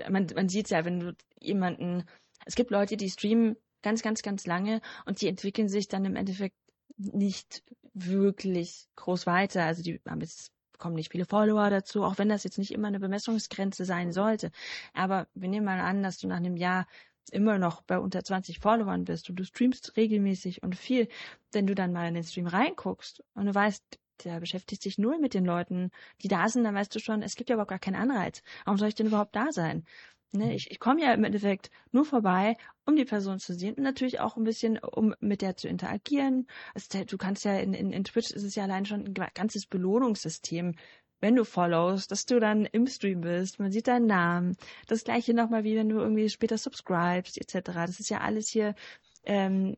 man, 0.10 0.28
man 0.36 0.50
sieht 0.50 0.66
es 0.66 0.72
ja, 0.72 0.86
wenn 0.86 1.00
du 1.00 1.16
jemanden, 1.40 2.04
es 2.46 2.56
gibt 2.56 2.72
Leute, 2.72 2.98
die 2.98 3.10
streamen 3.10 3.58
ganz, 3.82 4.02
ganz, 4.02 4.22
ganz 4.22 4.46
lange 4.46 4.82
und 5.06 5.22
die 5.22 5.28
entwickeln 5.28 5.70
sich 5.70 5.88
dann 5.88 6.06
im 6.06 6.16
Endeffekt 6.16 6.56
nicht 6.98 7.64
wirklich 8.06 8.88
groß 8.96 9.26
weiter. 9.28 9.64
Also 9.64 9.84
die 9.84 10.02
haben 10.08 10.22
jetzt 10.22 10.52
bekommen 10.72 10.96
nicht 10.96 11.12
viele 11.12 11.26
Follower 11.26 11.70
dazu, 11.70 12.04
auch 12.04 12.18
wenn 12.18 12.30
das 12.30 12.44
jetzt 12.44 12.58
nicht 12.58 12.72
immer 12.72 12.88
eine 12.88 13.00
Bemessungsgrenze 13.00 13.86
sein 13.86 14.12
sollte. 14.12 14.52
Aber 14.94 15.28
wir 15.34 15.50
nehmen 15.50 15.66
mal 15.66 15.80
an, 15.80 16.04
dass 16.04 16.20
du 16.20 16.28
nach 16.28 16.38
einem 16.38 16.58
Jahr 16.58 16.88
immer 17.32 17.58
noch 17.58 17.82
bei 17.82 18.00
unter 18.00 18.24
20 18.24 18.60
Followern 18.60 19.04
bist 19.04 19.30
und 19.30 19.38
du 19.38 19.44
streamst 19.44 19.98
regelmäßig 19.98 20.64
und 20.64 20.76
viel, 20.76 21.08
wenn 21.52 21.68
du 21.68 21.76
dann 21.76 21.92
mal 21.92 22.08
in 22.08 22.14
den 22.14 22.24
Stream 22.24 22.48
reinguckst 22.48 23.24
und 23.34 23.48
du 23.48 23.56
weißt, 23.56 23.84
der 24.24 24.40
beschäftigt 24.40 24.82
sich 24.82 24.98
nur 24.98 25.20
mit 25.20 25.34
den 25.34 25.46
Leuten, 25.46 25.92
die 26.22 26.28
da 26.28 26.48
sind, 26.50 26.64
dann 26.64 26.76
weißt 26.76 26.94
du 26.96 27.00
schon, 27.00 27.22
es 27.22 27.36
gibt 27.36 27.50
ja 27.50 27.56
überhaupt 27.56 27.70
gar 27.70 27.80
keinen 27.80 27.96
Anreiz. 27.96 28.42
Warum 28.66 28.78
soll 28.78 28.88
ich 28.88 28.96
denn 28.96 29.08
überhaupt 29.08 29.36
da 29.36 29.52
sein? 29.52 29.86
Ne, 30.34 30.46
mhm. 30.46 30.52
ich, 30.52 30.72
ich 30.72 30.80
komme 30.80 31.02
ja 31.02 31.14
im 31.14 31.24
Endeffekt 31.24 31.72
nur 31.92 32.04
vorbei, 32.04 32.58
um 32.86 32.96
die 32.96 33.06
Person 33.06 33.40
zu 33.40 33.54
sehen 33.54 33.76
und 33.76 33.84
natürlich 33.84 34.20
auch 34.20 34.36
ein 34.36 34.44
bisschen, 34.44 34.78
um 34.78 35.16
mit 35.20 35.42
der 35.42 35.56
zu 35.56 35.68
interagieren. 35.68 36.48
Also, 36.74 37.04
du 37.06 37.18
kannst 37.18 37.46
ja 37.46 37.58
in, 37.58 37.74
in, 37.74 37.92
in 37.92 38.04
Twitch 38.04 38.32
ist 38.32 38.44
es 38.44 38.56
ja 38.56 38.64
allein 38.64 38.86
schon 38.86 39.06
ein 39.06 39.14
ganzes 39.34 39.66
Belohnungssystem, 39.66 40.76
wenn 41.20 41.36
du 41.36 41.46
followst, 41.46 42.12
dass 42.12 42.26
du 42.26 42.40
dann 42.40 42.66
im 42.66 42.88
Stream 42.88 43.22
bist, 43.22 43.60
man 43.60 43.72
sieht 43.72 43.88
deinen 43.88 44.06
Namen. 44.06 44.56
Das 44.88 45.04
gleiche 45.04 45.34
nochmal 45.34 45.64
wie 45.64 45.76
wenn 45.76 45.90
du 45.90 45.98
irgendwie 45.98 46.30
später 46.30 46.58
subscribest, 46.58 47.40
etc. 47.40 47.72
Das 47.74 48.00
ist 48.00 48.10
ja 48.10 48.20
alles 48.20 48.50
hier 48.50 48.76
ähm, 49.24 49.76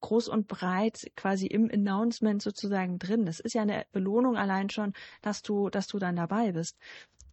groß 0.00 0.28
und 0.28 0.48
breit 0.48 1.10
quasi 1.16 1.46
im 1.46 1.70
Announcement 1.72 2.42
sozusagen 2.42 2.98
drin. 2.98 3.26
Das 3.26 3.40
ist 3.40 3.54
ja 3.54 3.62
eine 3.62 3.86
Belohnung 3.92 4.36
allein 4.36 4.70
schon, 4.70 4.92
dass 5.20 5.42
du, 5.42 5.68
dass 5.68 5.88
du 5.88 5.98
dann 5.98 6.16
dabei 6.16 6.52
bist. 6.52 6.78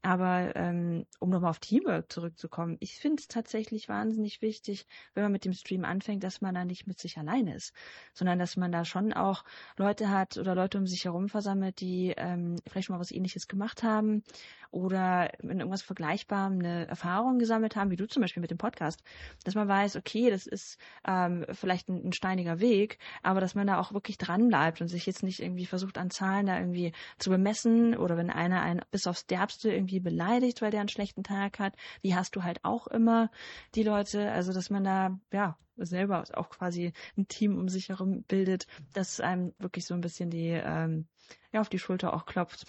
Aber 0.02 0.56
ähm, 0.56 1.06
um 1.20 1.30
nochmal 1.30 1.50
auf 1.50 1.60
Teamwork 1.60 2.12
zurückzukommen, 2.12 2.78
ich 2.80 2.96
finde 2.96 3.20
es 3.20 3.28
tatsächlich 3.28 3.90
wahnsinnig 3.90 4.42
wichtig, 4.42 4.86
wenn 5.14 5.24
man 5.24 5.32
mit 5.32 5.44
dem 5.44 5.54
Stream 5.54 5.84
anfängt, 5.84 6.24
dass 6.24 6.42
man 6.42 6.56
da 6.56 6.64
nicht 6.64 6.88
mit 6.88 7.00
sich 7.00 7.18
alleine 7.18 7.56
ist, 7.56 7.74
sondern 8.14 8.40
dass 8.40 8.56
man 8.56 8.72
da 8.72 8.86
schon 8.86 9.12
auch 9.12 9.44
Leute 9.78 10.10
hat 10.10 10.38
oder 10.38 10.56
Leute 10.56 10.78
um 10.78 10.88
sich 10.88 11.06
herum 11.06 11.28
versammelt, 11.28 11.82
die 11.82 12.14
ähm, 12.16 12.56
vielleicht 12.68 12.88
schon 12.88 12.96
mal 12.96 13.02
was 13.02 13.12
ähnliches 13.12 13.48
gemacht 13.48 13.84
haben 13.84 14.24
oder 14.72 15.34
in 15.42 15.60
irgendwas 15.60 15.82
Vergleichbarem 15.82 16.60
eine 16.60 16.88
Erfahrung 16.88 17.40
gesammelt 17.40 17.76
haben, 17.76 17.92
wie 17.92 17.96
du 17.96 18.08
zum 18.08 18.22
Beispiel 18.22 18.42
mit 18.42 18.52
dem 18.52 18.58
Podcast. 18.58 19.02
Dass 19.44 19.56
man 19.56 19.68
weiß, 19.68 19.96
okay, 19.96 20.30
das 20.30 20.46
ist 20.46 20.78
ähm, 21.08 21.46
vielleicht 21.52 21.90
ein, 21.90 22.10
ein 22.10 22.14
steiniger 22.14 22.60
Weg, 22.60 23.00
aber 23.24 23.42
dass 23.42 23.56
man 23.56 23.68
da 23.68 23.80
auch 23.80 23.94
wirklich 23.94 24.18
dran 24.18 24.48
bleibt 24.48 24.82
und 24.82 24.88
sich 24.88 25.06
jetzt 25.06 25.24
nicht 25.24 25.40
irgendwie 25.40 25.66
versucht 25.66 25.98
an 25.98 26.12
Zahlen 26.12 26.46
da 26.46 26.60
irgendwie 26.60 26.94
zu 27.18 27.30
bemessen 27.30 27.98
oder 27.98 28.18
wenn 28.18 28.30
einer 28.30 28.62
einen 28.62 28.82
bis 28.92 29.08
aufs 29.08 29.26
Derbste 29.26 29.72
irgendwie 29.74 29.89
irgendwie 29.90 30.00
beleidigt, 30.00 30.62
weil 30.62 30.72
der 30.72 30.80
einen 30.80 30.90
schlechten 30.90 31.24
Tag 31.24 31.60
hat. 31.60 31.76
Die 32.04 32.16
hast 32.16 32.36
du 32.36 32.44
halt 32.44 32.64
auch 32.64 32.88
immer, 32.88 33.32
die 33.76 33.84
Leute. 33.84 34.32
Also, 34.32 34.54
dass 34.54 34.70
man 34.70 34.84
da, 34.84 35.20
ja, 35.34 35.58
selber 35.78 36.24
auch 36.34 36.50
quasi 36.50 36.92
ein 37.18 37.28
Team 37.28 37.58
um 37.58 37.70
sich 37.70 37.90
herum 37.90 38.24
bildet, 38.24 38.68
das 38.94 39.20
einem 39.22 39.54
wirklich 39.60 39.86
so 39.86 39.94
ein 39.94 40.02
bisschen 40.02 40.30
die, 40.30 40.50
ähm, 40.50 41.08
ja, 41.54 41.62
auf 41.62 41.70
die 41.70 41.80
Schulter 41.80 42.14
auch 42.14 42.26
klopft. 42.26 42.66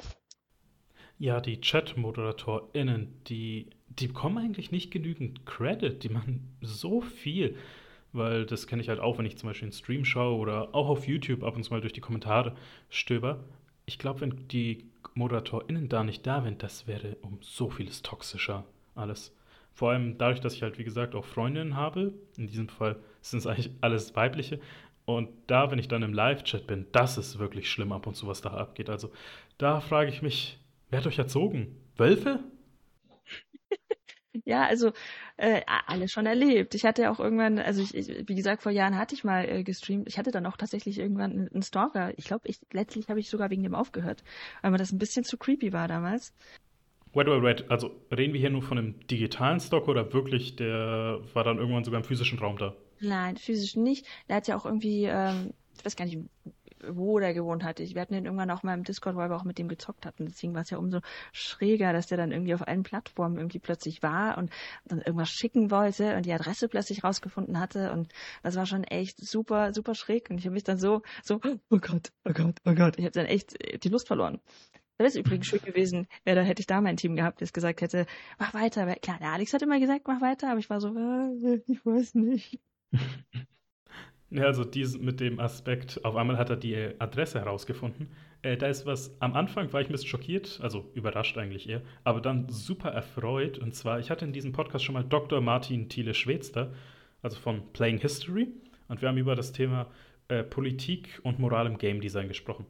Ja, 1.18 1.40
die 1.40 1.60
Chat-ModeratorInnen, 1.60 3.22
die, 3.26 3.70
die 3.88 4.08
bekommen 4.08 4.38
eigentlich 4.38 4.70
nicht 4.70 4.90
genügend 4.90 5.44
Credit. 5.44 6.02
Die 6.02 6.08
machen 6.08 6.56
so 6.62 7.02
viel. 7.02 7.56
Weil 8.12 8.44
das 8.46 8.66
kenne 8.66 8.82
ich 8.82 8.88
halt 8.88 8.98
auch, 8.98 9.18
wenn 9.18 9.26
ich 9.26 9.36
zum 9.36 9.48
Beispiel 9.48 9.66
einen 9.66 9.72
Stream 9.72 10.04
schaue 10.04 10.36
oder 10.36 10.74
auch 10.74 10.88
auf 10.88 11.06
YouTube 11.06 11.44
ab 11.44 11.54
und 11.54 11.62
zu 11.62 11.72
mal 11.72 11.80
durch 11.80 11.92
die 11.92 12.00
Kommentare 12.00 12.56
stöber. 12.88 13.44
Ich 13.86 13.98
glaube, 13.98 14.22
wenn 14.22 14.48
die 14.48 14.89
ModeratorInnen 15.14 15.88
da 15.88 16.04
nicht 16.04 16.26
da 16.26 16.44
wären, 16.44 16.58
das 16.58 16.86
wäre 16.86 17.16
um 17.22 17.38
so 17.40 17.70
vieles 17.70 18.02
toxischer 18.02 18.64
alles. 18.94 19.34
Vor 19.72 19.90
allem 19.90 20.18
dadurch, 20.18 20.40
dass 20.40 20.54
ich 20.54 20.62
halt, 20.62 20.78
wie 20.78 20.84
gesagt, 20.84 21.14
auch 21.14 21.24
Freundinnen 21.24 21.76
habe. 21.76 22.12
In 22.36 22.46
diesem 22.46 22.68
Fall 22.68 22.96
sind 23.20 23.38
es 23.38 23.46
eigentlich 23.46 23.70
alles 23.80 24.14
weibliche. 24.16 24.60
Und 25.04 25.28
da, 25.46 25.70
wenn 25.70 25.78
ich 25.78 25.88
dann 25.88 26.02
im 26.02 26.12
Live-Chat 26.12 26.66
bin, 26.66 26.86
das 26.92 27.18
ist 27.18 27.38
wirklich 27.38 27.70
schlimm 27.70 27.92
ab 27.92 28.06
und 28.06 28.14
zu, 28.14 28.26
was 28.26 28.42
da 28.42 28.50
abgeht. 28.50 28.90
Also 28.90 29.10
da 29.58 29.80
frage 29.80 30.10
ich 30.10 30.22
mich, 30.22 30.58
wer 30.90 31.00
hat 31.00 31.06
euch 31.06 31.18
erzogen? 31.18 31.76
Wölfe? 31.96 32.40
Ja, 34.50 34.66
also 34.66 34.90
äh, 35.36 35.60
alles 35.86 36.10
schon 36.10 36.26
erlebt. 36.26 36.74
Ich 36.74 36.84
hatte 36.84 37.08
auch 37.12 37.20
irgendwann, 37.20 37.60
also 37.60 37.82
ich, 37.82 37.94
ich, 37.94 38.28
wie 38.28 38.34
gesagt, 38.34 38.64
vor 38.64 38.72
Jahren 38.72 38.98
hatte 38.98 39.14
ich 39.14 39.22
mal 39.22 39.48
äh, 39.48 39.62
gestreamt. 39.62 40.08
Ich 40.08 40.18
hatte 40.18 40.32
dann 40.32 40.44
auch 40.44 40.56
tatsächlich 40.56 40.98
irgendwann 40.98 41.30
einen, 41.30 41.48
einen 41.52 41.62
Stalker. 41.62 42.12
Ich 42.18 42.24
glaube, 42.24 42.48
ich, 42.48 42.58
letztlich 42.72 43.08
habe 43.08 43.20
ich 43.20 43.30
sogar 43.30 43.48
wegen 43.50 43.62
dem 43.62 43.76
aufgehört, 43.76 44.24
weil 44.60 44.72
mir 44.72 44.78
das 44.78 44.90
ein 44.90 44.98
bisschen 44.98 45.22
zu 45.22 45.38
creepy 45.38 45.72
war 45.72 45.86
damals. 45.86 46.34
Wait, 47.12 47.28
wait, 47.28 47.42
wait. 47.44 47.70
Also 47.70 47.92
reden 48.10 48.32
wir 48.32 48.40
hier 48.40 48.50
nur 48.50 48.62
von 48.62 48.76
einem 48.76 49.06
digitalen 49.06 49.60
Stalker 49.60 49.90
oder 49.90 50.12
wirklich, 50.12 50.56
der 50.56 51.20
war 51.32 51.44
dann 51.44 51.58
irgendwann 51.58 51.84
sogar 51.84 52.00
im 52.00 52.04
physischen 52.04 52.40
Raum 52.40 52.58
da? 52.58 52.74
Nein, 52.98 53.36
physisch 53.36 53.76
nicht. 53.76 54.04
Der 54.28 54.34
hat 54.34 54.48
ja 54.48 54.56
auch 54.56 54.64
irgendwie, 54.64 55.04
ähm, 55.04 55.54
ich 55.78 55.84
weiß 55.84 55.94
gar 55.94 56.06
nicht, 56.06 56.18
wo 56.88 57.18
der 57.18 57.34
gewohnt 57.34 57.64
hatte. 57.64 57.82
Wir 57.88 58.00
hatten 58.00 58.14
den 58.14 58.24
irgendwann 58.24 58.50
auch 58.50 58.62
mal 58.62 58.74
im 58.74 58.84
Discord, 58.84 59.16
weil 59.16 59.30
wir 59.30 59.36
auch 59.36 59.44
mit 59.44 59.58
dem 59.58 59.68
gezockt 59.68 60.06
hatten. 60.06 60.26
Deswegen 60.26 60.54
war 60.54 60.62
es 60.62 60.70
ja 60.70 60.78
umso 60.78 61.00
schräger, 61.32 61.92
dass 61.92 62.06
der 62.06 62.18
dann 62.18 62.32
irgendwie 62.32 62.54
auf 62.54 62.66
allen 62.66 62.82
Plattformen 62.82 63.36
irgendwie 63.36 63.58
plötzlich 63.58 64.02
war 64.02 64.38
und 64.38 64.50
dann 64.84 65.00
irgendwas 65.00 65.30
schicken 65.30 65.70
wollte 65.70 66.16
und 66.16 66.26
die 66.26 66.32
Adresse 66.32 66.68
plötzlich 66.68 67.04
rausgefunden 67.04 67.58
hatte. 67.58 67.92
Und 67.92 68.12
das 68.42 68.56
war 68.56 68.66
schon 68.66 68.84
echt 68.84 69.18
super, 69.18 69.72
super 69.72 69.94
schräg. 69.94 70.30
Und 70.30 70.38
ich 70.38 70.44
habe 70.44 70.54
mich 70.54 70.64
dann 70.64 70.78
so, 70.78 71.02
so, 71.22 71.40
oh 71.70 71.78
Gott, 71.78 72.12
oh 72.24 72.32
Gott, 72.32 72.58
oh 72.64 72.74
Gott. 72.74 72.98
Ich 72.98 73.04
habe 73.04 73.12
dann 73.12 73.26
echt 73.26 73.56
die 73.84 73.88
Lust 73.88 74.06
verloren. 74.06 74.40
Das 75.00 75.14
wäre 75.14 75.24
übrigens 75.24 75.46
schön 75.46 75.62
gewesen, 75.62 76.08
ja, 76.26 76.34
da 76.34 76.42
hätte 76.42 76.60
ich 76.60 76.66
da 76.66 76.82
mein 76.82 76.98
Team 76.98 77.16
gehabt, 77.16 77.40
das 77.40 77.54
gesagt 77.54 77.80
hätte, 77.80 78.04
mach 78.38 78.52
weiter. 78.52 78.84
Klar, 78.96 79.18
der 79.18 79.30
Alex 79.30 79.54
hat 79.54 79.62
immer 79.62 79.80
gesagt, 79.80 80.06
mach 80.06 80.20
weiter, 80.20 80.50
aber 80.50 80.58
ich 80.58 80.68
war 80.68 80.78
so, 80.78 80.88
äh, 80.88 81.62
ich 81.66 81.86
weiß 81.86 82.16
nicht. 82.16 82.60
Ja, 84.30 84.44
also 84.44 84.64
dies 84.64 84.96
mit 84.96 85.18
dem 85.18 85.40
Aspekt, 85.40 86.04
auf 86.04 86.14
einmal 86.14 86.38
hat 86.38 86.50
er 86.50 86.56
die 86.56 86.76
Adresse 87.00 87.40
herausgefunden. 87.40 88.08
Äh, 88.42 88.56
da 88.56 88.68
ist 88.68 88.86
was, 88.86 89.20
am 89.20 89.34
Anfang 89.34 89.72
war 89.72 89.80
ich 89.80 89.88
ein 89.88 89.92
bisschen 89.92 90.08
schockiert, 90.08 90.60
also 90.62 90.88
überrascht 90.94 91.36
eigentlich 91.36 91.68
eher, 91.68 91.82
aber 92.04 92.20
dann 92.20 92.48
super 92.48 92.90
erfreut. 92.90 93.58
Und 93.58 93.74
zwar, 93.74 93.98
ich 93.98 94.08
hatte 94.08 94.24
in 94.24 94.32
diesem 94.32 94.52
Podcast 94.52 94.84
schon 94.84 94.92
mal 94.92 95.02
Dr. 95.04 95.40
Martin 95.40 95.88
Thiele 95.88 96.14
Schwedster, 96.14 96.72
also 97.22 97.36
von 97.38 97.72
Playing 97.72 97.98
History. 97.98 98.48
Und 98.88 99.02
wir 99.02 99.08
haben 99.08 99.18
über 99.18 99.34
das 99.34 99.52
Thema 99.52 99.88
äh, 100.28 100.44
Politik 100.44 101.20
und 101.24 101.40
Moral 101.40 101.66
im 101.66 101.76
Game 101.76 102.00
Design 102.00 102.28
gesprochen. 102.28 102.66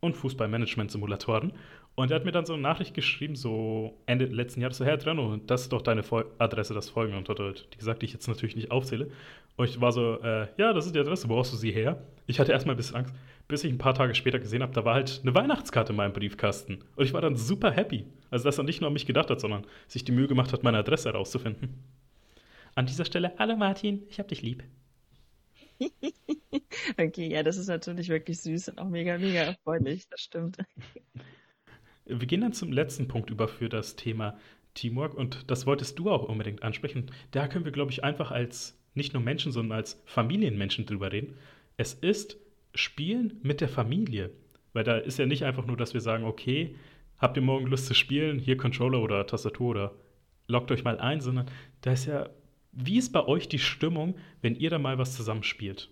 Und 0.00 0.16
Fußballmanagement-Simulatoren. 0.16 1.52
Und 1.96 2.10
er 2.10 2.16
hat 2.16 2.24
mir 2.24 2.32
dann 2.32 2.44
so 2.44 2.54
eine 2.54 2.62
Nachricht 2.62 2.92
geschrieben, 2.92 3.36
so 3.36 3.96
Ende 4.06 4.24
letzten 4.24 4.60
Jahres, 4.60 4.78
so, 4.78 4.84
Herr 4.84 4.98
Trenno, 4.98 5.36
das 5.46 5.62
ist 5.62 5.72
doch 5.72 5.82
deine 5.82 6.02
Vol 6.02 6.26
Adresse, 6.38 6.74
das 6.74 6.90
folgende. 6.90 7.18
Und 7.18 7.28
hat 7.28 7.38
halt 7.38 7.68
die 7.72 7.78
gesagt, 7.78 8.02
die 8.02 8.06
ich 8.06 8.12
jetzt 8.12 8.26
natürlich 8.26 8.56
nicht 8.56 8.72
aufzähle. 8.72 9.10
Und 9.56 9.68
ich 9.68 9.80
war 9.80 9.92
so, 9.92 10.20
äh, 10.20 10.48
ja, 10.56 10.72
das 10.72 10.86
ist 10.86 10.94
die 10.94 10.98
Adresse, 10.98 11.28
wo 11.28 11.34
brauchst 11.34 11.52
du 11.52 11.56
sie 11.56 11.70
her? 11.70 12.02
Ich 12.26 12.40
hatte 12.40 12.50
erstmal 12.50 12.74
ein 12.74 12.78
bisschen 12.78 12.96
Angst, 12.96 13.14
bis 13.46 13.62
ich 13.62 13.72
ein 13.72 13.78
paar 13.78 13.94
Tage 13.94 14.14
später 14.16 14.40
gesehen 14.40 14.62
habe, 14.62 14.72
da 14.72 14.84
war 14.84 14.94
halt 14.94 15.20
eine 15.22 15.34
Weihnachtskarte 15.34 15.92
in 15.92 15.96
meinem 15.96 16.12
Briefkasten. 16.12 16.82
Und 16.96 17.04
ich 17.04 17.12
war 17.12 17.20
dann 17.20 17.36
super 17.36 17.70
happy. 17.70 18.06
Also, 18.30 18.44
dass 18.44 18.58
er 18.58 18.64
nicht 18.64 18.80
nur 18.80 18.88
an 18.88 18.94
mich 18.94 19.06
gedacht 19.06 19.30
hat, 19.30 19.40
sondern 19.40 19.64
sich 19.86 20.04
die 20.04 20.12
Mühe 20.12 20.26
gemacht 20.26 20.52
hat, 20.52 20.64
meine 20.64 20.78
Adresse 20.78 21.12
herauszufinden. 21.12 21.84
An 22.74 22.86
dieser 22.86 23.04
Stelle, 23.04 23.32
hallo 23.38 23.56
Martin, 23.56 24.02
ich 24.08 24.18
hab 24.18 24.26
dich 24.26 24.42
lieb. 24.42 24.64
okay, 26.98 27.28
ja, 27.28 27.44
das 27.44 27.56
ist 27.56 27.68
natürlich 27.68 28.08
wirklich 28.08 28.40
süß 28.40 28.70
und 28.70 28.80
auch 28.80 28.88
mega, 28.88 29.16
mega 29.18 29.40
erfreulich, 29.40 30.08
das 30.08 30.22
stimmt. 30.22 30.56
Wir 32.06 32.26
gehen 32.26 32.42
dann 32.42 32.52
zum 32.52 32.72
letzten 32.72 33.08
Punkt 33.08 33.30
über 33.30 33.48
für 33.48 33.68
das 33.68 33.96
Thema 33.96 34.36
Teamwork 34.74 35.14
und 35.14 35.50
das 35.50 35.66
wolltest 35.66 35.98
du 35.98 36.10
auch 36.10 36.24
unbedingt 36.24 36.62
ansprechen. 36.62 37.10
Da 37.30 37.48
können 37.48 37.64
wir, 37.64 37.72
glaube 37.72 37.92
ich, 37.92 38.04
einfach 38.04 38.30
als 38.30 38.78
nicht 38.94 39.12
nur 39.12 39.22
Menschen, 39.22 39.52
sondern 39.52 39.78
als 39.78 40.02
Familienmenschen 40.04 40.86
drüber 40.86 41.12
reden. 41.12 41.36
Es 41.76 41.94
ist 41.94 42.36
Spielen 42.74 43.38
mit 43.42 43.60
der 43.60 43.68
Familie. 43.68 44.30
Weil 44.72 44.84
da 44.84 44.96
ist 44.96 45.18
ja 45.18 45.26
nicht 45.26 45.44
einfach 45.44 45.66
nur, 45.66 45.76
dass 45.76 45.94
wir 45.94 46.00
sagen, 46.00 46.24
okay, 46.24 46.74
habt 47.18 47.36
ihr 47.36 47.42
morgen 47.42 47.66
Lust 47.66 47.86
zu 47.86 47.94
spielen? 47.94 48.38
Hier 48.38 48.56
Controller 48.56 49.00
oder 49.00 49.26
Tastatur 49.26 49.70
oder 49.70 49.94
loggt 50.48 50.70
euch 50.72 50.84
mal 50.84 50.98
ein, 50.98 51.20
sondern 51.20 51.46
da 51.80 51.92
ist 51.92 52.06
ja, 52.06 52.28
wie 52.72 52.98
ist 52.98 53.12
bei 53.12 53.24
euch 53.24 53.48
die 53.48 53.60
Stimmung, 53.60 54.16
wenn 54.42 54.56
ihr 54.56 54.70
da 54.70 54.78
mal 54.78 54.98
was 54.98 55.16
zusammenspielt? 55.16 55.90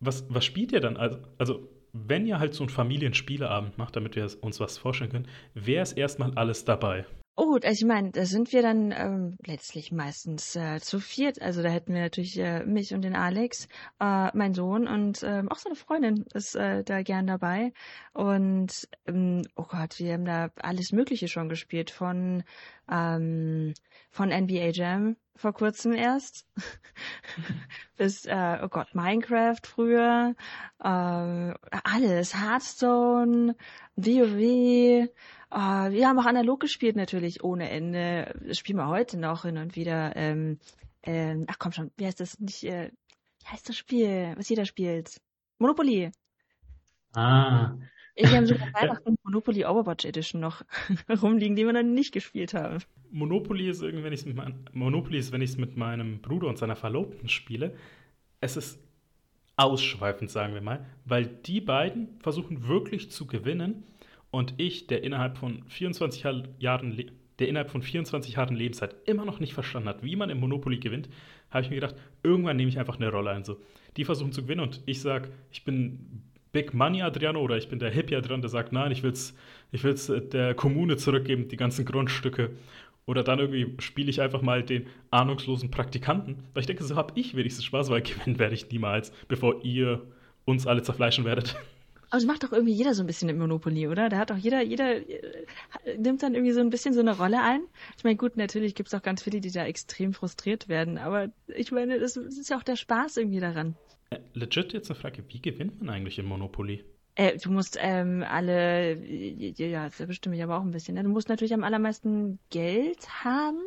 Was, 0.00 0.26
was 0.28 0.44
spielt 0.44 0.72
ihr 0.72 0.80
dann? 0.80 0.98
Also, 0.98 1.18
also 1.38 1.68
wenn 1.92 2.26
ihr 2.26 2.38
halt 2.38 2.54
so 2.54 2.64
einen 2.64 2.70
Familienspieleabend 2.70 3.78
macht, 3.78 3.96
damit 3.96 4.16
wir 4.16 4.28
uns 4.40 4.60
was 4.60 4.78
vorstellen 4.78 5.10
können, 5.10 5.28
wer 5.54 5.82
ist 5.82 5.96
erstmal 5.96 6.32
alles 6.34 6.64
dabei? 6.64 7.06
Oh, 7.42 7.54
also 7.54 7.68
ich 7.68 7.84
meine, 7.86 8.10
da 8.10 8.26
sind 8.26 8.52
wir 8.52 8.60
dann 8.60 8.92
ähm, 8.92 9.36
letztlich 9.46 9.92
meistens 9.92 10.56
äh, 10.56 10.78
zu 10.78 11.00
viert. 11.00 11.40
Also 11.40 11.62
da 11.62 11.70
hätten 11.70 11.94
wir 11.94 12.02
natürlich 12.02 12.38
äh, 12.38 12.66
mich 12.66 12.92
und 12.92 13.00
den 13.00 13.16
Alex, 13.16 13.66
äh, 13.98 14.28
mein 14.36 14.52
Sohn 14.52 14.86
und 14.86 15.22
ähm, 15.22 15.48
auch 15.48 15.56
seine 15.56 15.74
Freundin 15.74 16.26
ist 16.34 16.54
äh, 16.54 16.84
da 16.84 17.00
gern 17.02 17.26
dabei. 17.26 17.72
Und 18.12 18.86
ähm, 19.06 19.42
oh 19.56 19.64
Gott, 19.66 19.98
wir 19.98 20.12
haben 20.12 20.26
da 20.26 20.50
alles 20.56 20.92
Mögliche 20.92 21.28
schon 21.28 21.48
gespielt 21.48 21.90
von 21.90 22.42
ähm, 22.90 23.72
von 24.10 24.28
NBA 24.28 24.70
Jam 24.72 25.16
vor 25.40 25.52
kurzem 25.54 25.92
erst 25.92 26.46
bis 27.96 28.26
äh, 28.26 28.58
oh 28.62 28.68
Gott 28.68 28.94
Minecraft 28.94 29.60
früher 29.64 30.34
äh, 30.78 31.54
alles 31.84 32.34
Hearthstone 32.34 33.56
WoW 33.96 35.08
Uh, 35.52 35.90
wir 35.90 36.06
haben 36.06 36.20
auch 36.20 36.26
analog 36.26 36.60
gespielt 36.60 36.94
natürlich 36.94 37.42
ohne 37.42 37.70
Ende. 37.70 38.38
Das 38.46 38.56
spielen 38.56 38.78
wir 38.78 38.86
heute 38.86 39.18
noch 39.18 39.42
hin 39.42 39.58
und 39.58 39.74
wieder. 39.74 40.14
Ähm, 40.14 40.60
ähm, 41.02 41.44
ach 41.48 41.58
komm 41.58 41.72
schon, 41.72 41.90
wie 41.96 42.06
heißt 42.06 42.20
das 42.20 42.38
nicht? 42.38 42.62
Äh, 42.62 42.92
wie 43.40 43.46
heißt 43.48 43.68
das 43.68 43.76
Spiel, 43.76 44.32
was 44.36 44.48
jeder 44.48 44.64
spielt? 44.64 45.20
Monopoly. 45.58 46.12
Ah. 47.14 47.74
Ich 48.14 48.32
habe 48.32 48.46
sogar 48.46 48.72
Weihnachten 48.74 49.16
Monopoly 49.24 49.64
Overwatch 49.64 50.04
Edition 50.04 50.40
noch 50.40 50.62
rumliegen, 51.22 51.56
die 51.56 51.66
wir 51.66 51.72
noch 51.72 51.82
nicht 51.82 52.12
gespielt 52.12 52.54
haben. 52.54 52.78
Monopoly 53.12 53.68
ist 53.68 53.82
wenn 53.82 54.12
ich 54.12 55.50
es 55.50 55.56
mit 55.58 55.76
meinem 55.76 56.20
Bruder 56.20 56.48
und 56.48 56.58
seiner 56.58 56.76
Verlobten 56.76 57.28
spiele. 57.28 57.74
Es 58.40 58.56
ist 58.56 58.80
ausschweifend, 59.56 60.30
sagen 60.30 60.54
wir 60.54 60.62
mal, 60.62 60.86
weil 61.04 61.26
die 61.26 61.60
beiden 61.60 62.18
versuchen 62.20 62.66
wirklich 62.66 63.10
zu 63.10 63.26
gewinnen 63.26 63.84
und 64.30 64.54
ich, 64.56 64.86
der 64.86 65.02
innerhalb 65.02 65.36
von 65.36 65.64
24 65.68 66.24
Jahren, 66.58 66.96
der 67.38 67.48
innerhalb 67.48 67.70
von 67.70 67.82
24 67.82 68.34
Jahren 68.34 68.56
Lebenszeit 68.56 68.94
immer 69.06 69.24
noch 69.24 69.40
nicht 69.40 69.52
verstanden 69.52 69.88
hat, 69.88 70.02
wie 70.02 70.16
man 70.16 70.30
im 70.30 70.40
Monopoly 70.40 70.78
gewinnt, 70.78 71.08
habe 71.50 71.64
ich 71.64 71.70
mir 71.70 71.76
gedacht, 71.76 71.96
irgendwann 72.22 72.56
nehme 72.56 72.70
ich 72.70 72.78
einfach 72.78 72.96
eine 72.96 73.10
Rolle 73.10 73.30
ein. 73.30 73.44
So. 73.44 73.58
Die 73.96 74.04
versuchen 74.04 74.32
zu 74.32 74.42
gewinnen 74.42 74.60
und 74.60 74.82
ich 74.86 75.00
sage, 75.00 75.30
ich 75.50 75.64
bin 75.64 76.22
Big 76.52 76.74
Money 76.74 77.02
Adriano 77.02 77.40
oder 77.40 77.56
ich 77.56 77.68
bin 77.68 77.78
der 77.78 77.90
Hippie 77.90 78.16
Adriano, 78.16 78.40
der 78.40 78.50
sagt, 78.50 78.72
nein, 78.72 78.92
ich 78.92 79.02
will 79.02 79.12
es 79.12 79.36
ich 79.72 79.84
will's 79.84 80.08
äh, 80.08 80.20
der 80.20 80.54
Kommune 80.54 80.96
zurückgeben, 80.96 81.48
die 81.48 81.56
ganzen 81.56 81.84
Grundstücke. 81.84 82.50
Oder 83.10 83.24
dann 83.24 83.40
irgendwie 83.40 83.74
spiele 83.82 84.08
ich 84.08 84.20
einfach 84.20 84.40
mal 84.40 84.62
den 84.62 84.86
ahnungslosen 85.10 85.68
Praktikanten. 85.68 86.44
Weil 86.54 86.60
ich 86.60 86.68
denke, 86.68 86.84
so 86.84 86.94
habe 86.94 87.12
ich 87.16 87.34
wenigstens 87.34 87.64
Spaß, 87.64 87.90
weil 87.90 88.02
gewinnen 88.02 88.38
werde 88.38 88.54
ich 88.54 88.70
niemals, 88.70 89.10
bevor 89.26 89.64
ihr 89.64 90.06
uns 90.44 90.64
alle 90.68 90.82
zerfleischen 90.82 91.24
werdet. 91.24 91.56
Aber 92.10 92.18
das 92.18 92.24
macht 92.24 92.44
doch 92.44 92.52
irgendwie 92.52 92.72
jeder 92.72 92.94
so 92.94 93.02
ein 93.02 93.08
bisschen 93.08 93.28
im 93.28 93.38
Monopoly, 93.38 93.88
oder? 93.88 94.10
Da 94.10 94.18
hat 94.18 94.30
doch 94.30 94.36
jeder, 94.36 94.62
jeder 94.62 94.96
äh, 94.96 95.44
nimmt 95.98 96.22
dann 96.22 96.34
irgendwie 96.34 96.52
so 96.52 96.60
ein 96.60 96.70
bisschen 96.70 96.94
so 96.94 97.00
eine 97.00 97.16
Rolle 97.16 97.42
ein. 97.42 97.62
Ich 97.96 98.04
meine, 98.04 98.14
gut, 98.14 98.36
natürlich 98.36 98.76
gibt 98.76 98.86
es 98.86 98.94
auch 98.94 99.02
ganz 99.02 99.24
viele, 99.24 99.40
die 99.40 99.50
da 99.50 99.64
extrem 99.64 100.12
frustriert 100.12 100.68
werden, 100.68 100.96
aber 100.96 101.32
ich 101.48 101.72
meine, 101.72 101.98
das, 101.98 102.14
das 102.14 102.38
ist 102.38 102.48
ja 102.48 102.58
auch 102.58 102.62
der 102.62 102.76
Spaß 102.76 103.16
irgendwie 103.16 103.40
daran. 103.40 103.74
Äh, 104.10 104.20
legit 104.34 104.72
jetzt 104.72 104.88
eine 104.88 105.00
Frage, 105.00 105.24
wie 105.28 105.42
gewinnt 105.42 105.80
man 105.80 105.90
eigentlich 105.90 106.18
im 106.20 106.26
Monopoly? 106.26 106.84
Äh, 107.14 107.36
du 107.38 107.50
musst 107.50 107.76
ähm, 107.80 108.24
alle, 108.28 108.94
ja, 108.94 109.84
das 109.88 110.06
bestimme 110.06 110.36
ich 110.36 110.42
aber 110.42 110.58
auch 110.58 110.62
ein 110.62 110.70
bisschen. 110.70 110.94
Ne? 110.94 111.02
Du 111.02 111.10
musst 111.10 111.28
natürlich 111.28 111.54
am 111.54 111.64
allermeisten 111.64 112.38
Geld 112.50 113.08
haben 113.24 113.60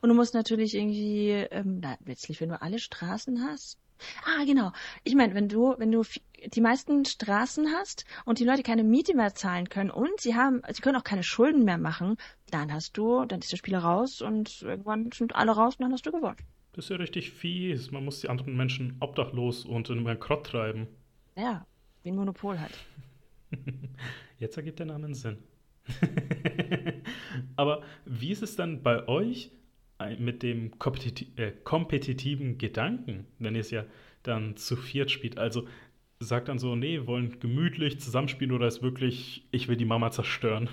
und 0.00 0.08
du 0.08 0.14
musst 0.14 0.34
natürlich 0.34 0.74
irgendwie, 0.74 1.30
ähm, 1.50 1.80
na, 1.80 1.96
letztlich, 2.04 2.40
wenn 2.40 2.50
du 2.50 2.60
alle 2.60 2.78
Straßen 2.78 3.44
hast, 3.44 3.78
Ah, 4.24 4.44
genau. 4.44 4.72
Ich 5.04 5.14
meine, 5.14 5.34
wenn 5.34 5.48
du, 5.48 5.74
wenn 5.78 5.92
du 5.92 6.02
die 6.46 6.60
meisten 6.60 7.04
Straßen 7.04 7.72
hast 7.72 8.04
und 8.24 8.38
die 8.38 8.44
Leute 8.44 8.62
keine 8.62 8.84
Miete 8.84 9.14
mehr 9.14 9.34
zahlen 9.34 9.68
können 9.68 9.90
und 9.90 10.20
sie 10.20 10.34
haben, 10.34 10.62
sie 10.70 10.82
können 10.82 10.96
auch 10.96 11.04
keine 11.04 11.22
Schulden 11.22 11.64
mehr 11.64 11.78
machen, 11.78 12.16
dann 12.50 12.72
hast 12.72 12.96
du, 12.96 13.24
dann 13.24 13.40
ist 13.40 13.52
der 13.52 13.58
Spieler 13.58 13.80
raus 13.80 14.22
und 14.22 14.62
irgendwann 14.62 15.10
sind 15.12 15.34
alle 15.34 15.52
raus 15.52 15.76
und 15.76 15.84
dann 15.84 15.92
hast 15.92 16.06
du 16.06 16.12
gewonnen. 16.12 16.38
Das 16.72 16.86
ist 16.86 16.90
ja 16.90 16.96
richtig 16.96 17.30
fies. 17.30 17.90
Man 17.90 18.04
muss 18.04 18.20
die 18.20 18.28
anderen 18.28 18.56
Menschen 18.56 18.96
obdachlos 19.00 19.64
und 19.64 19.90
in 19.90 20.06
einen 20.06 20.20
Krott 20.20 20.46
treiben. 20.46 20.86
Ja, 21.36 21.66
wie 22.02 22.10
ein 22.10 22.16
Monopol 22.16 22.58
halt. 22.58 22.78
Jetzt 24.38 24.56
ergibt 24.56 24.78
der 24.78 24.86
Name 24.86 25.06
einen 25.06 25.14
Sinn. 25.14 25.38
Aber 27.56 27.82
wie 28.04 28.30
ist 28.30 28.42
es 28.42 28.56
dann 28.56 28.82
bei 28.82 29.08
euch? 29.08 29.52
mit 30.18 30.42
dem 30.42 30.72
äh, 31.36 31.52
kompetitiven 31.64 32.58
Gedanken, 32.58 33.26
wenn 33.38 33.54
ihr 33.54 33.60
es 33.60 33.70
ja 33.70 33.84
dann 34.22 34.56
zu 34.56 34.76
viert 34.76 35.10
spielt. 35.10 35.38
Also 35.38 35.66
sagt 36.20 36.48
dann 36.48 36.58
so, 36.58 36.76
nee, 36.76 37.06
wollen 37.06 37.38
gemütlich 37.40 38.00
zusammenspielen 38.00 38.54
oder 38.54 38.66
ist 38.66 38.82
wirklich, 38.82 39.46
ich 39.50 39.68
will 39.68 39.76
die 39.76 39.84
Mama 39.84 40.10
zerstören? 40.10 40.68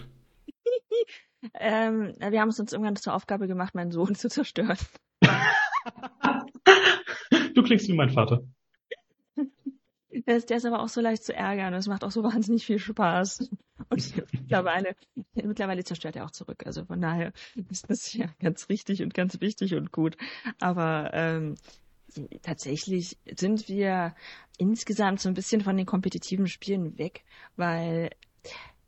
ähm, 1.59 2.13
wir 2.19 2.41
haben 2.41 2.49
es 2.49 2.59
uns 2.59 2.73
irgendwann 2.73 2.95
zur 2.95 3.13
Aufgabe 3.13 3.47
gemacht, 3.47 3.75
meinen 3.75 3.91
Sohn 3.91 4.15
zu 4.15 4.30
zerstören. 4.30 4.78
du 7.53 7.63
klingst 7.63 7.88
wie 7.88 7.93
mein 7.93 8.09
Vater. 8.09 8.43
Der 10.26 10.38
ist, 10.38 10.49
der 10.49 10.57
ist 10.57 10.65
aber 10.65 10.82
auch 10.82 10.89
so 10.89 11.01
leicht 11.01 11.24
zu 11.24 11.34
ärgern 11.34 11.74
und 11.74 11.80
es 11.80 11.88
macht 11.88 12.03
auch 12.03 12.11
so 12.11 12.24
wahnsinnig 12.24 12.65
viel 12.65 12.80
Spaß. 12.80 13.49
Und 13.89 14.34
mittlerweile, 14.34 14.95
mittlerweile 15.34 15.84
zerstört 15.84 16.15
er 16.15 16.26
auch 16.26 16.32
zurück. 16.32 16.63
Also 16.65 16.86
von 16.86 17.01
daher 17.01 17.32
ist 17.70 17.89
das 17.89 18.11
ja 18.13 18.28
ganz 18.39 18.70
richtig 18.70 19.03
und 19.03 19.13
ganz 19.13 19.39
wichtig 19.41 19.76
und 19.76 19.91
gut. 19.91 20.18
Aber 20.59 21.11
ähm, 21.13 21.55
tatsächlich 22.41 23.18
sind 23.36 23.68
wir 23.68 24.15
insgesamt 24.57 25.20
so 25.20 25.30
ein 25.30 25.36
bisschen 25.36 25.61
von 25.61 25.78
den 25.78 25.86
kompetitiven 25.86 26.47
Spielen 26.47 26.97
weg, 26.97 27.24
weil 27.55 28.09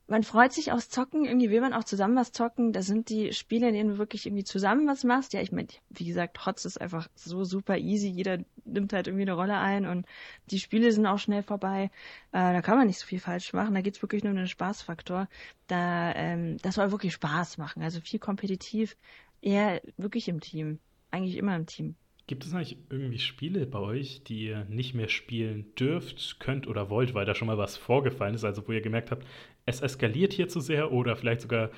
man 0.10 0.24
freut 0.24 0.52
sich 0.52 0.72
aufs 0.72 0.90
Zocken, 0.90 1.26
irgendwie 1.26 1.52
will 1.52 1.62
man 1.62 1.74
auch 1.74 1.84
zusammen 1.84 2.16
was 2.16 2.32
zocken. 2.32 2.74
Da 2.74 2.82
sind 2.82 3.10
die 3.10 3.32
Spiele, 3.32 3.68
in 3.68 3.76
denen 3.76 3.90
du 3.92 3.98
wirklich 4.00 4.26
irgendwie 4.26 4.44
zusammen 4.44 4.88
was 4.88 5.04
machst. 5.04 5.34
Ja, 5.34 5.42
ich 5.42 5.52
meine, 5.52 5.68
wie 5.90 6.06
gesagt, 6.06 6.46
Hotz 6.46 6.66
ist 6.66 6.82
einfach 6.82 7.08
so 7.16 7.44
super 7.44 7.78
easy. 7.78 8.08
Jeder 8.08 8.40
nimmt 8.66 8.92
halt 8.92 9.08
irgendwie 9.08 9.24
eine 9.24 9.34
Rolle 9.34 9.58
ein 9.58 9.86
und 9.86 10.08
die 10.50 10.60
Spiele 10.60 10.92
sind 10.92 11.06
auch 11.06 11.20
schnell 11.20 11.44
vorbei. 11.44 11.92
Äh, 12.32 12.54
da 12.54 12.62
kann 12.62 12.78
man 12.78 12.88
nicht 12.88 13.00
so 13.00 13.06
viel 13.06 13.20
falsch 13.20 13.54
machen. 13.54 13.76
Da 13.76 13.82
geht's 13.82 14.02
wirklich 14.02 14.24
nur 14.24 14.32
um 14.32 14.38
den 14.38 14.48
Spaßfaktor. 14.48 15.28
Da, 15.68 16.14
ähm, 16.16 16.58
das 16.58 16.76
soll 16.76 16.92
wirklich 16.92 17.14
Spaß 17.14 17.60
machen. 17.60 17.84
Also 17.84 18.02
viel 18.02 18.20
kompetitiv, 18.20 18.98
eher 19.42 19.82
wirklich 19.98 20.28
im 20.28 20.40
Team. 20.40 20.80
Eigentlich 21.12 21.38
immer 21.38 21.56
im 21.56 21.68
Team. 21.68 21.96
Gibt 22.30 22.46
es 22.46 22.54
eigentlich 22.54 22.78
irgendwie 22.92 23.18
Spiele 23.18 23.66
bei 23.66 23.80
euch, 23.80 24.24
die 24.24 24.46
ihr 24.46 24.64
nicht 24.66 24.94
mehr 24.94 25.10
spielen 25.10 25.74
dürft, 25.74 26.40
könnt 26.40 26.68
oder 26.68 26.92
wollt, 26.92 27.16
weil 27.16 27.26
da 27.26 27.34
schon 27.34 27.48
mal 27.48 27.58
was 27.58 27.76
vorgefallen 27.76 28.36
ist? 28.36 28.44
Also 28.44 28.68
wo 28.68 28.72
ihr 28.72 28.82
gemerkt 28.82 29.10
habt, 29.10 29.26
es 29.70 29.82
eskaliert 29.82 30.34
hier 30.34 30.48
zu 30.48 30.60
sehr 30.60 30.92
oder 30.92 31.16
vielleicht 31.16 31.42
sogar 31.42 31.70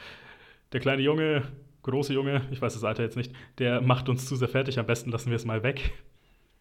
der 0.71 0.79
kleine 0.79 1.01
Junge, 1.01 1.43
große 1.83 2.13
Junge, 2.13 2.47
ich 2.51 2.61
weiß 2.61 2.73
das 2.73 2.83
Alter 2.83 3.03
jetzt 3.03 3.17
nicht, 3.17 3.33
der 3.57 3.81
macht 3.81 4.09
uns 4.09 4.25
zu 4.25 4.35
sehr 4.35 4.47
fertig, 4.47 4.79
am 4.79 4.85
besten 4.85 5.11
lassen 5.11 5.29
wir 5.29 5.35
es 5.35 5.45
mal 5.45 5.63
weg. 5.63 5.93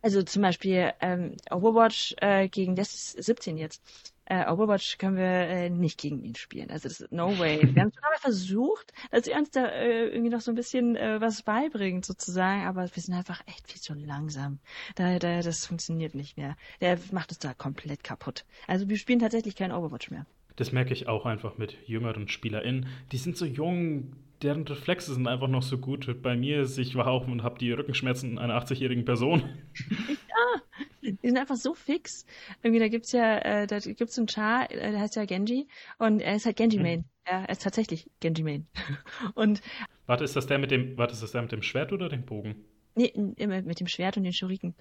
Also 0.02 0.22
zum 0.22 0.42
Beispiel 0.42 0.92
ähm, 1.00 1.36
Overwatch 1.50 2.14
äh, 2.18 2.48
gegen 2.48 2.74
das 2.74 3.12
17 3.12 3.58
jetzt. 3.58 3.82
Äh, 4.24 4.48
Overwatch 4.50 4.96
können 4.96 5.16
wir 5.16 5.24
äh, 5.24 5.70
nicht 5.70 6.00
gegen 6.00 6.22
ihn 6.22 6.36
spielen. 6.36 6.70
Also 6.70 6.88
das 6.88 7.00
ist 7.00 7.12
no 7.12 7.36
way. 7.38 7.58
Wir 7.62 7.82
haben 7.82 7.92
schon 7.92 8.02
mal 8.02 8.18
versucht, 8.20 8.92
dass 9.10 9.24
sie 9.24 9.32
uns 9.32 9.50
da 9.50 9.66
äh, 9.66 10.06
irgendwie 10.06 10.30
noch 10.30 10.40
so 10.40 10.52
ein 10.52 10.54
bisschen 10.54 10.96
äh, 10.96 11.20
was 11.20 11.42
beibringen 11.42 12.02
sozusagen, 12.02 12.64
aber 12.64 12.82
wir 12.82 13.02
sind 13.02 13.14
einfach 13.14 13.42
echt 13.46 13.70
viel 13.70 13.80
zu 13.80 13.92
langsam. 13.94 14.60
Da, 14.94 15.18
da, 15.18 15.42
das 15.42 15.66
funktioniert 15.66 16.14
nicht 16.14 16.36
mehr. 16.36 16.56
Der 16.80 16.98
macht 17.10 17.30
uns 17.30 17.40
da 17.40 17.52
komplett 17.54 18.04
kaputt. 18.04 18.44
Also 18.66 18.88
wir 18.88 18.96
spielen 18.96 19.18
tatsächlich 19.18 19.56
kein 19.56 19.72
Overwatch 19.72 20.10
mehr. 20.10 20.26
Das 20.60 20.72
merke 20.72 20.92
ich 20.92 21.08
auch 21.08 21.24
einfach 21.24 21.56
mit 21.56 21.78
jüngeren 21.86 22.28
SpielerInnen. 22.28 22.86
Die 23.12 23.16
sind 23.16 23.34
so 23.34 23.46
jung, 23.46 24.12
deren 24.42 24.66
Reflexe 24.68 25.14
sind 25.14 25.26
einfach 25.26 25.48
noch 25.48 25.62
so 25.62 25.78
gut. 25.78 26.20
Bei 26.20 26.36
mir 26.36 26.60
ist, 26.60 26.76
ich 26.76 26.94
war 26.96 27.06
auch 27.06 27.26
und 27.26 27.42
habe 27.42 27.58
die 27.58 27.72
Rückenschmerzen 27.72 28.38
einer 28.38 28.62
80-jährigen 28.62 29.06
Person. 29.06 29.42
ja, 29.88 30.60
die 31.02 31.16
sind 31.22 31.38
einfach 31.38 31.56
so 31.56 31.72
fix. 31.72 32.26
Irgendwie, 32.62 32.78
da 32.78 32.88
gibt's 32.88 33.12
ja, 33.12 33.38
äh, 33.38 33.66
da 33.66 33.78
gibt's 33.78 34.18
einen 34.18 34.28
Char, 34.28 34.70
äh, 34.70 34.90
der 34.90 35.00
heißt 35.00 35.16
ja 35.16 35.24
Genji 35.24 35.66
und 35.96 36.20
er 36.20 36.36
ist 36.36 36.44
halt 36.44 36.56
Genji 36.56 36.78
Main. 36.78 36.98
Mhm. 36.98 37.04
Er 37.24 37.48
ist 37.48 37.62
tatsächlich 37.62 38.10
Genji 38.20 38.42
Main. 38.42 38.66
und 39.34 39.62
warte, 40.04 40.24
ist 40.24 40.36
das 40.36 40.46
der 40.46 40.58
mit 40.58 40.70
dem, 40.70 40.98
warte, 40.98 41.14
ist 41.14 41.22
das 41.22 41.32
der 41.32 41.40
mit 41.40 41.52
dem 41.52 41.62
Schwert 41.62 41.90
oder 41.90 42.10
dem 42.10 42.26
Bogen? 42.26 42.66
Nee, 42.96 43.14
mit 43.16 43.80
dem 43.80 43.86
Schwert 43.86 44.18
und 44.18 44.24
den 44.24 44.34
Shuriken. 44.34 44.74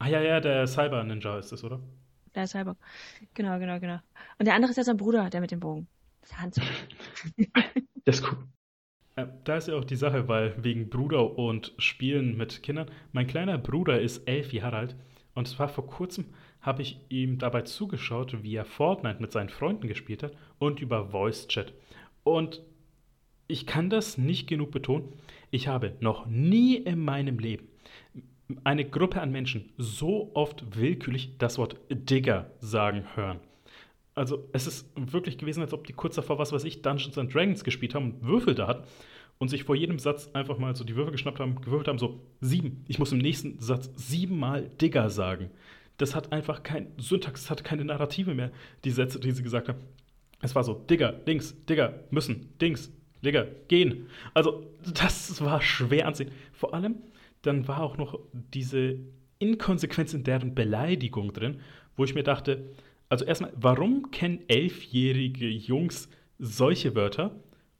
Ah 0.00 0.08
ja, 0.08 0.20
ja, 0.20 0.40
der 0.40 0.66
Cyber 0.66 1.04
Ninja 1.04 1.38
ist 1.38 1.52
das, 1.52 1.62
oder? 1.62 1.80
Der 2.34 2.46
Cyber. 2.46 2.76
Genau, 3.34 3.58
genau, 3.58 3.80
genau. 3.80 3.98
Und 4.38 4.46
der 4.46 4.54
andere 4.54 4.70
ist 4.70 4.76
ja 4.76 4.84
sein 4.84 4.96
Bruder, 4.96 5.30
der 5.30 5.40
mit 5.40 5.50
dem 5.50 5.60
Bogen. 5.60 5.88
Hans. 6.36 6.60
das 8.04 8.20
ist 8.20 8.30
cool. 8.30 8.38
Äh, 9.16 9.26
da 9.44 9.56
ist 9.56 9.68
ja 9.68 9.74
auch 9.74 9.84
die 9.84 9.96
Sache, 9.96 10.28
weil 10.28 10.54
wegen 10.62 10.90
Bruder 10.90 11.38
und 11.38 11.74
Spielen 11.78 12.36
mit 12.36 12.62
Kindern. 12.62 12.90
Mein 13.12 13.26
kleiner 13.26 13.58
Bruder 13.58 14.00
ist 14.00 14.28
elf 14.28 14.52
Jahre 14.52 14.76
alt 14.76 14.96
und 15.34 15.48
zwar 15.48 15.68
vor 15.68 15.86
kurzem 15.86 16.26
habe 16.60 16.82
ich 16.82 17.00
ihm 17.08 17.38
dabei 17.38 17.62
zugeschaut, 17.62 18.42
wie 18.42 18.54
er 18.54 18.64
Fortnite 18.64 19.20
mit 19.20 19.32
seinen 19.32 19.48
Freunden 19.48 19.88
gespielt 19.88 20.22
hat 20.22 20.36
und 20.58 20.80
über 20.80 21.08
Voice 21.08 21.48
Chat. 21.48 21.72
Und 22.24 22.62
ich 23.48 23.66
kann 23.66 23.90
das 23.90 24.18
nicht 24.18 24.48
genug 24.48 24.70
betonen. 24.70 25.08
Ich 25.50 25.66
habe 25.68 25.96
noch 26.00 26.26
nie 26.26 26.76
in 26.76 26.98
meinem 27.00 27.38
Leben 27.38 27.69
eine 28.64 28.84
Gruppe 28.84 29.20
an 29.20 29.30
Menschen 29.30 29.72
so 29.76 30.30
oft 30.34 30.76
willkürlich 30.76 31.36
das 31.38 31.58
Wort 31.58 31.76
Digger 31.90 32.50
sagen 32.60 33.04
hören. 33.14 33.40
Also 34.14 34.48
es 34.52 34.66
ist 34.66 34.90
wirklich 34.96 35.38
gewesen, 35.38 35.62
als 35.62 35.72
ob 35.72 35.86
die 35.86 35.92
kurz 35.92 36.16
davor, 36.16 36.38
was 36.38 36.52
weiß 36.52 36.64
ich, 36.64 36.82
Dungeons 36.82 37.16
and 37.16 37.32
Dragons 37.32 37.64
gespielt 37.64 37.94
haben 37.94 38.12
und 38.12 38.22
Würfel 38.26 38.54
da 38.54 38.66
hatten 38.66 38.84
und 39.38 39.48
sich 39.48 39.64
vor 39.64 39.74
jedem 39.74 39.98
Satz 39.98 40.30
einfach 40.34 40.58
mal 40.58 40.76
so 40.76 40.84
die 40.84 40.96
Würfel 40.96 41.12
geschnappt 41.12 41.40
haben, 41.40 41.60
gewürfelt 41.60 41.88
haben, 41.88 41.98
so 41.98 42.20
sieben. 42.40 42.84
Ich 42.88 42.98
muss 42.98 43.12
im 43.12 43.18
nächsten 43.18 43.58
Satz 43.60 43.90
siebenmal 43.96 44.68
Digger 44.80 45.10
sagen. 45.10 45.50
Das 45.96 46.14
hat 46.14 46.32
einfach 46.32 46.62
kein 46.62 46.88
Syntax, 46.98 47.42
das 47.42 47.50
hat 47.50 47.64
keine 47.64 47.84
Narrative 47.84 48.34
mehr, 48.34 48.50
die 48.84 48.90
Sätze, 48.90 49.20
die 49.20 49.32
sie 49.32 49.42
gesagt 49.42 49.68
haben. 49.68 49.78
Es 50.42 50.54
war 50.54 50.64
so, 50.64 50.74
Digger, 50.74 51.20
links, 51.26 51.54
Digger, 51.66 52.04
müssen, 52.10 52.56
Dings, 52.58 52.92
Digger, 53.24 53.46
gehen. 53.68 54.08
Also, 54.34 54.66
das 54.82 55.42
war 55.44 55.60
schwer 55.60 56.06
anzusehen. 56.06 56.32
Vor 56.52 56.74
allem, 56.74 56.96
dann 57.42 57.68
war 57.68 57.82
auch 57.82 57.96
noch 57.96 58.18
diese 58.32 58.98
Inkonsequenz 59.38 60.14
in 60.14 60.24
deren 60.24 60.54
Beleidigung 60.54 61.32
drin, 61.32 61.60
wo 61.96 62.04
ich 62.04 62.14
mir 62.14 62.22
dachte, 62.22 62.70
also 63.08 63.24
erstmal, 63.24 63.52
warum 63.56 64.10
kennen 64.10 64.40
elfjährige 64.48 65.48
Jungs 65.48 66.08
solche 66.38 66.94
Wörter? 66.94 67.34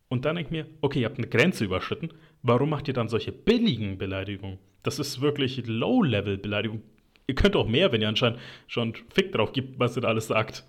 Und 0.08 0.24
dann 0.24 0.36
denke 0.36 0.48
ich 0.48 0.52
mir, 0.52 0.66
okay, 0.80 1.00
ihr 1.00 1.06
habt 1.06 1.18
eine 1.18 1.28
Grenze 1.28 1.64
überschritten, 1.64 2.10
warum 2.42 2.70
macht 2.70 2.88
ihr 2.88 2.94
dann 2.94 3.08
solche 3.08 3.30
billigen 3.30 3.96
Beleidigungen? 3.96 4.58
Das 4.82 4.98
ist 4.98 5.20
wirklich 5.20 5.66
Low-Level-Beleidigung. 5.66 6.82
Ihr 7.26 7.34
könnt 7.34 7.54
auch 7.54 7.68
mehr, 7.68 7.92
wenn 7.92 8.00
ihr 8.00 8.08
anscheinend 8.08 8.40
schon 8.66 8.94
Fick 9.14 9.30
drauf 9.30 9.52
gibt, 9.52 9.78
was 9.78 9.96
ihr 9.96 10.00
da 10.00 10.08
alles 10.08 10.26
sagt. 10.26 10.64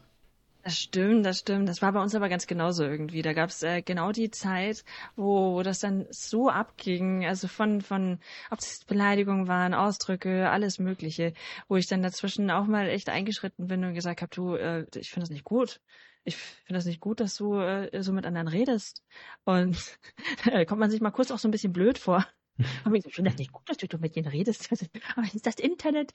Das 0.63 0.77
stimmt, 0.77 1.25
das 1.25 1.39
stimmt. 1.39 1.67
Das 1.67 1.81
war 1.81 1.91
bei 1.91 2.01
uns 2.01 2.13
aber 2.13 2.29
ganz 2.29 2.45
genauso 2.45 2.83
irgendwie. 2.83 3.23
Da 3.23 3.33
gab's 3.33 3.63
äh, 3.63 3.81
genau 3.81 4.11
die 4.11 4.29
Zeit, 4.29 4.83
wo, 5.15 5.53
wo 5.55 5.63
das 5.63 5.79
dann 5.79 6.05
so 6.11 6.49
abging, 6.49 7.25
also 7.25 7.47
von, 7.47 7.81
von, 7.81 8.19
ob 8.51 8.59
es 8.59 8.85
Beleidigungen 8.85 9.47
waren, 9.47 9.73
Ausdrücke, 9.73 10.49
alles 10.51 10.77
Mögliche, 10.77 11.33
wo 11.67 11.77
ich 11.77 11.87
dann 11.87 12.03
dazwischen 12.03 12.51
auch 12.51 12.67
mal 12.67 12.87
echt 12.89 13.09
eingeschritten 13.09 13.67
bin 13.67 13.83
und 13.83 13.95
gesagt 13.95 14.21
habe, 14.21 14.35
du, 14.35 14.55
äh, 14.55 14.85
ich 14.95 15.09
finde 15.09 15.23
das 15.23 15.31
nicht 15.31 15.43
gut. 15.45 15.81
Ich 16.23 16.37
finde 16.37 16.77
das 16.77 16.85
nicht 16.85 16.99
gut, 16.99 17.19
dass 17.19 17.35
du 17.35 17.55
äh, 17.59 18.03
so 18.03 18.13
mit 18.13 18.27
anderen 18.27 18.47
redest. 18.47 19.03
Und 19.45 19.97
da 20.45 20.63
kommt 20.65 20.79
man 20.79 20.91
sich 20.91 21.01
mal 21.01 21.11
kurz 21.11 21.31
auch 21.31 21.39
so 21.39 21.47
ein 21.47 21.51
bisschen 21.51 21.73
blöd 21.73 21.97
vor. 21.97 22.27
Aber 22.83 22.95
ich 22.95 23.03
finde 23.13 23.31
das 23.31 23.39
nicht 23.39 23.51
gut, 23.51 23.67
dass 23.67 23.77
du 23.77 23.97
mit 23.97 24.15
denen 24.15 24.27
redest. 24.27 24.69
Aber 25.15 25.25
ist 25.25 25.45
das 25.45 25.55
Internet? 25.55 26.13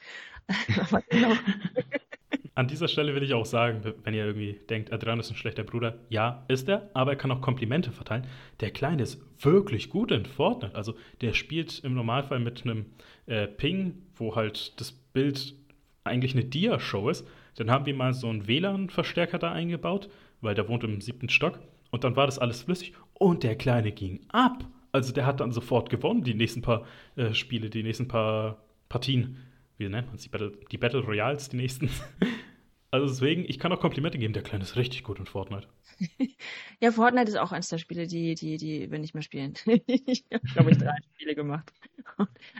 genau. 1.10 1.32
An 2.54 2.68
dieser 2.68 2.88
Stelle 2.88 3.14
will 3.14 3.22
ich 3.22 3.34
auch 3.34 3.44
sagen, 3.44 3.82
wenn 4.02 4.14
ihr 4.14 4.24
irgendwie 4.24 4.58
denkt, 4.70 4.90
Adrian 4.90 5.20
ist 5.20 5.30
ein 5.30 5.36
schlechter 5.36 5.62
Bruder, 5.62 5.98
ja, 6.08 6.46
ist 6.48 6.68
er, 6.70 6.90
aber 6.94 7.12
er 7.12 7.16
kann 7.16 7.30
auch 7.30 7.42
Komplimente 7.42 7.92
verteilen. 7.92 8.26
Der 8.60 8.70
Kleine 8.70 9.02
ist 9.02 9.22
wirklich 9.44 9.90
gut 9.90 10.10
in 10.10 10.24
Fortnite. 10.24 10.74
Also 10.74 10.94
der 11.20 11.34
spielt 11.34 11.80
im 11.80 11.92
Normalfall 11.92 12.40
mit 12.40 12.64
einem 12.64 12.86
äh, 13.26 13.46
Ping, 13.46 14.02
wo 14.14 14.36
halt 14.36 14.80
das 14.80 14.92
Bild 14.92 15.54
eigentlich 16.04 16.32
eine 16.32 16.44
Dia-Show 16.44 17.10
ist. 17.10 17.28
Dann 17.56 17.70
haben 17.70 17.84
wir 17.84 17.94
mal 17.94 18.14
so 18.14 18.28
einen 18.28 18.46
WLAN-Verstärker 18.46 19.38
da 19.38 19.52
eingebaut, 19.52 20.08
weil 20.40 20.54
der 20.54 20.66
wohnt 20.68 20.84
im 20.84 21.02
siebten 21.02 21.28
Stock. 21.28 21.58
Und 21.90 22.04
dann 22.04 22.16
war 22.16 22.26
das 22.26 22.38
alles 22.38 22.62
flüssig 22.62 22.94
und 23.14 23.42
der 23.42 23.56
Kleine 23.56 23.92
ging 23.92 24.20
ab. 24.28 24.64
Also 24.96 25.12
der 25.12 25.26
hat 25.26 25.40
dann 25.40 25.52
sofort 25.52 25.90
gewonnen, 25.90 26.24
die 26.24 26.32
nächsten 26.32 26.62
paar 26.62 26.86
äh, 27.16 27.34
Spiele, 27.34 27.68
die 27.68 27.82
nächsten 27.82 28.08
paar 28.08 28.64
Partien. 28.88 29.36
Wie 29.76 29.88
nennt 29.90 30.06
man 30.06 30.16
es? 30.16 30.22
Die 30.22 30.30
Battle, 30.30 30.52
die 30.72 30.78
Battle 30.78 31.00
Royals, 31.00 31.50
die 31.50 31.58
nächsten. 31.58 31.90
Also 32.92 33.08
deswegen, 33.08 33.44
ich 33.46 33.58
kann 33.58 33.72
auch 33.72 33.80
Komplimente 33.80 34.16
geben, 34.16 34.32
der 34.32 34.44
Kleine 34.44 34.62
ist 34.62 34.76
richtig 34.76 35.02
gut 35.02 35.18
in 35.18 35.26
Fortnite. 35.26 35.66
ja, 36.80 36.92
Fortnite 36.92 37.28
ist 37.28 37.36
auch 37.36 37.50
eines 37.52 37.68
der 37.68 37.76
Spiele, 37.78 38.06
die, 38.06 38.36
die, 38.36 38.56
die 38.56 38.90
wir 38.90 38.98
nicht 38.98 39.12
mehr 39.12 39.24
spielen. 39.24 39.54
ich 39.86 40.24
habe, 40.32 40.46
glaube 40.54 40.70
ich, 40.70 40.78
drei 40.78 40.94
Spiele 41.12 41.34
gemacht. 41.34 41.70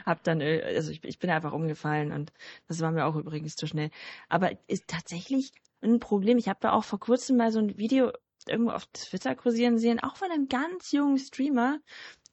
Hab 0.05 0.23
dann, 0.23 0.41
äh, 0.41 0.61
also 0.63 0.91
ich, 0.91 1.03
ich 1.05 1.17
bin 1.17 1.29
einfach 1.29 1.53
umgefallen 1.53 2.11
und 2.11 2.33
das 2.67 2.81
war 2.81 2.91
mir 2.91 3.05
auch 3.05 3.15
übrigens 3.15 3.55
zu 3.55 3.65
schnell. 3.67 3.89
Aber 4.27 4.51
ist 4.67 4.87
tatsächlich 4.87 5.53
ein 5.81 5.99
Problem. 5.99 6.37
Ich 6.37 6.49
habe 6.49 6.59
da 6.61 6.73
auch 6.73 6.83
vor 6.83 6.99
kurzem 6.99 7.37
mal 7.37 7.51
so 7.51 7.59
ein 7.59 7.77
Video 7.77 8.11
irgendwo 8.47 8.71
auf 8.71 8.85
Twitter 8.87 9.35
kursieren 9.35 9.77
sehen, 9.77 9.99
auch 9.99 10.17
von 10.17 10.31
einem 10.31 10.47
ganz 10.47 10.91
jungen 10.91 11.17
Streamer, 11.17 11.79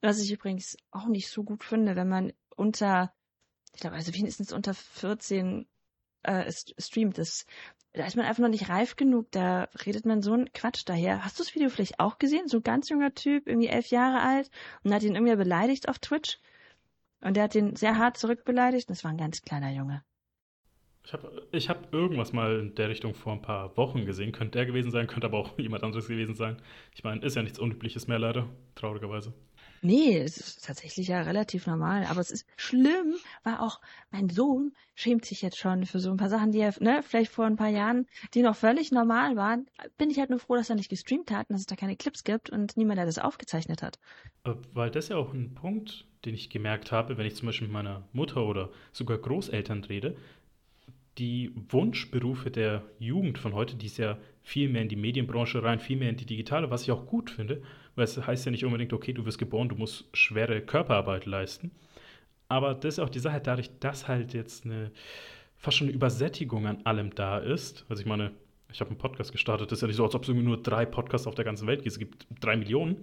was 0.05 0.21
ich 0.21 0.33
übrigens 0.33 0.77
auch 0.91 1.07
nicht 1.07 1.29
so 1.29 1.45
gut 1.45 1.65
finde, 1.65 1.97
wenn 1.97 2.09
man 2.09 2.33
unter, 2.57 3.13
ich 3.73 3.81
glaube, 3.81 3.97
also 3.97 4.15
wenigstens 4.15 4.53
unter 4.53 4.75
14 4.75 5.67
äh, 6.23 6.53
streamt. 6.79 7.19
Das 7.19 7.47
da 7.95 8.05
ist 8.05 8.17
man 8.17 8.27
einfach 8.27 8.43
noch 8.43 8.49
nicht 8.49 8.69
reif 8.69 8.97
genug, 8.97 9.31
da 9.31 9.69
redet 9.87 10.05
man 10.05 10.21
so 10.21 10.33
einen 10.33 10.53
Quatsch 10.53 10.83
daher. 10.85 11.25
Hast 11.25 11.39
du 11.39 11.45
das 11.45 11.55
Video 11.55 11.69
vielleicht 11.69 12.01
auch 12.01 12.19
gesehen? 12.19 12.49
So 12.49 12.57
ein 12.57 12.65
ganz 12.65 12.89
junger 12.89 13.15
Typ, 13.15 13.47
irgendwie 13.47 13.69
elf 13.69 13.87
Jahre 13.87 14.21
alt 14.21 14.51
und 14.83 14.93
hat 14.93 15.05
ihn 15.05 15.15
irgendwie 15.15 15.37
beleidigt 15.37 15.89
auf 15.89 16.01
Twitch. 16.01 16.41
Und 17.21 17.37
der 17.37 17.45
hat 17.45 17.55
ihn 17.55 17.77
sehr 17.77 17.97
hart 17.97 18.17
zurückbeleidigt. 18.17 18.91
Das 18.91 19.05
war 19.05 19.13
ein 19.13 19.17
ganz 19.17 19.43
kleiner 19.43 19.71
Junge. 19.71 20.03
Ich 21.07 21.13
habe 21.13 21.47
ich 21.53 21.69
hab 21.69 21.93
irgendwas 21.93 22.33
mal 22.33 22.59
in 22.59 22.75
der 22.75 22.89
Richtung 22.89 23.15
vor 23.15 23.33
ein 23.33 23.43
paar 23.43 23.77
Wochen 23.77 24.07
gesehen. 24.07 24.33
Könnte 24.33 24.59
der 24.59 24.67
gewesen 24.67 24.91
sein, 24.91 25.07
könnte 25.07 25.29
aber 25.29 25.39
auch 25.39 25.57
jemand 25.59 25.85
anderes 25.85 26.09
gewesen 26.09 26.35
sein. 26.35 26.57
Ich 26.95 27.05
meine, 27.05 27.25
ist 27.25 27.37
ja 27.37 27.43
nichts 27.43 27.61
Unübliches 27.61 28.09
mehr, 28.09 28.19
leider, 28.19 28.49
traurigerweise. 28.75 29.33
Nee, 29.81 30.19
es 30.19 30.39
ist 30.39 30.65
tatsächlich 30.65 31.09
ja 31.09 31.23
relativ 31.23 31.67
normal. 31.67 32.07
Aber 32.07 32.21
es 32.21 32.31
ist 32.31 32.47
schlimm, 32.57 33.15
weil 33.43 33.57
auch 33.57 33.81
mein 34.11 34.31
Sohn 34.31 34.73
schämt 34.95 35.25
sich 35.25 35.43
jetzt 35.43 35.59
schon 35.59 35.85
für 35.85 36.01
so 36.01 36.11
ein 36.11 36.17
paar 36.17 36.31
Sachen, 36.31 36.53
die 36.53 36.61
er, 36.61 36.75
ne, 36.81 37.03
vielleicht 37.03 37.31
vor 37.31 37.45
ein 37.45 37.57
paar 37.57 37.69
Jahren, 37.69 38.07
die 38.33 38.43
noch 38.43 38.57
völlig 38.57 38.93
normal 38.93 39.37
waren. 39.37 39.67
Bin 39.99 40.11
ich 40.11 40.19
halt 40.19 40.31
nur 40.31 40.39
froh, 40.39 40.55
dass 40.55 40.71
er 40.71 40.77
nicht 40.77 40.89
gestreamt 40.89 41.31
hat 41.31 41.51
und 41.51 41.55
dass 41.55 41.61
es 41.61 41.67
da 41.67 41.77
keine 41.77 41.97
Clips 41.97 42.25
gibt 42.25 42.49
und 42.51 42.77
niemand, 42.77 42.99
der 42.99 43.07
das 43.07 43.19
aufgezeichnet 43.19 43.83
hat. 43.83 43.99
Äh, 44.45 44.55
weil 44.73 44.91
das 44.91 45.09
ja 45.09 45.17
auch 45.17 45.35
ein 45.35 45.55
Punkt, 45.55 46.07
den 46.25 46.35
ich 46.35 46.51
gemerkt 46.51 46.93
habe, 46.93 47.19
wenn 47.19 47.27
ich 47.27 47.37
zum 47.37 47.47
Beispiel 47.47 47.69
mit 47.69 47.75
meiner 47.75 48.09
Mutter 48.13 48.47
oder 48.47 48.71
sogar 48.93 49.19
Großeltern 49.19 49.85
rede. 49.85 50.17
Die 51.19 51.53
Wunschberufe 51.69 52.51
der 52.51 52.83
Jugend 52.99 53.39
von 53.39 53.55
heute, 53.55 53.77
die 53.77 53.87
ist 53.87 53.99
ja 53.99 54.19
viel 54.43 54.69
mehr 54.69 54.83
in 54.83 54.89
die 54.89 54.97
Medienbranche 54.97 55.63
rein, 55.63 55.79
viel 55.79 55.97
mehr 55.97 56.11
in 56.11 56.17
die 56.17 56.27
digitale, 56.27 56.71
was 56.71 56.83
ich 56.83 56.91
auch 56.91 57.07
gut 57.07 57.31
finde. 57.31 57.63
Weil 57.97 58.05
es 58.05 58.27
heißt 58.27 58.45
ja 58.47 58.51
nicht 58.51 58.65
unbedingt, 58.65 58.93
okay, 58.93 59.13
du 59.13 59.25
wirst 59.25 59.39
geboren, 59.39 59.69
du 59.69 59.77
musst 59.77 60.05
schwere 60.17 60.61
Körperarbeit 60.61 61.27
leisten. 61.27 61.71
Aber 62.49 62.75
das 62.75 62.95
ist 62.95 62.99
auch 63.01 63.09
die 63.09 63.21
Sache, 63.21 63.41
dadurch, 63.41 63.71
dass 63.81 64.09
halt 64.09 64.35
jetzt 64.35 64.65
eine 64.65 64.91
fast 65.65 65.79
schon 65.79 65.89
eine 65.89 65.97
Übersättigung 65.97 66.67
an 66.67 66.83
allem 66.85 67.15
da 67.15 67.39
ist. 67.39 67.87
Also 67.89 68.01
ich 68.01 68.07
meine, 68.07 68.33
ich 68.71 68.81
habe 68.81 68.91
einen 68.91 68.99
Podcast 68.99 69.33
gestartet, 69.33 69.71
das 69.71 69.79
ist 69.79 69.83
ja 69.83 69.89
nicht 69.89 69.97
so, 69.97 70.05
als 70.05 70.15
ob 70.15 70.23
es 70.23 70.29
irgendwie 70.29 70.47
nur 70.47 70.63
drei 70.63 70.85
Podcasts 70.85 71.27
auf 71.27 71.35
der 71.35 71.45
ganzen 71.45 71.67
Welt 71.67 71.83
gibt. 71.83 71.93
Es 71.93 71.99
gibt 71.99 72.27
drei 72.41 72.57
Millionen. 72.57 72.97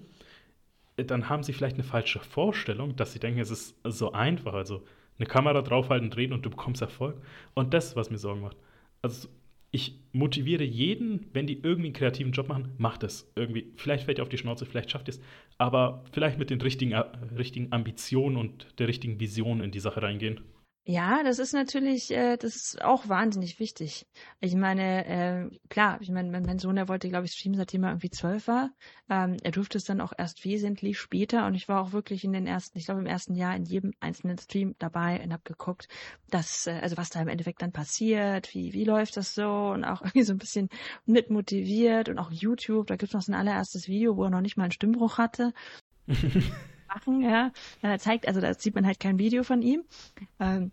Dann 0.98 1.30
haben 1.30 1.44
sie 1.44 1.54
vielleicht 1.54 1.76
eine 1.76 1.84
falsche 1.84 2.20
Vorstellung, 2.20 2.96
dass 2.96 3.14
sie 3.14 3.20
denken, 3.20 3.40
es 3.40 3.50
ist 3.50 3.76
so 3.84 4.12
einfach. 4.12 4.54
Also 4.54 4.84
eine 5.18 5.28
Kamera 5.28 5.62
draufhalten, 5.62 6.12
drehen 6.12 6.34
und 6.34 6.46
du 6.46 6.50
bekommst 6.50 6.82
Erfolg. 6.82 7.18
Und 7.56 7.74
das, 7.74 7.96
was 7.96 8.12
mir 8.12 8.18
Sorgen 8.18 8.42
macht. 8.42 8.58
Also 9.02 9.28
ich 9.72 9.98
motiviere 10.12 10.66
jeden, 10.66 11.28
wenn 11.34 11.48
die 11.48 11.60
irgendwie 11.64 11.88
einen 11.88 11.94
kreativen 11.94 12.34
Job 12.34 12.50
machen, 12.50 12.74
macht 12.78 13.04
es 13.04 13.32
irgendwie. 13.36 13.72
Vielleicht 13.78 14.04
fällt 14.06 14.20
ihr 14.20 14.24
auf 14.24 14.30
die 14.30 14.38
Schnauze, 14.38 14.66
vielleicht 14.66 14.92
schafft 14.92 15.08
ihr 15.08 15.14
es, 15.14 15.22
aber 15.58 16.04
vielleicht 16.12 16.38
mit 16.38 16.50
den 16.50 16.62
richtigen, 16.62 16.92
äh, 16.92 17.06
richtigen 17.38 17.72
Ambitionen 17.72 18.36
und 18.36 18.68
der 18.80 18.90
richtigen 18.90 19.20
Vision 19.20 19.62
in 19.62 19.72
die 19.72 19.80
Sache 19.80 20.02
reingehen. 20.02 20.42
Ja, 20.84 21.22
das 21.24 21.38
ist 21.38 21.54
natürlich, 21.54 22.10
äh, 22.10 22.38
das 22.38 22.56
ist 22.56 22.82
auch 22.82 23.08
wahnsinnig 23.08 23.60
wichtig. 23.60 24.08
Ich 24.40 24.56
meine, 24.56 25.06
äh, 25.06 25.58
klar, 25.70 26.00
ich 26.02 26.10
meine, 26.10 26.32
mein, 26.32 26.42
mein 26.42 26.58
Sohn, 26.58 26.76
der 26.76 26.88
wollte, 26.88 27.08
glaube 27.08 27.26
ich, 27.26 27.34
streamen, 27.34 27.56
seitdem 27.56 27.84
er 27.84 27.92
irgendwie 27.92 28.10
zwölf 28.10 28.48
war. 28.48 28.72
Ähm, 29.08 29.38
er 29.44 29.52
durfte 29.52 29.78
es 29.78 29.84
dann 29.84 30.02
auch 30.02 30.12
erst 30.18 30.44
wesentlich 30.44 30.98
später 31.00 31.46
und 31.46 31.54
ich 31.54 31.70
war 31.70 31.82
auch 31.82 31.92
wirklich 31.92 32.24
in 32.24 32.34
den 32.34 32.48
ersten, 32.48 32.80
ich 32.80 32.86
glaube 32.86 33.00
im 33.00 33.06
ersten 33.06 33.36
Jahr 33.36 33.56
in 33.56 33.66
jedem 33.66 33.94
einzelnen 34.00 34.40
Stream 34.40 34.76
dabei 34.80 35.22
und 35.24 35.32
habe 35.32 35.44
geguckt, 35.44 35.88
dass, 36.32 36.66
äh, 36.66 36.80
also 36.82 36.98
was 36.98 37.12
da 37.12 37.22
im 37.22 37.28
Endeffekt 37.28 37.62
dann 37.62 37.72
passiert, 37.72 38.52
wie, 38.56 38.74
wie 38.74 38.84
läuft 38.84 39.18
das 39.18 39.36
so 39.36 39.70
und 39.74 39.84
auch 39.84 40.02
irgendwie 40.06 40.24
so 40.24 40.34
ein 40.34 40.40
bisschen 40.40 40.70
mit 41.06 41.30
motiviert 41.30 42.10
und 42.10 42.18
auch 42.18 42.32
YouTube, 42.32 42.88
da 42.88 42.96
gibt 42.96 43.12
es 43.12 43.14
noch 43.14 43.22
so 43.22 43.32
ein 43.32 43.36
allererstes 43.40 43.88
Video, 43.88 44.18
wo 44.18 44.24
er 44.24 44.32
noch 44.32 44.42
nicht 44.42 44.58
mal 44.58 44.64
einen 44.64 44.72
Stimmbruch 44.72 45.20
hatte. 45.20 45.54
machen, 46.94 47.22
ja. 47.22 47.52
Er 47.82 48.00
zeigt, 48.00 48.28
also 48.28 48.42
da 48.42 48.54
sieht 48.54 48.76
man 48.76 48.86
halt 48.86 49.00
kein 49.00 49.20
Video 49.20 49.44
von 49.44 49.62
ihm. 49.62 49.84
Ähm, 50.40 50.72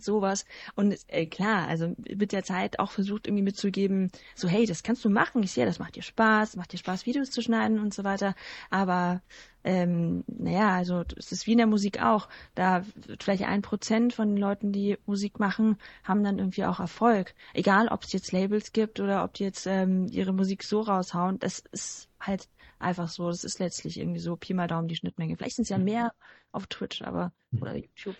sowas. 0.00 0.44
Und 0.74 0.96
äh, 1.08 1.26
klar, 1.26 1.68
also 1.68 1.94
mit 2.14 2.32
der 2.32 2.44
Zeit 2.44 2.78
auch 2.78 2.90
versucht 2.90 3.26
irgendwie 3.26 3.42
mitzugeben, 3.42 4.10
so 4.34 4.48
hey, 4.48 4.66
das 4.66 4.82
kannst 4.82 5.04
du 5.04 5.10
machen, 5.10 5.42
ich 5.42 5.52
sehe, 5.52 5.66
das 5.66 5.78
macht 5.78 5.96
dir 5.96 6.02
Spaß, 6.02 6.56
macht 6.56 6.72
dir 6.72 6.78
Spaß, 6.78 7.06
Videos 7.06 7.30
zu 7.30 7.42
schneiden 7.42 7.78
und 7.78 7.94
so 7.94 8.04
weiter. 8.04 8.34
Aber 8.70 9.22
ähm, 9.64 10.24
naja, 10.26 10.70
also 10.74 11.02
es 11.16 11.32
ist 11.32 11.46
wie 11.46 11.52
in 11.52 11.58
der 11.58 11.66
Musik 11.66 12.02
auch. 12.02 12.28
Da 12.54 12.84
vielleicht 13.18 13.44
ein 13.44 13.62
Prozent 13.62 14.12
von 14.12 14.28
den 14.28 14.38
Leuten, 14.38 14.72
die 14.72 14.98
Musik 15.06 15.40
machen, 15.40 15.78
haben 16.04 16.22
dann 16.22 16.38
irgendwie 16.38 16.64
auch 16.64 16.80
Erfolg. 16.80 17.34
Egal, 17.54 17.88
ob 17.88 18.04
es 18.04 18.12
jetzt 18.12 18.32
Labels 18.32 18.72
gibt 18.72 19.00
oder 19.00 19.24
ob 19.24 19.34
die 19.34 19.44
jetzt 19.44 19.66
ähm, 19.66 20.06
ihre 20.10 20.32
Musik 20.32 20.62
so 20.62 20.80
raushauen, 20.80 21.38
das 21.38 21.62
ist 21.72 22.08
halt 22.20 22.48
einfach 22.78 23.08
so. 23.08 23.28
Das 23.28 23.44
ist 23.44 23.58
letztlich 23.58 23.98
irgendwie 23.98 24.20
so 24.20 24.36
Pi 24.36 24.54
mal 24.54 24.68
Daumen 24.68 24.88
die 24.88 24.96
Schnittmenge. 24.96 25.36
Vielleicht 25.36 25.56
sind 25.56 25.64
es 25.64 25.68
ja 25.68 25.78
mehr 25.78 26.12
auf 26.52 26.66
Twitch, 26.66 27.02
aber 27.02 27.32
oder 27.60 27.76
YouTube. 27.76 28.16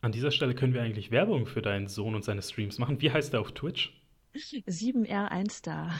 An 0.00 0.12
dieser 0.12 0.30
Stelle 0.30 0.54
können 0.54 0.74
wir 0.74 0.82
eigentlich 0.82 1.10
Werbung 1.10 1.46
für 1.46 1.62
deinen 1.62 1.88
Sohn 1.88 2.14
und 2.14 2.24
seine 2.24 2.42
Streams 2.42 2.78
machen. 2.78 3.00
Wie 3.00 3.10
heißt 3.10 3.34
er 3.34 3.40
auf 3.40 3.52
Twitch? 3.52 3.92
7R1 4.34 5.64
da. 5.64 5.90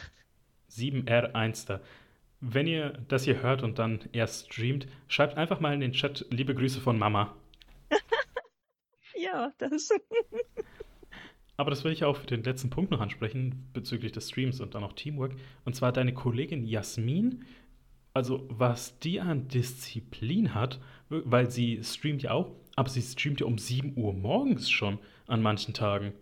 7R1 0.70 1.66
da. 1.66 1.80
Wenn 2.40 2.66
ihr 2.66 2.98
das 3.08 3.24
hier 3.24 3.42
hört 3.42 3.62
und 3.62 3.78
dann 3.78 4.00
erst 4.12 4.52
streamt, 4.52 4.86
schreibt 5.08 5.36
einfach 5.36 5.60
mal 5.60 5.72
in 5.72 5.80
den 5.80 5.92
Chat 5.92 6.26
liebe 6.30 6.54
Grüße 6.54 6.80
von 6.80 6.98
Mama. 6.98 7.34
ja, 9.16 9.52
das. 9.58 9.88
Aber 11.56 11.70
das 11.70 11.84
will 11.84 11.92
ich 11.92 12.04
auch 12.04 12.16
für 12.16 12.26
den 12.26 12.44
letzten 12.44 12.68
Punkt 12.68 12.90
noch 12.90 13.00
ansprechen 13.00 13.68
bezüglich 13.72 14.12
des 14.12 14.28
Streams 14.28 14.60
und 14.60 14.74
dann 14.74 14.84
auch 14.84 14.92
Teamwork. 14.92 15.32
Und 15.64 15.74
zwar 15.74 15.92
deine 15.92 16.12
Kollegin 16.12 16.66
Jasmin. 16.66 17.46
Also 18.16 18.46
was 18.48 18.98
die 18.98 19.20
an 19.20 19.48
Disziplin 19.48 20.54
hat, 20.54 20.80
weil 21.08 21.50
sie 21.50 21.82
streamt 21.84 22.22
ja 22.22 22.30
auch 22.32 22.50
aber 22.76 22.90
sie 22.90 23.02
streamt 23.02 23.40
ja 23.40 23.46
um 23.46 23.58
7 23.58 23.96
Uhr 23.96 24.12
morgens 24.12 24.70
schon 24.70 24.98
an 25.26 25.42
manchen 25.42 25.74
Tagen. 25.74 26.12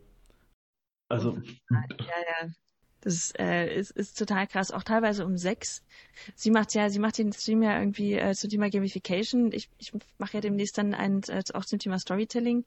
Also. 1.09 1.37
Ja, 1.69 1.83
ja. 1.99 2.49
Das 3.01 3.35
äh, 3.39 3.75
ist, 3.77 3.91
ist 3.91 4.17
total 4.17 4.47
krass. 4.47 4.71
Auch 4.71 4.83
teilweise 4.83 5.27
um 5.27 5.37
sechs. 5.37 5.85
Sie 6.35 6.51
macht 6.51 6.73
ja, 6.75 6.89
sie 6.89 7.01
macht 7.01 7.19
den 7.19 7.35
Stream 7.35 7.63
ja 7.63 7.79
irgendwie 7.79 8.15
äh, 8.15 8.35
zum 8.35 8.49
Thema 8.49 8.71
Gamification. 8.71 9.53
Ich, 9.53 9.69
ich 9.79 9.93
mache 10.17 10.35
ja 10.35 10.41
demnächst 10.41 10.79
dann 10.79 10.95
einen 10.95 11.23
äh, 11.25 11.43
auch 11.53 11.67
zum 11.67 11.81
Thema 11.81 11.99
Storytelling, 11.99 12.65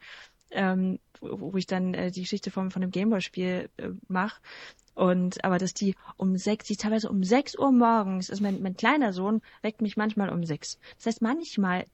ähm, 0.51 0.99
wo, 1.21 1.53
wo 1.53 1.57
ich 1.57 1.65
dann 1.65 1.95
äh, 1.95 2.11
die 2.11 2.21
Geschichte 2.21 2.51
vom, 2.51 2.69
von 2.69 2.81
dem 2.81 2.91
Gameboy-Spiel 2.91 3.69
äh, 3.77 3.89
mache. 4.07 4.39
Und 4.97 5.43
aber 5.43 5.59
dass 5.59 5.75
die 5.75 5.93
um 6.17 6.37
sechs, 6.37 6.65
die 6.65 6.75
teilweise 6.75 7.11
um 7.11 7.23
sechs 7.23 7.55
Uhr 7.55 7.71
morgens, 7.71 8.31
also 8.31 8.41
mein, 8.41 8.63
mein 8.63 8.75
kleiner 8.75 9.13
Sohn 9.13 9.41
weckt 9.61 9.79
mich 9.79 9.95
manchmal 9.95 10.29
um 10.29 10.43
sechs. 10.43 10.79
Das 10.95 11.05
heißt, 11.05 11.21
manchmal 11.21 11.85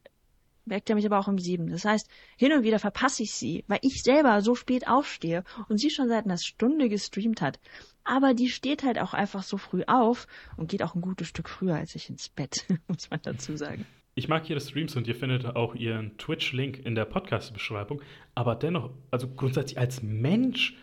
weckt 0.63 0.89
er 0.89 0.95
mich 0.95 1.05
aber 1.05 1.19
auch 1.19 1.27
um 1.27 1.37
sieben. 1.37 1.69
Das 1.69 1.83
heißt, 1.83 2.09
hin 2.37 2.53
und 2.53 2.63
wieder 2.63 2.79
verpasse 2.79 3.23
ich 3.23 3.33
sie, 3.33 3.65
weil 3.67 3.79
ich 3.81 4.03
selber 4.03 4.39
so 4.39 4.55
spät 4.55 4.87
aufstehe 4.87 5.43
und 5.67 5.79
sie 5.79 5.89
schon 5.89 6.07
seit 6.07 6.23
einer 6.23 6.37
Stunde 6.37 6.87
gestreamt 6.87 7.41
hat. 7.41 7.59
Aber 8.05 8.33
die 8.33 8.47
steht 8.47 8.83
halt 8.83 8.97
auch 8.99 9.13
einfach 9.13 9.43
so 9.43 9.57
früh 9.57 9.83
auf 9.85 10.25
und 10.55 10.71
geht 10.71 10.81
auch 10.81 10.95
ein 10.95 11.01
gutes 11.01 11.27
Stück 11.27 11.49
früher 11.49 11.75
als 11.75 11.95
ich 11.95 12.09
ins 12.09 12.29
Bett, 12.29 12.65
muss 12.87 13.09
man 13.09 13.19
dazu 13.21 13.57
sagen. 13.57 13.85
Ich 14.15 14.29
mag 14.29 14.49
ihre 14.49 14.61
Streams 14.61 14.95
und 14.95 15.07
ihr 15.07 15.15
findet 15.15 15.45
auch 15.57 15.75
ihren 15.75 16.17
Twitch-Link 16.17 16.85
in 16.85 16.95
der 16.95 17.03
Podcast-Beschreibung. 17.03 18.01
Aber 18.33 18.55
dennoch, 18.55 18.91
also 19.11 19.27
grundsätzlich 19.27 19.77
als 19.77 20.01
Mensch, 20.01 20.77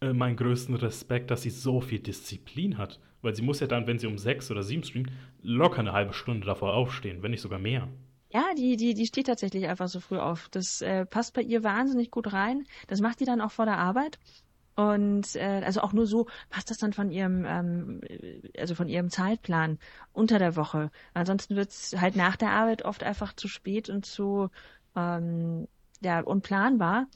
äh, 0.00 0.12
meinen 0.12 0.36
größten 0.36 0.74
Respekt, 0.74 1.30
dass 1.30 1.42
sie 1.42 1.50
so 1.50 1.80
viel 1.80 2.00
Disziplin 2.00 2.78
hat. 2.78 3.00
Weil 3.20 3.34
sie 3.34 3.42
muss 3.42 3.60
ja 3.60 3.66
dann, 3.66 3.86
wenn 3.86 3.98
sie 3.98 4.06
um 4.06 4.18
sechs 4.18 4.50
oder 4.50 4.62
sieben 4.62 4.84
streamt, 4.84 5.10
locker 5.42 5.80
eine 5.80 5.92
halbe 5.92 6.12
Stunde 6.12 6.46
davor 6.46 6.74
aufstehen, 6.74 7.22
wenn 7.22 7.32
nicht 7.32 7.40
sogar 7.40 7.58
mehr. 7.58 7.88
Ja, 8.30 8.44
die, 8.56 8.76
die, 8.76 8.94
die 8.94 9.06
steht 9.06 9.26
tatsächlich 9.26 9.66
einfach 9.66 9.88
so 9.88 10.00
früh 10.00 10.18
auf. 10.18 10.48
Das 10.50 10.82
äh, 10.82 11.06
passt 11.06 11.34
bei 11.34 11.42
ihr 11.42 11.64
wahnsinnig 11.64 12.10
gut 12.10 12.32
rein. 12.32 12.64
Das 12.86 13.00
macht 13.00 13.20
die 13.20 13.24
dann 13.24 13.40
auch 13.40 13.50
vor 13.50 13.64
der 13.64 13.78
Arbeit. 13.78 14.18
Und 14.76 15.34
äh, 15.34 15.62
also 15.64 15.80
auch 15.80 15.92
nur 15.92 16.06
so 16.06 16.28
passt 16.50 16.70
das 16.70 16.78
dann 16.78 16.92
von 16.92 17.10
ihrem, 17.10 17.44
ähm, 17.44 18.00
also 18.56 18.76
von 18.76 18.88
ihrem 18.88 19.10
Zeitplan 19.10 19.78
unter 20.12 20.38
der 20.38 20.54
Woche. 20.54 20.92
Ansonsten 21.14 21.56
wird's 21.56 21.96
halt 22.00 22.14
nach 22.14 22.36
der 22.36 22.50
Arbeit 22.50 22.84
oft 22.84 23.02
einfach 23.02 23.32
zu 23.32 23.48
spät 23.48 23.88
und 23.88 24.06
zu 24.06 24.50
ähm, 24.94 25.66
ja, 26.00 26.20
unplanbar. 26.20 27.08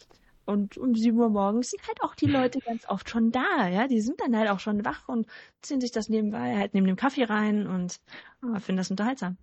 Und 0.44 0.76
um 0.76 0.94
sieben 0.94 1.18
Uhr 1.18 1.30
morgens 1.30 1.70
sind 1.70 1.86
halt 1.86 2.02
auch 2.02 2.14
die 2.14 2.26
Leute 2.26 2.58
ganz 2.60 2.88
oft 2.88 3.08
schon 3.08 3.32
da, 3.32 3.68
ja. 3.68 3.88
Die 3.88 4.00
sind 4.00 4.20
dann 4.20 4.36
halt 4.36 4.50
auch 4.50 4.60
schon 4.60 4.84
wach 4.84 5.08
und 5.08 5.26
ziehen 5.62 5.80
sich 5.80 5.92
das 5.92 6.08
nebenbei 6.08 6.56
halt 6.56 6.74
neben 6.74 6.86
dem 6.86 6.96
Kaffee 6.96 7.24
rein 7.24 7.66
und 7.66 8.00
oh, 8.42 8.58
finden 8.58 8.78
das 8.78 8.90
unterhaltsam 8.90 9.36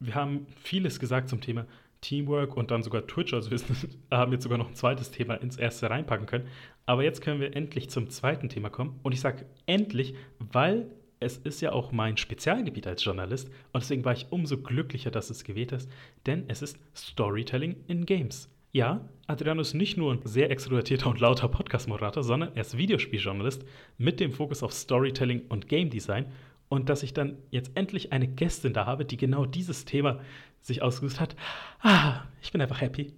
wir 0.00 0.14
haben 0.14 0.46
vieles 0.62 0.98
gesagt 0.98 1.28
zum 1.28 1.40
Thema 1.40 1.66
Teamwork 2.00 2.56
und 2.56 2.70
dann 2.70 2.82
sogar 2.82 3.06
Twitch. 3.06 3.34
Also 3.34 3.50
wir 3.50 3.60
haben 4.10 4.32
jetzt 4.32 4.42
sogar 4.42 4.58
noch 4.58 4.68
ein 4.68 4.74
zweites 4.74 5.10
Thema 5.10 5.34
ins 5.34 5.56
erste 5.56 5.90
reinpacken 5.90 6.26
können. 6.26 6.48
Aber 6.86 7.04
jetzt 7.04 7.20
können 7.20 7.40
wir 7.40 7.54
endlich 7.54 7.90
zum 7.90 8.08
zweiten 8.10 8.48
Thema 8.48 8.70
kommen. 8.70 8.98
Und 9.02 9.12
ich 9.12 9.20
sage 9.20 9.46
endlich, 9.66 10.14
weil 10.38 10.90
es 11.20 11.36
ist 11.36 11.60
ja 11.60 11.72
auch 11.72 11.92
mein 11.92 12.16
Spezialgebiet 12.16 12.86
als 12.86 13.04
Journalist. 13.04 13.48
Und 13.72 13.82
deswegen 13.82 14.04
war 14.06 14.14
ich 14.14 14.26
umso 14.30 14.56
glücklicher, 14.56 15.10
dass 15.10 15.28
es 15.28 15.44
gewählt 15.44 15.72
ist. 15.72 15.90
Denn 16.24 16.44
es 16.48 16.62
ist 16.62 16.78
Storytelling 16.96 17.76
in 17.86 18.06
Games. 18.06 18.48
Ja, 18.72 19.08
Adriano 19.26 19.62
ist 19.62 19.74
nicht 19.74 19.96
nur 19.96 20.12
ein 20.12 20.20
sehr 20.24 20.48
extrovertierter 20.48 21.10
und 21.10 21.18
lauter 21.18 21.48
Podcast-Moderator, 21.48 22.22
sondern 22.22 22.54
er 22.54 22.60
ist 22.60 22.76
Videospieljournalist 22.76 23.64
mit 23.98 24.20
dem 24.20 24.30
Fokus 24.30 24.62
auf 24.62 24.72
Storytelling 24.72 25.42
und 25.48 25.66
Game 25.66 25.90
Design 25.90 26.26
und 26.68 26.88
dass 26.88 27.02
ich 27.02 27.12
dann 27.12 27.36
jetzt 27.50 27.72
endlich 27.74 28.12
eine 28.12 28.28
Gästin 28.28 28.72
da 28.72 28.86
habe, 28.86 29.04
die 29.04 29.16
genau 29.16 29.44
dieses 29.44 29.86
Thema 29.86 30.20
sich 30.60 30.82
ausgesucht 30.82 31.20
hat. 31.20 31.34
Ah, 31.80 32.22
ich 32.42 32.52
bin 32.52 32.60
einfach 32.60 32.80
happy. 32.80 33.12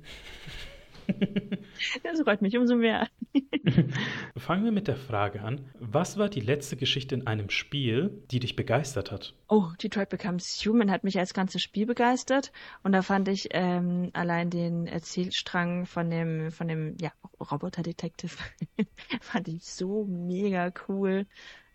Das 2.02 2.20
freut 2.20 2.42
mich 2.42 2.56
umso 2.56 2.76
mehr. 2.76 3.08
Fangen 4.36 4.64
wir 4.64 4.72
mit 4.72 4.88
der 4.88 4.96
Frage 4.96 5.42
an. 5.42 5.60
Was 5.80 6.18
war 6.18 6.28
die 6.28 6.40
letzte 6.40 6.76
Geschichte 6.76 7.14
in 7.14 7.26
einem 7.26 7.50
Spiel, 7.50 8.22
die 8.30 8.40
dich 8.40 8.56
begeistert 8.56 9.10
hat? 9.10 9.34
Oh, 9.48 9.68
Detroit 9.82 10.10
Becomes 10.10 10.64
Human 10.64 10.90
hat 10.90 11.02
mich 11.02 11.18
als 11.18 11.34
ganzes 11.34 11.62
Spiel 11.62 11.86
begeistert. 11.86 12.52
Und 12.82 12.92
da 12.92 13.02
fand 13.02 13.28
ich 13.28 13.48
ähm, 13.50 14.10
allein 14.12 14.50
den 14.50 14.86
Erzählstrang 14.86 15.86
von 15.86 16.10
dem, 16.10 16.50
von 16.50 16.68
dem 16.68 16.96
ja, 17.00 17.12
Roboter-Detective 17.40 18.36
fand 19.20 19.48
ich 19.48 19.64
so 19.64 20.04
mega 20.04 20.72
cool. 20.88 21.26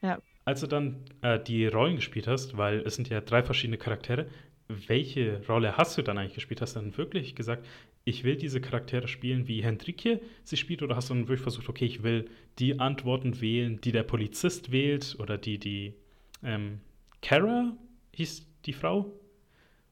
Ja, 0.02 0.20
als 0.48 0.62
du 0.62 0.68
dann 0.68 1.04
äh, 1.22 1.42
die 1.42 1.68
Rollen 1.68 1.98
gespielt 1.98 2.26
hast, 2.26 2.56
weil 2.56 2.80
es 2.80 2.96
sind 2.96 3.10
ja 3.10 3.20
drei 3.20 3.44
verschiedene 3.44 3.78
Charaktere, 3.78 4.28
welche 4.70 5.46
Rolle 5.48 5.76
hast 5.76 5.98
du 5.98 6.02
dann 6.02 6.18
eigentlich 6.18 6.36
gespielt? 6.36 6.62
Hast 6.62 6.78
du 6.78 6.80
dann 6.80 6.96
wirklich 6.98 7.36
gesagt, 7.36 7.66
ich 8.08 8.24
will 8.24 8.38
diese 8.38 8.62
Charaktere 8.62 9.10
spielen, 9.10 9.50
wie 9.50 9.62
Hendrikje 9.62 10.22
sie 10.46 10.56
spielt, 10.56 10.82
oder 10.82 10.96
hast 10.96 11.10
du 11.10 11.14
dann 11.14 11.28
wirklich 11.28 11.42
versucht, 11.42 11.68
okay, 11.68 11.84
ich 11.86 12.04
will 12.04 12.30
die 12.58 12.80
Antworten 12.80 13.42
wählen, 13.42 13.82
die 13.82 13.92
der 13.92 14.04
Polizist 14.04 14.72
wählt, 14.72 15.18
oder 15.20 15.38
die, 15.38 15.60
die 15.60 15.94
ähm, 16.42 16.80
Kara 17.22 17.76
hieß 18.14 18.46
die 18.66 18.72
Frau, 18.72 19.12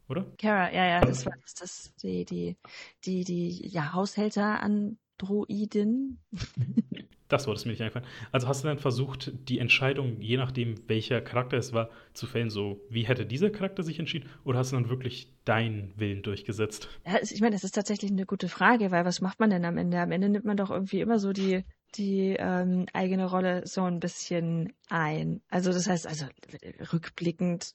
oder? 0.07 0.26
Kara, 0.38 0.74
ja, 0.74 0.88
ja, 0.88 1.01
das 1.01 1.26
war 1.26 1.34
das, 1.41 1.55
das 1.55 1.93
die, 2.01 2.24
die, 2.24 2.55
die, 3.03 3.26
die, 3.26 3.68
ja, 3.68 3.91
Haushälter-Androidin. 3.91 6.18
Das 7.28 7.47
wollte 7.47 7.59
es 7.59 7.65
mir 7.65 7.71
nicht 7.71 7.82
einfallen. 7.82 8.05
Also 8.32 8.47
hast 8.47 8.63
du 8.63 8.67
dann 8.67 8.78
versucht, 8.78 9.32
die 9.49 9.59
Entscheidung, 9.59 10.21
je 10.21 10.38
nachdem, 10.38 10.76
welcher 10.88 11.21
Charakter 11.21 11.57
es 11.57 11.73
war, 11.73 11.89
zu 12.13 12.28
fällen, 12.28 12.49
so 12.49 12.82
wie 12.89 13.07
hätte 13.07 13.26
dieser 13.26 13.49
Charakter 13.49 13.82
sich 13.82 13.99
entschieden? 13.99 14.30
Oder 14.43 14.59
hast 14.59 14.71
du 14.71 14.76
dann 14.76 14.89
wirklich 14.89 15.34
deinen 15.43 15.93
Willen 15.97 16.21
durchgesetzt? 16.21 16.88
Ja, 17.05 17.17
ich 17.21 17.41
meine, 17.41 17.55
das 17.55 17.63
ist 17.63 17.73
tatsächlich 17.73 18.11
eine 18.11 18.26
gute 18.26 18.47
Frage, 18.47 18.91
weil 18.91 19.05
was 19.05 19.21
macht 19.21 19.39
man 19.39 19.49
denn 19.49 19.65
am 19.65 19.78
Ende? 19.78 19.99
Am 19.99 20.11
Ende 20.11 20.30
nimmt 20.30 20.45
man 20.45 20.57
doch 20.57 20.69
irgendwie 20.69 21.01
immer 21.01 21.17
so 21.17 21.34
die, 21.34 21.63
die 21.95 22.36
ähm, 22.38 22.86
eigene 22.93 23.26
Rolle 23.26 23.65
so 23.65 23.84
ein 23.84 23.99
bisschen 23.99 24.73
ein. 24.89 25.41
Also 25.49 25.71
das 25.71 25.88
heißt, 25.88 26.07
also 26.07 26.26
rückblickend 26.93 27.73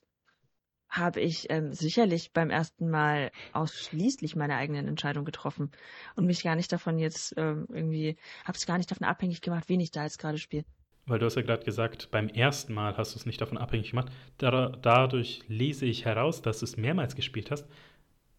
habe 0.91 1.21
ich 1.21 1.49
ähm, 1.51 1.73
sicherlich 1.73 2.33
beim 2.33 2.51
ersten 2.51 2.91
Mal 2.91 3.31
ausschließlich 3.53 4.37
meine 4.37 4.57
eigenen 4.57 4.89
Entscheidungen 4.89 5.25
getroffen 5.25 5.71
und 6.17 6.27
mich 6.27 6.43
gar 6.43 6.57
nicht 6.57 6.73
davon 6.73 6.99
jetzt 6.99 7.35
ähm, 7.37 7.67
irgendwie, 7.69 8.17
habe 8.45 8.59
es 8.59 8.67
gar 8.67 8.77
nicht 8.77 8.91
davon 8.91 9.07
abhängig 9.07 9.41
gemacht, 9.41 9.65
wen 9.69 9.81
ich 9.81 9.93
da 9.93 10.03
jetzt 10.03 10.19
gerade 10.19 10.39
spiele. 10.39 10.65
Weil 11.07 11.19
du 11.19 11.27
hast 11.27 11.37
ja 11.37 11.43
gerade 11.43 11.65
gesagt, 11.65 12.11
beim 12.11 12.29
ersten 12.29 12.75
Mal 12.75 12.97
hast 12.97 13.15
du 13.15 13.19
es 13.19 13.27
nicht 13.27 13.41
davon 13.41 13.59
abhängig 13.59 13.91
gemacht. 13.91 14.13
Da, 14.39 14.69
dadurch 14.83 15.43
lese 15.49 15.87
ich 15.87 16.05
heraus, 16.05 16.43
dass 16.43 16.59
du 16.59 16.65
es 16.65 16.77
mehrmals 16.77 17.17
gespielt 17.17 17.51
hast. 17.51 17.67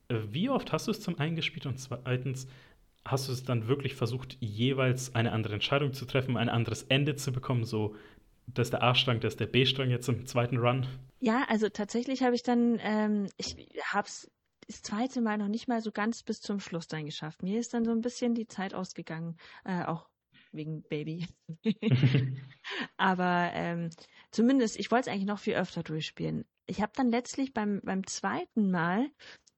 Wie 0.09 0.49
oft 0.49 0.71
hast 0.71 0.87
du 0.87 0.91
es 0.91 1.01
zum 1.01 1.17
einen 1.19 1.35
gespielt 1.35 1.65
und 1.65 1.79
zweitens, 1.79 2.47
hast 3.05 3.27
du 3.27 3.33
es 3.33 3.43
dann 3.43 3.67
wirklich 3.67 3.95
versucht, 3.95 4.37
jeweils 4.39 5.15
eine 5.15 5.31
andere 5.31 5.53
Entscheidung 5.53 5.93
zu 5.93 6.05
treffen, 6.05 6.37
ein 6.37 6.49
anderes 6.49 6.83
Ende 6.83 7.15
zu 7.15 7.31
bekommen, 7.31 7.63
so 7.63 7.95
das 8.53 8.67
ist 8.67 8.73
der 8.73 8.83
A-Strang, 8.83 9.19
das 9.19 9.33
ist 9.33 9.39
der 9.39 9.47
B-Strang 9.47 9.89
jetzt 9.89 10.07
im 10.09 10.25
zweiten 10.25 10.57
Run? 10.57 10.87
Ja, 11.19 11.45
also 11.49 11.69
tatsächlich 11.69 12.23
habe 12.23 12.35
ich 12.35 12.43
dann, 12.43 12.79
ähm, 12.81 13.29
ich 13.37 13.55
habe 13.85 14.07
es 14.07 14.31
das 14.67 14.81
zweite 14.81 15.21
Mal 15.21 15.37
noch 15.37 15.47
nicht 15.47 15.67
mal 15.67 15.81
so 15.81 15.91
ganz 15.91 16.23
bis 16.23 16.41
zum 16.41 16.59
Schluss 16.59 16.87
dann 16.87 17.05
geschafft. 17.05 17.43
Mir 17.43 17.59
ist 17.59 17.73
dann 17.73 17.85
so 17.85 17.91
ein 17.91 18.01
bisschen 18.01 18.35
die 18.35 18.47
Zeit 18.47 18.73
ausgegangen, 18.73 19.37
äh, 19.65 19.83
auch 19.83 20.07
wegen 20.51 20.83
Baby. 20.83 21.27
Aber 22.97 23.51
ähm, 23.53 23.89
zumindest, 24.31 24.79
ich 24.79 24.91
wollte 24.91 25.09
es 25.09 25.13
eigentlich 25.13 25.27
noch 25.27 25.39
viel 25.39 25.55
öfter 25.55 25.83
durchspielen. 25.83 26.45
Ich 26.67 26.81
habe 26.81 26.93
dann 26.95 27.09
letztlich 27.09 27.53
beim, 27.53 27.81
beim 27.83 28.07
zweiten 28.07 28.71
Mal 28.71 29.09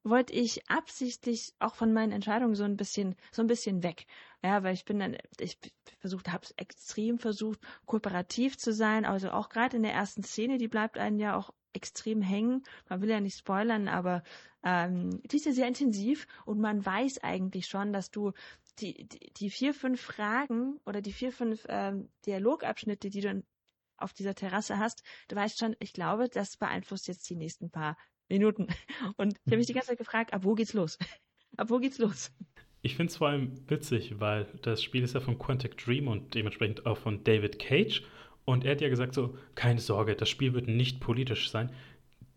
wollte 0.03 0.33
ich 0.33 0.69
absichtlich 0.69 1.53
auch 1.59 1.75
von 1.75 1.93
meinen 1.93 2.11
Entscheidungen 2.11 2.55
so 2.55 2.63
ein 2.63 2.77
bisschen, 2.77 3.15
so 3.31 3.41
ein 3.41 3.47
bisschen 3.47 3.83
weg. 3.83 4.05
Ja, 4.43 4.63
weil 4.63 4.73
ich 4.73 4.85
bin 4.85 4.99
dann, 4.99 5.17
ich 5.39 5.57
versucht, 5.99 6.31
habe 6.31 6.45
extrem 6.57 7.17
versucht, 7.17 7.59
kooperativ 7.85 8.57
zu 8.57 8.73
sein. 8.73 9.05
Also 9.05 9.31
auch 9.31 9.49
gerade 9.49 9.77
in 9.77 9.83
der 9.83 9.93
ersten 9.93 10.23
Szene, 10.23 10.57
die 10.57 10.67
bleibt 10.67 10.97
einen 10.97 11.19
ja 11.19 11.35
auch 11.35 11.53
extrem 11.71 12.21
hängen. 12.21 12.63
Man 12.89 13.01
will 13.01 13.09
ja 13.09 13.19
nicht 13.19 13.37
spoilern, 13.37 13.87
aber 13.87 14.23
ähm, 14.63 15.21
die 15.23 15.37
ist 15.37 15.45
ja 15.45 15.53
sehr 15.53 15.67
intensiv 15.67 16.27
und 16.45 16.59
man 16.59 16.85
weiß 16.85 17.23
eigentlich 17.23 17.67
schon, 17.67 17.93
dass 17.93 18.11
du 18.11 18.31
die, 18.79 19.07
die, 19.07 19.33
die 19.33 19.49
vier, 19.49 19.73
fünf 19.73 20.01
Fragen 20.01 20.79
oder 20.85 21.01
die 21.01 21.13
vier, 21.13 21.31
fünf 21.31 21.65
ähm, 21.69 22.09
Dialogabschnitte, 22.25 23.09
die 23.09 23.21
du 23.21 23.43
auf 23.97 24.13
dieser 24.13 24.35
Terrasse 24.35 24.79
hast, 24.79 25.03
du 25.27 25.35
weißt 25.35 25.59
schon, 25.59 25.75
ich 25.79 25.93
glaube, 25.93 26.27
das 26.27 26.57
beeinflusst 26.57 27.07
jetzt 27.07 27.29
die 27.29 27.35
nächsten 27.35 27.69
paar 27.69 27.97
Minuten. 28.29 28.67
Und 29.17 29.33
ich 29.45 29.51
habe 29.51 29.57
mich 29.57 29.67
die 29.67 29.73
ganze 29.73 29.89
Zeit 29.89 29.97
gefragt, 29.97 30.33
ab 30.33 30.43
wo 30.43 30.55
geht's 30.55 30.73
los? 30.73 30.97
ab 31.57 31.69
wo 31.69 31.79
geht's 31.79 31.97
los? 31.97 32.31
Ich 32.81 32.95
finde 32.95 33.11
es 33.11 33.17
vor 33.17 33.29
allem 33.29 33.53
witzig, 33.69 34.19
weil 34.19 34.45
das 34.61 34.83
Spiel 34.83 35.03
ist 35.03 35.13
ja 35.13 35.21
von 35.21 35.39
Quantic 35.39 35.77
Dream 35.77 36.09
und 36.09 36.33
dementsprechend 36.33 36.85
auch 36.85 36.97
von 36.97 37.23
David 37.23 37.57
Cage. 37.57 38.03
Und 38.45 38.65
er 38.65 38.71
hat 38.71 38.81
ja 38.81 38.89
gesagt 38.89 39.13
so, 39.13 39.37
keine 39.55 39.79
Sorge, 39.79 40.15
das 40.15 40.29
Spiel 40.29 40.53
wird 40.53 40.67
nicht 40.67 40.99
politisch 40.99 41.49
sein. 41.49 41.71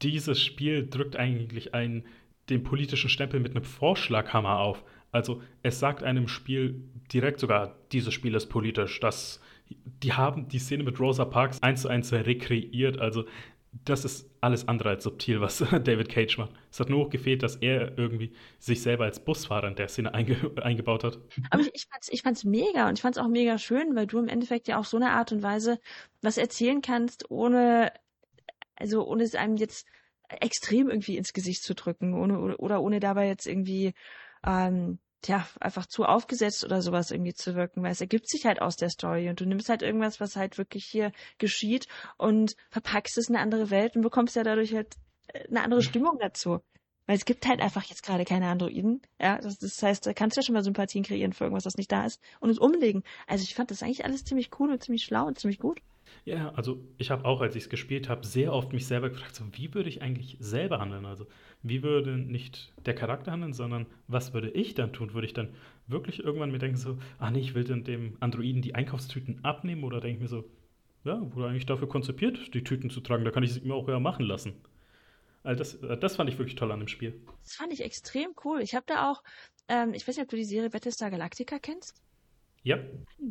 Dieses 0.02 0.40
Spiel 0.40 0.86
drückt 0.88 1.16
eigentlich 1.16 1.74
einen, 1.74 2.04
den 2.48 2.62
politischen 2.62 3.10
Stempel 3.10 3.40
mit 3.40 3.56
einem 3.56 3.64
Vorschlaghammer 3.64 4.60
auf. 4.60 4.84
Also 5.10 5.42
es 5.62 5.80
sagt 5.80 6.04
einem 6.04 6.28
Spiel 6.28 6.84
direkt 7.12 7.40
sogar, 7.40 7.76
dieses 7.90 8.14
Spiel 8.14 8.34
ist 8.34 8.46
politisch. 8.46 9.00
Das, 9.00 9.40
die 10.02 10.12
haben 10.12 10.46
die 10.46 10.60
Szene 10.60 10.84
mit 10.84 11.00
Rosa 11.00 11.24
Parks 11.24 11.60
eins 11.62 11.82
zu 11.82 11.88
eins 11.88 12.12
rekreiert. 12.12 12.98
Also 12.98 13.24
das 13.84 14.04
ist 14.04 14.28
alles 14.40 14.68
andere 14.68 14.90
als 14.90 15.04
subtil, 15.04 15.40
was 15.40 15.58
David 15.84 16.08
Cage 16.08 16.38
macht. 16.38 16.52
Es 16.70 16.80
hat 16.80 16.88
nur 16.88 17.10
gefehlt, 17.10 17.42
dass 17.42 17.56
er 17.56 17.96
irgendwie 17.98 18.32
sich 18.58 18.82
selber 18.82 19.04
als 19.04 19.24
Busfahrer 19.24 19.68
in 19.68 19.74
der 19.74 19.88
Szene 19.88 20.14
einge 20.14 20.36
eingebaut 20.62 21.04
hat. 21.04 21.18
Aber 21.50 21.62
ich, 21.62 21.70
ich, 21.74 21.86
fand's, 21.86 22.08
ich 22.08 22.22
fand's 22.22 22.44
mega 22.44 22.88
und 22.88 22.98
ich 22.98 23.02
fand's 23.02 23.18
auch 23.18 23.28
mega 23.28 23.58
schön, 23.58 23.94
weil 23.94 24.06
du 24.06 24.18
im 24.18 24.28
Endeffekt 24.28 24.68
ja 24.68 24.78
auch 24.78 24.84
so 24.84 24.96
eine 24.96 25.10
Art 25.10 25.32
und 25.32 25.42
Weise 25.42 25.78
was 26.22 26.38
erzählen 26.38 26.80
kannst, 26.82 27.30
ohne, 27.30 27.92
also 28.76 29.06
ohne 29.06 29.24
es 29.24 29.34
einem 29.34 29.56
jetzt 29.56 29.86
extrem 30.28 30.88
irgendwie 30.90 31.16
ins 31.16 31.32
Gesicht 31.32 31.62
zu 31.62 31.74
drücken, 31.74 32.14
ohne, 32.14 32.56
oder 32.56 32.82
ohne 32.82 33.00
dabei 33.00 33.28
jetzt 33.28 33.46
irgendwie 33.46 33.94
ähm, 34.44 34.98
tja, 35.22 35.46
einfach 35.60 35.86
zu 35.86 36.04
aufgesetzt 36.04 36.64
oder 36.64 36.82
sowas 36.82 37.10
irgendwie 37.10 37.34
zu 37.34 37.54
wirken, 37.54 37.82
weil 37.82 37.92
es 37.92 38.00
ergibt 38.00 38.28
sich 38.28 38.46
halt 38.46 38.60
aus 38.60 38.76
der 38.76 38.90
Story 38.90 39.28
und 39.28 39.40
du 39.40 39.46
nimmst 39.46 39.68
halt 39.68 39.82
irgendwas, 39.82 40.20
was 40.20 40.36
halt 40.36 40.58
wirklich 40.58 40.84
hier 40.84 41.12
geschieht 41.38 41.86
und 42.16 42.56
verpackst 42.70 43.18
es 43.18 43.28
in 43.28 43.36
eine 43.36 43.42
andere 43.42 43.70
Welt 43.70 43.96
und 43.96 44.02
bekommst 44.02 44.36
ja 44.36 44.44
dadurch 44.44 44.74
halt 44.74 44.94
äh, 45.28 45.46
eine 45.48 45.62
andere 45.62 45.82
Stimmung 45.82 46.18
dazu. 46.20 46.60
Weil 47.06 47.16
es 47.16 47.24
gibt 47.24 47.46
halt 47.46 47.60
einfach 47.60 47.84
jetzt 47.84 48.02
gerade 48.02 48.24
keine 48.24 48.48
Androiden. 48.48 49.00
Ja, 49.20 49.38
das, 49.38 49.58
das 49.58 49.80
heißt, 49.80 50.06
da 50.06 50.12
kannst 50.12 50.36
du 50.36 50.40
ja 50.40 50.44
schon 50.44 50.54
mal 50.54 50.64
Sympathien 50.64 51.04
kreieren 51.04 51.32
für 51.32 51.44
irgendwas, 51.44 51.64
das 51.64 51.76
nicht 51.76 51.92
da 51.92 52.04
ist 52.04 52.20
und 52.40 52.50
es 52.50 52.58
umlegen. 52.58 53.04
Also 53.28 53.44
ich 53.44 53.54
fand 53.54 53.70
das 53.70 53.82
eigentlich 53.82 54.04
alles 54.04 54.24
ziemlich 54.24 54.50
cool 54.58 54.72
und 54.72 54.82
ziemlich 54.82 55.04
schlau 55.04 55.26
und 55.26 55.38
ziemlich 55.38 55.60
gut. 55.60 55.80
Ja, 56.26 56.52
also 56.56 56.84
ich 56.98 57.12
habe 57.12 57.24
auch, 57.24 57.40
als 57.40 57.54
ich 57.54 57.62
es 57.64 57.68
gespielt 57.68 58.08
habe, 58.08 58.26
sehr 58.26 58.52
oft 58.52 58.72
mich 58.72 58.88
selber 58.88 59.10
gefragt, 59.10 59.36
so, 59.36 59.44
wie 59.52 59.72
würde 59.74 59.88
ich 59.88 60.02
eigentlich 60.02 60.36
selber 60.40 60.80
handeln? 60.80 61.06
Also 61.06 61.28
wie 61.62 61.84
würde 61.84 62.16
nicht 62.18 62.74
der 62.84 62.96
Charakter 62.96 63.30
handeln, 63.30 63.52
sondern 63.52 63.86
was 64.08 64.34
würde 64.34 64.50
ich 64.50 64.74
dann 64.74 64.92
tun? 64.92 65.14
Würde 65.14 65.28
ich 65.28 65.34
dann 65.34 65.54
wirklich 65.86 66.18
irgendwann 66.24 66.50
mir 66.50 66.58
denken, 66.58 66.78
so, 66.78 66.98
ah 67.18 67.30
nee, 67.30 67.38
ich 67.38 67.54
will 67.54 67.62
dann 67.62 67.84
dem 67.84 68.16
Androiden 68.18 68.60
die 68.60 68.74
Einkaufstüten 68.74 69.44
abnehmen 69.44 69.84
oder 69.84 70.00
denke 70.00 70.16
ich 70.16 70.22
mir 70.22 70.28
so, 70.28 70.44
ja, 71.04 71.20
wurde 71.32 71.48
eigentlich 71.48 71.66
dafür 71.66 71.88
konzipiert, 71.88 72.52
die 72.54 72.64
Tüten 72.64 72.90
zu 72.90 73.00
tragen, 73.00 73.24
da 73.24 73.30
kann 73.30 73.44
ich 73.44 73.52
es 73.52 73.62
mir 73.62 73.74
auch 73.74 73.88
ja 73.88 74.00
machen 74.00 74.26
lassen. 74.26 74.54
Also 75.44 75.58
das, 75.60 76.00
das 76.00 76.16
fand 76.16 76.28
ich 76.28 76.38
wirklich 76.38 76.56
toll 76.56 76.72
an 76.72 76.80
dem 76.80 76.88
Spiel. 76.88 77.22
Das 77.44 77.54
fand 77.54 77.72
ich 77.72 77.84
extrem 77.84 78.34
cool. 78.44 78.62
Ich 78.62 78.74
habe 78.74 78.86
da 78.88 79.12
auch, 79.12 79.22
ähm, 79.68 79.94
ich 79.94 80.08
weiß 80.08 80.16
nicht, 80.16 80.24
ob 80.24 80.30
du 80.30 80.36
die 80.36 80.44
Serie 80.44 80.70
Battlestar 80.70 81.12
Galactica 81.12 81.60
kennst. 81.60 81.94
Ja. 82.66 82.78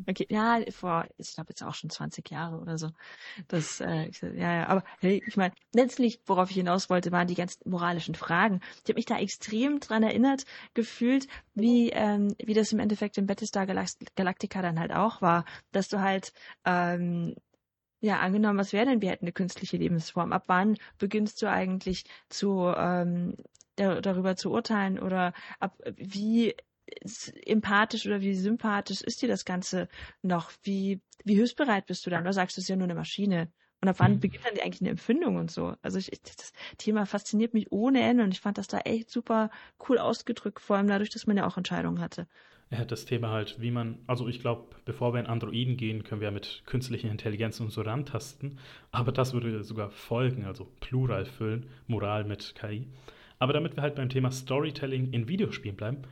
Okay, 0.08 0.26
ja, 0.30 0.62
vor, 0.72 1.06
ich 1.18 1.34
glaube 1.34 1.50
jetzt 1.50 1.62
auch 1.62 1.76
schon 1.76 1.90
20 1.90 2.30
Jahre 2.32 2.58
oder 2.58 2.78
so. 2.78 2.90
Das, 3.50 3.82
äh, 3.82 4.10
ja, 4.22 4.54
ja, 4.54 4.68
aber 4.68 4.86
hey, 5.02 5.22
ich 5.28 5.36
meine, 5.36 5.54
letztlich, 5.74 6.22
worauf 6.26 6.50
ich 6.52 6.56
hinaus 6.56 6.90
wollte, 6.90 7.12
waren 7.12 7.28
die 7.28 7.36
ganzen 7.36 7.70
moralischen 7.70 8.16
Fragen. 8.16 8.62
Ich 8.84 8.90
habe 8.90 8.94
mich 8.94 9.06
da 9.06 9.20
extrem 9.20 9.82
dran 9.82 10.04
erinnert, 10.04 10.46
gefühlt, 10.74 11.28
wie, 11.54 11.90
ähm, 11.90 12.34
wie 12.42 12.54
das 12.54 12.72
im 12.72 12.80
Endeffekt 12.80 13.18
in 13.18 13.28
Battlestar 13.28 13.66
Galactica 13.66 14.62
dann 14.62 14.80
halt 14.80 14.94
auch 14.94 15.22
war, 15.22 15.44
dass 15.74 15.90
du 15.90 16.00
halt, 16.00 16.32
ähm, 16.64 17.36
ja, 18.00 18.20
angenommen, 18.20 18.58
was 18.58 18.72
wäre 18.72 18.86
denn, 18.86 19.02
wir 19.02 19.10
hätten 19.10 19.26
eine 19.26 19.34
künstliche 19.34 19.76
Lebensform. 19.76 20.32
Ab 20.32 20.46
wann 20.48 20.78
beginnst 20.98 21.42
du 21.42 21.50
eigentlich 21.50 22.06
zu 22.30 22.74
ähm, 22.78 23.36
darüber 23.76 24.38
zu 24.38 24.52
urteilen 24.52 24.98
oder 24.98 25.34
ab 25.60 25.78
wie 25.98 26.56
empathisch 27.46 28.06
oder 28.06 28.22
wie 28.22 28.36
sympathisch 28.36 29.02
ist 29.02 29.22
dir 29.22 29.28
das 29.28 29.46
Ganze 29.46 29.88
noch? 30.22 30.52
Wie, 30.64 31.02
wie 31.24 31.36
hilfsbereit 31.36 31.86
bist 31.86 32.06
du 32.06 32.10
dann? 32.10 32.22
Oder 32.22 32.34
sagst 32.34 32.58
du, 32.58 32.62
es 32.62 32.66
ist 32.66 32.70
ja 32.70 32.76
nur 32.76 32.86
eine 32.86 32.96
Maschine? 32.96 33.52
Und 33.82 33.90
ab 33.90 33.98
wann 34.00 34.14
mhm. 34.14 34.20
beginnt 34.20 34.46
dann 34.46 34.60
eigentlich 34.60 34.82
eine 34.82 34.92
Empfindung 34.92 35.36
und 35.36 35.52
so? 35.52 35.76
Also 35.82 36.00
ich, 36.00 36.10
das 36.10 36.54
Thema 36.78 37.06
fasziniert 37.06 37.54
mich 37.54 37.72
ohne 37.72 38.02
Ende 38.02 38.24
und 38.24 38.32
ich 38.32 38.42
fand 38.42 38.58
das 38.58 38.68
da 38.68 38.80
echt 38.80 39.10
super 39.10 39.52
cool 39.88 39.98
ausgedrückt, 39.98 40.60
vor 40.60 40.78
allem 40.78 40.88
dadurch, 40.88 41.10
dass 41.10 41.28
man 41.28 41.38
ja 41.38 41.46
auch 41.46 41.58
Entscheidungen 41.58 42.00
hatte. 42.00 42.28
Ja, 42.72 42.84
das 42.84 43.06
Thema 43.06 43.30
halt, 43.30 43.62
wie 43.62 43.70
man, 43.70 44.00
also 44.08 44.28
ich 44.28 44.40
glaube, 44.40 44.76
bevor 44.86 45.14
wir 45.14 45.20
in 45.20 45.28
Androiden 45.28 45.78
gehen, 45.78 46.04
können 46.04 46.22
wir 46.22 46.32
mit 46.32 46.64
künstlicher 46.66 47.12
Intelligenz 47.12 47.60
und 47.60 47.70
so 47.70 47.82
rantasten. 47.82 48.58
Aber 48.92 49.12
das 49.12 49.34
würde 49.34 49.64
sogar 49.64 49.92
folgen, 49.92 50.46
also 50.46 50.66
Plural 50.80 51.26
füllen, 51.26 51.70
Moral 51.86 52.24
mit 52.24 52.56
KI. 52.56 52.88
Aber 53.38 53.54
damit 53.54 53.76
wir 53.76 53.84
halt 53.84 53.96
beim 53.96 54.10
Thema 54.10 54.32
Storytelling 54.32 55.12
in 55.12 55.28
Videospielen 55.28 55.78
bleiben, 55.78 56.04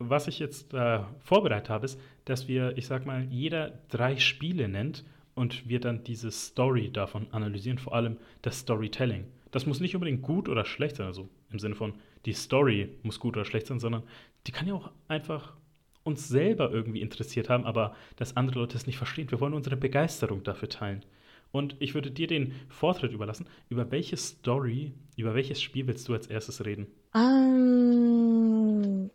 was 0.00 0.26
ich 0.26 0.38
jetzt 0.38 0.72
äh, 0.74 1.00
vorbereitet 1.20 1.68
habe, 1.68 1.84
ist, 1.84 2.00
dass 2.24 2.48
wir, 2.48 2.76
ich 2.76 2.86
sag 2.86 3.06
mal, 3.06 3.24
jeder 3.30 3.78
drei 3.90 4.16
Spiele 4.16 4.68
nennt 4.68 5.04
und 5.34 5.68
wir 5.68 5.78
dann 5.78 6.02
diese 6.02 6.30
Story 6.30 6.90
davon 6.90 7.26
analysieren, 7.32 7.78
vor 7.78 7.94
allem 7.94 8.16
das 8.42 8.60
Storytelling. 8.60 9.26
Das 9.50 9.66
muss 9.66 9.80
nicht 9.80 9.94
unbedingt 9.94 10.22
gut 10.22 10.48
oder 10.48 10.64
schlecht 10.64 10.96
sein, 10.96 11.06
also 11.06 11.28
im 11.50 11.58
Sinne 11.58 11.74
von, 11.74 11.94
die 12.24 12.32
Story 12.32 12.88
muss 13.02 13.20
gut 13.20 13.36
oder 13.36 13.44
schlecht 13.44 13.66
sein, 13.66 13.78
sondern 13.78 14.02
die 14.46 14.52
kann 14.52 14.66
ja 14.66 14.74
auch 14.74 14.90
einfach 15.06 15.54
uns 16.02 16.28
selber 16.28 16.70
irgendwie 16.72 17.02
interessiert 17.02 17.50
haben, 17.50 17.64
aber 17.64 17.94
dass 18.16 18.36
andere 18.36 18.60
Leute 18.60 18.76
es 18.76 18.86
nicht 18.86 18.96
verstehen. 18.96 19.30
Wir 19.30 19.40
wollen 19.40 19.54
unsere 19.54 19.76
Begeisterung 19.76 20.42
dafür 20.42 20.68
teilen. 20.68 21.04
Und 21.52 21.76
ich 21.78 21.94
würde 21.94 22.10
dir 22.10 22.26
den 22.26 22.54
Vortritt 22.68 23.12
überlassen. 23.12 23.46
Über 23.68 23.90
welche 23.90 24.16
Story, 24.16 24.92
über 25.16 25.34
welches 25.34 25.60
Spiel 25.60 25.86
willst 25.88 26.08
du 26.08 26.14
als 26.14 26.26
erstes 26.26 26.64
reden? 26.64 26.86
Um, 27.12 28.39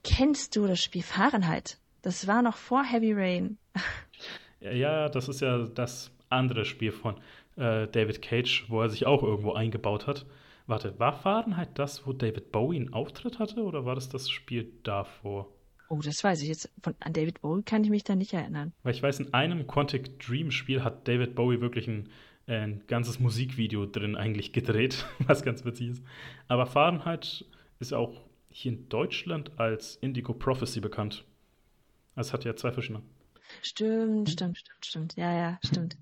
kennst 0.04 0.56
du 0.56 0.68
das 0.68 0.82
Spiel 0.82 1.04
Fahrenheit? 1.04 1.78
Das 2.02 2.28
war 2.28 2.42
noch 2.42 2.58
vor 2.58 2.84
Heavy 2.84 3.14
Rain. 3.14 3.58
ja, 4.60 5.10
das 5.10 5.28
ist 5.28 5.42
ja 5.42 5.66
das 5.66 6.12
andere 6.30 6.66
Spiel 6.66 6.92
von 6.92 7.16
äh, 7.56 7.88
David 7.88 8.22
Cage, 8.22 8.66
wo 8.70 8.82
er 8.82 8.90
sich 8.90 9.06
auch 9.06 9.24
irgendwo 9.24 9.54
eingebaut 9.54 10.08
hat. 10.08 10.26
Warte, 10.68 10.98
war 11.00 11.14
Fahrenheit 11.14 11.70
das, 11.76 12.08
wo 12.08 12.14
David 12.14 12.52
Bowie 12.52 12.78
einen 12.78 12.94
Auftritt 12.94 13.40
hatte 13.40 13.64
oder 13.64 13.86
war 13.86 13.96
das 13.96 14.10
das 14.10 14.30
Spiel 14.30 14.72
davor? 14.84 15.48
Oh, 15.90 16.00
das 16.04 16.24
weiß 16.24 16.42
ich 16.42 16.48
jetzt. 16.48 16.72
Von, 16.82 16.96
an 17.00 17.14
David 17.14 17.42
Bowie 17.42 17.62
kann 17.62 17.84
ich 17.84 17.92
mich 17.92 18.04
da 18.04 18.16
nicht 18.16 18.34
erinnern. 18.34 18.74
Weil 18.82 18.96
ich 18.96 19.04
weiß, 19.04 19.20
in 19.20 19.34
einem 19.34 19.68
Quantic 19.68 20.20
Dream 20.20 20.50
Spiel 20.50 20.84
hat 20.84 21.08
David 21.08 21.36
Bowie 21.36 21.62
wirklich 21.62 21.88
ein, 21.88 22.10
ein 22.48 22.82
ganzes 22.88 23.20
Musikvideo 23.20 23.86
drin 23.86 24.16
eigentlich 24.16 24.54
gedreht, 24.54 25.06
was 25.28 25.44
ganz 25.44 25.64
witzig 25.66 25.90
ist. 25.90 26.04
Aber 26.48 26.66
Fahrenheit 26.66 27.46
ist 27.80 27.94
auch 27.94 28.25
hier 28.56 28.72
in 28.72 28.88
Deutschland 28.88 29.52
als 29.60 29.98
Indigo 29.98 30.34
Prophecy 30.34 30.80
bekannt. 30.80 31.26
Es 32.16 32.32
hat 32.32 32.46
ja 32.46 32.56
zwei 32.56 32.72
verschiedene. 32.72 33.04
Stimmt, 33.62 34.30
stimmt, 34.30 34.58
stimmt, 34.58 34.86
stimmt. 34.86 35.16
Ja, 35.18 35.34
ja, 35.34 35.60
stimmt. 35.62 35.98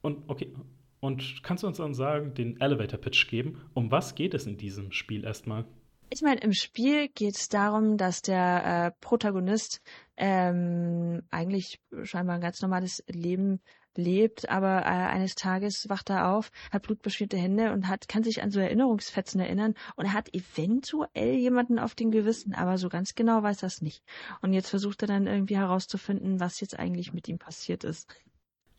Und 0.00 0.22
okay, 0.28 0.54
und 1.00 1.42
kannst 1.42 1.62
du 1.62 1.66
uns 1.66 1.76
dann 1.76 1.92
sagen, 1.92 2.32
den 2.32 2.58
Elevator 2.58 2.98
Pitch 2.98 3.28
geben? 3.28 3.60
Um 3.74 3.90
was 3.90 4.14
geht 4.14 4.32
es 4.32 4.46
in 4.46 4.56
diesem 4.56 4.92
Spiel 4.92 5.24
erstmal? 5.24 5.66
Ich 6.08 6.22
meine, 6.22 6.40
im 6.40 6.54
Spiel 6.54 7.08
geht 7.08 7.36
es 7.36 7.50
darum, 7.50 7.98
dass 7.98 8.22
der 8.22 8.64
äh, 8.64 8.90
Protagonist 9.02 9.82
ähm, 10.16 11.22
eigentlich 11.30 11.80
scheinbar 12.02 12.36
ein 12.36 12.40
ganz 12.40 12.62
normales 12.62 13.04
Leben 13.08 13.60
lebt, 13.96 14.48
aber 14.48 14.82
äh, 14.82 14.84
eines 14.84 15.34
Tages 15.34 15.88
wacht 15.88 16.10
er 16.10 16.30
auf, 16.32 16.50
hat 16.70 16.82
blutbeschmierte 16.82 17.36
Hände 17.36 17.72
und 17.72 17.88
hat, 17.88 18.08
kann 18.08 18.22
sich 18.22 18.42
an 18.42 18.50
so 18.50 18.60
Erinnerungsfetzen 18.60 19.40
erinnern 19.40 19.74
und 19.96 20.06
er 20.06 20.12
hat 20.12 20.34
eventuell 20.34 21.34
jemanden 21.34 21.78
auf 21.78 21.94
dem 21.94 22.10
Gewissen, 22.10 22.54
aber 22.54 22.78
so 22.78 22.88
ganz 22.88 23.14
genau 23.14 23.42
weiß 23.42 23.62
er 23.62 23.68
es 23.68 23.82
nicht. 23.82 24.02
Und 24.40 24.52
jetzt 24.52 24.70
versucht 24.70 25.02
er 25.02 25.08
dann 25.08 25.26
irgendwie 25.26 25.56
herauszufinden, 25.56 26.40
was 26.40 26.60
jetzt 26.60 26.78
eigentlich 26.78 27.12
mit 27.12 27.28
ihm 27.28 27.38
passiert 27.38 27.84
ist. 27.84 28.08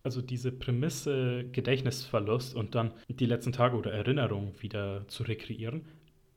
Also 0.04 0.22
diese 0.22 0.52
Prämisse 0.52 1.46
Gedächtnisverlust 1.52 2.56
und 2.56 2.74
dann 2.74 2.94
die 3.10 3.26
letzten 3.26 3.52
Tage 3.52 3.76
oder 3.76 3.92
Erinnerungen 3.92 4.54
wieder 4.62 5.06
zu 5.10 5.24
rekreieren, 5.24 5.86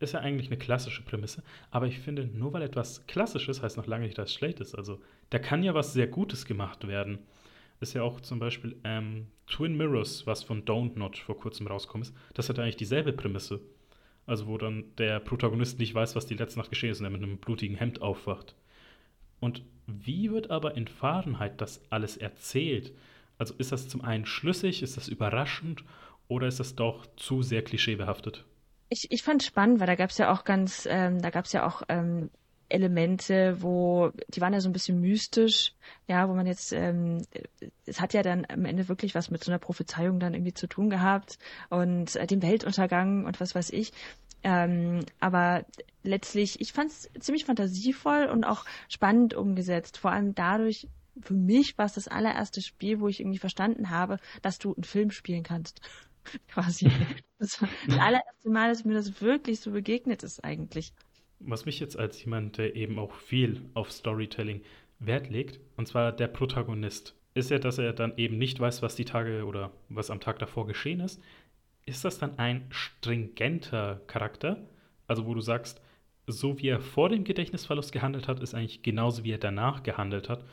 ist 0.01 0.15
ja 0.15 0.21
eigentlich 0.21 0.49
eine 0.49 0.59
klassische 0.59 1.03
Prämisse. 1.03 1.45
Aber 1.71 1.87
ich 1.87 2.01
finde, 2.01 2.27
nur 2.27 2.53
weil 2.53 2.63
etwas 2.63 3.07
Klassisches 3.07 3.63
heißt 3.63 3.77
noch 3.77 3.87
lange 3.87 4.05
nicht, 4.05 4.19
dass 4.19 4.31
es 4.31 4.35
schlecht 4.35 4.59
ist. 4.61 4.75
Also 4.75 5.01
da 5.31 5.39
kann 5.39 5.63
ja 5.63 5.75
was 5.75 5.93
sehr 5.93 6.09
Gutes 6.09 6.45
gemacht 6.45 6.89
werden. 6.89 7.21
Ist 7.83 7.95
ja 7.95 8.05
auch 8.05 8.21
zum 8.21 8.39
Beispiel 8.39 8.77
ähm, 8.85 9.27
Twin 9.49 9.77
Mirrors, 9.77 10.25
was 10.25 10.45
von 10.45 10.65
Don't 10.65 10.97
Not 10.97 11.19
vor 11.19 11.37
kurzem 11.37 11.67
rauskommt 11.67 12.07
ist. 12.07 12.15
Das 12.33 12.49
hat 12.49 12.61
eigentlich 12.61 12.77
dieselbe 12.77 13.13
Prämisse. 13.13 13.61
Also 14.25 14.47
wo 14.47 14.57
dann 14.57 14.85
der 14.99 15.19
Protagonist 15.19 15.81
nicht 15.81 15.93
weiß, 15.93 16.15
was 16.15 16.27
die 16.27 16.37
letzte 16.37 16.61
Nacht 16.61 16.71
geschehen 16.71 16.93
ist 16.93 17.01
und 17.01 17.07
er 17.07 17.11
mit 17.11 17.25
einem 17.25 17.39
blutigen 17.39 17.77
Hemd 17.77 18.01
aufwacht. 18.01 18.55
Und 19.41 19.65
wie 19.89 20.31
wird 20.31 20.53
aber 20.53 20.77
in 20.77 20.87
Fahrenheit 20.87 21.61
das 21.61 21.83
alles 21.91 22.17
erzählt? 22.17 22.95
Also 23.37 23.55
ist 23.59 23.73
das 23.73 23.89
zum 23.89 24.03
einen 24.03 24.27
schlüssig, 24.27 24.85
ist 24.85 24.97
das 24.97 25.09
überraschend 25.09 25.83
oder 26.29 26.47
ist 26.47 26.61
das 26.61 26.77
doch 26.77 27.05
zu 27.17 27.43
sehr 27.43 27.65
klischeebehaftet? 27.65 28.45
Ich, 28.91 29.11
ich 29.11 29.25
fand 29.25 29.43
es 29.43 29.49
spannend, 29.49 29.81
weil 29.81 29.89
da 29.89 29.97
gab 29.97 30.11
es 30.11 30.19
ja 30.19 30.33
auch 30.33 30.45
ganz, 30.45 30.87
ähm, 30.89 31.21
da 31.21 31.31
gab 31.31 31.47
es 31.47 31.53
ja 31.53 31.67
auch 31.67 31.83
ähm, 31.89 32.31
Elemente, 32.73 33.63
wo 33.63 34.11
die 34.29 34.41
waren 34.41 34.53
ja 34.53 34.61
so 34.61 34.69
ein 34.69 34.73
bisschen 34.73 35.01
mystisch, 35.01 35.75
ja, 36.09 36.29
wo 36.29 36.35
man 36.35 36.47
jetzt, 36.47 36.73
ähm, 36.73 37.23
es 37.87 38.01
hat 38.01 38.15
ja 38.15 38.23
dann 38.23 38.47
am 38.49 38.65
Ende 38.65 38.89
wirklich 38.89 39.15
was 39.15 39.31
mit 39.31 39.45
so 39.45 39.51
einer 39.51 39.59
Prophezeiung 39.59 40.19
dann 40.19 40.35
irgendwie 40.35 40.55
zu 40.55 40.67
tun 40.67 40.91
gehabt 40.91 41.39
und 41.71 42.17
äh, 42.17 42.27
dem 42.27 42.43
Weltuntergang 42.43 43.27
und 43.27 43.41
was 43.41 43.55
weiß 43.55 43.71
ich. 43.71 43.93
Ähm, 44.45 45.05
aber 45.21 45.65
letztlich, 46.03 46.61
ich 46.61 46.73
fand 46.73 46.91
es 46.91 47.11
ziemlich 47.21 47.45
fantasievoll 47.45 48.27
und 48.27 48.45
auch 48.45 48.65
spannend 48.89 49.35
umgesetzt, 49.35 49.99
vor 49.99 50.11
allem 50.11 50.35
dadurch, 50.35 50.89
für 51.21 51.35
mich 51.35 51.79
war 51.79 51.87
es 51.87 51.93
das 51.93 52.09
allererste 52.09 52.63
Spiel, 52.63 53.01
wo 53.01 53.09
ich 53.09 53.21
irgendwie 53.21 53.39
verstanden 53.39 53.91
habe, 53.91 54.19
dass 54.41 54.59
du 54.59 54.75
einen 54.75 54.85
Film 54.85 55.11
spielen 55.11 55.43
kannst. 55.43 55.81
Quasi. 56.49 56.91
Das 57.39 57.61
war 57.61 57.69
das 57.89 57.99
allererste 57.99 58.51
Mal, 58.51 58.69
dass 58.69 58.85
mir 58.85 58.95
das 58.95 59.21
wirklich 59.21 59.59
so 59.59 59.73
begegnet 59.73 60.23
ist 60.23 60.45
eigentlich. 60.45 60.93
Was 61.45 61.67
mich 61.67 61.81
jetzt 61.81 61.99
als 61.99 62.25
jemand, 62.25 62.59
der 62.59 62.77
eben 62.77 62.99
auch 62.99 63.13
viel 63.13 63.63
auf 63.75 63.91
Storytelling 63.91 64.63
Wert 64.99 65.31
legt, 65.31 65.61
und 65.77 65.89
zwar 65.89 66.13
der 66.13 66.29
Protagonist, 66.29 67.17
ist 67.35 67.51
ja, 67.51 67.59
dass 67.59 67.79
er 67.79 67.93
dann 67.93 68.17
eben 68.17 68.39
nicht 68.39 68.61
weiß, 68.61 68.83
was 68.83 68.95
die 68.95 69.05
Tage 69.05 69.45
oder 69.45 69.73
was 69.89 70.11
am 70.11 70.21
Tag 70.21 70.39
davor 70.39 70.67
geschehen 70.67 71.01
ist. 71.01 71.21
Ist 71.87 72.05
das 72.05 72.19
dann 72.19 72.39
ein 72.39 72.67
stringenter 72.71 74.01
Charakter? 74.07 74.69
Also 75.09 75.27
wo 75.27 75.35
du 75.35 75.41
sagst, 75.41 75.81
so 76.27 76.59
wie 76.59 76.69
er 76.69 76.81
vor 76.81 77.09
dem 77.09 77.25
Gedächtnisverlust 77.25 77.91
gehandelt 77.91 78.29
hat, 78.29 78.41
ist 78.41 78.55
eigentlich 78.55 78.83
genauso 78.83 79.25
wie 79.25 79.33
er 79.33 79.39
danach 79.39 79.83
gehandelt 79.83 80.29
hat 80.29 80.45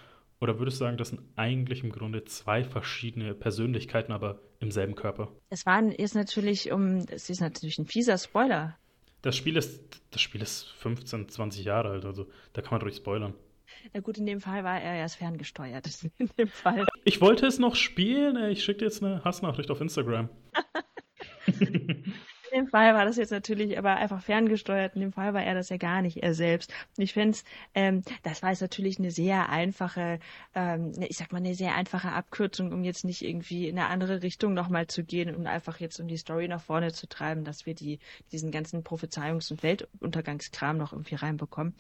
oder 0.42 0.58
würdest 0.58 0.80
du 0.80 0.86
sagen, 0.86 0.98
das 0.98 1.10
sind 1.10 1.22
eigentlich 1.36 1.84
im 1.84 1.92
Grunde 1.92 2.24
zwei 2.26 2.64
verschiedene 2.64 3.34
Persönlichkeiten, 3.34 4.12
aber 4.12 4.40
im 4.60 4.72
selben 4.72 4.96
Körper? 4.96 5.30
Es 5.50 5.66
war 5.66 5.84
ist 5.84 6.16
natürlich 6.16 6.72
um, 6.72 7.06
es 7.10 7.30
ist 7.30 7.42
natürlich 7.42 7.78
ein 7.78 7.86
fieser 7.86 8.18
Spoiler. 8.18 8.78
Das 9.22 9.36
Spiel 9.36 9.58
ist, 9.58 10.02
das 10.12 10.22
Spiel 10.22 10.42
ist 10.42 10.70
15, 10.78 11.30
20 11.30 11.66
Jahre 11.66 11.90
alt, 11.90 12.06
also 12.06 12.28
da 12.54 12.62
kann 12.62 12.72
man 12.72 12.82
ruhig 12.82 12.96
spoilern. 12.96 13.34
Na 13.94 14.00
gut, 14.00 14.18
in 14.18 14.26
dem 14.26 14.42
Fall 14.42 14.64
war 14.64 14.80
er 14.80 14.96
erst 14.96 15.18
ferngesteuert. 15.18 15.88
In 16.18 16.30
dem 16.38 16.48
Fall. 16.48 16.86
Ich 17.06 17.22
wollte 17.22 17.46
es 17.46 17.60
noch 17.60 17.76
spielen, 17.76 18.36
ich 18.50 18.64
schicke 18.64 18.80
dir 18.80 18.86
jetzt 18.86 19.04
eine 19.04 19.24
Hassnachricht 19.24 19.70
auf 19.72 19.82
Instagram. 19.82 20.30
In 22.60 22.66
dem 22.66 22.72
Fall 22.72 22.94
war 22.94 23.06
das 23.06 23.16
jetzt 23.16 23.32
natürlich 23.32 23.78
aber 23.78 23.96
einfach 23.96 24.22
ferngesteuert. 24.22 24.96
In 24.96 25.00
dem 25.00 25.14
Fall 25.14 25.34
war 25.34 25.42
er 25.42 25.54
das 25.54 25.70
ja 25.70 25.78
gar 25.78 26.02
nicht, 26.02 26.18
er 26.18 26.34
selbst. 26.34 26.74
Ich 26.98 27.14
finde 27.14 27.38
ähm, 27.74 28.02
das 28.24 28.44
war 28.44 28.50
jetzt 28.50 28.60
natürlich 28.60 29.00
eine 29.00 29.12
sehr 29.12 29.48
einfache, 29.48 30.20
ähm, 30.56 30.92
ich 31.08 31.16
sag 31.16 31.32
mal, 31.32 31.38
eine 31.38 31.56
sehr 31.56 31.76
einfache 31.76 32.12
Abkürzung, 32.12 32.74
um 32.74 32.84
jetzt 32.84 33.06
nicht 33.06 33.22
irgendwie 33.24 33.70
in 33.70 33.80
eine 33.80 33.88
andere 33.88 34.24
Richtung 34.24 34.54
nochmal 34.54 34.88
zu 34.88 35.06
gehen 35.06 35.34
und 35.34 35.48
einfach 35.48 35.80
jetzt 35.80 36.02
um 36.02 36.10
die 36.10 36.18
Story 36.18 36.50
nach 36.50 36.62
vorne 36.62 36.92
zu 36.92 37.08
treiben, 37.08 37.46
dass 37.46 37.66
wir 37.66 37.76
die, 37.76 38.00
diesen 38.34 38.52
ganzen 38.52 38.84
Prophezeiungs- 38.84 39.52
und 39.52 39.64
Weltuntergangskram 39.64 40.78
noch 40.78 40.92
irgendwie 40.92 41.16
reinbekommen. 41.16 41.76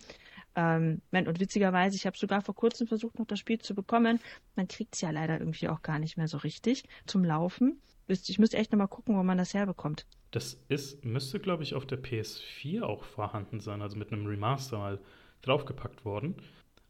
Ähm, 0.55 1.01
und 1.11 1.41
witzigerweise, 1.41 1.97
ich 1.97 2.05
habe 2.05 2.17
sogar 2.17 2.41
vor 2.41 2.55
kurzem 2.55 2.87
versucht, 2.87 3.19
noch 3.19 3.27
das 3.27 3.39
Spiel 3.39 3.59
zu 3.59 3.75
bekommen. 3.75 4.21
Man 4.55 4.69
kriegt 4.69 4.95
es 4.95 5.01
ja 5.01 5.11
leider 5.11 5.39
irgendwie 5.39 5.67
auch 5.67 5.81
gar 5.81 5.99
nicht 5.99 6.15
mehr 6.15 6.29
so 6.29 6.37
richtig 6.37 6.85
zum 7.05 7.25
Laufen. 7.25 7.81
Ich 8.07 8.39
müsste 8.39 8.55
echt 8.55 8.71
nochmal 8.71 8.87
gucken, 8.87 9.17
wo 9.17 9.23
man 9.23 9.37
das 9.37 9.53
herbekommt. 9.53 10.05
Das 10.31 10.63
ist, 10.69 11.03
müsste, 11.05 11.39
glaube 11.39 11.63
ich, 11.63 11.73
auf 11.73 11.85
der 11.85 12.01
PS4 12.01 12.81
auch 12.81 13.03
vorhanden 13.03 13.59
sein, 13.59 13.81
also 13.81 13.97
mit 13.97 14.11
einem 14.11 14.27
Remaster 14.27 14.77
mal 14.77 14.99
draufgepackt 15.41 16.05
worden. 16.05 16.35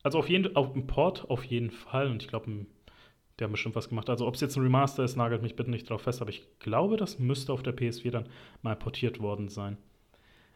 Also 0.03 0.19
auf 0.19 0.29
jeden 0.29 0.55
auf 0.55 0.73
dem 0.73 0.87
Port 0.87 1.29
auf 1.29 1.43
jeden 1.43 1.71
Fall 1.71 2.07
und 2.07 2.21
ich 2.21 2.29
glaube, 2.29 2.65
der 3.37 3.45
haben 3.45 3.51
bestimmt 3.51 3.75
was 3.75 3.89
gemacht. 3.89 4.09
Also 4.09 4.27
ob 4.27 4.35
es 4.35 4.41
jetzt 4.41 4.57
ein 4.57 4.63
Remaster 4.63 5.03
ist, 5.03 5.15
nagelt 5.15 5.41
mich 5.41 5.55
bitte 5.55 5.69
nicht 5.71 5.89
drauf 5.89 6.01
fest, 6.01 6.21
aber 6.21 6.29
ich 6.29 6.47
glaube, 6.59 6.97
das 6.97 7.19
müsste 7.19 7.53
auf 7.53 7.63
der 7.63 7.75
PS4 7.75 8.11
dann 8.11 8.29
mal 8.61 8.75
portiert 8.75 9.19
worden 9.19 9.49
sein. 9.49 9.77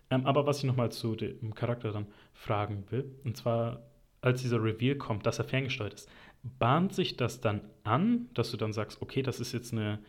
Ähm, 0.09 0.25
aber 0.25 0.45
was 0.45 0.59
ich 0.59 0.63
nochmal 0.65 0.91
zu 0.91 1.15
dem 1.15 1.55
Charakter 1.55 1.91
dann 1.91 2.07
fragen 2.33 2.85
will, 2.89 3.15
und 3.23 3.37
zwar, 3.37 3.83
als 4.21 4.41
dieser 4.41 4.61
Reveal 4.61 4.95
kommt, 4.95 5.25
dass 5.25 5.39
er 5.39 5.45
ferngesteuert 5.45 5.93
ist, 5.93 6.09
bahnt 6.43 6.93
sich 6.93 7.15
das 7.15 7.39
dann 7.39 7.61
an, 7.83 8.29
dass 8.33 8.51
du 8.51 8.57
dann 8.57 8.73
sagst, 8.73 9.01
okay, 9.01 9.21
das 9.21 9.39
ist 9.39 9.53
jetzt 9.53 9.71
eine 9.71 9.99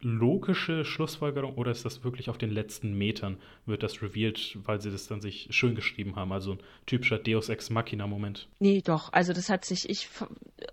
logische 0.00 0.84
Schlussfolgerung 0.84 1.54
oder 1.54 1.70
ist 1.70 1.84
das 1.84 2.04
wirklich 2.04 2.28
auf 2.28 2.36
den 2.36 2.50
letzten 2.50 2.92
Metern 2.96 3.38
wird 3.64 3.82
das 3.82 4.02
revealed, 4.02 4.58
weil 4.64 4.80
sie 4.80 4.90
das 4.90 5.06
dann 5.06 5.20
sich 5.20 5.48
schön 5.50 5.74
geschrieben 5.74 6.16
haben, 6.16 6.32
also 6.32 6.52
ein 6.52 6.58
typischer 6.86 7.18
Deus 7.18 7.48
Ex 7.48 7.70
Machina 7.70 8.06
Moment? 8.06 8.48
Nee, 8.58 8.82
doch, 8.84 9.12
also 9.12 9.32
das 9.32 9.48
hat 9.48 9.64
sich 9.64 9.88
ich 9.88 10.08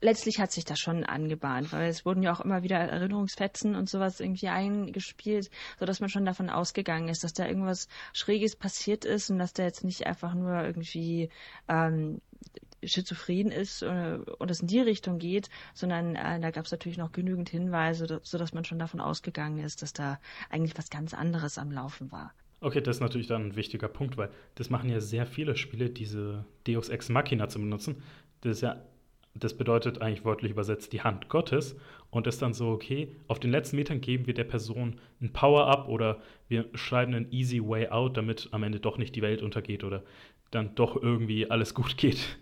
letztlich 0.01 0.39
hat 0.39 0.51
sich 0.51 0.65
das 0.65 0.79
schon 0.79 1.03
angebahnt, 1.03 1.71
weil 1.71 1.89
es 1.89 2.05
wurden 2.05 2.23
ja 2.23 2.33
auch 2.33 2.41
immer 2.41 2.63
wieder 2.63 2.77
Erinnerungsfetzen 2.77 3.75
und 3.75 3.89
sowas 3.89 4.19
irgendwie 4.19 4.49
eingespielt, 4.49 5.49
so 5.79 5.85
dass 5.85 5.99
man 5.99 6.09
schon 6.09 6.25
davon 6.25 6.49
ausgegangen 6.49 7.07
ist, 7.07 7.23
dass 7.23 7.33
da 7.33 7.47
irgendwas 7.47 7.87
schräges 8.13 8.55
passiert 8.55 9.05
ist 9.05 9.29
und 9.29 9.39
dass 9.39 9.53
da 9.53 9.63
jetzt 9.63 9.83
nicht 9.83 10.05
einfach 10.05 10.33
nur 10.33 10.61
irgendwie 10.61 11.29
ähm, 11.69 12.19
schizophren 12.83 13.51
ist 13.51 13.81
äh, 13.81 14.19
und 14.39 14.51
es 14.51 14.61
in 14.61 14.67
die 14.67 14.79
Richtung 14.79 15.19
geht, 15.19 15.49
sondern 15.73 16.15
äh, 16.15 16.39
da 16.39 16.51
gab 16.51 16.65
es 16.65 16.71
natürlich 16.71 16.97
noch 16.97 17.11
genügend 17.11 17.49
Hinweise, 17.49 18.19
so 18.23 18.37
dass 18.37 18.53
man 18.53 18.65
schon 18.65 18.79
davon 18.79 18.99
ausgegangen 18.99 19.59
ist, 19.59 19.81
dass 19.81 19.93
da 19.93 20.19
eigentlich 20.49 20.77
was 20.77 20.89
ganz 20.89 21.13
anderes 21.13 21.57
am 21.57 21.71
Laufen 21.71 22.11
war. 22.11 22.33
Okay, 22.59 22.81
das 22.81 22.97
ist 22.97 23.01
natürlich 23.01 23.27
dann 23.27 23.47
ein 23.47 23.55
wichtiger 23.55 23.87
Punkt, 23.87 24.17
weil 24.17 24.29
das 24.55 24.69
machen 24.69 24.89
ja 24.89 24.99
sehr 24.99 25.25
viele 25.25 25.55
Spiele, 25.55 25.89
diese 25.89 26.45
Deus 26.67 26.89
Ex 26.89 27.09
Machina 27.09 27.49
zu 27.49 27.59
benutzen. 27.59 28.03
Das 28.41 28.57
ist 28.57 28.61
ja 28.61 28.81
das 29.33 29.55
bedeutet 29.55 30.01
eigentlich 30.01 30.25
wörtlich 30.25 30.51
übersetzt 30.51 30.91
die 30.93 31.01
Hand 31.01 31.29
Gottes 31.29 31.77
und 32.09 32.27
ist 32.27 32.41
dann 32.41 32.53
so, 32.53 32.69
okay, 32.69 33.15
auf 33.27 33.39
den 33.39 33.51
letzten 33.51 33.77
Metern 33.77 34.01
geben 34.01 34.27
wir 34.27 34.33
der 34.33 34.43
Person 34.43 34.99
ein 35.21 35.31
Power-Up 35.31 35.87
oder 35.87 36.21
wir 36.49 36.65
schreiben 36.73 37.13
einen 37.13 37.31
easy 37.31 37.61
way 37.61 37.87
out, 37.87 38.17
damit 38.17 38.49
am 38.51 38.63
Ende 38.63 38.79
doch 38.79 38.97
nicht 38.97 39.15
die 39.15 39.21
Welt 39.21 39.41
untergeht 39.41 39.83
oder 39.83 40.03
dann 40.51 40.75
doch 40.75 41.01
irgendwie 41.01 41.49
alles 41.49 41.73
gut 41.73 41.97
geht. 41.97 42.37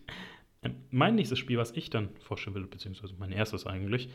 Ähm, 0.63 0.75
mein 0.91 1.15
nächstes 1.15 1.39
Spiel, 1.39 1.57
was 1.57 1.71
ich 1.71 1.89
dann 1.89 2.09
vorstellen 2.19 2.55
will, 2.55 2.67
beziehungsweise 2.67 3.13
mein 3.17 3.31
erstes 3.31 3.65
eigentlich, 3.65 4.09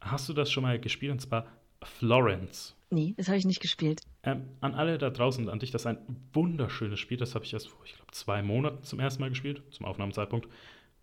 hast 0.00 0.28
du 0.28 0.32
das 0.32 0.50
schon 0.50 0.62
mal 0.62 0.78
gespielt 0.78 1.12
und 1.12 1.20
zwar 1.20 1.46
Florence. 1.82 2.76
Nee, 2.90 3.14
das 3.16 3.28
habe 3.28 3.38
ich 3.38 3.46
nicht 3.46 3.60
gespielt. 3.60 4.00
Ähm, 4.22 4.48
an 4.60 4.74
alle 4.74 4.98
da 4.98 5.10
draußen 5.10 5.44
und 5.44 5.50
an 5.50 5.60
dich, 5.60 5.70
das 5.70 5.82
ist 5.82 5.86
ein 5.86 5.98
wunderschönes 6.32 6.98
Spiel. 6.98 7.16
Das 7.16 7.34
habe 7.34 7.44
ich 7.44 7.52
erst 7.52 7.68
vor, 7.68 7.80
ich 7.84 7.94
glaube, 7.94 8.10
zwei 8.12 8.42
Monaten 8.42 8.82
zum 8.82 8.98
ersten 9.00 9.22
Mal 9.22 9.30
gespielt, 9.30 9.62
zum 9.70 9.86
Aufnahmezeitpunkt. 9.86 10.48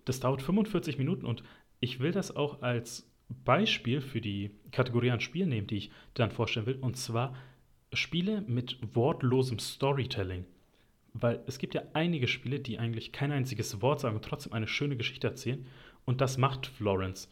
Das 0.05 0.19
dauert 0.19 0.41
45 0.41 0.97
Minuten 0.97 1.25
und 1.25 1.43
ich 1.79 1.99
will 1.99 2.11
das 2.11 2.35
auch 2.35 2.61
als 2.61 3.09
Beispiel 3.29 4.01
für 4.01 4.21
die 4.21 4.51
Kategorie 4.71 5.11
an 5.11 5.19
Spielen 5.19 5.49
nehmen, 5.49 5.67
die 5.67 5.77
ich 5.77 5.91
dann 6.13 6.31
vorstellen 6.31 6.65
will. 6.65 6.77
Und 6.79 6.97
zwar 6.97 7.35
Spiele 7.93 8.41
mit 8.41 8.77
wortlosem 8.95 9.59
Storytelling. 9.59 10.45
Weil 11.19 11.41
es 11.47 11.57
gibt 11.57 11.73
ja 11.73 11.83
einige 11.93 12.27
Spiele, 12.27 12.59
die 12.59 12.79
eigentlich 12.79 13.11
kein 13.11 13.31
einziges 13.31 13.81
Wort 13.81 13.99
sagen 13.99 14.15
und 14.15 14.25
trotzdem 14.25 14.53
eine 14.53 14.67
schöne 14.67 14.97
Geschichte 14.97 15.27
erzählen. 15.27 15.65
Und 16.05 16.21
das 16.21 16.37
macht 16.37 16.67
Florence. 16.67 17.29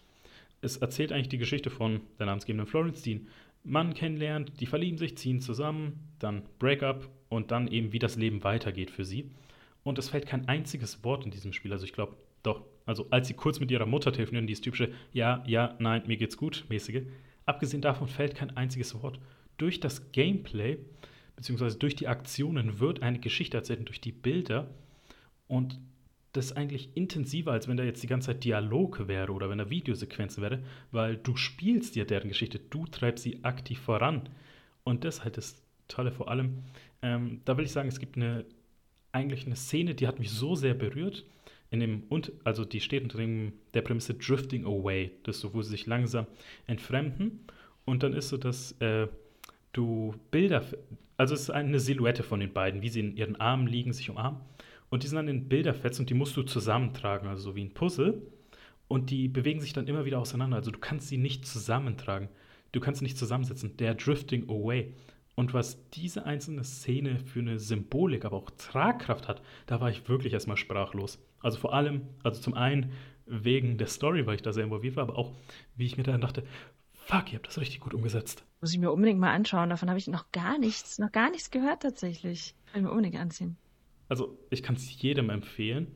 Es 0.62 0.78
erzählt 0.78 1.12
eigentlich 1.12 1.30
die 1.30 1.38
Geschichte 1.38 1.70
von 1.70 2.02
der 2.20 2.26
namensgebenden 2.26 2.68
Florence, 2.68 3.02
die 3.02 3.12
einen 3.12 3.28
Mann 3.64 3.94
kennenlernt, 3.94 4.60
die 4.60 4.66
verlieben 4.66 4.98
sich, 4.98 5.18
ziehen 5.18 5.40
zusammen, 5.40 6.00
dann 6.20 6.44
Breakup 6.60 7.10
und 7.30 7.52
dann 7.52 7.68
eben, 7.68 7.94
wie 7.94 8.00
das 8.00 8.16
Leben 8.16 8.44
weitergeht 8.44 8.92
für 8.92 9.06
sie. 9.06 9.32
Und 9.84 10.00
es 10.00 10.10
fällt 10.10 10.26
kein 10.26 10.48
einziges 10.48 11.04
Wort 11.04 11.26
in 11.26 11.32
diesem 11.32 11.54
Spiel. 11.54 11.72
Also 11.72 11.86
ich 11.86 11.94
glaube, 11.94 12.18
doch, 12.44 12.64
also 12.86 13.08
als 13.12 13.28
sie 13.28 13.34
kurz 13.34 13.60
mit 13.60 13.72
ihrer 13.72 13.86
Mutter 13.86 14.12
telefonieren, 14.12 14.48
dieses 14.48 14.62
typische 14.62 14.92
Ja, 15.14 15.44
ja, 15.48 15.76
nein, 15.80 16.04
mir 16.08 16.18
geht's 16.18 16.38
gut 16.38 16.66
mäßige. 16.70 17.04
Abgesehen 17.46 17.82
davon 17.82 18.08
fällt 18.08 18.36
kein 18.36 18.56
einziges 18.58 19.02
Wort. 19.02 19.20
Durch 19.58 19.80
das 19.80 20.12
Gameplay 20.12 20.78
beziehungsweise 21.36 21.78
durch 21.78 21.96
die 21.96 22.08
Aktionen 22.08 22.80
wird 22.80 23.02
eine 23.02 23.20
Geschichte 23.20 23.58
erzählt 23.58 23.80
und 23.80 23.90
durch 23.90 24.02
die 24.02 24.12
Bilder. 24.12 24.70
Und 25.48 25.80
das 26.34 26.48
ist 26.48 26.58
eigentlich 26.58 26.90
intensiver, 26.96 27.52
als 27.52 27.68
wenn 27.68 27.78
da 27.78 27.84
jetzt 27.84 28.04
die 28.04 28.08
ganze 28.08 28.28
Zeit 28.28 28.44
Dialog 28.44 29.08
wäre 29.08 29.32
oder 29.32 29.50
wenn 29.50 29.58
da 29.58 29.70
Videosequenzen 29.70 30.44
wäre, 30.44 30.64
weil 30.92 31.18
du 31.18 31.36
spielst 31.36 31.96
dir 31.96 32.06
deren 32.06 32.30
Geschichte, 32.30 32.60
du 32.60 32.86
treibst 32.88 33.24
sie 33.24 33.44
aktiv 33.44 33.80
voran. 33.80 34.30
Und 34.84 35.04
das 35.04 35.18
ist 35.18 35.24
halt 35.24 35.38
das 35.38 35.62
Tolle 35.88 36.12
vor 36.12 36.30
allem. 36.30 36.64
Ähm, 37.02 37.42
da 37.46 37.58
will 37.58 37.66
ich 37.66 37.72
sagen, 37.72 37.88
es 37.88 38.00
gibt 38.00 38.18
eine 38.18 38.46
eigentlich 39.16 39.46
eine 39.46 39.56
Szene, 39.56 39.96
die 39.96 40.08
hat 40.08 40.20
mich 40.20 40.30
so 40.30 40.56
sehr 40.56 40.74
berührt. 40.74 41.26
In 41.72 41.80
dem, 41.80 42.04
und, 42.10 42.34
also 42.44 42.66
die 42.66 42.82
steht 42.82 43.02
unter 43.04 43.18
dem, 43.18 43.54
der 43.74 43.82
Prämisse 43.82 44.14
Drifting 44.14 44.66
Away, 44.66 45.12
das 45.24 45.40
so, 45.40 45.54
wo 45.54 45.62
sie 45.62 45.72
sich 45.72 45.86
langsam 45.88 46.28
entfremden. 46.68 47.40
Und 47.86 48.04
dann 48.04 48.14
ist 48.14 48.30
so, 48.30 48.38
dass 48.38 48.74
äh, 48.82 49.08
du 49.76 50.16
Bilder, 50.32 50.64
also 51.18 51.34
es 51.34 51.42
ist 51.42 51.50
eine 51.50 51.80
Silhouette 51.80 52.24
von 52.24 52.40
den 52.40 52.54
beiden, 52.54 52.82
wie 52.82 52.90
sie 52.90 53.00
in 53.02 53.16
ihren 53.16 53.36
Armen 53.38 53.68
liegen, 53.68 53.94
sich 53.94 54.10
umarmen. 54.10 54.42
Und 54.90 55.04
die 55.04 55.08
sind 55.08 55.18
dann 55.18 55.28
in 55.28 55.50
Bilderfetzen 55.50 56.04
und 56.04 56.10
die 56.10 56.14
musst 56.14 56.38
du 56.38 56.44
zusammentragen, 56.44 57.28
also 57.28 57.44
so 57.44 57.56
wie 57.56 57.64
ein 57.64 57.74
Puzzle. 57.74 58.22
Und 58.88 59.10
die 59.10 59.28
bewegen 59.28 59.62
sich 59.62 59.74
dann 59.74 59.88
immer 59.88 60.06
wieder 60.06 60.20
auseinander. 60.20 60.58
Also 60.58 60.72
du 60.72 60.80
kannst 60.80 61.08
sie 61.08 61.18
nicht 61.18 61.48
zusammentragen. 61.48 62.30
Du 62.72 62.80
kannst 62.80 63.00
sie 63.00 63.06
nicht 63.06 63.18
zusammensetzen. 63.18 63.78
Der 63.78 63.96
Drifting 63.96 64.48
Away. 64.48 64.94
Und 65.34 65.54
was 65.54 65.90
diese 65.90 66.26
einzelne 66.26 66.64
Szene 66.64 67.20
für 67.20 67.40
eine 67.40 67.60
Symbolik, 67.60 68.26
aber 68.26 68.38
auch 68.38 68.52
Tragkraft 68.52 69.28
hat, 69.28 69.42
da 69.66 69.82
war 69.82 69.90
ich 69.90 70.08
wirklich 70.08 70.34
erstmal 70.34 70.56
sprachlos. 70.56 71.20
Also 71.42 71.58
vor 71.58 71.74
allem, 71.74 72.04
also 72.24 72.42
zum 72.42 72.54
einen 72.54 72.92
wegen 73.26 73.78
der 73.78 73.88
Story, 73.88 74.26
weil 74.26 74.36
ich 74.36 74.44
da 74.44 74.54
sehr 74.54 74.64
involviert 74.64 74.96
war, 74.96 75.04
aber 75.04 75.18
auch, 75.18 75.34
wie 75.76 75.86
ich 75.86 75.98
mir 75.98 76.04
dann 76.04 76.22
dachte, 76.22 76.44
fuck, 77.06 77.32
ihr 77.32 77.38
habt 77.38 77.48
das 77.48 77.58
richtig 77.58 77.80
gut 77.80 77.94
umgesetzt. 77.94 78.44
Muss 78.62 78.74
ich 78.74 78.80
mir 78.80 78.92
unbedingt 78.92 79.20
mal 79.20 79.34
anschauen. 79.34 79.70
Davon 79.70 79.90
habe 79.90 80.00
ich 80.00 80.08
noch 80.08 80.32
gar 80.32 80.58
nichts, 80.58 81.00
noch 81.00 81.12
gar 81.12 81.30
nichts 81.30 81.52
gehört 81.52 81.84
tatsächlich. 81.84 82.56
Will 82.74 82.84
mir 82.84 82.92
unbedingt 82.92 83.18
anziehen. 83.18 83.58
Also 84.10 84.38
ich 84.50 84.64
kann 84.64 84.76
es 84.76 85.02
jedem 85.02 85.30
empfehlen. 85.30 85.96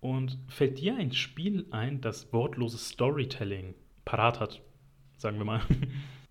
Und 0.00 0.38
fällt 0.48 0.78
dir 0.78 0.96
ein 0.96 1.12
Spiel 1.12 1.66
ein, 1.70 2.00
das 2.00 2.32
wortloses 2.32 2.90
Storytelling 2.90 3.74
parat 4.04 4.40
hat? 4.40 4.62
Sagen 5.16 5.38
wir 5.38 5.44
mal. 5.44 5.62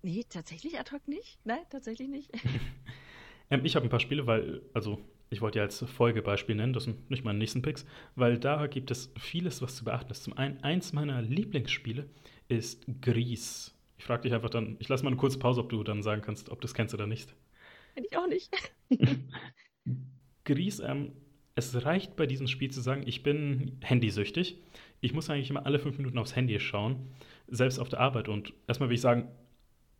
Nee, 0.02 0.24
tatsächlich 0.28 0.78
ad 0.78 0.92
hoc 0.94 1.08
nicht. 1.08 1.40
Nein, 1.42 1.64
tatsächlich 1.68 2.06
nicht. 2.06 2.30
ähm, 3.50 3.64
ich 3.64 3.74
habe 3.74 3.84
ein 3.84 3.88
paar 3.88 3.98
Spiele, 3.98 4.28
weil, 4.28 4.62
also 4.72 5.00
ich 5.30 5.40
wollte 5.40 5.58
ja 5.58 5.64
als 5.64 5.82
Folgebeispiel 5.82 6.54
nennen, 6.54 6.72
das 6.72 6.84
sind 6.84 7.10
nicht 7.10 7.24
meine 7.24 7.40
nächsten 7.40 7.60
Picks, 7.60 7.84
weil 8.14 8.38
da 8.38 8.68
gibt 8.68 8.92
es 8.92 9.12
vieles, 9.18 9.62
was 9.62 9.74
zu 9.74 9.84
beachten 9.84 10.12
ist. 10.12 10.22
Zum 10.22 10.38
einen, 10.38 10.62
eins 10.62 10.92
meiner 10.92 11.22
Lieblingsspiele 11.22 12.08
ist 12.46 12.86
Gries. 13.00 13.75
Ich 13.98 14.04
frage 14.04 14.22
dich 14.22 14.34
einfach 14.34 14.50
dann, 14.50 14.76
ich 14.78 14.88
lasse 14.88 15.04
mal 15.04 15.10
eine 15.10 15.16
kurze 15.16 15.38
Pause, 15.38 15.60
ob 15.60 15.68
du 15.70 15.82
dann 15.82 16.02
sagen 16.02 16.22
kannst, 16.22 16.50
ob 16.50 16.60
du 16.60 16.66
das 16.66 16.74
kennst 16.74 16.94
oder 16.94 17.06
nicht. 17.06 17.34
Kenn 17.94 18.04
ich 18.04 18.16
auch 18.16 18.28
nicht. 18.28 18.50
Gries, 20.44 20.80
ähm, 20.80 21.12
es 21.54 21.84
reicht 21.84 22.16
bei 22.16 22.26
diesem 22.26 22.46
Spiel 22.46 22.70
zu 22.70 22.80
sagen, 22.80 23.02
ich 23.06 23.22
bin 23.22 23.78
handysüchtig. 23.82 24.62
Ich 25.00 25.14
muss 25.14 25.30
eigentlich 25.30 25.50
immer 25.50 25.64
alle 25.64 25.78
fünf 25.78 25.96
Minuten 25.96 26.18
aufs 26.18 26.36
Handy 26.36 26.60
schauen, 26.60 27.08
selbst 27.48 27.78
auf 27.78 27.88
der 27.88 28.00
Arbeit. 28.00 28.28
Und 28.28 28.52
erstmal 28.68 28.90
will 28.90 28.94
ich 28.94 29.00
sagen, 29.00 29.28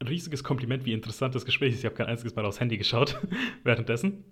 riesiges 0.06 0.44
Kompliment, 0.44 0.84
wie 0.84 0.92
interessant 0.92 1.34
das 1.34 1.46
Gespräch 1.46 1.72
ist. 1.72 1.78
Ich 1.80 1.84
habe 1.86 1.94
kein 1.94 2.06
einziges 2.06 2.34
Mal 2.36 2.44
aufs 2.44 2.60
Handy 2.60 2.76
geschaut 2.76 3.18
währenddessen. 3.64 4.24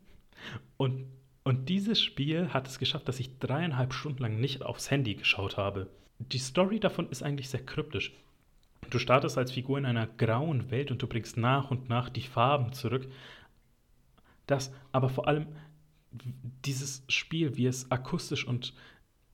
Und, 0.77 1.07
und 1.45 1.69
dieses 1.71 2.01
Spiel 2.01 2.53
hat 2.53 2.69
es 2.69 2.79
geschafft, 2.79 3.09
dass 3.09 3.21
ich 3.21 3.39
dreieinhalb 3.39 3.95
Stunden 3.95 4.23
lang 4.23 4.39
nicht 4.39 4.63
aufs 4.63 4.91
Handy 4.91 5.15
geschaut 5.15 5.57
habe. 5.57 5.89
Die 6.19 6.39
Story 6.39 6.81
davon 6.81 7.09
ist 7.11 7.23
eigentlich 7.23 7.49
sehr 7.49 7.65
kryptisch. 7.65 8.13
Du 8.91 8.99
startest 8.99 9.39
als 9.39 9.53
Figur 9.53 9.79
in 9.79 9.87
einer 9.87 10.07
grauen 10.07 10.71
Welt 10.71 10.91
und 10.91 11.03
du 11.03 11.07
bringst 11.07 11.37
nach 11.37 11.71
und 11.71 11.89
nach 11.89 12.09
die 12.09 12.23
Farben 12.23 12.73
zurück. 12.73 13.09
Das, 14.47 14.73
aber 14.93 15.09
vor 15.09 15.27
allem 15.29 15.47
dieses 16.65 17.05
Spiel, 17.09 17.57
wie 17.57 17.67
es 17.67 17.91
akustisch 17.91 18.47
und 18.47 18.75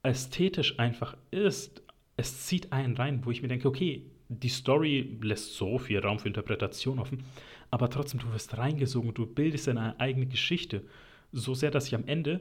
ästhetisch 0.02 0.78
einfach 0.78 1.16
ist, 1.30 1.82
es 2.16 2.46
zieht 2.46 2.72
einen 2.72 2.96
rein, 2.96 3.24
wo 3.24 3.30
ich 3.30 3.42
mir 3.42 3.48
denke, 3.48 3.68
okay, 3.68 4.06
die 4.28 4.48
Story 4.48 5.18
lässt 5.22 5.54
so 5.54 5.78
viel 5.78 5.98
Raum 5.98 6.18
für 6.18 6.28
Interpretation 6.28 6.98
offen, 6.98 7.24
aber 7.70 7.90
trotzdem, 7.90 8.20
du 8.20 8.32
wirst 8.32 8.56
reingesogen, 8.56 9.14
du 9.14 9.26
bildest 9.26 9.66
deine 9.66 9.98
eigene 9.98 10.26
Geschichte. 10.26 10.84
So 11.32 11.54
sehr, 11.54 11.70
dass 11.70 11.86
ich 11.86 11.94
am 11.94 12.06
Ende, 12.06 12.40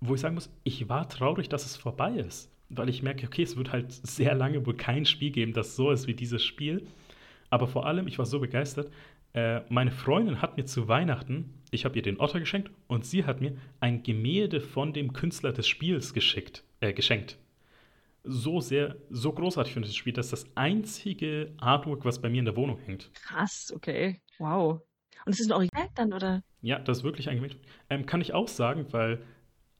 wo 0.00 0.14
ich 0.14 0.20
sagen 0.20 0.34
muss, 0.34 0.50
ich 0.64 0.88
war 0.88 1.08
traurig, 1.08 1.48
dass 1.48 1.66
es 1.66 1.76
vorbei 1.76 2.12
ist. 2.14 2.50
Weil 2.68 2.88
ich 2.88 3.02
merke, 3.02 3.26
okay, 3.26 3.42
es 3.42 3.56
wird 3.56 3.72
halt 3.72 3.92
sehr 3.92 4.34
lange 4.34 4.66
wohl 4.66 4.76
kein 4.76 5.04
Spiel 5.04 5.30
geben, 5.30 5.52
das 5.52 5.76
so 5.76 5.90
ist 5.90 6.06
wie 6.06 6.14
dieses 6.14 6.44
Spiel. 6.44 6.86
Aber 7.50 7.68
vor 7.68 7.86
allem, 7.86 8.08
ich 8.08 8.18
war 8.18 8.26
so 8.26 8.40
begeistert, 8.40 8.90
äh, 9.34 9.60
meine 9.68 9.90
Freundin 9.90 10.40
hat 10.40 10.56
mir 10.56 10.64
zu 10.64 10.88
Weihnachten, 10.88 11.52
ich 11.70 11.84
habe 11.84 11.96
ihr 11.96 12.02
den 12.02 12.18
Otter 12.18 12.40
geschenkt 12.40 12.70
und 12.86 13.04
sie 13.04 13.24
hat 13.24 13.40
mir 13.40 13.56
ein 13.80 14.02
Gemälde 14.02 14.60
von 14.60 14.92
dem 14.92 15.12
Künstler 15.12 15.52
des 15.52 15.68
Spiels 15.68 16.14
geschickt, 16.14 16.64
äh, 16.80 16.92
geschenkt. 16.92 17.38
So 18.24 18.60
sehr, 18.60 18.96
so 19.10 19.32
großartig 19.32 19.74
finde 19.74 19.86
ich 19.86 19.92
das 19.92 19.96
Spiel, 19.96 20.14
dass 20.14 20.30
das 20.30 20.46
einzige 20.56 21.52
Artwork, 21.58 22.04
was 22.04 22.20
bei 22.20 22.28
mir 22.28 22.40
in 22.40 22.44
der 22.46 22.56
Wohnung 22.56 22.78
hängt. 22.78 23.12
Krass, 23.14 23.72
okay. 23.76 24.20
Wow. 24.38 24.80
Und 25.24 25.32
es 25.32 25.40
ist 25.40 25.46
ein 25.48 25.52
Original 25.52 25.88
dann, 25.94 26.12
oder? 26.12 26.42
Ja, 26.62 26.78
das 26.78 26.98
ist 26.98 27.04
wirklich 27.04 27.28
ein 27.28 27.36
Gemälde. 27.36 27.56
Ähm, 27.90 28.06
kann 28.06 28.20
ich 28.20 28.32
auch 28.32 28.48
sagen, 28.48 28.86
weil 28.90 29.22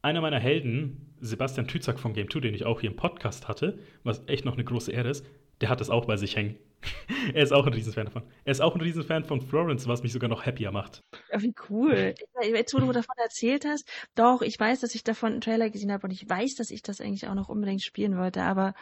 einer 0.03 0.21
meiner 0.21 0.39
Helden, 0.39 1.06
Sebastian 1.21 1.69
Tützak 1.69 1.99
von 1.99 2.13
Game 2.13 2.31
2, 2.31 2.41
den 2.41 2.55
ich 2.55 2.65
auch 2.65 2.81
hier 2.81 2.91
im 2.91 2.97
Podcast 2.97 3.49
hatte, 3.49 3.79
was 4.05 4.23
echt 4.27 4.45
noch 4.45 4.55
eine 4.55 4.65
große 4.65 4.93
Ehre 4.93 5.09
ist, 5.09 5.25
der 5.61 5.69
hat 5.69 5.81
das 5.81 5.91
auch 5.91 6.05
bei 6.05 6.17
sich 6.17 6.37
hängen. 6.37 6.57
er 7.35 7.43
ist 7.43 7.53
auch 7.53 7.67
ein 7.67 7.73
Riesenfan 7.73 8.07
davon. 8.07 8.23
Er 8.45 8.53
ist 8.53 8.61
auch 8.61 8.75
ein 8.75 8.81
Riesenfan 8.81 9.25
von 9.25 9.41
Florence, 9.41 9.89
was 9.89 10.03
mich 10.03 10.13
sogar 10.13 10.29
noch 10.29 10.45
happier 10.45 10.71
macht. 10.71 11.03
Ja, 11.33 11.41
wie 11.43 11.55
cool. 11.71 12.15
Jetzt, 12.43 12.75
wo 12.75 12.79
du 12.79 12.93
davon 12.93 13.17
erzählt 13.19 13.65
hast, 13.65 13.89
doch, 14.15 14.43
ich 14.43 14.59
weiß, 14.59 14.81
dass 14.81 14.95
ich 14.95 15.03
davon 15.03 15.33
einen 15.33 15.41
Trailer 15.41 15.71
gesehen 15.71 15.93
habe 15.93 16.07
und 16.07 16.13
ich 16.13 16.29
weiß, 16.29 16.55
dass 16.57 16.71
ich 16.71 16.83
das 16.83 17.01
eigentlich 17.01 17.27
auch 17.29 17.35
noch 17.35 17.49
unbedingt 17.49 17.83
spielen 17.83 18.17
wollte, 18.17 18.43
aber 18.43 18.75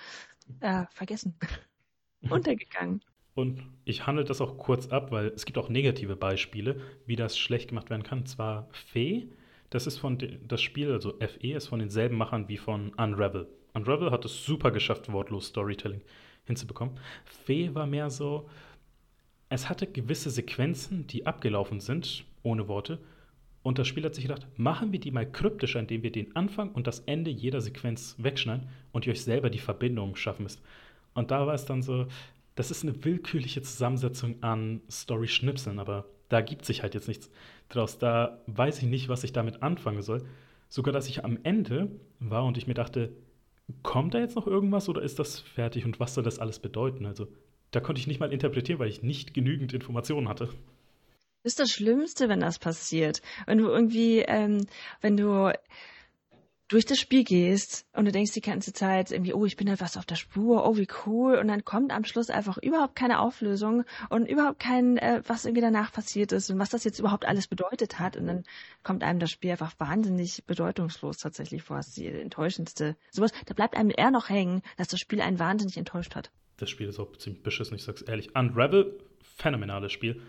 äh, 0.61 0.85
vergessen. 0.91 1.39
Untergegangen. 2.29 3.03
Und 3.35 3.65
ich 3.85 4.07
handle 4.07 4.25
das 4.25 4.41
auch 4.41 4.59
kurz 4.59 4.89
ab, 4.89 5.11
weil 5.11 5.27
es 5.29 5.45
gibt 5.45 5.59
auch 5.59 5.69
negative 5.69 6.17
Beispiele, 6.17 6.81
wie 7.05 7.17
das 7.17 7.37
schlecht 7.37 7.69
gemacht 7.69 7.91
werden 7.91 8.05
kann. 8.05 8.27
Zwar 8.27 8.69
Fee, 8.71 9.29
das 9.75 9.89
ist 9.89 9.99
von 9.99 10.17
das 10.47 10.63
Spiel, 10.63 10.93
also 10.93 11.19
FE, 11.19 11.53
ist 11.53 11.67
von 11.67 11.81
denselben 11.81 12.17
Machern 12.17 12.49
wie 12.49 12.59
von 12.59 12.91
Unravel. 12.95 13.49
Unravel 13.73 14.13
hat 14.13 14.25
es 14.25 14.45
super 14.45 14.71
geschafft, 14.71 15.11
wortlos 15.13 15.47
Storytelling 15.49 16.01
hinzubekommen. 16.45 16.95
Fee 17.25 17.75
war 17.75 17.85
mehr 17.85 18.09
so, 18.09 18.49
es 19.49 19.69
hatte 19.69 19.89
gewisse 19.89 20.31
Sequenzen, 20.31 21.09
die 21.09 21.27
abgelaufen 21.27 21.81
sind, 21.81 22.25
ohne 22.45 22.69
Worte. 22.69 23.01
Und 23.65 23.81
das 23.81 23.89
Spiel 23.89 24.05
hat 24.05 24.15
sich 24.15 24.27
gedacht, 24.27 24.47
machen 24.57 24.93
wir 24.93 25.01
die 25.01 25.11
mal 25.11 25.29
kryptischer, 25.29 25.81
indem 25.81 26.05
wir 26.05 26.13
den 26.13 26.37
Anfang 26.37 26.71
und 26.71 26.87
das 26.87 27.01
Ende 27.01 27.33
jeder 27.33 27.61
Sequenz 27.61 28.15
wegschneiden 28.19 28.69
und 28.93 29.07
ihr 29.07 29.13
euch 29.13 29.25
selber 29.25 29.51
die 29.51 29.59
Verbindung 29.59 30.15
schaffen 30.15 30.45
müsst. 30.45 30.63
Und 31.15 31.33
da 31.33 31.49
war 31.49 31.55
es 31.55 31.65
dann 31.65 31.83
so, 31.83 32.07
das 32.55 32.71
ist 32.71 32.85
eine 32.85 33.05
willkürliche 33.05 33.63
Zusammensetzung 33.63 34.41
an 34.41 34.83
Story-Schnipseln, 34.89 35.81
aber 35.81 36.05
da 36.29 36.43
gibt 36.43 36.65
sich 36.65 36.83
halt 36.83 36.95
jetzt 36.95 37.09
nichts 37.09 37.29
draus. 37.69 37.99
Da 37.99 38.41
weiß 38.47 38.79
ich 38.79 38.89
nicht, 38.89 39.09
was 39.09 39.25
ich 39.25 39.33
damit 39.33 39.63
anfangen 39.63 40.03
soll. 40.03 40.25
Sogar, 40.69 40.93
dass 40.93 41.09
ich 41.09 41.25
am 41.25 41.39
Ende 41.43 41.91
war 42.19 42.45
und 42.45 42.59
ich 42.59 42.67
mir 42.67 42.75
dachte, 42.75 43.13
kommt 43.83 44.15
da 44.15 44.19
jetzt 44.19 44.37
noch 44.37 44.47
irgendwas 44.47 44.89
oder 44.89 45.03
ist 45.03 45.19
das 45.19 45.39
fertig 45.39 45.85
und 45.85 46.01
was 46.01 46.15
soll 46.15 46.25
das 46.25 46.39
alles 46.39 46.59
bedeuten? 46.59 47.07
Also 47.07 47.29
da 47.71 47.81
konnte 47.81 48.01
ich 48.01 48.07
nicht 48.07 48.21
mal 48.21 48.33
interpretieren, 48.33 48.79
weil 48.79 48.89
ich 48.89 49.03
nicht 49.03 49.35
genügend 49.35 49.73
Informationen 49.73 50.29
hatte. 50.29 50.49
Das 51.43 51.53
ist 51.53 51.61
das 51.61 51.71
Schlimmste, 51.71 52.29
wenn 52.29 52.41
das 52.41 52.59
passiert. 52.59 53.21
Wenn 53.47 53.59
du 53.59 53.69
irgendwie, 53.69 54.21
ähm, 54.21 54.67
wenn 55.01 55.17
du 55.17 55.53
durch 56.69 56.87
das 56.87 56.99
Spiel 56.99 57.25
gehst 57.25 57.87
und 57.93 58.07
du 58.07 58.13
denkst 58.13 58.33
die 58.33 58.41
ganze 58.41 58.73
Zeit 58.73 59.11
irgendwie, 59.11 59.35
oh, 59.35 59.45
ich 59.45 59.57
bin 59.57 59.69
etwas 59.69 59.97
auf 59.97 60.07
der 60.07 60.15
Spur, 60.15 60.67
oh, 60.67 60.77
wie 60.77 60.89
cool. 61.07 61.37
Und 61.37 61.49
dann 61.49 61.65
kommt 61.65 61.93
am 61.93 62.05
Schluss 62.05 62.31
einfach 62.31 62.57
überhaupt 62.59 62.97
keine 62.97 63.21
Auflösung 63.21 63.85
und 64.09 64.27
überhaupt 64.27 64.61
kein, 64.61 64.97
äh, 64.97 65.23
was 65.27 65.45
irgendwie 65.45 65.61
danach 65.61 65.93
passiert 65.93 66.33
ist 66.33 66.51
und 66.51 66.59
was 66.59 66.71
das 66.71 66.85
jetzt 66.85 66.99
überhaupt 66.99 67.27
alles 67.27 67.49
bedeutet 67.49 67.99
hat. 67.99 68.17
Und 68.17 68.27
dann 68.27 68.45
kommt 68.83 69.03
einem 69.03 69.19
das 69.19 69.31
Spiel 69.31 69.51
einfach 69.51 69.73
wahnsinnig 69.79 70.45
bedeutungslos 70.47 71.19
tatsächlich 71.19 71.63
vor. 71.63 71.77
Das 71.77 71.89
ist 71.89 71.99
die 71.99 72.07
enttäuschendste. 72.07 72.97
Sowas, 73.11 73.33
da 73.45 73.55
bleibt 73.55 73.77
einem 73.77 73.93
eher 73.95 74.11
noch 74.11 74.31
hängen, 74.31 74.63
dass 74.79 74.89
das 74.89 75.01
Spiel 75.01 75.21
einen 75.21 75.39
wahnsinnig 75.39 75.77
enttäuscht 75.77 76.15
hat. 76.15 76.31
Das 76.57 76.71
Spiel 76.71 76.89
ist 76.89 76.99
auch 76.99 77.15
ziemlich 77.17 77.43
beschissen, 77.43 77.75
ich 77.75 77.83
sag's 77.83 78.03
ehrlich. 78.03 78.35
Unravel, 78.35 78.99
phänomenales 79.37 79.93
Spiel. 79.93 80.23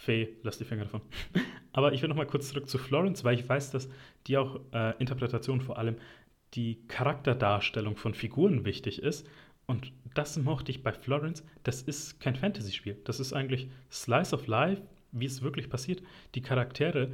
Fee, 0.00 0.36
lass 0.42 0.56
die 0.56 0.64
Finger 0.64 0.84
davon. 0.84 1.02
Aber 1.72 1.92
ich 1.92 2.00
will 2.00 2.08
noch 2.08 2.16
mal 2.16 2.26
kurz 2.26 2.48
zurück 2.48 2.70
zu 2.70 2.78
Florence, 2.78 3.22
weil 3.22 3.38
ich 3.38 3.46
weiß, 3.46 3.70
dass 3.70 3.90
die 4.26 4.38
auch 4.38 4.60
äh, 4.72 4.94
Interpretation 4.98 5.60
vor 5.60 5.76
allem 5.76 5.96
die 6.54 6.78
Charakterdarstellung 6.88 7.96
von 7.96 8.14
Figuren 8.14 8.64
wichtig 8.64 9.02
ist. 9.02 9.28
Und 9.66 9.92
das 10.14 10.38
mochte 10.38 10.70
ich 10.70 10.82
bei 10.82 10.92
Florence. 10.92 11.44
Das 11.64 11.82
ist 11.82 12.18
kein 12.18 12.34
Fantasy-Spiel. 12.34 12.96
Das 13.04 13.20
ist 13.20 13.34
eigentlich 13.34 13.68
Slice 13.92 14.34
of 14.34 14.46
Life, 14.46 14.82
wie 15.12 15.26
es 15.26 15.42
wirklich 15.42 15.68
passiert. 15.68 16.02
Die 16.34 16.40
Charaktere, 16.40 17.10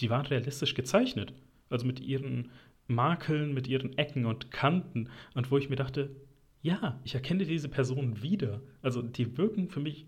die 0.00 0.08
waren 0.08 0.24
realistisch 0.24 0.74
gezeichnet. 0.74 1.34
Also 1.68 1.86
mit 1.86 2.00
ihren 2.00 2.50
Makeln, 2.88 3.52
mit 3.52 3.68
ihren 3.68 3.96
Ecken 3.98 4.24
und 4.24 4.50
Kanten. 4.50 5.10
Und 5.34 5.50
wo 5.50 5.58
ich 5.58 5.68
mir 5.68 5.76
dachte, 5.76 6.16
ja, 6.62 6.98
ich 7.04 7.14
erkenne 7.14 7.44
diese 7.44 7.68
Person 7.68 8.22
wieder. 8.22 8.62
Also 8.80 9.02
die 9.02 9.36
wirken 9.36 9.68
für 9.68 9.80
mich 9.80 10.06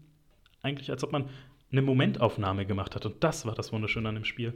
eigentlich, 0.63 0.91
als 0.91 1.05
ob 1.05 1.13
man 1.13 1.29
eine 1.71 1.83
Momentaufnahme 1.83 2.67
gemacht 2.67 2.95
hat. 2.95 3.07
Und 3.07 3.23
das 3.23 3.47
war 3.47 3.55
das 3.55 3.73
Wunderschöne 3.73 4.09
an 4.09 4.15
dem 4.15 4.25
Spiel. 4.25 4.55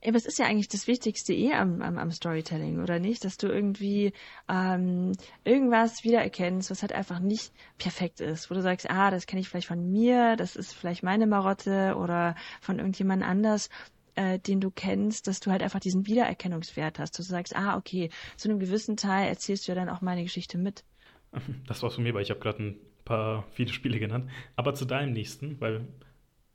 Ey, 0.00 0.14
was 0.14 0.26
ist 0.26 0.38
ja 0.38 0.46
eigentlich 0.46 0.68
das 0.68 0.86
Wichtigste 0.86 1.32
eh 1.32 1.54
am, 1.54 1.82
am, 1.82 1.98
am 1.98 2.12
Storytelling, 2.12 2.80
oder 2.80 3.00
nicht? 3.00 3.24
Dass 3.24 3.36
du 3.36 3.48
irgendwie 3.48 4.12
ähm, 4.48 5.12
irgendwas 5.42 6.04
wiedererkennst, 6.04 6.70
was 6.70 6.82
halt 6.82 6.92
einfach 6.92 7.18
nicht 7.18 7.52
perfekt 7.78 8.20
ist, 8.20 8.48
wo 8.48 8.54
du 8.54 8.62
sagst, 8.62 8.88
ah, 8.88 9.10
das 9.10 9.26
kenne 9.26 9.40
ich 9.40 9.48
vielleicht 9.48 9.66
von 9.66 9.90
mir, 9.90 10.36
das 10.36 10.54
ist 10.54 10.72
vielleicht 10.72 11.02
meine 11.02 11.26
Marotte 11.26 11.96
oder 11.96 12.36
von 12.60 12.78
irgendjemand 12.78 13.24
anders, 13.24 13.70
äh, 14.14 14.38
den 14.38 14.60
du 14.60 14.70
kennst, 14.70 15.26
dass 15.26 15.40
du 15.40 15.50
halt 15.50 15.64
einfach 15.64 15.80
diesen 15.80 16.06
Wiedererkennungswert 16.06 17.00
hast. 17.00 17.18
Dass 17.18 17.26
du 17.26 17.32
sagst, 17.32 17.56
ah, 17.56 17.76
okay, 17.76 18.10
zu 18.36 18.48
einem 18.48 18.60
gewissen 18.60 18.96
Teil 18.96 19.28
erzählst 19.28 19.66
du 19.66 19.72
ja 19.72 19.76
dann 19.76 19.88
auch 19.88 20.00
meine 20.00 20.22
Geschichte 20.22 20.58
mit. 20.58 20.84
Das 21.66 21.82
war's 21.82 21.96
von 21.96 22.04
mir, 22.04 22.14
weil 22.14 22.22
ich 22.22 22.30
habe 22.30 22.40
gerade 22.40 22.62
ein 22.62 22.78
paar 23.04 23.44
viele 23.50 23.72
Spiele 23.72 23.98
genannt. 23.98 24.30
Aber 24.54 24.74
zu 24.74 24.84
deinem 24.84 25.12
nächsten, 25.12 25.60
weil 25.60 25.88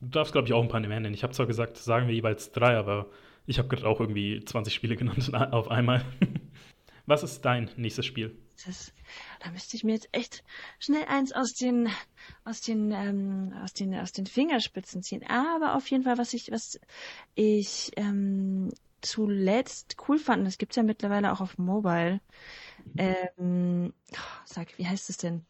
du 0.04 0.10
darfst, 0.10 0.34
glaube 0.34 0.48
ich, 0.48 0.54
auch 0.54 0.62
ein 0.62 0.70
paar 0.70 0.80
nennen. 0.80 1.14
Ich 1.14 1.24
habe 1.24 1.34
zwar 1.34 1.48
gesagt, 1.48 1.78
sagen 1.78 2.08
wir 2.08 2.16
jeweils 2.16 2.52
drei, 2.52 2.76
aber 2.78 3.10
ich 3.46 3.60
habe 3.60 3.68
gerade 3.68 3.88
auch 3.88 4.00
irgendwie 4.00 4.44
20 4.44 4.74
Spiele 4.74 4.96
genannt 4.98 5.34
auf 5.34 5.70
einmal. 5.70 6.06
Was 7.06 7.24
ist 7.24 7.42
dein 7.42 7.70
nächstes 7.76 8.06
Spiel? 8.06 8.38
Das, 8.66 8.94
da 9.42 9.52
müsste 9.52 9.76
ich 9.76 9.84
mir 9.84 9.94
jetzt 9.94 10.08
echt 10.14 10.44
schnell 10.80 11.04
eins 11.06 11.34
aus 11.34 11.54
den, 11.54 11.90
aus 12.46 12.62
den, 12.62 12.92
ähm, 12.92 13.54
aus 13.62 13.74
den, 13.74 13.94
aus 13.96 14.14
den 14.14 14.26
Fingerspitzen 14.26 15.04
ziehen. 15.04 15.26
Aber 15.28 15.76
auf 15.76 15.88
jeden 15.88 16.04
Fall, 16.04 16.18
was 16.18 16.34
ich, 16.34 16.50
was 16.50 16.80
ich 17.36 17.92
ähm, 17.98 18.70
zuletzt 19.02 19.98
cool 20.08 20.18
fand, 20.18 20.48
das 20.48 20.58
gibt's 20.58 20.78
ja 20.78 20.84
mittlerweile 20.84 21.34
auch 21.34 21.42
auf 21.42 21.58
Mobile. 21.58 22.22
Ähm, 22.98 23.94
sag, 24.46 24.78
wie 24.78 24.88
heißt 24.88 25.10
es 25.10 25.18
denn? 25.18 25.46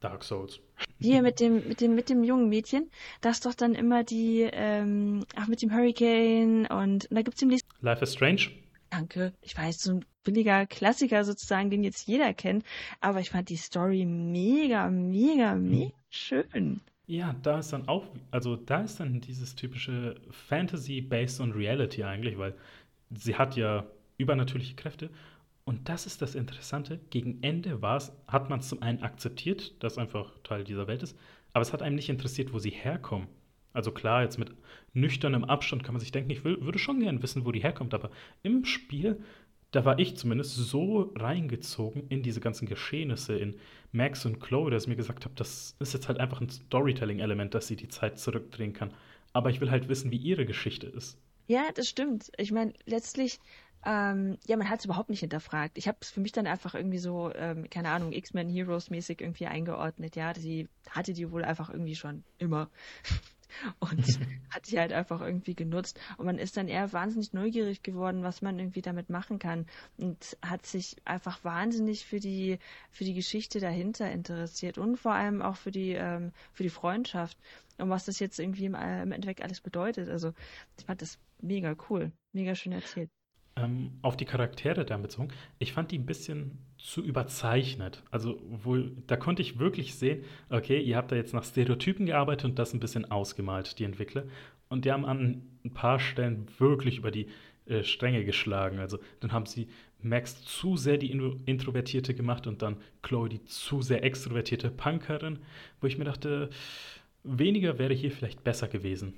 Dark 0.00 0.24
Souls. 0.24 0.60
Hier 0.98 1.22
mit 1.22 1.40
dem, 1.40 1.68
mit 1.68 1.80
dem, 1.80 1.94
mit 1.94 2.08
dem 2.08 2.24
jungen 2.24 2.48
Mädchen, 2.48 2.90
das 3.20 3.40
doch 3.40 3.54
dann 3.54 3.74
immer 3.74 4.02
die, 4.02 4.48
ähm, 4.50 5.24
ach, 5.36 5.46
mit 5.46 5.62
dem 5.62 5.74
Hurricane 5.74 6.66
und, 6.66 7.06
und 7.06 7.14
da 7.14 7.22
gibt's 7.22 7.40
demnächst. 7.40 7.66
Life 7.80 8.02
is 8.02 8.14
Strange. 8.14 8.50
Danke. 8.90 9.32
Ich 9.40 9.56
weiß, 9.56 9.82
so 9.82 9.92
ein 9.92 10.04
billiger 10.24 10.66
Klassiker 10.66 11.24
sozusagen, 11.24 11.70
den 11.70 11.84
jetzt 11.84 12.06
jeder 12.06 12.34
kennt, 12.34 12.64
aber 13.00 13.20
ich 13.20 13.30
fand 13.30 13.48
die 13.48 13.56
Story 13.56 14.04
mega, 14.04 14.90
mega, 14.90 15.54
mega 15.54 15.92
schön. 16.08 16.80
Ja, 17.06 17.34
da 17.42 17.58
ist 17.58 17.72
dann 17.72 17.88
auch, 17.88 18.06
also 18.30 18.56
da 18.56 18.82
ist 18.82 19.00
dann 19.00 19.20
dieses 19.20 19.54
typische 19.54 20.20
Fantasy 20.30 21.00
based 21.00 21.40
on 21.40 21.52
Reality 21.52 22.04
eigentlich, 22.04 22.38
weil 22.38 22.54
sie 23.10 23.36
hat 23.36 23.56
ja 23.56 23.86
übernatürliche 24.16 24.76
Kräfte 24.76 25.10
und 25.70 25.88
das 25.88 26.04
ist 26.04 26.20
das 26.20 26.34
Interessante. 26.34 26.98
Gegen 27.10 27.44
Ende 27.44 27.80
war's, 27.80 28.10
hat 28.26 28.50
man 28.50 28.58
es 28.58 28.68
zum 28.68 28.82
einen 28.82 29.04
akzeptiert, 29.04 29.80
dass 29.84 29.98
einfach 29.98 30.36
Teil 30.42 30.64
dieser 30.64 30.88
Welt 30.88 31.04
ist, 31.04 31.16
aber 31.52 31.62
es 31.62 31.72
hat 31.72 31.80
einem 31.80 31.94
nicht 31.94 32.08
interessiert, 32.08 32.52
wo 32.52 32.58
sie 32.58 32.70
herkommen. 32.70 33.28
Also 33.72 33.92
klar, 33.92 34.24
jetzt 34.24 34.36
mit 34.36 34.50
nüchternem 34.94 35.44
Abstand 35.44 35.84
kann 35.84 35.94
man 35.94 36.00
sich 36.00 36.10
denken, 36.10 36.30
ich 36.30 36.42
will, 36.42 36.60
würde 36.60 36.80
schon 36.80 36.98
gern 36.98 37.22
wissen, 37.22 37.46
wo 37.46 37.52
die 37.52 37.62
herkommt, 37.62 37.94
aber 37.94 38.10
im 38.42 38.64
Spiel, 38.64 39.22
da 39.70 39.84
war 39.84 40.00
ich 40.00 40.16
zumindest 40.16 40.56
so 40.56 41.12
reingezogen 41.14 42.08
in 42.08 42.24
diese 42.24 42.40
ganzen 42.40 42.66
Geschehnisse, 42.66 43.38
in 43.38 43.54
Max 43.92 44.26
und 44.26 44.40
Chloe, 44.40 44.72
dass 44.72 44.82
ich 44.82 44.88
mir 44.88 44.96
gesagt 44.96 45.24
habe, 45.24 45.36
das 45.36 45.76
ist 45.78 45.94
jetzt 45.94 46.08
halt 46.08 46.18
einfach 46.18 46.40
ein 46.40 46.50
Storytelling-Element, 46.50 47.54
dass 47.54 47.68
sie 47.68 47.76
die 47.76 47.86
Zeit 47.86 48.18
zurückdrehen 48.18 48.72
kann. 48.72 48.92
Aber 49.32 49.50
ich 49.50 49.60
will 49.60 49.70
halt 49.70 49.88
wissen, 49.88 50.10
wie 50.10 50.16
ihre 50.16 50.46
Geschichte 50.46 50.88
ist. 50.88 51.16
Ja, 51.46 51.68
das 51.74 51.88
stimmt. 51.88 52.30
Ich 52.38 52.50
meine, 52.52 52.72
letztlich 52.86 53.38
ähm, 53.84 54.36
ja, 54.46 54.56
man 54.56 54.68
hat 54.68 54.80
es 54.80 54.84
überhaupt 54.84 55.08
nicht 55.08 55.20
hinterfragt. 55.20 55.78
Ich 55.78 55.88
habe 55.88 55.98
es 56.00 56.10
für 56.10 56.20
mich 56.20 56.32
dann 56.32 56.46
einfach 56.46 56.74
irgendwie 56.74 56.98
so, 56.98 57.32
ähm, 57.34 57.68
keine 57.70 57.90
Ahnung, 57.90 58.12
X-Men 58.12 58.50
Heroes 58.50 58.90
mäßig 58.90 59.20
irgendwie 59.20 59.46
eingeordnet. 59.46 60.16
Ja, 60.16 60.34
sie 60.34 60.68
hatte 60.90 61.14
die 61.14 61.30
wohl 61.30 61.44
einfach 61.44 61.70
irgendwie 61.70 61.96
schon 61.96 62.22
immer 62.38 62.70
und 63.78 64.04
hat 64.50 64.66
sie 64.66 64.78
halt 64.78 64.92
einfach 64.92 65.22
irgendwie 65.22 65.54
genutzt. 65.54 65.98
Und 66.18 66.26
man 66.26 66.38
ist 66.38 66.58
dann 66.58 66.68
eher 66.68 66.92
wahnsinnig 66.92 67.32
neugierig 67.32 67.82
geworden, 67.82 68.22
was 68.22 68.42
man 68.42 68.58
irgendwie 68.58 68.82
damit 68.82 69.08
machen 69.08 69.38
kann 69.38 69.66
und 69.96 70.36
hat 70.42 70.66
sich 70.66 70.96
einfach 71.06 71.42
wahnsinnig 71.42 72.04
für 72.04 72.20
die 72.20 72.58
für 72.90 73.04
die 73.04 73.14
Geschichte 73.14 73.60
dahinter 73.60 74.10
interessiert 74.10 74.76
und 74.76 74.98
vor 74.98 75.12
allem 75.12 75.40
auch 75.40 75.56
für 75.56 75.70
die 75.70 75.92
ähm, 75.92 76.32
für 76.52 76.64
die 76.64 76.70
Freundschaft 76.70 77.38
und 77.78 77.88
was 77.88 78.04
das 78.04 78.18
jetzt 78.18 78.38
irgendwie 78.38 78.66
im, 78.66 78.74
äh, 78.74 79.02
im 79.02 79.12
Endeffekt 79.12 79.42
alles 79.42 79.62
bedeutet. 79.62 80.10
Also 80.10 80.34
ich 80.78 80.84
fand 80.84 81.00
das 81.00 81.18
mega 81.40 81.74
cool, 81.88 82.12
mega 82.32 82.54
schön 82.54 82.72
erzählt 82.72 83.10
ähm, 83.56 83.92
auf 84.02 84.16
die 84.16 84.24
Charaktere 84.24 84.84
dann 84.84 85.02
bezogen, 85.02 85.28
ich 85.58 85.72
fand 85.72 85.90
die 85.90 85.98
ein 85.98 86.06
bisschen 86.06 86.58
zu 86.78 87.02
überzeichnet. 87.02 88.02
Also, 88.10 88.40
wo, 88.48 88.78
da 89.06 89.16
konnte 89.16 89.42
ich 89.42 89.58
wirklich 89.58 89.94
sehen, 89.94 90.24
okay, 90.48 90.80
ihr 90.80 90.96
habt 90.96 91.12
da 91.12 91.16
jetzt 91.16 91.34
nach 91.34 91.44
Stereotypen 91.44 92.06
gearbeitet 92.06 92.46
und 92.46 92.58
das 92.58 92.72
ein 92.72 92.80
bisschen 92.80 93.10
ausgemalt, 93.10 93.78
die 93.78 93.84
Entwickler. 93.84 94.24
Und 94.68 94.84
die 94.84 94.92
haben 94.92 95.04
an 95.04 95.42
ein 95.64 95.74
paar 95.74 95.98
Stellen 95.98 96.46
wirklich 96.58 96.98
über 96.98 97.10
die 97.10 97.26
äh, 97.66 97.82
Stränge 97.82 98.24
geschlagen. 98.24 98.78
Also, 98.78 98.98
dann 99.20 99.32
haben 99.32 99.46
sie 99.46 99.68
Max 100.02 100.42
zu 100.44 100.76
sehr 100.76 100.96
die 100.96 101.10
Introvertierte 101.10 102.14
gemacht 102.14 102.46
und 102.46 102.62
dann 102.62 102.76
Chloe 103.02 103.28
die 103.28 103.44
zu 103.44 103.82
sehr 103.82 104.02
extrovertierte 104.02 104.70
Punkerin, 104.70 105.40
wo 105.80 105.86
ich 105.86 105.98
mir 105.98 106.04
dachte, 106.04 106.48
weniger 107.22 107.78
wäre 107.78 107.92
hier 107.92 108.10
vielleicht 108.10 108.42
besser 108.42 108.68
gewesen. 108.68 109.14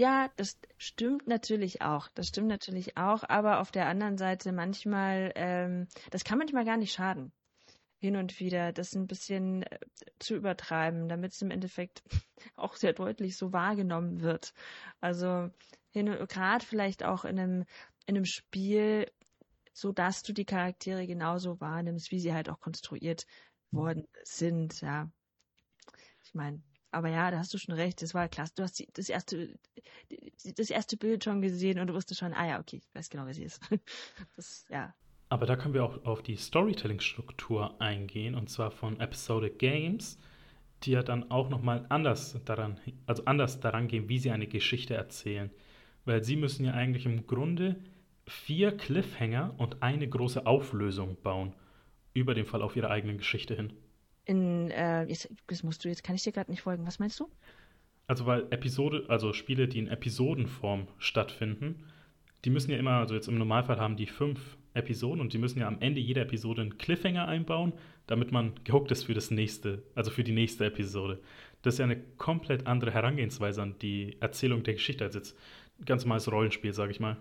Ja, 0.00 0.30
das 0.36 0.58
stimmt 0.78 1.26
natürlich 1.28 1.82
auch. 1.82 2.08
Das 2.14 2.28
stimmt 2.28 2.48
natürlich 2.48 2.96
auch. 2.96 3.22
Aber 3.28 3.60
auf 3.60 3.70
der 3.70 3.86
anderen 3.86 4.16
Seite 4.16 4.50
manchmal, 4.50 5.30
ähm, 5.34 5.88
das 6.10 6.24
kann 6.24 6.38
manchmal 6.38 6.64
gar 6.64 6.78
nicht 6.78 6.94
schaden. 6.94 7.34
Hin 7.98 8.16
und 8.16 8.40
wieder 8.40 8.72
das 8.72 8.94
ein 8.94 9.06
bisschen 9.06 9.62
äh, 9.64 9.78
zu 10.18 10.36
übertreiben, 10.36 11.06
damit 11.10 11.32
es 11.32 11.42
im 11.42 11.50
Endeffekt 11.50 12.02
auch 12.56 12.76
sehr 12.76 12.94
deutlich 12.94 13.36
so 13.36 13.52
wahrgenommen 13.52 14.22
wird. 14.22 14.54
Also 15.02 15.50
gerade 15.92 16.64
vielleicht 16.64 17.04
auch 17.04 17.26
in 17.26 17.38
einem, 17.38 17.64
in 18.06 18.16
einem 18.16 18.24
Spiel, 18.24 19.06
so 19.74 19.92
dass 19.92 20.22
du 20.22 20.32
die 20.32 20.46
Charaktere 20.46 21.06
genauso 21.06 21.60
wahrnimmst, 21.60 22.10
wie 22.10 22.20
sie 22.20 22.32
halt 22.32 22.48
auch 22.48 22.60
konstruiert 22.60 23.26
worden 23.70 24.08
sind, 24.24 24.80
ja. 24.80 25.10
Ich 26.24 26.32
meine, 26.32 26.62
aber 26.92 27.08
ja, 27.08 27.30
da 27.30 27.38
hast 27.38 27.54
du 27.54 27.58
schon 27.58 27.74
recht, 27.74 28.02
das 28.02 28.14
war 28.14 28.28
klasse. 28.28 28.52
Du 28.56 28.62
hast 28.62 28.84
das 28.94 29.08
erste, 29.08 29.58
das 30.56 30.70
erste 30.70 30.96
Bild 30.96 31.24
schon 31.24 31.40
gesehen 31.40 31.78
und 31.78 31.86
du 31.86 31.94
wusstest 31.94 32.20
schon, 32.20 32.32
ah 32.32 32.46
ja, 32.46 32.60
okay, 32.60 32.76
ich 32.76 32.94
weiß 32.94 33.10
genau, 33.10 33.26
wer 33.26 33.34
sie 33.34 33.44
ist. 33.44 33.60
Das, 34.36 34.66
ja. 34.70 34.94
Aber 35.28 35.46
da 35.46 35.54
können 35.56 35.74
wir 35.74 35.84
auch 35.84 36.04
auf 36.04 36.22
die 36.22 36.36
Storytelling-Struktur 36.36 37.80
eingehen, 37.80 38.34
und 38.34 38.50
zwar 38.50 38.72
von 38.72 38.98
Episodic 38.98 39.58
Games, 39.58 40.18
die 40.82 40.92
ja 40.92 41.02
dann 41.02 41.30
auch 41.30 41.48
nochmal 41.48 41.86
anders 41.88 42.36
daran, 42.44 42.80
also 43.06 43.24
anders 43.26 43.60
daran 43.60 43.86
gehen, 43.86 44.08
wie 44.08 44.18
sie 44.18 44.32
eine 44.32 44.48
Geschichte 44.48 44.94
erzählen. 44.94 45.50
Weil 46.04 46.24
sie 46.24 46.36
müssen 46.36 46.64
ja 46.64 46.72
eigentlich 46.72 47.06
im 47.06 47.26
Grunde 47.26 47.76
vier 48.26 48.76
Cliffhanger 48.76 49.54
und 49.58 49.82
eine 49.82 50.08
große 50.08 50.46
Auflösung 50.46 51.16
bauen 51.22 51.54
über 52.14 52.34
den 52.34 52.46
Fall 52.46 52.62
auf 52.62 52.74
ihre 52.74 52.90
eigene 52.90 53.16
Geschichte 53.16 53.54
hin 53.54 53.72
in, 54.30 54.70
äh, 54.70 55.04
jetzt, 55.04 55.28
das 55.48 55.64
musst 55.64 55.84
du, 55.84 55.88
jetzt 55.88 56.04
kann 56.04 56.14
ich 56.14 56.22
dir 56.22 56.32
gerade 56.32 56.50
nicht 56.50 56.62
folgen. 56.62 56.86
Was 56.86 57.00
meinst 57.00 57.18
du? 57.18 57.28
Also 58.06 58.26
weil 58.26 58.46
Episode, 58.50 59.04
also 59.08 59.32
Spiele, 59.32 59.66
die 59.66 59.80
in 59.80 59.88
Episodenform 59.88 60.86
stattfinden, 60.98 61.84
die 62.44 62.50
müssen 62.50 62.70
ja 62.70 62.78
immer, 62.78 62.92
also 62.92 63.14
jetzt 63.14 63.28
im 63.28 63.38
Normalfall 63.38 63.78
haben 63.78 63.96
die 63.96 64.06
fünf 64.06 64.56
Episoden 64.72 65.20
und 65.20 65.32
die 65.32 65.38
müssen 65.38 65.58
ja 65.58 65.66
am 65.66 65.80
Ende 65.80 66.00
jeder 66.00 66.22
Episode 66.22 66.62
einen 66.62 66.78
Cliffhanger 66.78 67.26
einbauen, 67.26 67.72
damit 68.06 68.30
man 68.30 68.52
gehuckt 68.62 68.92
ist 68.92 69.04
für 69.04 69.14
das 69.14 69.32
nächste, 69.32 69.82
also 69.96 70.12
für 70.12 70.22
die 70.22 70.32
nächste 70.32 70.64
Episode. 70.64 71.20
Das 71.62 71.74
ist 71.74 71.78
ja 71.78 71.84
eine 71.84 72.00
komplett 72.16 72.66
andere 72.68 72.92
Herangehensweise 72.92 73.62
an 73.62 73.74
die 73.82 74.16
Erzählung 74.20 74.62
der 74.62 74.74
Geschichte 74.74 75.04
als 75.04 75.16
jetzt 75.16 75.36
ganz 75.84 76.04
normales 76.04 76.30
Rollenspiel, 76.30 76.72
sage 76.72 76.92
ich 76.92 77.00
mal. 77.00 77.16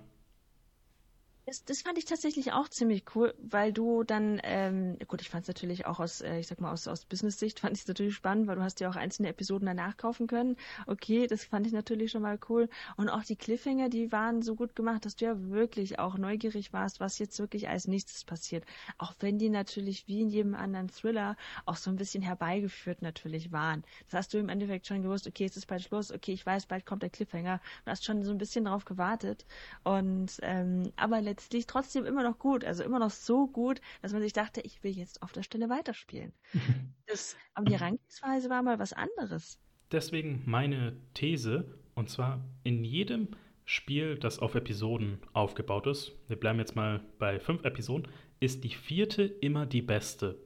Das, 1.50 1.66
das 1.66 1.82
fand 1.82 1.98
ich 1.98 2.06
tatsächlich 2.06 2.54
auch 2.54 2.70
ziemlich 2.70 3.06
cool, 3.16 3.34
weil 3.40 3.74
du 3.74 4.04
dann, 4.04 4.40
ähm, 4.44 5.00
gut, 5.08 5.20
ich 5.22 5.30
fand 5.30 5.42
es 5.42 5.48
natürlich 5.48 5.88
auch 5.88 6.00
aus, 6.00 6.22
äh, 6.22 6.38
ich 6.38 6.46
sag 6.46 6.62
mal, 6.62 6.72
aus, 6.72 6.88
aus 6.88 7.06
Business-Sicht 7.06 7.60
fand 7.60 7.76
ich 7.76 7.82
es 7.82 7.88
natürlich 7.88 8.14
spannend, 8.14 8.46
weil 8.46 8.58
du 8.58 8.62
hast 8.62 8.80
ja 8.82 8.88
auch 8.88 8.96
einzelne 8.96 9.30
Episoden 9.30 9.66
danach 9.66 9.98
kaufen 9.98 10.28
können. 10.28 10.58
Okay, 10.86 11.26
das 11.26 11.46
fand 11.46 11.66
ich 11.66 11.74
natürlich 11.74 12.12
schon 12.12 12.22
mal 12.22 12.38
cool. 12.50 12.70
Und 12.98 13.10
auch 13.10 13.24
die 13.24 13.36
Cliffhanger, 13.36 13.90
die 13.90 14.12
waren 14.12 14.44
so 14.44 14.54
gut 14.54 14.76
gemacht, 14.76 15.06
dass 15.06 15.16
du 15.16 15.26
ja 15.26 15.50
wirklich 15.50 15.98
auch 15.98 16.20
neugierig 16.20 16.72
warst, 16.72 17.00
was 17.00 17.18
jetzt 17.18 17.40
wirklich 17.40 17.68
als 17.68 17.88
nächstes 17.88 18.26
passiert. 18.26 18.64
Auch 19.00 19.16
wenn 19.20 19.40
die 19.40 19.50
natürlich 19.50 20.08
wie 20.08 20.22
in 20.22 20.30
jedem 20.30 20.54
anderen 20.54 20.90
Thriller 20.90 21.36
auch 21.66 21.78
so 21.78 21.90
ein 21.90 21.96
bisschen 21.96 22.22
herbeigeführt 22.22 23.02
natürlich 23.02 23.52
waren. 23.52 23.84
Das 24.06 24.20
hast 24.20 24.36
du 24.36 24.38
im 24.38 24.50
Endeffekt 24.50 24.86
schon 24.86 25.02
gewusst, 25.02 25.26
okay, 25.26 25.46
es 25.46 25.58
ist 25.58 25.66
bald 25.66 25.82
Schluss, 25.82 26.12
okay, 26.12 26.34
ich 26.34 26.46
weiß, 26.46 26.68
bald 26.68 26.86
kommt 26.86 27.02
der 27.02 27.10
Cliffhanger. 27.10 27.60
Du 27.86 27.90
hast 27.92 28.06
schon 28.06 28.22
so 28.22 28.30
ein 28.30 28.38
bisschen 28.38 28.66
drauf 28.66 28.86
gewartet. 28.86 29.48
Und 29.84 30.38
ähm, 30.44 30.94
aber 30.96 31.22
letztendlich 31.22 31.39
letztlich 31.40 31.68
trotzdem 31.68 32.06
immer 32.06 32.24
noch 32.24 32.38
gut. 32.38 32.66
Also 32.66 32.84
immer 32.84 33.00
noch 33.00 33.12
so 33.12 33.48
gut, 33.48 33.80
dass 34.02 34.12
man 34.12 34.22
sich 34.22 34.34
dachte, 34.34 34.60
ich 34.62 34.84
will 34.84 34.92
jetzt 34.92 35.22
auf 35.22 35.32
der 35.32 35.44
Stelle 35.44 35.70
weiterspielen. 35.70 36.34
Das, 37.08 37.36
aber 37.56 37.66
die 37.66 37.74
Herangehensweise 37.74 38.52
war 38.52 38.62
mal 38.62 38.78
was 38.78 38.94
anderes. 38.94 39.58
Deswegen 39.92 40.44
meine 40.46 40.96
These, 41.16 41.66
und 41.96 42.08
zwar 42.08 42.40
in 42.62 42.84
jedem 42.84 43.30
Spiel, 43.66 44.16
das 44.16 44.38
auf 44.38 44.54
Episoden 44.54 45.18
aufgebaut 45.34 45.88
ist, 45.88 46.12
wir 46.28 46.40
bleiben 46.40 46.60
jetzt 46.60 46.76
mal 46.76 47.02
bei 47.18 47.40
fünf 47.40 47.64
Episoden, 47.64 48.08
ist 48.40 48.64
die 48.64 48.70
vierte 48.70 49.24
immer 49.24 49.66
die 49.66 49.82
beste. 49.82 50.38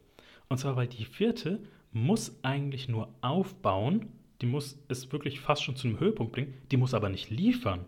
Und 0.47 0.57
zwar, 0.57 0.77
weil 0.77 0.87
die 0.87 1.03
vierte 1.03 1.61
muss 1.91 2.39
eigentlich 2.45 2.87
nur 2.87 3.13
aufbauen, 3.19 4.13
die 4.39 4.45
muss 4.45 4.81
es 4.87 5.11
wirklich 5.11 5.41
fast 5.41 5.63
schon 5.63 5.75
zu 5.75 5.89
einem 5.89 5.99
Höhepunkt 5.99 6.31
bringen, 6.31 6.53
die 6.71 6.77
muss 6.77 6.93
aber 6.93 7.09
nicht 7.09 7.29
liefern 7.29 7.83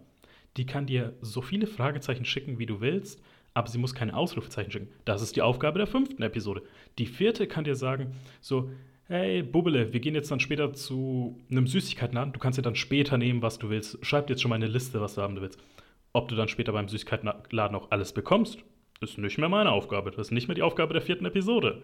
die 0.58 0.66
kann 0.66 0.86
dir 0.86 1.14
so 1.22 1.42
viele 1.42 1.68
Fragezeichen 1.68 2.26
schicken, 2.26 2.60
wie 2.60 2.66
du 2.66 2.82
willst, 2.82 3.22
aber 3.54 3.68
sie 3.68 3.78
muss 3.78 3.96
keine 3.96 4.16
Ausrufezeichen 4.16 4.72
schicken. 4.72 4.90
Das 5.06 5.22
ist 5.22 5.36
die 5.36 5.42
Aufgabe 5.42 5.80
der 5.80 5.88
fünften 5.88 6.22
Episode. 6.22 6.62
Die 6.98 7.06
vierte 7.06 7.48
kann 7.48 7.64
dir 7.64 7.76
sagen, 7.76 8.14
so, 8.42 8.70
hey, 9.08 9.44
Bubbele, 9.44 9.94
wir 9.94 10.00
gehen 10.00 10.16
jetzt 10.16 10.32
dann 10.32 10.40
später 10.40 10.74
zu 10.74 11.40
einem 11.50 11.68
Süßigkeitenladen. 11.68 12.34
Du 12.34 12.40
kannst 12.40 12.58
dir 12.58 12.64
dann 12.64 12.76
später 12.76 13.18
nehmen, 13.18 13.42
was 13.42 13.60
du 13.60 13.70
willst. 13.70 14.04
Schreib 14.06 14.28
dir 14.28 14.34
jetzt 14.34 14.42
schon 14.42 14.50
mal 14.50 14.56
eine 14.56 14.68
Liste, 14.68 15.00
was 15.02 15.16
du 15.16 15.22
haben 15.22 15.40
willst. 15.40 15.60
Ob 16.14 16.28
du 16.28 16.36
dann 16.36 16.48
später 16.48 16.72
beim 16.74 16.88
Süßigkeitenladen 16.88 17.76
auch 17.76 17.92
alles 17.92 18.14
bekommst, 18.14 18.60
ist 19.02 19.18
nicht 19.18 19.38
mehr 19.38 19.50
meine 19.50 19.72
Aufgabe. 19.72 20.12
Das 20.12 20.28
ist 20.28 20.32
nicht 20.32 20.48
mehr 20.48 20.56
die 20.56 20.64
Aufgabe 20.64 20.94
der 20.94 21.02
vierten 21.02 21.26
Episode. 21.26 21.82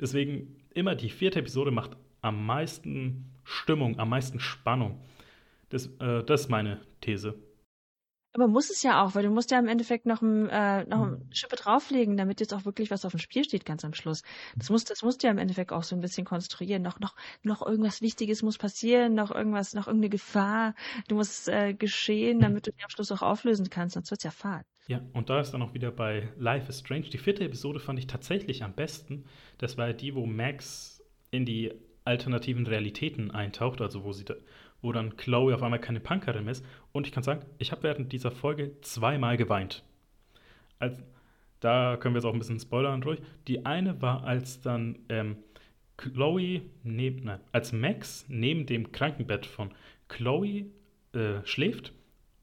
Deswegen 0.00 0.56
immer 0.74 0.94
die 0.94 1.10
vierte 1.10 1.38
Episode 1.38 1.70
macht 1.70 1.92
am 2.22 2.44
meisten 2.46 3.30
Stimmung, 3.44 3.98
am 3.98 4.08
meisten 4.08 4.40
Spannung. 4.40 5.00
Das, 5.68 5.86
äh, 6.00 6.24
das 6.24 6.42
ist 6.42 6.48
meine 6.48 6.80
These. 7.00 7.34
Aber 8.34 8.48
muss 8.48 8.68
es 8.68 8.82
ja 8.82 9.02
auch, 9.02 9.14
weil 9.14 9.22
du 9.22 9.30
musst 9.30 9.52
ja 9.52 9.60
im 9.60 9.68
Endeffekt 9.68 10.06
noch, 10.06 10.20
ein, 10.20 10.48
äh, 10.48 10.84
noch 10.86 11.02
eine 11.02 11.20
Schippe 11.30 11.54
drauflegen, 11.54 12.16
damit 12.16 12.40
jetzt 12.40 12.52
auch 12.52 12.64
wirklich 12.64 12.90
was 12.90 13.04
auf 13.04 13.12
dem 13.12 13.20
Spiel 13.20 13.44
steht, 13.44 13.64
ganz 13.64 13.84
am 13.84 13.94
Schluss. 13.94 14.22
Das 14.56 14.70
musst, 14.70 14.90
das 14.90 15.02
musst 15.02 15.22
du 15.22 15.28
ja 15.28 15.32
im 15.32 15.38
Endeffekt 15.38 15.72
auch 15.72 15.84
so 15.84 15.94
ein 15.94 16.00
bisschen 16.00 16.24
konstruieren. 16.24 16.82
Noch, 16.82 16.98
noch, 16.98 17.14
noch 17.44 17.64
irgendwas 17.64 18.02
Wichtiges 18.02 18.42
muss 18.42 18.58
passieren, 18.58 19.14
noch 19.14 19.30
irgendwas, 19.30 19.74
noch 19.74 19.86
irgendeine 19.86 20.10
Gefahr. 20.10 20.74
Du 21.06 21.14
musst 21.14 21.48
äh, 21.48 21.74
geschehen, 21.74 22.40
damit 22.40 22.66
du 22.66 22.72
die 22.72 22.82
am 22.82 22.90
Schluss 22.90 23.12
auch 23.12 23.22
auflösen 23.22 23.70
kannst, 23.70 23.94
sonst 23.94 24.10
wird's 24.10 24.24
ja 24.24 24.32
fad. 24.32 24.66
Ja, 24.88 25.00
und 25.12 25.30
da 25.30 25.40
ist 25.40 25.52
dann 25.52 25.62
auch 25.62 25.72
wieder 25.72 25.92
bei 25.92 26.28
Life 26.36 26.68
is 26.68 26.80
Strange. 26.80 27.08
Die 27.08 27.18
vierte 27.18 27.44
Episode 27.44 27.78
fand 27.78 27.98
ich 28.00 28.08
tatsächlich 28.08 28.64
am 28.64 28.74
besten. 28.74 29.24
Das 29.58 29.78
war 29.78 29.92
die, 29.92 30.14
wo 30.14 30.26
Max 30.26 31.02
in 31.30 31.46
die 31.46 31.72
alternativen 32.04 32.66
Realitäten 32.66 33.30
eintaucht, 33.30 33.80
also 33.80 34.04
wo 34.04 34.12
sie 34.12 34.24
da, 34.24 34.34
wo 34.84 34.92
dann 34.92 35.16
Chloe 35.16 35.54
auf 35.54 35.62
einmal 35.62 35.80
keine 35.80 35.98
Punkerin 35.98 36.46
ist. 36.46 36.64
Und 36.92 37.06
ich 37.06 37.12
kann 37.12 37.22
sagen, 37.22 37.44
ich 37.58 37.72
habe 37.72 37.82
während 37.82 38.12
dieser 38.12 38.30
Folge 38.30 38.80
zweimal 38.82 39.36
geweint. 39.36 39.82
Als, 40.78 41.02
da 41.60 41.96
können 41.96 42.14
wir 42.14 42.18
jetzt 42.18 42.26
auch 42.26 42.34
ein 42.34 42.38
bisschen 42.38 42.60
spoilern 42.60 43.00
durch. 43.00 43.18
Die 43.48 43.64
eine 43.64 44.02
war, 44.02 44.24
als 44.24 44.60
dann 44.60 44.98
ähm, 45.08 45.36
Chloe, 45.96 46.62
neben, 46.82 47.24
nein, 47.24 47.40
als 47.50 47.72
Max 47.72 48.26
neben 48.28 48.66
dem 48.66 48.92
Krankenbett 48.92 49.46
von 49.46 49.70
Chloe 50.08 50.66
äh, 51.14 51.44
schläft 51.44 51.94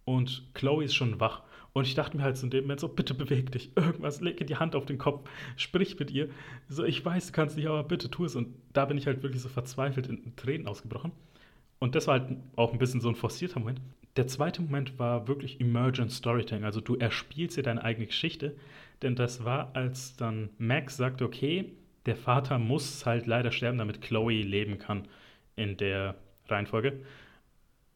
und 0.04 0.50
Chloe 0.56 0.86
ist 0.86 0.96
schon 0.96 1.20
wach. 1.20 1.44
Und 1.74 1.86
ich 1.86 1.94
dachte 1.94 2.18
mir 2.18 2.24
halt 2.24 2.38
so 2.38 2.48
in 2.48 2.50
dem 2.50 2.64
Moment 2.64 2.80
so, 2.80 2.88
bitte 2.88 3.14
beweg 3.14 3.52
dich, 3.52 3.72
irgendwas, 3.78 4.20
lege 4.20 4.46
die 4.46 4.56
Hand 4.56 4.76
auf 4.76 4.86
den 4.86 4.98
Kopf, 4.98 5.30
sprich 5.58 6.00
mit 6.00 6.10
ihr. 6.10 6.30
So, 6.68 6.84
ich 6.84 7.06
weiß, 7.06 7.28
du 7.28 7.34
kannst 7.34 7.56
nicht, 7.56 7.68
aber 7.68 7.84
bitte 7.84 8.10
tu 8.10 8.26
es. 8.26 8.36
Und 8.36 8.56
da 8.74 8.86
bin 8.86 8.98
ich 8.98 9.06
halt 9.06 9.22
wirklich 9.22 9.44
so 9.44 9.48
verzweifelt 9.48 10.08
in 10.08 10.36
Tränen 10.36 10.68
ausgebrochen. 10.68 11.12
Und 11.82 11.96
das 11.96 12.06
war 12.06 12.20
halt 12.20 12.38
auch 12.56 12.74
ein 12.74 12.80
bisschen 12.80 13.02
so 13.02 13.10
ein 13.10 13.16
forcierter 13.16 13.60
Moment. 13.60 13.82
Der 14.16 14.28
zweite 14.28 14.62
Moment 14.62 15.00
war 15.00 15.28
wirklich 15.28 15.60
Emergent 15.60 16.12
Storytelling. 16.12 16.64
Also 16.64 16.80
du 16.80 16.96
erspielst 16.96 17.58
dir 17.58 17.64
deine 17.64 17.84
eigene 17.84 18.06
Geschichte. 18.06 18.56
Denn 19.02 19.16
das 19.16 19.44
war, 19.46 19.72
als 19.76 20.16
dann 20.16 20.50
Max 20.60 20.98
sagte, 20.98 21.26
okay, 21.26 21.72
der 22.06 22.16
Vater 22.16 22.60
muss 22.60 23.08
halt 23.08 23.26
leider 23.26 23.52
sterben, 23.52 23.80
damit 23.80 24.00
Chloe 24.00 24.44
leben 24.44 24.78
kann 24.78 25.08
in 25.56 25.76
der 25.76 26.18
Reihenfolge. 26.48 27.02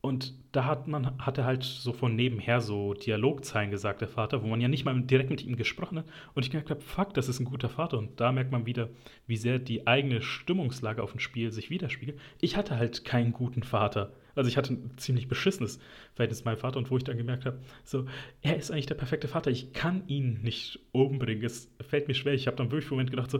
Und 0.06 0.36
da 0.52 0.66
hat 0.66 0.88
man, 0.88 1.18
hat 1.18 1.40
halt 1.40 1.64
so 1.64 1.92
von 1.92 2.16
nebenher 2.16 2.62
so 2.62 2.94
Dialogzeilen 2.94 3.72
gesagt, 3.72 4.02
der 4.02 4.08
Vater, 4.08 4.44
wo 4.44 4.48
man 4.48 4.62
ja 4.62 4.68
nicht 4.68 4.86
mal 4.86 5.02
direkt 5.02 5.32
mit 5.32 5.44
ihm 5.44 5.56
gesprochen 5.56 5.98
hat. 5.98 6.06
Und 6.36 6.46
ich 6.46 6.52
gedacht 6.52 6.70
habe, 6.70 6.82
fuck, 6.82 7.16
das 7.16 7.28
ist 7.28 7.40
ein 7.40 7.46
guter 7.46 7.70
Vater. 7.70 7.98
Und 7.98 8.20
da 8.22 8.32
merkt 8.32 8.52
man 8.52 8.68
wieder, 8.68 8.90
wie 9.26 9.36
sehr 9.36 9.58
die 9.58 9.88
eigene 9.88 10.22
Stimmungslage 10.22 11.02
auf 11.02 11.10
dem 11.10 11.20
Spiel 11.20 11.52
sich 11.52 11.72
widerspiegelt. 11.72 12.20
Ich 12.40 12.56
hatte 12.56 12.78
halt 12.78 13.04
keinen 13.04 13.34
guten 13.34 13.64
Vater. 13.64 14.14
Also 14.36 14.48
ich 14.48 14.58
hatte 14.58 14.74
ein 14.74 14.92
ziemlich 14.98 15.28
beschissenes 15.28 15.80
Verhältnis 16.14 16.42
mit 16.42 16.46
meinem 16.46 16.58
Vater 16.58 16.78
und 16.78 16.92
wo 16.92 16.98
ich 16.98 17.04
dann 17.04 17.18
gemerkt 17.18 17.46
habe, 17.46 17.58
so, 17.84 18.06
er 18.44 18.58
ist 18.58 18.70
eigentlich 18.70 18.86
der 18.86 18.96
perfekte 18.96 19.28
Vater. 19.28 19.50
Ich 19.50 19.74
kann 19.74 20.04
ihn 20.08 20.42
nicht 20.44 20.82
umbringen. 20.92 21.44
Es 21.44 21.72
fällt 21.82 22.08
mir 22.08 22.14
schwer. 22.14 22.34
Ich 22.34 22.46
habe 22.46 22.58
dann 22.58 22.70
wirklich 22.70 22.92
im 22.92 22.98
Moment 22.98 23.10
gedacht, 23.10 23.32
so, 23.32 23.40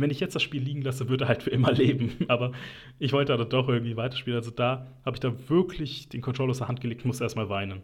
wenn 0.00 0.10
ich 0.10 0.20
jetzt 0.20 0.34
das 0.34 0.42
Spiel 0.42 0.62
liegen 0.62 0.82
lasse, 0.82 1.08
würde 1.08 1.24
er 1.24 1.28
halt 1.28 1.42
für 1.42 1.50
immer 1.50 1.72
leben. 1.72 2.12
Aber 2.28 2.52
ich 2.98 3.12
wollte 3.12 3.36
dann 3.36 3.48
doch 3.48 3.68
irgendwie 3.68 3.96
weiterspielen. 3.96 4.38
Also 4.38 4.50
da 4.50 4.86
habe 5.04 5.16
ich 5.16 5.20
da 5.20 5.32
wirklich 5.48 6.08
den 6.08 6.20
Controller 6.20 6.50
aus 6.50 6.58
der 6.58 6.68
Hand 6.68 6.80
gelegt 6.80 7.02
und 7.02 7.08
musste 7.08 7.24
erstmal 7.24 7.48
weinen. 7.48 7.82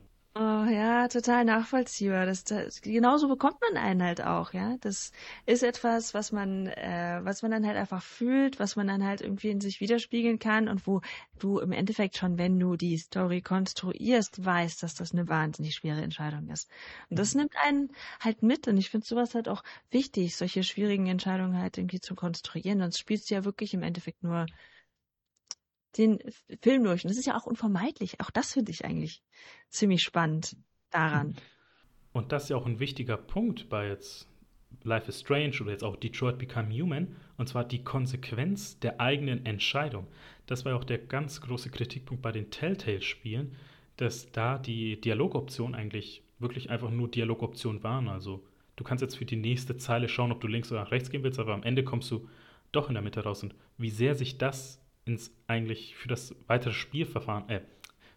Ja, 0.69 1.07
total 1.09 1.45
nachvollziehbar. 1.45 2.27
Das, 2.27 2.45
das, 2.45 2.81
genauso 2.83 3.29
bekommt 3.29 3.61
man 3.61 3.77
einen 3.83 4.03
halt 4.03 4.21
auch, 4.23 4.53
ja. 4.53 4.77
Das 4.81 5.13
ist 5.47 5.63
etwas, 5.63 6.13
was 6.15 6.33
man, 6.33 6.67
äh, 6.67 7.21
was 7.23 7.43
man 7.43 7.51
dann 7.51 7.67
halt 7.67 7.77
einfach 7.77 8.03
fühlt, 8.03 8.59
was 8.59 8.75
man 8.77 8.87
dann 8.89 9.05
halt 9.05 9.21
irgendwie 9.21 9.51
in 9.51 9.61
sich 9.61 9.81
widerspiegeln 9.81 10.39
kann 10.39 10.69
und 10.69 10.87
wo 10.87 11.01
du 11.39 11.59
im 11.61 11.73
Endeffekt 11.73 12.17
schon, 12.17 12.37
wenn 12.39 12.59
du 12.59 12.77
die 12.77 12.97
Story 12.99 13.43
konstruierst, 13.43 14.45
weißt, 14.45 14.83
dass 14.83 14.95
das 14.95 15.13
eine 15.13 15.29
wahnsinnig 15.29 15.75
schwere 15.77 16.03
Entscheidung 16.03 16.49
ist. 16.49 16.69
Und 17.09 17.19
das 17.19 17.35
nimmt 17.35 17.53
einen 17.65 17.91
halt 18.21 18.43
mit 18.43 18.67
und 18.67 18.77
ich 18.77 18.91
finde 18.91 19.07
sowas 19.07 19.35
halt 19.35 19.49
auch 19.49 19.63
wichtig, 19.91 20.37
solche 20.37 20.65
schwierigen 20.65 21.07
Entscheidungen 21.07 21.59
halt 21.59 21.79
irgendwie 21.79 22.01
zu 22.01 22.15
konstruieren. 22.15 22.81
Sonst 22.81 22.99
spielst 22.99 23.31
du 23.31 23.35
ja 23.35 23.45
wirklich 23.45 23.75
im 23.75 23.83
Endeffekt 23.83 24.23
nur 24.23 24.47
den 25.99 26.19
Film 26.63 26.85
durch. 26.85 27.05
Und 27.05 27.11
das 27.11 27.19
ist 27.19 27.27
ja 27.27 27.37
auch 27.37 27.47
unvermeidlich. 27.47 28.21
Auch 28.21 28.31
das 28.31 28.53
finde 28.53 28.71
ich 28.71 28.85
eigentlich 28.85 29.23
ziemlich 29.69 30.03
spannend 30.03 30.57
daran. 30.91 31.37
Und 32.13 32.33
das 32.33 32.45
ist 32.45 32.49
ja 32.51 32.57
auch 32.57 32.67
ein 32.67 32.81
wichtiger 32.81 33.17
Punkt 33.17 33.69
bei 33.69 33.89
jetzt 33.89 34.29
Life 34.83 35.09
is 35.09 35.21
Strange 35.21 35.57
oder 35.61 35.73
jetzt 35.73 35.85
auch 35.85 35.97
Detroit 35.97 36.39
Become 36.39 36.73
Human, 36.73 37.17
und 37.37 37.49
zwar 37.49 37.65
die 37.65 37.83
Konsequenz 37.83 38.79
der 38.79 39.01
eigenen 39.01 39.45
Entscheidung. 39.45 40.07
Das 40.47 40.65
war 40.65 40.73
ja 40.73 40.79
auch 40.79 40.85
der 40.85 40.99
ganz 40.99 41.41
große 41.41 41.71
Kritikpunkt 41.71 42.23
bei 42.23 42.33
den 42.33 42.51
Telltale-Spielen, 42.51 43.57
dass 43.97 44.33
da 44.33 44.59
die 44.59 45.01
Dialogoptionen 45.01 45.75
eigentlich 45.75 46.23
wirklich 46.39 46.71
einfach 46.71 46.91
nur 46.91 47.09
Dialogoptionen 47.09 47.83
waren. 47.83 48.09
Also 48.09 48.45
du 48.77 48.85
kannst 48.85 49.03
jetzt 49.03 49.17
für 49.17 49.27
die 49.27 49.37
nächste 49.37 49.77
Zeile 49.77 50.09
schauen, 50.09 50.33
ob 50.33 50.41
du 50.41 50.47
links 50.47 50.73
oder 50.73 50.83
nach 50.83 50.91
rechts 50.91 51.11
gehen 51.11 51.23
willst, 51.23 51.39
aber 51.39 51.53
am 51.53 51.63
Ende 51.63 51.85
kommst 51.85 52.11
du 52.11 52.29
doch 52.73 52.89
in 52.89 52.95
der 52.95 53.03
Mitte 53.03 53.23
raus. 53.23 53.43
Und 53.43 53.55
wie 53.77 53.91
sehr 53.91 54.15
sich 54.15 54.39
das 54.39 54.80
ins 55.05 55.33
eigentlich 55.47 55.97
für 55.97 56.09
das 56.09 56.35
weitere 56.47 56.73
Spielverfahren, 56.73 57.49
äh, 57.49 57.63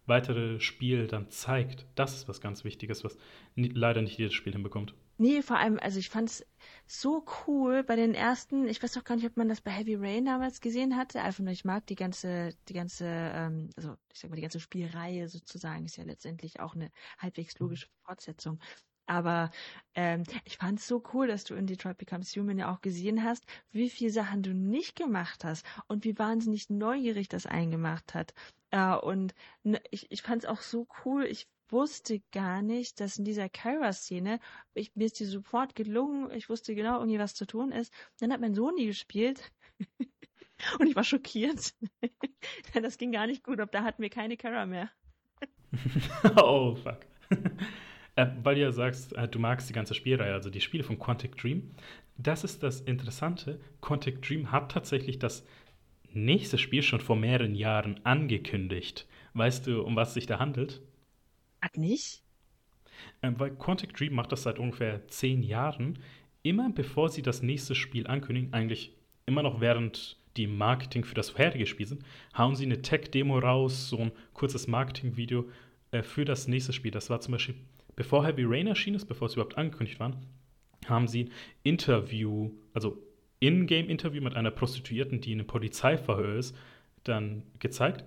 weitere 0.06 0.60
Spiel 0.60 1.08
dann 1.08 1.30
zeigt. 1.30 1.86
Das 1.96 2.16
ist 2.16 2.28
was 2.28 2.42
ganz 2.42 2.64
Wichtiges, 2.64 3.04
was 3.04 3.18
leider 3.56 4.02
nicht 4.02 4.18
jedes 4.18 4.34
Spiel 4.34 4.54
hinbekommt. 4.54 4.94
Nee, 5.18 5.44
vor 5.44 5.58
allem, 5.58 5.78
also 5.80 6.00
ich 6.00 6.10
fand 6.10 6.30
es 6.30 6.46
so 6.88 7.24
cool 7.48 7.84
bei 7.84 7.96
den 7.96 8.16
ersten, 8.16 8.68
ich 8.68 8.82
weiß 8.82 8.94
doch 8.94 9.04
gar 9.04 9.16
nicht, 9.16 9.28
ob 9.28 9.38
man 9.38 9.48
das 9.48 9.62
bei 9.62 9.70
Heavy 9.70 9.96
Rain 9.96 10.26
damals 10.26 10.60
gesehen 10.60 10.98
hatte, 10.98 11.22
einfach 11.22 11.44
nur, 11.44 11.54
ich 11.54 11.66
mag 11.66 11.86
die 11.86 11.96
ganze, 11.96 12.50
die 12.68 12.74
ganze, 12.74 13.06
ähm, 13.06 13.70
also 13.78 13.96
ich 14.12 14.20
sag 14.20 14.32
mal, 14.32 14.36
die 14.36 14.42
ganze 14.42 14.60
Spielreihe 14.60 15.28
sozusagen 15.30 15.86
ist 15.86 15.98
ja 15.98 16.04
letztendlich 16.04 16.60
auch 16.60 16.74
eine 16.74 16.90
halbwegs 17.20 17.58
logische 17.60 17.88
Fortsetzung. 18.06 18.60
Aber 19.06 19.52
ähm, 19.96 20.24
ich 20.46 20.58
fand 20.58 20.80
es 20.80 20.88
so 20.88 21.04
cool, 21.14 21.28
dass 21.28 21.44
du 21.44 21.56
in 21.56 21.68
Detroit 21.68 21.98
Becomes 21.98 22.36
Human 22.36 22.58
ja 22.58 22.74
auch 22.74 22.82
gesehen 22.82 23.24
hast, 23.24 23.46
wie 23.72 23.90
viele 23.90 24.12
Sachen 24.12 24.44
du 24.44 24.54
nicht 24.54 24.96
gemacht 24.96 25.44
hast 25.44 25.66
und 25.88 26.06
wie 26.06 26.18
wahnsinnig 26.18 26.70
neugierig 26.70 27.28
das 27.28 27.46
eingemacht 27.46 28.14
hat. 28.14 28.34
Äh, 28.72 28.96
und 28.96 29.34
ne, 29.64 29.82
ich, 29.92 30.12
ich 30.12 30.22
fand 30.22 30.44
es 30.44 30.50
auch 30.50 30.62
so 30.62 30.88
cool. 31.06 31.26
Ich 31.26 31.48
wusste 31.70 32.22
gar 32.32 32.62
nicht, 32.62 33.00
dass 33.00 33.18
in 33.18 33.26
dieser 33.26 33.50
Kyra-Szene, 33.50 34.40
mir 34.74 35.06
ist 35.06 35.20
die 35.20 35.26
sofort 35.26 35.76
gelungen, 35.76 36.32
ich 36.32 36.50
wusste 36.50 36.76
genau 36.76 37.00
irgendwie, 37.00 37.20
was 37.20 37.34
zu 37.34 37.46
tun 37.46 37.72
ist. 37.72 37.94
Dann 38.20 38.32
hat 38.32 38.42
mein 38.42 38.56
Sohn 38.56 38.76
die 38.76 38.86
gespielt. 38.86 39.52
und 40.80 40.88
ich 40.88 40.96
war 40.96 41.04
schockiert. 41.04 41.74
das 42.74 42.98
ging 42.98 43.12
gar 43.12 43.28
nicht 43.28 43.44
gut, 43.44 43.60
ab 43.60 43.72
da 43.72 43.84
hatten 43.84 44.02
wir 44.02 44.10
keine 44.10 44.38
Kyra 44.38 44.66
mehr. 44.66 44.90
oh, 46.38 46.76
fuck. 46.76 47.00
Äh, 48.16 48.28
weil 48.44 48.56
du 48.56 48.62
ja 48.62 48.72
sagst, 48.72 49.14
äh, 49.14 49.28
du 49.28 49.40
magst 49.40 49.70
die 49.70 49.74
ganze 49.74 49.94
Spielreihe, 49.94 50.34
also 50.34 50.50
die 50.50 50.62
Spiele 50.62 50.84
von 50.84 51.00
Quantic 51.00 51.36
Dream. 51.38 51.72
Das 52.18 52.44
ist 52.44 52.62
das 52.62 52.82
Interessante. 52.82 53.60
Quantic 53.82 54.22
Dream 54.22 54.52
hat 54.52 54.72
tatsächlich 54.72 55.20
das 55.20 55.46
nächste 56.14 56.58
Spiel 56.58 56.84
schon 56.84 57.02
vor 57.02 57.16
mehreren 57.16 57.56
Jahren 57.56 58.00
angekündigt. 58.04 59.08
Weißt 59.34 59.66
du, 59.66 59.82
um 59.82 59.96
was 59.96 60.14
sich 60.14 60.28
da 60.28 60.40
handelt? 60.40 60.82
Ach 61.62 61.76
nicht? 61.76 62.22
Äh, 63.22 63.32
weil 63.38 63.56
Quantic 63.56 63.96
Dream 63.96 64.14
macht 64.14 64.32
das 64.32 64.44
seit 64.44 64.60
ungefähr 64.60 65.08
zehn 65.08 65.42
Jahren. 65.42 66.00
Immer 66.44 66.70
bevor 66.70 67.10
sie 67.10 67.22
das 67.22 67.42
nächste 67.42 67.74
Spiel 67.74 68.06
ankündigen, 68.06 68.54
eigentlich 68.54 68.96
immer 69.26 69.42
noch 69.42 69.62
während 69.62 70.18
die 70.38 70.48
Marketing 70.48 71.04
für 71.04 71.16
das 71.16 71.30
vorherige 71.30 71.66
Spiel 71.66 71.86
sind, 71.86 72.04
hauen 72.38 72.56
sie 72.56 72.66
eine 72.66 72.82
Tech-Demo 72.82 73.38
raus, 73.40 73.90
so 73.90 74.00
ein 74.00 74.12
kurzes 74.34 74.68
Marketing-Video 74.68 75.50
äh, 75.92 76.04
für 76.04 76.26
das 76.26 76.48
nächste 76.48 76.74
Spiel. 76.74 76.92
Das 76.92 77.10
war 77.10 77.22
zum 77.22 77.34
Beispiel 77.34 77.56
Bevor 77.96 78.26
Heavy 78.26 78.44
Rain 78.46 78.68
erschienen 78.68 78.96
ist, 78.96 79.06
bevor 79.06 79.28
es 79.28 79.34
überhaupt 79.34 79.58
angekündigt 79.58 80.00
war, 80.00 80.14
haben 80.88 81.08
sie 81.08 81.30
Interview, 81.64 82.52
also 82.74 82.98
In-Game-Interview 83.40 84.22
mit 84.22 84.36
einer 84.36 84.52
Prostituierten, 84.52 85.22
die 85.22 85.34
in 85.34 85.40
einem 85.40 85.48
Polizeiverhör 85.48 86.36
ist, 86.36 86.56
dann 87.04 87.44
gezeigt. 87.60 88.04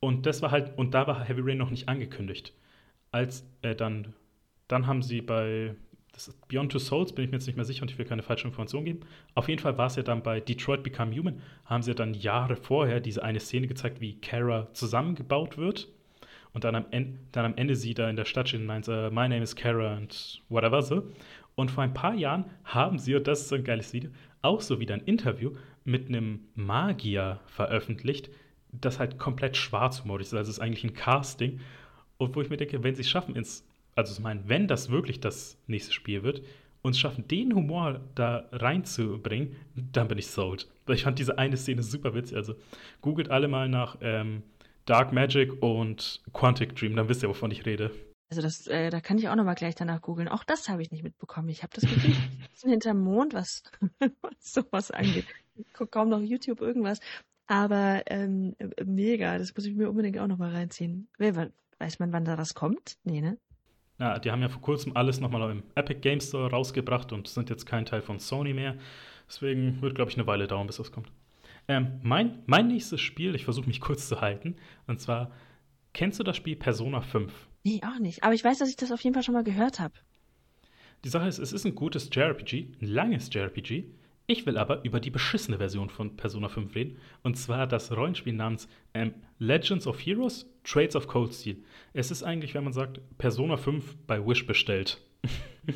Und 0.00 0.26
das 0.26 0.42
war 0.42 0.50
halt, 0.50 0.76
und 0.78 0.94
da 0.94 1.06
war 1.06 1.24
Heavy 1.24 1.42
Rain 1.42 1.58
noch 1.58 1.70
nicht 1.70 1.88
angekündigt. 1.88 2.54
Als 3.12 3.46
äh, 3.62 3.74
dann, 3.74 4.14
dann 4.68 4.86
haben 4.86 5.02
sie 5.02 5.20
bei 5.20 5.74
Beyond 6.48 6.72
Two 6.72 6.78
Souls, 6.78 7.12
bin 7.14 7.24
ich 7.24 7.30
mir 7.30 7.36
jetzt 7.36 7.46
nicht 7.46 7.56
mehr 7.56 7.64
sicher 7.64 7.82
und 7.82 7.90
ich 7.90 7.98
will 7.98 8.04
keine 8.06 8.22
falsche 8.22 8.46
Information 8.46 8.84
geben. 8.84 9.00
Auf 9.34 9.48
jeden 9.48 9.60
Fall 9.60 9.78
war 9.78 9.86
es 9.86 9.96
ja 9.96 10.02
dann 10.02 10.22
bei 10.22 10.40
Detroit 10.40 10.82
Become 10.82 11.16
Human, 11.16 11.40
haben 11.64 11.82
sie 11.82 11.94
dann 11.94 12.14
Jahre 12.14 12.56
vorher 12.56 13.00
diese 13.00 13.22
eine 13.22 13.40
Szene 13.40 13.66
gezeigt, 13.66 14.00
wie 14.00 14.20
Kara 14.20 14.72
zusammengebaut 14.72 15.56
wird 15.56 15.88
und 16.52 16.64
dann 16.64 16.74
am, 16.74 16.86
Ende, 16.90 17.18
dann 17.32 17.44
am 17.44 17.54
Ende 17.56 17.76
sie 17.76 17.94
da 17.94 18.08
in 18.10 18.16
der 18.16 18.24
Stadt 18.24 18.48
steht 18.48 18.60
und 18.60 18.66
meint, 18.66 18.88
uh, 18.88 19.10
my 19.10 19.28
name 19.28 19.42
is 19.42 19.54
Kara 19.54 19.96
und 19.96 20.42
whatever 20.48 20.82
so. 20.82 21.10
Und 21.54 21.70
vor 21.70 21.84
ein 21.84 21.94
paar 21.94 22.14
Jahren 22.14 22.46
haben 22.64 22.98
sie, 22.98 23.14
und 23.14 23.26
das 23.26 23.42
ist 23.42 23.48
so 23.48 23.56
ein 23.56 23.64
geiles 23.64 23.92
Video, 23.92 24.10
auch 24.42 24.60
so 24.60 24.80
wieder 24.80 24.94
ein 24.94 25.02
Interview 25.04 25.52
mit 25.84 26.08
einem 26.08 26.40
Magier 26.54 27.40
veröffentlicht, 27.46 28.30
das 28.72 28.98
halt 28.98 29.18
komplett 29.18 29.56
schwarzhumorig 29.56 30.26
ist. 30.26 30.34
Also 30.34 30.50
es 30.50 30.56
ist 30.56 30.62
eigentlich 30.62 30.84
ein 30.84 30.94
Casting. 30.94 31.60
Und 32.18 32.34
wo 32.36 32.40
ich 32.40 32.50
mir 32.50 32.56
denke, 32.56 32.82
wenn 32.82 32.94
sie 32.94 33.02
es 33.02 33.10
schaffen, 33.10 33.36
ins, 33.36 33.66
also 33.94 34.12
ich 34.12 34.20
meine, 34.20 34.42
wenn 34.46 34.68
das 34.68 34.90
wirklich 34.90 35.20
das 35.20 35.58
nächste 35.66 35.92
Spiel 35.92 36.22
wird, 36.22 36.42
und 36.82 36.96
schaffen, 36.96 37.26
den 37.28 37.54
Humor 37.54 38.00
da 38.14 38.48
reinzubringen, 38.52 39.54
dann 39.92 40.08
bin 40.08 40.18
ich 40.18 40.28
sold. 40.28 40.68
Ich 40.88 41.04
fand 41.04 41.18
diese 41.18 41.38
eine 41.38 41.56
Szene 41.56 41.82
super 41.82 42.14
witzig. 42.14 42.36
Also 42.36 42.54
googelt 43.02 43.30
alle 43.30 43.48
mal 43.48 43.68
nach 43.68 43.98
ähm, 44.00 44.42
Dark 44.86 45.12
Magic 45.12 45.62
und 45.62 46.22
Quantic 46.32 46.74
Dream, 46.76 46.96
dann 46.96 47.08
wisst 47.08 47.22
ihr, 47.22 47.28
wovon 47.28 47.50
ich 47.50 47.66
rede. 47.66 47.90
Also 48.30 48.42
das, 48.42 48.68
äh, 48.68 48.90
da 48.90 49.00
kann 49.00 49.18
ich 49.18 49.28
auch 49.28 49.34
noch 49.34 49.44
mal 49.44 49.54
gleich 49.54 49.74
danach 49.74 50.00
googeln. 50.00 50.28
Auch 50.28 50.44
das 50.44 50.68
habe 50.68 50.82
ich 50.82 50.92
nicht 50.92 51.02
mitbekommen. 51.02 51.48
Ich 51.48 51.62
habe 51.62 51.72
das 51.74 51.82
Gefühl, 51.82 52.14
ich 52.54 52.60
bin 52.62 52.70
hinterm 52.70 53.00
Mond, 53.00 53.34
was, 53.34 53.62
was 54.20 54.52
sowas 54.52 54.90
angeht. 54.90 55.26
Ich 55.56 55.72
gucke 55.72 55.90
kaum 55.90 56.08
noch 56.08 56.20
YouTube 56.20 56.60
irgendwas. 56.60 57.00
Aber 57.48 58.04
ähm, 58.06 58.54
mega, 58.84 59.36
das 59.36 59.54
muss 59.56 59.66
ich 59.66 59.74
mir 59.74 59.90
unbedingt 59.90 60.18
auch 60.18 60.28
noch 60.28 60.38
mal 60.38 60.52
reinziehen. 60.52 61.08
Weiß 61.18 61.98
man, 61.98 62.12
wann 62.12 62.24
da 62.24 62.38
was 62.38 62.54
kommt? 62.54 62.98
Nee, 63.02 63.20
ne? 63.20 63.36
Ja, 63.98 64.18
die 64.20 64.30
haben 64.30 64.40
ja 64.40 64.48
vor 64.48 64.62
kurzem 64.62 64.96
alles 64.96 65.20
nochmal 65.20 65.50
im 65.50 65.64
Epic 65.74 66.00
Game 66.00 66.20
Store 66.20 66.48
rausgebracht 66.50 67.12
und 67.12 67.26
sind 67.26 67.50
jetzt 67.50 67.66
kein 67.66 67.84
Teil 67.84 68.00
von 68.00 68.20
Sony 68.20 68.54
mehr. 68.54 68.76
Deswegen 69.28 69.82
wird, 69.82 69.96
glaube 69.96 70.10
ich, 70.10 70.16
eine 70.16 70.26
Weile 70.28 70.46
dauern, 70.46 70.68
bis 70.68 70.76
das 70.76 70.92
kommt. 70.92 71.10
Ähm, 71.70 72.00
mein, 72.02 72.42
mein 72.46 72.66
nächstes 72.66 73.00
Spiel, 73.00 73.36
ich 73.36 73.44
versuche 73.44 73.68
mich 73.68 73.80
kurz 73.80 74.08
zu 74.08 74.20
halten, 74.20 74.56
und 74.88 75.00
zwar, 75.00 75.30
kennst 75.92 76.18
du 76.18 76.24
das 76.24 76.36
Spiel 76.36 76.56
Persona 76.56 77.00
5? 77.00 77.32
Nee, 77.62 77.80
auch 77.86 78.00
nicht. 78.00 78.24
Aber 78.24 78.34
ich 78.34 78.42
weiß, 78.42 78.58
dass 78.58 78.68
ich 78.68 78.74
das 78.74 78.90
auf 78.90 79.00
jeden 79.02 79.14
Fall 79.14 79.22
schon 79.22 79.34
mal 79.34 79.44
gehört 79.44 79.78
habe. 79.78 79.94
Die 81.04 81.08
Sache 81.08 81.28
ist, 81.28 81.38
es 81.38 81.52
ist 81.52 81.64
ein 81.64 81.76
gutes 81.76 82.10
JRPG, 82.12 82.72
ein 82.82 82.88
langes 82.88 83.32
JRPG, 83.32 83.84
ich 84.26 84.46
will 84.46 84.58
aber 84.58 84.84
über 84.84 84.98
die 84.98 85.10
beschissene 85.10 85.58
Version 85.58 85.90
von 85.90 86.16
Persona 86.16 86.48
5 86.48 86.74
reden. 86.74 86.98
Und 87.22 87.36
zwar 87.36 87.68
das 87.68 87.96
Rollenspiel 87.96 88.32
namens 88.32 88.66
ähm, 88.92 89.14
Legends 89.38 89.86
of 89.86 90.04
Heroes, 90.04 90.52
Trades 90.64 90.96
of 90.96 91.06
Cold 91.06 91.32
Steel. 91.32 91.58
Es 91.92 92.10
ist 92.10 92.24
eigentlich, 92.24 92.54
wenn 92.54 92.64
man 92.64 92.72
sagt, 92.72 93.00
Persona 93.16 93.56
5 93.56 93.96
bei 94.08 94.26
Wish 94.26 94.44
bestellt. 94.44 95.00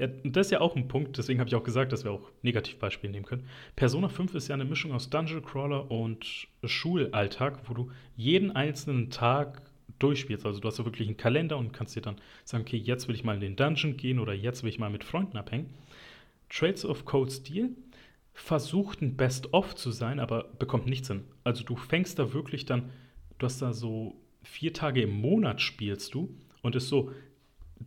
ja, 0.00 0.06
das 0.24 0.46
ist 0.46 0.50
ja 0.50 0.60
auch 0.60 0.76
ein 0.76 0.88
Punkt, 0.88 1.18
deswegen 1.18 1.40
habe 1.40 1.48
ich 1.48 1.54
auch 1.54 1.62
gesagt, 1.62 1.92
dass 1.92 2.04
wir 2.04 2.10
auch 2.10 2.30
Negativbeispiele 2.42 3.12
nehmen 3.12 3.26
können. 3.26 3.44
Persona 3.76 4.08
5 4.08 4.34
ist 4.34 4.48
ja 4.48 4.54
eine 4.54 4.64
Mischung 4.64 4.92
aus 4.92 5.10
Dungeon 5.10 5.44
Crawler 5.44 5.90
und 5.90 6.48
Schulalltag, 6.64 7.68
wo 7.68 7.74
du 7.74 7.90
jeden 8.16 8.50
einzelnen 8.50 9.10
Tag 9.10 9.62
durchspielst. 9.98 10.46
Also 10.46 10.60
du 10.60 10.68
hast 10.68 10.78
ja 10.78 10.86
wirklich 10.86 11.06
einen 11.06 11.18
Kalender 11.18 11.58
und 11.58 11.72
kannst 11.72 11.94
dir 11.94 12.00
dann 12.00 12.16
sagen, 12.44 12.62
okay, 12.62 12.78
jetzt 12.78 13.08
will 13.08 13.14
ich 13.14 13.24
mal 13.24 13.34
in 13.34 13.42
den 13.42 13.56
Dungeon 13.56 13.98
gehen 13.98 14.18
oder 14.18 14.32
jetzt 14.32 14.62
will 14.62 14.70
ich 14.70 14.78
mal 14.78 14.88
mit 14.88 15.04
Freunden 15.04 15.36
abhängen. 15.36 15.66
Trades 16.48 16.86
of 16.86 17.04
Cold 17.04 17.30
Steel 17.30 17.70
versucht 18.32 19.02
ein 19.02 19.18
Best-of 19.18 19.74
zu 19.74 19.90
sein, 19.90 20.18
aber 20.18 20.44
bekommt 20.58 20.86
nichts 20.86 21.08
hin. 21.08 21.24
Also 21.44 21.62
du 21.62 21.76
fängst 21.76 22.18
da 22.18 22.32
wirklich 22.32 22.64
dann, 22.64 22.88
du 23.38 23.44
hast 23.44 23.60
da 23.60 23.74
so 23.74 24.16
vier 24.42 24.72
Tage 24.72 25.02
im 25.02 25.10
Monat 25.20 25.60
spielst 25.60 26.14
du 26.14 26.34
und 26.62 26.74
ist 26.74 26.88
so, 26.88 27.12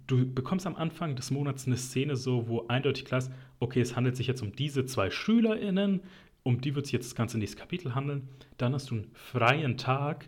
du 0.08 0.32
bekommst 0.32 0.68
am 0.68 0.76
Anfang 0.76 1.16
des 1.16 1.32
Monats 1.32 1.68
eine 1.68 1.78
Szene 1.78 2.16
so, 2.16 2.48
wo 2.48 2.68
eindeutig 2.68 3.06
klar 3.06 3.20
ist, 3.20 3.32
okay, 3.60 3.82
es 3.82 3.96
handelt 3.96 4.16
sich 4.16 4.28
jetzt 4.28 4.42
um 4.42 4.54
diese 4.54 4.86
zwei 4.86 5.10
SchülerInnen, 5.10 6.02
um 6.44 6.62
die 6.62 6.76
wird 6.76 6.86
sich 6.86 6.94
jetzt 6.94 7.08
das 7.08 7.16
ganze 7.16 7.38
nächste 7.38 7.58
Kapitel 7.58 7.96
handeln. 7.96 8.28
Dann 8.58 8.74
hast 8.74 8.90
du 8.90 8.96
einen 8.96 9.12
freien 9.14 9.78
Tag, 9.78 10.28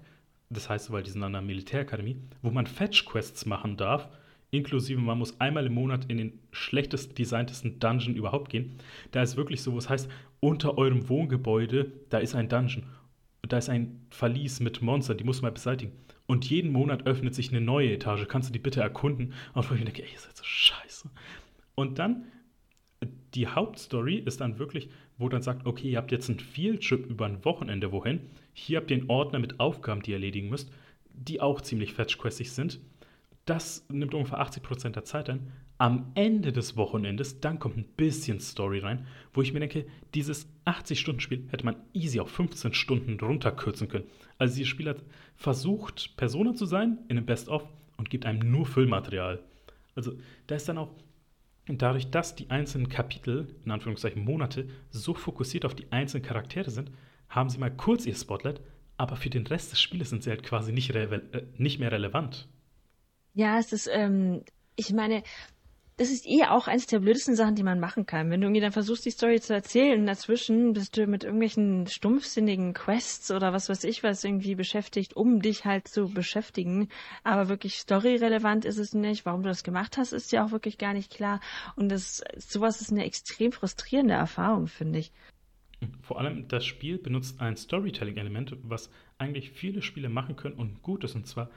das 0.50 0.70
heißt, 0.70 0.92
weil 0.92 1.04
die 1.04 1.12
sind 1.12 1.24
an 1.24 1.36
einer 1.36 1.46
Militärakademie, 1.46 2.18
wo 2.42 2.52
man 2.52 2.68
Fetch-Quests 2.68 3.46
machen 3.46 3.78
darf 3.78 4.10
inklusive 4.56 5.00
man 5.00 5.18
muss 5.18 5.40
einmal 5.40 5.66
im 5.66 5.74
Monat 5.74 6.06
in 6.06 6.18
den 6.18 6.40
schlechtest 6.52 7.18
designtesten 7.18 7.80
Dungeon 7.80 8.16
überhaupt 8.16 8.50
gehen. 8.50 8.78
Da 9.12 9.22
ist 9.22 9.38
wirklich 9.38 9.62
so, 9.62 9.76
was 9.76 9.90
heißt, 9.90 10.10
unter 10.40 10.78
eurem 10.78 11.10
Wohngebäude, 11.10 11.92
da 12.10 12.20
ist 12.20 12.36
ein 12.36 12.50
Dungeon. 12.50 12.84
Da 13.48 13.58
ist 13.58 13.70
ein 13.70 14.06
Verlies 14.10 14.60
mit 14.60 14.82
Monstern, 14.82 15.18
die 15.18 15.24
muss 15.24 15.42
man 15.42 15.54
beseitigen. 15.54 15.92
Und 16.28 16.50
jeden 16.50 16.72
Monat 16.72 17.06
öffnet 17.06 17.36
sich 17.36 17.50
eine 17.50 17.62
neue 17.62 17.94
Etage. 17.94 18.28
Kannst 18.28 18.50
du 18.50 18.54
die 18.54 18.60
bitte 18.60 18.82
erkunden? 18.82 19.34
Und 19.54 19.72
ich 19.72 19.84
denke, 19.84 20.04
ey, 20.04 20.12
ihr 20.12 20.20
seid 20.20 20.36
so 20.36 20.44
scheiße. 20.44 21.10
Und 21.76 22.00
dann, 22.00 22.26
die 23.36 23.48
Hauptstory 23.48 24.18
ist 24.18 24.42
dann 24.42 24.58
wirklich, 24.58 24.90
wo 25.18 25.30
dann 25.30 25.42
sagt, 25.42 25.66
okay, 25.66 25.92
ihr 25.92 25.98
habt 25.98 26.12
jetzt 26.12 26.30
einen 26.30 26.40
Field-Trip 26.40 27.06
über 27.06 27.26
ein 27.26 27.46
Wochenende 27.46 27.92
wohin. 27.92 28.22
Hier 28.54 28.78
habt 28.78 28.90
ihr 28.90 28.98
einen 28.98 29.10
Ordner 29.10 29.40
mit 29.40 29.60
Aufgaben, 29.60 30.02
die 30.02 30.12
ihr 30.12 30.18
erledigen 30.18 30.50
müsst, 30.50 30.72
die 31.14 31.42
auch 31.42 31.62
ziemlich 31.62 31.94
fetch-questig 31.94 32.52
sind. 32.52 32.80
Das 33.46 33.86
nimmt 33.90 34.14
ungefähr 34.14 34.40
80% 34.40 34.90
der 34.90 35.04
Zeit 35.04 35.30
ein. 35.30 35.52
Am 35.78 36.12
Ende 36.16 36.54
des 36.54 36.78
Wochenendes, 36.78 37.42
dann 37.42 37.60
kommt 37.60 37.78
ein 37.78 37.86
bisschen 37.98 38.40
Story 38.40 38.80
rein, 38.80 39.06
wo 39.34 39.42
ich 39.42 39.52
mir 39.52 39.60
denke, 39.60 39.86
dieses 40.14 40.48
80-Stunden-Spiel 40.66 41.48
hätte 41.50 41.66
man 41.66 41.76
easy 41.94 42.20
auf 42.20 42.30
15 42.32 42.74
Stunden 42.74 43.20
runterkürzen 43.20 43.90
können. 43.90 44.06
Also 44.38 44.56
dieses 44.56 44.70
Spiel 44.70 44.88
hat 44.88 45.04
versucht, 45.36 46.16
Persona 46.16 46.54
zu 46.54 46.66
sein 46.66 47.00
in 47.10 47.18
einem 47.18 47.26
Best-of 47.26 47.68
und 47.98 48.10
gibt 48.10 48.26
einem 48.26 48.52
nur 48.52 48.66
Füllmaterial. 48.66 49.44
Also 49.96 50.14
da 50.48 50.56
ist 50.56 50.70
dann 50.70 50.78
auch 50.78 50.92
dadurch, 51.68 52.10
dass 52.10 52.36
die 52.36 52.50
einzelnen 52.50 52.90
Kapitel, 52.90 53.48
in 53.66 53.72
Anführungszeichen 53.72 54.24
Monate, 54.24 54.70
so 54.92 55.14
fokussiert 55.14 55.66
auf 55.66 55.76
die 55.76 55.92
einzelnen 55.92 56.24
Charaktere 56.24 56.70
sind, 56.70 56.92
haben 57.30 57.50
sie 57.50 57.58
mal 57.58 57.76
kurz 57.76 58.06
ihr 58.06 58.16
Spotlight, 58.16 58.62
aber 58.98 59.16
für 59.16 59.30
den 59.30 59.48
Rest 59.48 59.72
des 59.72 59.82
Spieles 59.82 60.10
sind 60.10 60.24
sie 60.24 60.30
halt 60.30 60.44
quasi 60.44 60.72
nicht, 60.72 60.92
äh, 60.92 61.22
nicht 61.58 61.80
mehr 61.80 61.92
relevant. 61.92 62.48
Ja, 63.34 63.60
es 63.60 63.74
ist, 63.74 63.90
ähm, 63.92 64.44
ich 64.76 64.94
meine, 64.94 65.24
das 65.98 66.10
ist 66.10 66.28
eh 66.28 66.44
auch 66.44 66.68
eines 66.68 66.88
der 66.88 67.00
blödesten 67.00 67.36
Sachen, 67.36 67.56
die 67.56 67.64
man 67.64 67.80
machen 67.80 68.06
kann. 68.06 68.30
Wenn 68.30 68.42
du 68.42 68.48
irgendwie 68.48 68.62
dann 68.62 68.74
versuchst, 68.74 69.06
die 69.06 69.12
Story 69.12 69.40
zu 69.40 69.54
erzählen, 69.54 70.02
und 70.02 70.08
dazwischen 70.08 70.74
bist 70.74 70.98
du 70.98 71.08
mit 71.08 71.24
irgendwelchen 71.24 71.88
stumpfsinnigen 71.88 72.74
Quests 72.74 73.32
oder 73.32 73.54
was 73.54 73.70
weiß 73.70 73.86
ich 73.86 74.04
was 74.04 74.24
irgendwie 74.24 74.56
beschäftigt, 74.56 75.16
um 75.16 75.42
dich 75.42 75.64
halt 75.64 75.88
zu 75.88 76.10
beschäftigen. 76.10 76.90
Aber 77.24 77.48
wirklich 77.48 77.76
storyrelevant 77.76 78.66
ist 78.66 78.78
es 78.78 78.94
nicht. 78.94 79.26
Warum 79.26 79.44
du 79.44 79.48
das 79.48 79.64
gemacht 79.64 79.98
hast, 79.98 80.12
ist 80.12 80.34
ja 80.34 80.46
auch 80.46 80.52
wirklich 80.52 80.78
gar 80.78 80.94
nicht 80.94 81.14
klar. 81.14 81.40
Und 81.78 81.88
das, 81.88 82.22
sowas 82.38 82.82
ist 82.82 82.92
eine 82.92 83.06
extrem 83.06 83.54
frustrierende 83.54 84.16
Erfahrung, 84.16 84.68
finde 84.68 85.00
ich. 85.00 85.14
Vor 86.02 86.20
allem 86.20 86.50
das 86.50 86.66
Spiel 86.66 86.98
benutzt 86.98 87.40
ein 87.40 87.56
Storytelling-Element, 87.56 88.58
was 88.64 88.90
eigentlich 89.18 89.52
viele 89.52 89.82
Spiele 89.82 90.10
machen 90.10 90.36
können 90.36 90.56
und 90.56 90.82
gut 90.82 91.06
ist. 91.06 91.16
Und 91.16 91.26
zwar 91.26 91.50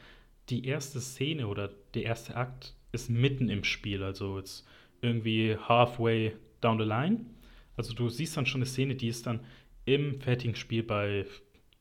die 0.49 0.65
erste 0.65 1.01
Szene 1.01 1.49
oder 1.49 1.71
der 1.95 2.05
erste 2.05 2.37
Akt 2.37 2.75
ist 2.93 3.11
mitten 3.11 3.49
im 3.49 3.65
Spiel, 3.65 4.03
also 4.03 4.39
jetzt 4.39 4.67
irgendwie 5.01 5.57
halfway 5.57 6.35
down 6.61 6.79
the 6.79 6.85
line. 6.85 7.27
Also 7.77 7.95
du 7.95 8.09
siehst 8.09 8.37
dann 8.37 8.47
schon 8.47 8.61
eine 8.61 8.67
Szene, 8.67 8.95
die 8.95 9.09
ist 9.09 9.27
dann 9.27 9.41
im 9.85 10.21
fertigen 10.21 10.57
Spiel 10.57 10.83
bei 10.83 11.25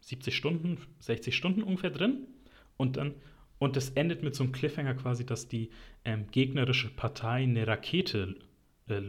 70 0.02 0.36
Stunden, 0.36 0.78
60 1.00 1.36
Stunden 1.36 1.64
ungefähr 1.64 1.90
drin. 1.90 2.28
Und 2.78 2.98
dann 2.98 3.16
und 3.60 3.76
das 3.76 3.90
endet 3.92 4.24
mit 4.24 4.36
so 4.36 4.44
einem 4.44 4.54
Cliffhanger 4.54 4.94
quasi, 4.96 5.26
dass 5.26 5.48
die 5.48 5.70
ähm, 6.06 6.28
gegnerische 6.32 6.90
Partei 6.90 7.44
eine 7.44 7.66
Rakete, 7.66 8.36
äh, 8.88 9.02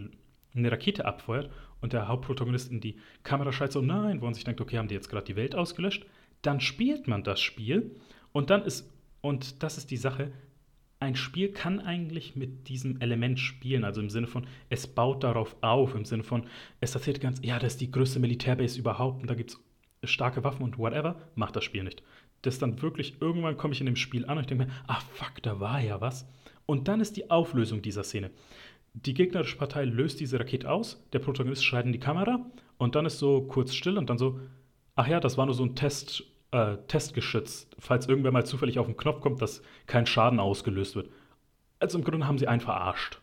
eine 0.55 0.73
Rakete 0.73 1.05
abfeuert 1.05 1.51
und 1.81 1.93
der 1.93 2.09
Hauptprotagonist 2.09 2.70
in 2.73 2.81
die 2.81 2.99
Kamera 3.23 3.53
schreit 3.53 3.73
so, 3.73 3.83
nein, 3.83 4.20
wo 4.20 4.25
man 4.25 4.35
sich 4.35 4.45
denkt, 4.45 4.61
okay, 4.61 4.79
haben 4.79 4.89
die 4.89 4.95
jetzt 4.95 5.11
gerade 5.11 5.27
die 5.27 5.37
Welt 5.37 5.55
ausgelöscht? 5.55 6.07
Dann 6.43 6.61
spielt 6.61 7.09
man 7.09 7.25
das 7.25 7.41
Spiel 7.41 7.97
und 8.33 8.51
dann 8.51 8.62
ist 8.62 8.91
und 9.20 9.62
das 9.62 9.79
ist 9.79 9.91
die 9.91 9.97
Sache. 9.97 10.33
Ein 11.01 11.15
Spiel 11.15 11.53
kann 11.53 11.79
eigentlich 11.79 12.35
mit 12.35 12.69
diesem 12.69 13.01
Element 13.01 13.39
spielen, 13.39 13.85
also 13.85 14.01
im 14.01 14.11
Sinne 14.11 14.27
von, 14.27 14.47
es 14.69 14.89
baut 14.89 15.23
darauf 15.23 15.57
auf, 15.61 15.95
im 15.95 16.05
Sinne 16.05 16.25
von, 16.25 16.45
es 16.81 16.95
erzählt 16.95 17.20
ganz, 17.20 17.41
ja, 17.43 17.59
das 17.61 17.75
ist 17.75 17.81
die 17.81 17.93
größte 17.93 18.19
Militärbase 18.19 18.79
überhaupt 18.81 19.23
und 19.23 19.31
da 19.31 19.35
gibt 19.35 19.57
es 20.03 20.11
starke 20.11 20.43
Waffen 20.43 20.65
und 20.65 20.77
whatever, 20.77 21.16
macht 21.37 21.55
das 21.55 21.62
Spiel 21.62 21.85
nicht. 21.85 22.03
Das 22.43 22.59
dann 22.59 22.83
wirklich, 22.83 23.20
irgendwann 23.20 23.57
komme 23.57 23.75
ich 23.75 23.81
in 23.81 23.87
dem 23.87 23.97
Spiel 23.97 24.25
an 24.25 24.39
und 24.39 24.43
ich 24.43 24.47
denke 24.49 24.66
mir, 24.66 24.73
ah 24.89 25.01
fuck, 25.12 25.41
da 25.43 25.61
war 25.61 25.81
ja 25.81 26.01
was. 26.01 26.29
Und 26.66 26.89
dann 26.89 27.01
ist 27.01 27.16
die 27.16 27.31
Auflösung 27.31 27.81
dieser 27.81 28.03
Szene. 28.03 28.31
Die 28.95 29.15
gegnerische 29.15 29.57
Partei 29.57 29.85
löst 29.85 30.19
diese 30.19 30.41
Rakete 30.41 30.69
aus, 30.69 31.07
der 31.12 31.20
Protagonist 31.20 31.65
schreit 31.65 31.87
in 31.87 31.93
die 31.93 32.01
Kamera 32.01 32.45
und 32.77 32.97
dann 32.97 33.07
ist 33.07 33.19
so 33.19 33.43
kurz 33.43 33.73
still 33.73 33.99
und 33.99 34.11
dann 34.11 34.19
so, 34.19 34.41
ach 34.97 35.07
ja, 35.07 35.20
das 35.20 35.39
war 35.39 35.47
nur 35.47 35.55
so 35.55 35.62
ein 35.62 35.77
Test 35.77 36.25
äh, 36.51 36.77
testgeschützt, 36.89 37.75
falls 37.79 38.07
irgendwer 38.09 38.33
mal 38.33 38.47
zufällig 38.47 38.79
auf 38.79 38.87
den 38.87 38.97
Knopf 38.97 39.20
kommt, 39.20 39.43
dass 39.43 39.62
kein 39.87 40.07
Schaden 40.07 40.41
ausgelöst 40.41 40.97
wird. 40.97 41.11
Also 41.79 41.99
im 41.99 42.05
Grunde 42.05 42.27
haben 42.27 42.39
sie 42.39 42.49
einen 42.49 42.61
verarscht. 42.61 43.20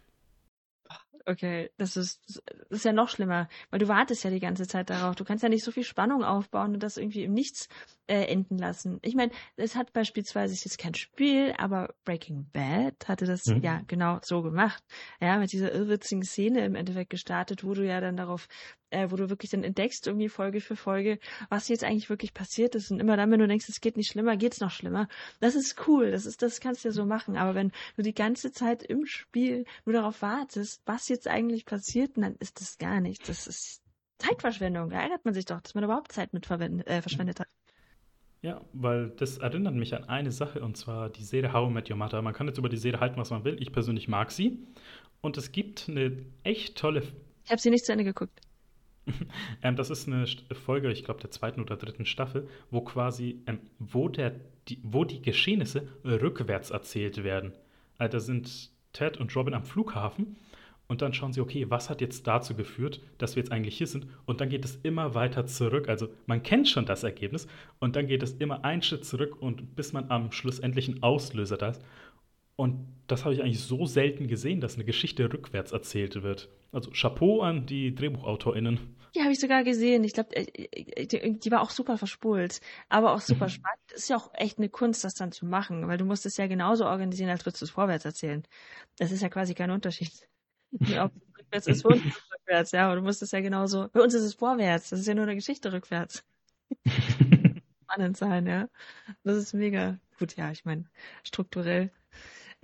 Okay, 1.27 1.71
das 1.77 1.97
ist, 1.97 2.21
das 2.27 2.69
ist 2.69 2.85
ja 2.85 2.93
noch 2.93 3.09
schlimmer, 3.09 3.49
weil 3.71 3.79
du 3.79 3.87
wartest 3.87 4.23
ja 4.23 4.29
die 4.29 4.39
ganze 4.39 4.67
Zeit 4.67 4.91
darauf. 4.91 5.15
Du 5.15 5.23
kannst 5.23 5.41
ja 5.41 5.49
nicht 5.49 5.63
so 5.63 5.71
viel 5.71 5.83
Spannung 5.83 6.23
aufbauen 6.23 6.75
und 6.75 6.83
das 6.83 6.97
irgendwie 6.97 7.23
im 7.23 7.33
Nichts 7.33 7.67
äh, 8.05 8.25
enden 8.25 8.59
lassen. 8.59 8.99
Ich 9.01 9.15
meine, 9.15 9.31
es 9.55 9.75
hat 9.75 9.91
beispielsweise 9.91 10.53
jetzt 10.53 10.77
kein 10.77 10.93
Spiel, 10.93 11.55
aber 11.57 11.95
Breaking 12.03 12.47
Bad 12.53 13.07
hatte 13.07 13.25
das 13.25 13.47
mhm. 13.47 13.61
ja 13.61 13.81
genau 13.87 14.19
so 14.21 14.43
gemacht. 14.43 14.83
Ja, 15.19 15.37
mit 15.37 15.51
dieser 15.51 15.73
irrwitzigen 15.73 16.23
Szene 16.23 16.63
im 16.63 16.75
Endeffekt 16.75 17.09
gestartet, 17.09 17.63
wo 17.63 17.73
du 17.73 17.83
ja 17.83 18.01
dann 18.01 18.17
darauf, 18.17 18.47
äh, 18.95 19.11
wo 19.11 19.15
du 19.15 19.29
wirklich 19.29 19.51
dann 19.51 19.63
entdeckst, 19.63 20.07
irgendwie 20.07 20.29
Folge 20.29 20.61
für 20.61 20.75
Folge, 20.75 21.19
was 21.49 21.67
jetzt 21.67 21.83
eigentlich 21.83 22.09
wirklich 22.09 22.33
passiert 22.33 22.75
ist. 22.75 22.91
Und 22.91 22.99
immer 22.99 23.17
dann, 23.17 23.29
wenn 23.31 23.39
du 23.39 23.47
denkst, 23.47 23.67
es 23.69 23.81
geht 23.81 23.97
nicht 23.97 24.09
schlimmer, 24.09 24.37
geht's 24.37 24.61
noch 24.61 24.71
schlimmer. 24.71 25.07
Das 25.39 25.55
ist 25.55 25.87
cool. 25.87 26.11
Das 26.11 26.25
ist, 26.25 26.41
das 26.41 26.61
kannst 26.61 26.83
du 26.83 26.89
ja 26.89 26.91
so 26.93 27.05
machen. 27.05 27.35
Aber 27.35 27.55
wenn 27.55 27.71
du 27.97 28.03
die 28.03 28.13
ganze 28.13 28.51
Zeit 28.51 28.83
im 28.83 29.05
Spiel 29.05 29.65
nur 29.85 29.93
darauf 29.93 30.21
wartest, 30.21 30.81
was 30.85 31.09
jetzt 31.09 31.27
eigentlich 31.27 31.65
passiert, 31.65 32.17
dann 32.17 32.35
ist 32.39 32.61
das 32.61 32.77
gar 32.77 33.01
nicht. 33.01 33.27
Das 33.27 33.47
ist 33.47 33.81
Zeitverschwendung. 34.17 34.89
Da 34.89 35.01
ärgert 35.01 35.25
man 35.25 35.33
sich 35.33 35.45
doch, 35.45 35.59
dass 35.61 35.75
man 35.75 35.83
überhaupt 35.83 36.11
Zeit 36.11 36.33
mit 36.33 36.49
äh, 36.49 37.01
verschwendet 37.01 37.39
hat. 37.41 37.47
Ja, 38.41 38.61
weil 38.73 39.09
das 39.09 39.39
erinnert 39.39 39.73
mich 39.73 39.95
an 39.95 40.03
eine 40.03 40.31
Sache 40.31 40.61
und 40.61 40.77
zwar 40.77 41.09
die 41.09 41.23
Serie 41.23 41.51
How 41.51 41.69
I 41.69 41.73
Met 41.73 41.89
Your 41.89 41.97
Mother. 41.97 42.21
Man 42.21 42.33
kann 42.33 42.47
jetzt 42.47 42.59
über 42.59 42.69
die 42.69 42.77
Serie 42.77 42.99
halten, 42.99 43.17
was 43.17 43.31
man 43.31 43.43
will. 43.43 43.57
Ich 43.59 43.71
persönlich 43.71 44.07
mag 44.07 44.31
sie. 44.31 44.67
Und 45.21 45.37
es 45.37 45.51
gibt 45.51 45.89
eine 45.89 46.23
echt 46.43 46.77
tolle. 46.77 47.01
Ich 47.43 47.51
habe 47.51 47.59
sie 47.59 47.71
nicht 47.71 47.85
zu 47.85 47.91
Ende 47.91 48.03
geguckt. 48.03 48.39
ähm, 49.63 49.75
das 49.75 49.89
ist 49.89 50.07
eine 50.07 50.25
Folge, 50.53 50.91
ich 50.91 51.03
glaube, 51.03 51.21
der 51.21 51.31
zweiten 51.31 51.61
oder 51.61 51.77
dritten 51.77 52.05
Staffel, 52.05 52.47
wo 52.71 52.81
quasi, 52.81 53.41
ähm, 53.45 53.59
wo, 53.79 54.09
der, 54.09 54.35
die, 54.67 54.79
wo 54.83 55.03
die 55.03 55.21
Geschehnisse 55.21 55.87
rückwärts 56.03 56.71
erzählt 56.71 57.23
werden. 57.23 57.53
Also 57.97 58.17
da 58.17 58.19
sind 58.19 58.69
Ted 58.93 59.17
und 59.17 59.35
Robin 59.35 59.53
am 59.53 59.63
Flughafen 59.63 60.37
und 60.87 61.01
dann 61.01 61.13
schauen 61.13 61.33
sie, 61.33 61.41
okay, 61.41 61.65
was 61.69 61.89
hat 61.89 62.01
jetzt 62.01 62.27
dazu 62.27 62.55
geführt, 62.55 63.01
dass 63.17 63.35
wir 63.35 63.43
jetzt 63.43 63.51
eigentlich 63.51 63.77
hier 63.77 63.87
sind? 63.87 64.07
Und 64.25 64.39
dann 64.39 64.49
geht 64.49 64.65
es 64.65 64.77
immer 64.83 65.15
weiter 65.15 65.47
zurück. 65.47 65.89
Also 65.89 66.09
man 66.27 66.43
kennt 66.43 66.69
schon 66.69 66.85
das 66.85 67.03
Ergebnis 67.03 67.47
und 67.79 67.95
dann 67.95 68.07
geht 68.07 68.21
es 68.21 68.33
immer 68.33 68.63
einen 68.63 68.83
Schritt 68.83 69.05
zurück 69.05 69.41
und 69.41 69.75
bis 69.75 69.93
man 69.93 70.09
am 70.11 70.31
schlussendlichen 70.31 71.01
Auslöser 71.01 71.57
da 71.57 71.69
ist. 71.69 71.81
Und 72.55 72.87
das 73.07 73.25
habe 73.25 73.33
ich 73.33 73.41
eigentlich 73.41 73.61
so 73.61 73.85
selten 73.85 74.27
gesehen, 74.27 74.61
dass 74.61 74.75
eine 74.75 74.85
Geschichte 74.85 75.31
rückwärts 75.31 75.71
erzählt 75.71 76.23
wird. 76.23 76.49
Also 76.71 76.91
Chapeau 76.91 77.41
an 77.41 77.65
die 77.65 77.93
DrehbuchautorInnen. 77.93 78.79
Die 79.15 79.21
habe 79.21 79.31
ich 79.31 79.39
sogar 79.39 79.63
gesehen. 79.63 80.03
Ich 80.03 80.13
glaube, 80.13 80.35
äh, 80.35 80.43
äh, 80.43 81.31
die 81.31 81.51
war 81.51 81.61
auch 81.61 81.69
super 81.69 81.97
verspult, 81.97 82.59
aber 82.89 83.13
auch 83.13 83.21
super 83.21 83.49
spannend. 83.49 83.79
Ist 83.93 84.09
ja 84.09 84.17
auch 84.17 84.31
echt 84.33 84.57
eine 84.57 84.69
Kunst, 84.69 85.03
das 85.03 85.13
dann 85.13 85.31
zu 85.31 85.45
machen, 85.45 85.87
weil 85.87 85.97
du 85.97 86.05
musst 86.05 86.25
es 86.25 86.37
ja 86.37 86.47
genauso 86.47 86.85
organisieren, 86.85 87.29
als 87.29 87.45
würdest 87.45 87.61
du 87.61 87.65
es 87.65 87.71
vorwärts 87.71 88.05
erzählen. 88.05 88.43
Das 88.97 89.11
ist 89.11 89.21
ja 89.21 89.29
quasi 89.29 89.53
kein 89.53 89.71
Unterschied. 89.71 90.11
Ja, 90.79 91.09
rückwärts 91.39 91.67
ist 91.67 91.85
uns 91.85 92.01
rückwärts, 92.33 92.73
ja, 92.73 92.87
aber 92.87 92.97
du 92.97 93.01
musst 93.01 93.21
es 93.21 93.31
ja 93.31 93.39
genauso. 93.39 93.87
Für 93.93 94.03
uns 94.03 94.13
ist 94.13 94.23
es 94.23 94.33
vorwärts, 94.33 94.89
das 94.89 94.99
ist 94.99 95.07
ja 95.07 95.13
nur 95.13 95.23
eine 95.23 95.35
Geschichte 95.35 95.71
rückwärts. 95.71 96.25
Spannend 97.83 98.17
sein, 98.17 98.45
ja. 98.45 98.67
Das 99.23 99.37
ist 99.37 99.53
mega. 99.53 99.99
Gut, 100.19 100.35
ja, 100.35 100.51
ich 100.51 100.65
meine, 100.65 100.83
strukturell. 101.23 101.91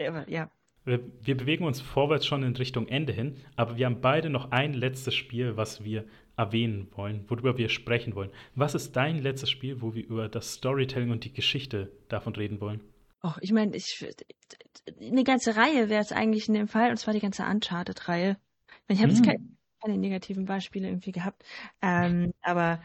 Ja, 0.03 0.09
aber 0.09 0.29
ja. 0.29 0.49
Wir, 0.83 0.99
wir, 1.21 1.37
bewegen 1.37 1.65
uns 1.65 1.79
vorwärts 1.79 2.25
schon 2.25 2.41
in 2.41 2.55
Richtung 2.55 2.87
Ende 2.87 3.13
hin, 3.13 3.37
aber 3.55 3.77
wir 3.77 3.85
haben 3.85 4.01
beide 4.01 4.31
noch 4.31 4.51
ein 4.51 4.73
letztes 4.73 5.13
Spiel, 5.13 5.55
was 5.55 5.83
wir 5.83 6.05
erwähnen 6.35 6.87
wollen, 6.95 7.23
worüber 7.29 7.57
wir 7.57 7.69
sprechen 7.69 8.15
wollen. 8.15 8.31
Was 8.55 8.73
ist 8.73 8.95
dein 8.95 9.19
letztes 9.19 9.51
Spiel, 9.51 9.81
wo 9.81 9.93
wir 9.93 10.03
über 10.03 10.27
das 10.27 10.53
Storytelling 10.53 11.11
und 11.11 11.23
die 11.23 11.33
Geschichte 11.33 11.91
davon 12.09 12.35
reden 12.35 12.59
wollen? 12.61 12.81
Och, 13.23 13.37
ich 13.41 13.51
meine, 13.51 13.75
ich 13.75 14.03
eine 14.99 15.23
ganze 15.23 15.55
Reihe 15.55 15.89
wäre 15.89 16.01
es 16.01 16.11
eigentlich 16.11 16.47
in 16.47 16.55
dem 16.55 16.67
Fall, 16.67 16.89
und 16.89 16.97
zwar 16.97 17.13
die 17.13 17.19
ganze 17.19 17.43
Uncharted-Reihe. 17.43 18.37
Ich 18.87 18.99
habe 18.99 19.09
jetzt 19.09 19.19
hm. 19.19 19.25
keine, 19.25 19.47
keine, 19.81 19.97
negativen 19.97 20.45
Beispiele 20.45 20.87
irgendwie 20.87 21.11
gehabt, 21.11 21.43
ähm, 21.83 22.33
aber 22.41 22.81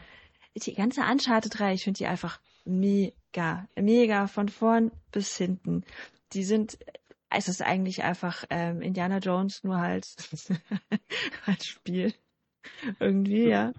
die 0.55 0.75
ganze 0.75 1.01
Uncharted-Reihe, 1.01 1.73
ich 1.73 1.83
finde 1.83 1.97
die 1.97 2.05
einfach 2.05 2.39
mega, 2.65 3.67
mega 3.75 4.27
von 4.27 4.49
vorn 4.49 4.91
bis 5.11 5.35
hinten. 5.37 5.83
Die 6.33 6.43
sind, 6.43 6.77
es 7.29 7.47
ist 7.47 7.61
eigentlich 7.61 8.03
einfach 8.03 8.45
ähm, 8.49 8.81
Indiana 8.81 9.17
Jones 9.19 9.63
nur 9.63 9.79
halt 9.79 10.07
als 11.45 11.65
Spiel. 11.65 12.13
Irgendwie, 12.99 13.47
ja. 13.47 13.73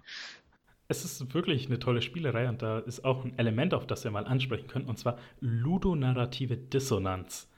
Es 0.89 1.05
ist 1.05 1.35
wirklich 1.35 1.67
eine 1.67 1.79
tolle 1.79 2.01
Spielerei 2.01 2.49
und 2.49 2.63
da 2.63 2.79
ist 2.79 3.05
auch 3.05 3.25
ein 3.25 3.39
Element, 3.39 3.75
auf 3.75 3.87
das 3.87 4.05
wir 4.05 4.11
mal 4.11 4.27
ansprechen 4.27 4.69
können, 4.69 4.87
und 4.87 4.99
zwar 4.99 5.19
ludonarrative 5.41 6.57
Dissonanz. 6.57 7.49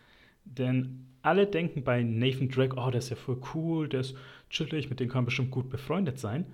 Denn 0.45 1.07
alle 1.23 1.47
denken 1.47 1.85
bei 1.85 2.03
Nathan 2.03 2.49
Drake, 2.49 2.77
oh, 2.77 2.91
der 2.91 2.99
ist 2.99 3.11
ja 3.11 3.17
voll 3.17 3.41
cool, 3.55 3.89
der 3.89 4.01
ist 4.01 4.17
chillig, 4.49 4.91
mit 4.91 4.99
dem 4.99 5.09
kann 5.09 5.19
man 5.19 5.27
bestimmt 5.27 5.53
gut 5.53 5.71
befreundet 5.71 6.19
sein. 6.19 6.47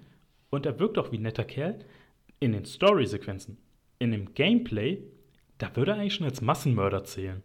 Und 0.50 0.66
er 0.66 0.78
wirkt 0.78 0.98
auch 0.98 1.12
wie 1.12 1.18
ein 1.18 1.22
netter 1.22 1.44
Kerl 1.44 1.78
in 2.40 2.52
den 2.52 2.64
Story-Sequenzen. 2.64 3.56
In 3.98 4.12
dem 4.12 4.34
Gameplay, 4.34 5.02
da 5.58 5.74
würde 5.74 5.92
er 5.92 5.98
eigentlich 5.98 6.14
schon 6.14 6.26
als 6.26 6.42
Massenmörder 6.42 7.04
zählen. 7.04 7.42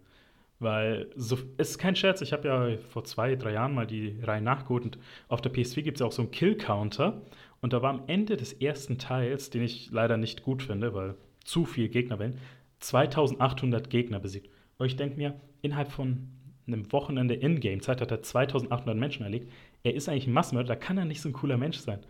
Weil 0.61 1.09
so, 1.15 1.39
es 1.57 1.71
ist 1.71 1.77
kein 1.79 1.95
Scherz, 1.95 2.21
ich 2.21 2.33
habe 2.33 2.47
ja 2.47 2.77
vor 2.89 3.03
zwei, 3.03 3.35
drei 3.35 3.53
Jahren 3.53 3.73
mal 3.73 3.87
die 3.87 4.19
Reihe 4.21 4.43
nachgeholt 4.43 4.83
und 4.83 4.99
auf 5.27 5.41
der 5.41 5.51
PS4 5.51 5.81
gibt 5.81 5.97
es 5.97 6.01
ja 6.01 6.05
auch 6.05 6.11
so 6.11 6.21
einen 6.21 6.29
Kill-Counter. 6.29 7.23
Und 7.61 7.73
da 7.73 7.81
war 7.81 7.89
am 7.89 8.03
Ende 8.05 8.37
des 8.37 8.53
ersten 8.53 8.99
Teils, 8.99 9.49
den 9.49 9.63
ich 9.63 9.89
leider 9.89 10.17
nicht 10.17 10.43
gut 10.43 10.61
finde, 10.61 10.93
weil 10.93 11.15
zu 11.43 11.65
viel 11.65 11.89
Gegner 11.89 12.19
wären, 12.19 12.37
2800 12.79 13.89
Gegner 13.89 14.19
besiegt. 14.19 14.49
Und 14.77 14.85
ich 14.85 14.95
denke 14.95 15.17
mir, 15.17 15.33
innerhalb 15.63 15.91
von 15.91 16.27
einem 16.67 16.91
Wochenende 16.91 17.33
Ingame-Zeit 17.33 17.99
hat 17.99 18.11
er 18.11 18.21
2800 18.21 18.95
Menschen 18.95 19.23
erlegt. 19.23 19.51
Er 19.81 19.95
ist 19.95 20.09
eigentlich 20.09 20.27
ein 20.27 20.33
Massenmörder, 20.33 20.67
da 20.67 20.75
kann 20.75 20.99
er 20.99 21.05
nicht 21.05 21.21
so 21.21 21.29
ein 21.29 21.33
cooler 21.33 21.57
Mensch 21.57 21.79
sein. 21.79 22.01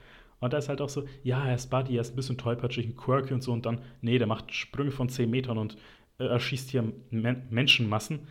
Und 0.42 0.52
da 0.52 0.58
ist 0.58 0.68
halt 0.68 0.82
auch 0.82 0.90
so, 0.90 1.06
ja, 1.24 1.48
er 1.48 1.56
ist 1.56 1.70
Buddy, 1.70 1.96
er 1.96 2.02
ist 2.02 2.12
ein 2.12 2.16
bisschen 2.18 2.38
tollpatschig, 2.38 2.86
ein 2.86 2.98
Quirky 2.98 3.34
und 3.34 3.44
so. 3.44 3.54
Und 3.54 3.66
dann, 3.66 3.80
nee, 4.02 4.18
der 4.18 4.28
macht 4.28 4.54
Sprünge 4.54 4.92
von 4.92 5.08
10 5.08 5.30
Metern 5.30 5.58
und 5.58 5.78
äh, 6.20 6.26
erschießt 6.26 6.70
hier 6.70 6.92
Men 7.12 7.44
Menschenmassen. 7.50 8.28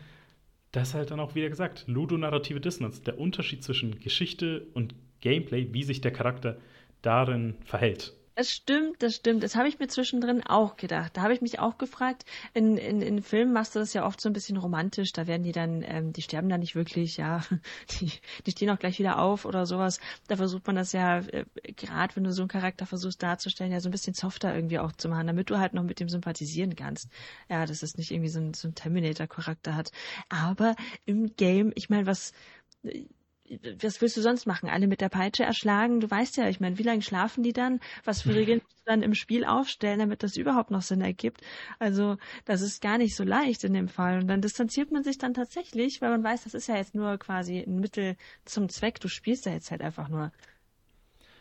Das 0.73 0.95
halt 0.95 1.11
dann 1.11 1.21
auch 1.21 1.35
wieder 1.35 1.49
gesagt, 1.49 1.85
ludonarrative 1.87 2.61
Dissonanz. 2.61 3.03
Der 3.03 3.19
Unterschied 3.19 3.65
zwischen 3.65 3.99
Geschichte 3.99 4.67
und 4.75 4.95
Gameplay, 5.21 5.73
wie 5.73 5.83
sich 5.83 6.01
der 6.01 6.13
Charakter 6.13 6.59
darin 7.03 7.57
verhält. 7.65 8.15
Das 8.41 8.51
stimmt, 8.51 9.03
das 9.03 9.17
stimmt. 9.17 9.43
Das 9.43 9.55
habe 9.55 9.69
ich 9.69 9.79
mir 9.81 9.89
zwischendrin 9.89 10.43
auch 10.43 10.79
gedacht. 10.79 11.15
Da 11.15 11.21
habe 11.21 11.35
ich 11.35 11.43
mich 11.43 11.59
auch 11.59 11.77
gefragt, 11.77 12.25
in, 12.55 12.79
in, 12.79 13.03
in 13.03 13.23
Filmen 13.23 13.53
machst 13.53 13.75
du 13.75 13.81
das 13.81 13.93
ja 13.93 14.07
oft 14.07 14.19
so 14.19 14.31
ein 14.31 14.33
bisschen 14.33 14.57
romantisch. 14.57 15.13
Da 15.13 15.27
werden 15.27 15.43
die 15.43 15.53
dann, 15.53 15.83
ähm, 15.87 16.15
die 16.15 16.23
sterben 16.23 16.49
dann 16.49 16.61
nicht 16.61 16.75
wirklich, 16.75 17.19
ja. 17.19 17.43
Die, 18.01 18.11
die 18.47 18.51
stehen 18.51 18.71
auch 18.71 18.79
gleich 18.79 18.99
wieder 18.99 19.19
auf 19.19 19.45
oder 19.45 19.67
sowas. 19.67 20.01
Da 20.27 20.37
versucht 20.37 20.67
man 20.67 20.75
das 20.75 20.93
ja, 20.93 21.19
äh, 21.19 21.45
gerade 21.77 22.17
wenn 22.17 22.25
du 22.25 22.33
so 22.33 22.41
einen 22.41 22.49
Charakter 22.49 22.87
versuchst 22.87 23.23
darzustellen, 23.23 23.73
ja 23.73 23.81
so 23.81 23.91
ein 23.91 23.93
bisschen 23.93 24.15
softer 24.15 24.55
irgendwie 24.55 24.79
auch 24.79 24.93
zu 24.93 25.11
machen, 25.11 25.27
damit 25.27 25.51
du 25.51 25.59
halt 25.59 25.75
noch 25.75 25.83
mit 25.83 26.01
dem 26.01 26.09
sympathisieren 26.09 26.77
kannst. 26.77 27.11
Ja, 27.51 27.67
dass 27.67 27.83
es 27.83 27.99
nicht 27.99 28.11
irgendwie 28.11 28.31
so 28.31 28.41
ein, 28.41 28.55
so 28.55 28.69
ein 28.69 28.75
Terminator-Charakter 28.75 29.77
hat. 29.77 29.93
Aber 30.31 30.77
im 31.05 31.37
Game, 31.37 31.73
ich 31.75 31.91
meine, 31.91 32.07
was 32.07 32.33
was 33.83 34.01
willst 34.01 34.17
du 34.17 34.21
sonst 34.21 34.47
machen? 34.47 34.69
Alle 34.69 34.87
mit 34.87 35.01
der 35.01 35.09
Peitsche 35.09 35.43
erschlagen? 35.43 36.01
Du 36.01 36.11
weißt 36.11 36.37
ja, 36.37 36.49
ich 36.49 36.61
meine, 36.61 36.79
wie 36.79 36.85
lange 36.85 37.03
schlafen 37.03 37.43
die 37.43 37.53
dann? 37.53 37.81
Was 38.05 38.23
für 38.23 38.35
Regeln 38.35 38.61
musst 38.63 38.79
du 38.81 38.85
dann 38.85 39.03
im 39.03 39.15
Spiel 39.15 39.45
aufstellen, 39.45 39.99
damit 39.99 40.23
das 40.23 40.37
überhaupt 40.37 40.71
noch 40.71 40.83
Sinn 40.83 41.01
ergibt? 41.01 41.41
Also, 41.79 42.17
das 42.45 42.63
ist 42.63 42.81
gar 42.81 42.99
nicht 42.99 43.17
so 43.17 43.25
leicht 43.25 43.65
in 43.65 43.75
dem 43.75 43.89
Fall. 43.89 44.21
Und 44.21 44.29
dann 44.29 44.41
distanziert 44.41 44.93
man 44.93 45.03
sich 45.03 45.19
dann 45.19 45.35
tatsächlich, 45.35 46.01
weil 46.01 46.11
man 46.11 46.23
weiß, 46.23 46.45
das 46.45 46.55
ist 46.55 46.69
ja 46.69 46.77
jetzt 46.77 46.95
nur 46.95 47.19
quasi 47.19 47.59
ein 47.59 47.81
Mittel 47.81 48.17
zum 48.45 48.69
Zweck. 48.69 49.01
Du 49.01 49.09
spielst 49.09 49.47
ja 49.47 49.53
jetzt 49.53 49.71
halt 49.71 49.83
einfach 49.83 50.09
nur. 50.09 50.33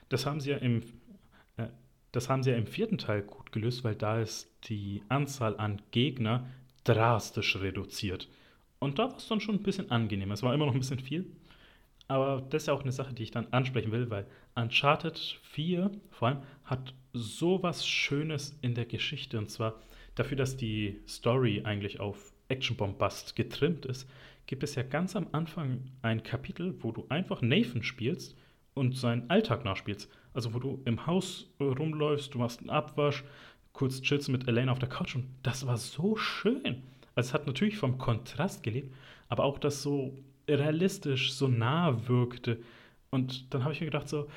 Das 0.09 0.25
haben 0.25 0.39
sie 0.39 0.49
ja 0.49 0.57
im, 0.57 0.81
äh, 1.57 1.67
das 2.11 2.27
haben 2.27 2.41
sie 2.41 2.49
ja 2.49 2.57
im 2.57 2.65
vierten 2.65 2.97
Teil 2.97 3.21
gut 3.21 3.51
gelöst, 3.51 3.83
weil 3.83 3.95
da 3.95 4.19
ist 4.19 4.49
die 4.67 5.03
Anzahl 5.09 5.57
an 5.57 5.81
Gegner 5.91 6.47
drastisch 6.83 7.57
reduziert. 7.57 8.27
Und 8.79 8.97
da 8.97 9.09
war 9.11 9.17
es 9.17 9.27
dann 9.27 9.41
schon 9.41 9.55
ein 9.55 9.63
bisschen 9.63 9.91
angenehmer. 9.91 10.33
Es 10.33 10.41
war 10.41 10.53
immer 10.53 10.65
noch 10.65 10.73
ein 10.73 10.79
bisschen 10.79 10.99
viel, 10.99 11.29
aber 12.09 12.41
das 12.49 12.63
ist 12.63 12.67
ja 12.67 12.73
auch 12.73 12.81
eine 12.81 12.91
Sache, 12.91 13.13
die 13.13 13.23
ich 13.23 13.31
dann 13.31 13.47
ansprechen 13.51 13.91
will, 13.91 14.09
weil 14.09 14.25
Uncharted 14.55 15.17
4 15.43 15.91
vor 16.09 16.27
allem 16.27 16.41
hat 16.65 16.93
sowas 17.13 17.87
Schönes 17.87 18.57
in 18.61 18.73
der 18.73 18.85
Geschichte. 18.85 19.37
Und 19.37 19.51
zwar 19.51 19.75
dafür, 20.15 20.35
dass 20.35 20.57
die 20.57 20.99
Story 21.07 21.61
eigentlich 21.63 21.99
auf 21.99 22.33
Action-Bombast 22.47 23.35
getrimmt 23.35 23.85
ist, 23.85 24.09
gibt 24.47 24.63
es 24.63 24.73
ja 24.73 24.81
ganz 24.81 25.15
am 25.15 25.27
Anfang 25.33 25.83
ein 26.01 26.23
Kapitel, 26.23 26.75
wo 26.79 26.91
du 26.91 27.05
einfach 27.09 27.43
Nathan 27.43 27.83
spielst 27.83 28.35
und 28.73 28.97
seinen 28.97 29.29
Alltag 29.29 29.63
nachspielst. 29.63 30.09
Also 30.33 30.55
wo 30.55 30.59
du 30.59 30.81
im 30.85 31.05
Haus 31.05 31.51
rumläufst, 31.59 32.33
du 32.33 32.39
machst 32.39 32.61
einen 32.61 32.71
Abwasch, 32.71 33.23
kurz 33.71 34.01
chillst 34.01 34.29
mit 34.29 34.47
Elaine 34.47 34.71
auf 34.71 34.79
der 34.79 34.89
Couch 34.89 35.15
und 35.15 35.27
das 35.43 35.67
war 35.67 35.77
so 35.77 36.15
schön. 36.15 36.81
Also 37.13 37.29
es 37.29 37.33
hat 37.35 37.45
natürlich 37.45 37.77
vom 37.77 37.99
Kontrast 37.99 38.63
gelebt, 38.63 38.95
aber 39.27 39.43
auch 39.43 39.59
das 39.59 39.83
so 39.83 40.17
realistisch, 40.57 41.33
so 41.33 41.47
nah 41.47 42.07
wirkte. 42.07 42.61
Und 43.09 43.53
dann 43.53 43.63
habe 43.63 43.73
ich 43.73 43.81
mir 43.81 43.87
gedacht, 43.87 44.09
so, 44.09 44.29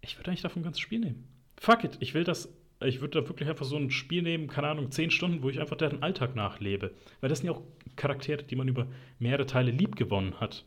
ich 0.00 0.18
würde 0.18 0.30
eigentlich 0.30 0.42
davon 0.42 0.60
ein 0.60 0.64
ganzes 0.64 0.80
Spiel 0.80 1.00
nehmen. 1.00 1.28
Fuck 1.56 1.84
it, 1.84 1.96
ich 2.00 2.14
will 2.14 2.24
das, 2.24 2.48
ich 2.80 3.00
würde 3.00 3.20
da 3.20 3.28
wirklich 3.28 3.48
einfach 3.48 3.66
so 3.66 3.76
ein 3.76 3.90
Spiel 3.90 4.22
nehmen, 4.22 4.48
keine 4.48 4.68
Ahnung, 4.68 4.90
zehn 4.90 5.10
Stunden, 5.10 5.42
wo 5.42 5.48
ich 5.48 5.60
einfach 5.60 5.76
deren 5.76 6.02
Alltag 6.02 6.36
nachlebe. 6.36 6.94
Weil 7.20 7.28
das 7.28 7.38
sind 7.38 7.46
ja 7.46 7.52
auch 7.52 7.62
Charaktere, 7.96 8.42
die 8.42 8.56
man 8.56 8.68
über 8.68 8.86
mehrere 9.18 9.46
Teile 9.46 9.70
lieb 9.70 9.96
gewonnen 9.96 10.40
hat. 10.40 10.64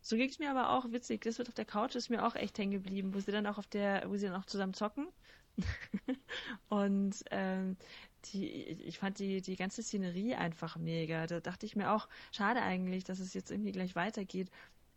So 0.00 0.16
ging 0.16 0.28
es 0.28 0.38
mir 0.38 0.50
aber 0.50 0.70
auch 0.70 0.92
witzig. 0.92 1.22
Das 1.22 1.38
wird 1.38 1.48
auf 1.48 1.54
der 1.54 1.64
Couch 1.64 1.96
ist 1.96 2.10
mir 2.10 2.24
auch 2.24 2.36
echt 2.36 2.56
hängen 2.58 2.70
geblieben, 2.70 3.12
wo 3.12 3.18
sie 3.18 3.32
dann 3.32 3.46
auch 3.46 3.58
auf 3.58 3.66
der, 3.66 4.04
wo 4.08 4.16
sie 4.16 4.26
dann 4.26 4.36
auch 4.36 4.46
zusammen 4.46 4.72
zocken. 4.72 5.08
und 6.68 7.24
ähm, 7.30 7.76
die, 8.32 8.44
ich 8.44 8.98
fand 8.98 9.18
die, 9.18 9.40
die 9.40 9.56
ganze 9.56 9.82
Szenerie 9.82 10.34
einfach 10.34 10.76
mega. 10.76 11.26
Da 11.26 11.40
dachte 11.40 11.66
ich 11.66 11.76
mir 11.76 11.92
auch, 11.92 12.08
schade 12.32 12.62
eigentlich, 12.62 13.04
dass 13.04 13.18
es 13.18 13.34
jetzt 13.34 13.50
irgendwie 13.50 13.72
gleich 13.72 13.94
weitergeht, 13.96 14.50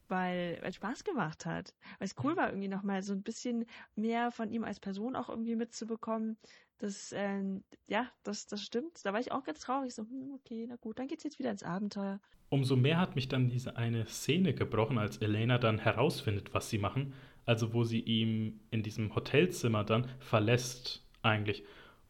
weil 0.07 0.59
weil 0.61 0.73
Spaß 0.73 1.03
gemacht 1.03 1.45
hat. 1.45 1.73
Weil 1.99 2.07
es 2.07 2.15
cool 2.23 2.35
war, 2.35 2.49
irgendwie 2.49 2.67
nochmal 2.67 3.03
so 3.03 3.13
ein 3.13 3.23
bisschen 3.23 3.65
mehr 3.95 4.31
von 4.31 4.51
ihm 4.51 4.63
als 4.63 4.79
Person 4.79 5.15
auch 5.15 5.29
irgendwie 5.29 5.55
mitzubekommen. 5.55 6.37
Das, 6.79 7.13
ähm, 7.15 7.63
ja, 7.87 8.09
das, 8.23 8.47
das 8.47 8.63
stimmt. 8.63 9.03
Da 9.03 9.13
war 9.13 9.19
ich 9.19 9.31
auch 9.31 9.43
ganz 9.43 9.59
traurig. 9.59 9.93
So, 9.93 10.03
hm, 10.03 10.33
okay, 10.35 10.65
na 10.67 10.77
gut, 10.77 10.97
dann 10.97 11.07
geht's 11.07 11.23
jetzt 11.23 11.39
wieder 11.39 11.51
ins 11.51 11.63
Abenteuer. 11.63 12.19
Umso 12.49 12.75
mehr 12.75 12.97
hat 12.97 13.15
mich 13.15 13.27
dann 13.27 13.49
diese 13.49 13.77
eine 13.77 14.05
Szene 14.07 14.53
gebrochen, 14.53 14.97
als 14.97 15.17
Elena 15.17 15.57
dann 15.57 15.77
herausfindet, 15.77 16.53
was 16.53 16.69
sie 16.69 16.79
machen. 16.79 17.13
Also 17.45 17.73
wo 17.73 17.83
sie 17.83 17.99
ihm 17.99 18.59
in 18.71 18.81
diesem 18.81 19.13
Hotelzimmer 19.13 19.83
dann 19.83 20.07
verlässt 20.19 21.03
eigentlich. 21.21 21.63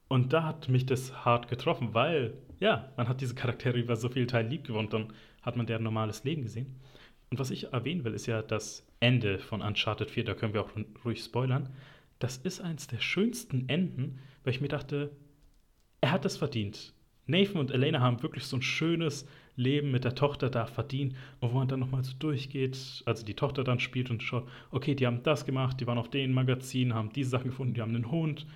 Und 0.10 0.34
da 0.34 0.44
hat 0.44 0.68
mich 0.68 0.86
das 0.86 1.24
hart 1.24 1.48
getroffen, 1.48 1.94
weil, 1.94 2.34
ja, 2.60 2.92
man 2.98 3.08
hat 3.08 3.22
diese 3.22 3.36
Charaktere 3.36 3.78
über 3.78 3.96
so 3.96 4.10
viel 4.10 4.28
Teil 4.28 4.48
lieb 4.48 4.66
gewonnen, 4.66 4.90
dann 4.90 5.14
hat 5.44 5.56
man 5.56 5.68
deren 5.68 5.84
normales 5.84 6.24
Leben 6.24 6.42
gesehen. 6.42 6.76
Und 7.30 7.40
was 7.40 7.52
ich 7.52 7.72
erwähnen 7.72 8.04
will, 8.04 8.16
ist 8.16 8.26
ja 8.26 8.42
das 8.42 8.86
Ende 9.00 9.38
von 9.38 9.62
Uncharted 9.62 10.10
4, 10.10 10.26
da 10.26 10.34
können 10.34 10.54
wir 10.54 10.62
auch 10.62 10.72
ruhig 11.06 11.24
spoilern. 11.24 11.70
Das 12.18 12.38
ist 12.38 12.60
eins 12.60 12.88
der 12.88 13.00
schönsten 13.00 13.70
Enden, 13.70 14.20
weil 14.44 14.54
ich 14.54 14.62
mir 14.62 14.68
dachte, 14.68 15.12
er 16.02 16.12
hat 16.12 16.26
es 16.26 16.38
verdient. 16.38 16.94
Nathan 17.28 17.58
und 17.58 17.70
Elena 17.70 18.00
haben 18.00 18.24
wirklich 18.24 18.46
so 18.46 18.58
ein 18.58 18.64
schönes 18.64 19.28
Leben 19.56 19.92
mit 19.92 20.04
der 20.04 20.16
Tochter 20.16 20.50
da 20.50 20.66
verdient 20.66 21.16
und 21.40 21.52
wo 21.52 21.58
man 21.58 21.68
dann 21.68 21.82
nochmal 21.82 22.04
so 22.04 22.14
durchgeht, 22.18 23.04
also 23.06 23.24
die 23.24 23.36
Tochter 23.36 23.64
dann 23.64 23.80
spielt 23.80 24.10
und 24.10 24.24
schaut, 24.24 24.48
okay, 24.72 24.96
die 24.96 25.06
haben 25.06 25.22
das 25.22 25.46
gemacht, 25.46 25.80
die 25.80 25.86
waren 25.86 26.00
auf 26.00 26.10
den 26.10 26.34
Magazinen, 26.34 26.96
haben 26.96 27.14
diese 27.14 27.30
Sachen 27.30 27.52
gefunden, 27.52 27.76
die 27.76 27.82
haben 27.82 27.96
einen 27.96 28.10
Hund, 28.10 28.48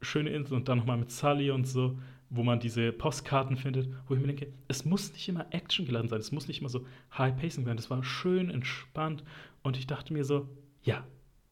schöne 0.00 0.30
Insel 0.30 0.54
und 0.54 0.68
dann 0.68 0.78
nochmal 0.78 0.96
mit 0.96 1.10
Sully 1.10 1.50
und 1.50 1.66
so, 1.66 1.98
wo 2.30 2.42
man 2.42 2.60
diese 2.60 2.92
Postkarten 2.92 3.56
findet, 3.56 3.88
wo 4.06 4.14
ich 4.14 4.20
mir 4.20 4.28
denke, 4.28 4.52
es 4.68 4.84
muss 4.84 5.12
nicht 5.12 5.28
immer 5.28 5.46
Action 5.50 5.84
geladen 5.84 6.08
sein, 6.08 6.20
es 6.20 6.32
muss 6.32 6.46
nicht 6.48 6.60
immer 6.60 6.68
so 6.68 6.86
High 7.16 7.36
Pacing 7.36 7.64
sein, 7.64 7.76
das 7.76 7.90
war 7.90 8.02
schön 8.04 8.50
entspannt 8.50 9.24
und 9.62 9.76
ich 9.76 9.86
dachte 9.86 10.12
mir 10.12 10.24
so, 10.24 10.48
ja, 10.82 11.04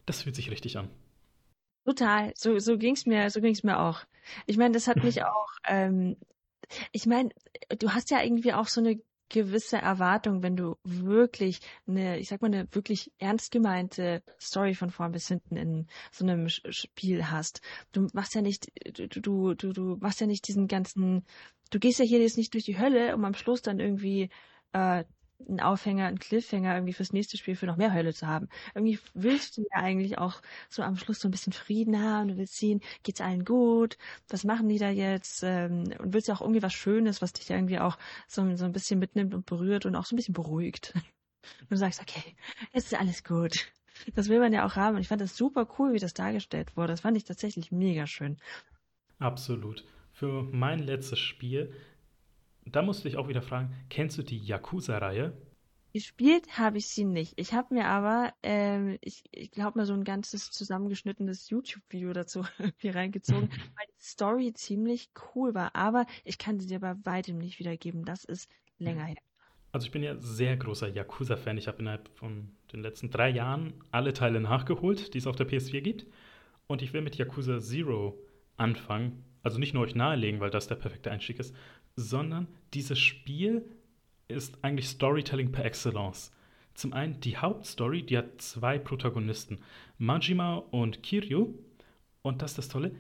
das 0.06 0.22
fühlt 0.22 0.36
sich 0.36 0.50
richtig 0.50 0.78
an. 0.78 0.88
Total, 1.84 2.32
so, 2.36 2.58
so 2.58 2.78
ging 2.78 2.94
es 2.94 3.06
mir, 3.06 3.28
so 3.30 3.40
ging's 3.40 3.62
mir 3.62 3.80
auch. 3.80 4.04
Ich 4.46 4.56
meine, 4.56 4.72
das 4.72 4.86
hat 4.86 5.02
mich 5.02 5.22
auch, 5.24 5.48
ähm, 5.66 6.16
ich 6.92 7.06
meine, 7.06 7.30
du 7.78 7.90
hast 7.90 8.10
ja 8.10 8.22
irgendwie 8.22 8.52
auch 8.52 8.68
so 8.68 8.80
eine 8.80 9.00
gewisse 9.28 9.76
Erwartung, 9.76 10.42
wenn 10.42 10.56
du 10.56 10.76
wirklich 10.84 11.60
eine, 11.86 12.18
ich 12.18 12.28
sag 12.28 12.42
mal, 12.42 12.48
eine 12.48 12.66
wirklich 12.72 13.12
ernst 13.18 13.50
gemeinte 13.50 14.22
Story 14.40 14.74
von 14.74 14.90
vorn 14.90 15.12
bis 15.12 15.28
hinten 15.28 15.56
in 15.56 15.86
so 16.10 16.24
einem 16.24 16.48
Spiel 16.48 17.30
hast. 17.30 17.60
Du 17.92 18.09
machst 18.12 18.34
ja 18.34 18.42
nicht, 18.42 18.70
du, 18.94 19.55
du, 19.55 19.72
du, 19.72 19.96
machst 20.00 20.20
ja 20.20 20.26
nicht 20.26 20.48
diesen 20.48 20.66
ganzen, 20.66 21.24
du 21.70 21.78
gehst 21.78 21.98
ja 21.98 22.05
hier 22.05 22.20
jetzt 22.20 22.38
nicht 22.38 22.55
durch 22.55 22.64
die 22.64 22.78
Hölle, 22.78 23.14
um 23.14 23.24
am 23.24 23.34
Schluss 23.34 23.62
dann 23.62 23.80
irgendwie 23.80 24.30
äh, 24.72 25.05
einen 25.47 25.60
Aufhänger, 25.60 26.06
einen 26.06 26.19
Cliffhanger 26.19 26.74
irgendwie 26.74 26.93
fürs 26.93 27.12
nächste 27.12 27.36
Spiel 27.36 27.56
für 27.56 27.66
noch 27.66 27.77
mehr 27.77 27.93
Hölle 27.93 28.12
zu 28.12 28.27
haben. 28.27 28.48
Irgendwie 28.74 28.98
willst 29.15 29.56
du 29.56 29.62
ja 29.62 29.82
eigentlich 29.82 30.19
auch 30.19 30.43
so 30.69 30.82
am 30.82 30.97
Schluss 30.97 31.20
so 31.20 31.28
ein 31.28 31.31
bisschen 31.31 31.52
Frieden 31.52 32.02
haben. 32.02 32.28
Du 32.28 32.36
willst 32.36 32.56
sehen, 32.56 32.81
geht's 33.02 33.20
allen 33.20 33.44
gut? 33.44 33.98
Was 34.28 34.44
machen 34.44 34.69
die 34.69 34.78
da 34.78 34.90
jetzt? 34.90 35.43
Ähm, 35.43 35.93
und 35.98 36.12
willst 36.12 36.28
ja 36.28 36.35
auch 36.35 36.40
irgendwie 36.40 36.62
was 36.62 36.74
Schönes, 36.74 37.23
was 37.23 37.32
dich 37.32 37.51
irgendwie 37.51 37.78
auch 37.78 37.98
so, 38.27 38.56
so 38.56 38.65
ein 38.65 38.73
bisschen 38.73 38.98
mitnimmt 38.98 39.35
und 39.35 39.47
berührt 39.47 39.86
und 39.86 39.94
auch 39.94 40.05
so 40.05 40.15
ein 40.15 40.19
bisschen 40.19 40.35
beruhigt. 40.35 40.93
Und 41.60 41.70
du 41.70 41.77
sagst, 41.77 42.01
okay, 42.01 42.36
jetzt 42.73 42.93
ist 42.93 42.98
alles 42.98 43.24
gut. 43.24 43.73
Das 44.15 44.28
will 44.28 44.39
man 44.39 44.52
ja 44.52 44.66
auch 44.66 44.77
haben. 44.77 44.97
Und 44.97 45.02
ich 45.02 45.09
fand 45.09 45.20
das 45.20 45.36
super 45.36 45.69
cool, 45.78 45.93
wie 45.93 45.98
das 45.98 46.15
dargestellt 46.15 46.77
wurde. 46.77 46.93
Das 46.93 47.01
fand 47.01 47.16
ich 47.16 47.24
tatsächlich 47.24 47.73
mega 47.73 48.06
schön. 48.06 48.39
Absolut. 49.19 49.85
Für 50.12 50.43
mein 50.43 50.81
letztes 50.81 51.19
Spiel 51.19 51.73
da 52.70 52.82
musste 52.82 53.08
ich 53.08 53.16
auch 53.16 53.28
wieder 53.28 53.42
fragen, 53.42 53.74
kennst 53.90 54.18
du 54.18 54.22
die 54.22 54.38
Yakuza-Reihe? 54.38 55.32
Gespielt 55.92 56.58
habe 56.58 56.78
ich 56.78 56.88
sie 56.88 57.04
nicht. 57.04 57.32
Ich 57.36 57.54
habe 57.54 57.74
mir 57.74 57.86
aber, 57.86 58.34
ähm, 58.42 58.98
ich, 59.00 59.24
ich 59.32 59.50
glaube 59.50 59.78
mal 59.78 59.86
so 59.86 59.94
ein 59.94 60.04
ganzes 60.04 60.50
zusammengeschnittenes 60.50 61.48
YouTube-Video 61.48 62.12
dazu 62.12 62.44
irgendwie 62.58 62.90
reingezogen, 62.90 63.48
weil 63.50 63.86
die 63.88 64.04
Story 64.04 64.52
ziemlich 64.52 65.10
cool 65.34 65.54
war. 65.54 65.74
Aber 65.74 66.04
ich 66.24 66.38
kann 66.38 66.60
sie 66.60 66.66
dir 66.66 66.80
bei 66.80 66.94
weitem 67.04 67.38
nicht 67.38 67.58
wiedergeben. 67.58 68.04
Das 68.04 68.24
ist 68.24 68.50
länger 68.78 69.04
her. 69.04 69.16
Also 69.72 69.86
ich 69.86 69.92
bin 69.92 70.02
ja 70.02 70.16
sehr 70.16 70.56
großer 70.56 70.88
Yakuza-Fan. 70.88 71.58
Ich 71.58 71.68
habe 71.68 71.78
innerhalb 71.78 72.08
von 72.16 72.50
den 72.72 72.82
letzten 72.82 73.10
drei 73.10 73.30
Jahren 73.30 73.74
alle 73.90 74.12
Teile 74.12 74.40
nachgeholt, 74.40 75.14
die 75.14 75.18
es 75.18 75.26
auf 75.26 75.36
der 75.36 75.48
PS4 75.48 75.80
gibt. 75.80 76.06
Und 76.66 76.82
ich 76.82 76.92
will 76.92 77.00
mit 77.00 77.16
Yakuza 77.16 77.60
Zero 77.60 78.18
anfangen. 78.56 79.24
Also 79.42 79.58
nicht 79.58 79.72
nur 79.72 79.84
euch 79.84 79.94
nahelegen, 79.94 80.40
weil 80.40 80.50
das 80.50 80.68
der 80.68 80.74
perfekte 80.74 81.10
Einstieg 81.10 81.38
ist, 81.38 81.54
sondern 81.98 82.46
dieses 82.74 82.98
Spiel 82.98 83.64
ist 84.28 84.62
eigentlich 84.62 84.88
Storytelling 84.88 85.50
per 85.50 85.64
excellence. 85.64 86.30
Zum 86.74 86.92
einen 86.92 87.18
die 87.20 87.36
Hauptstory, 87.36 88.04
die 88.04 88.16
hat 88.16 88.40
zwei 88.40 88.78
Protagonisten, 88.78 89.58
Majima 89.98 90.56
und 90.70 91.02
Kiryu. 91.02 91.54
Und 92.22 92.40
das 92.40 92.52
ist 92.52 92.58
das 92.58 92.68
Tolle, 92.68 92.92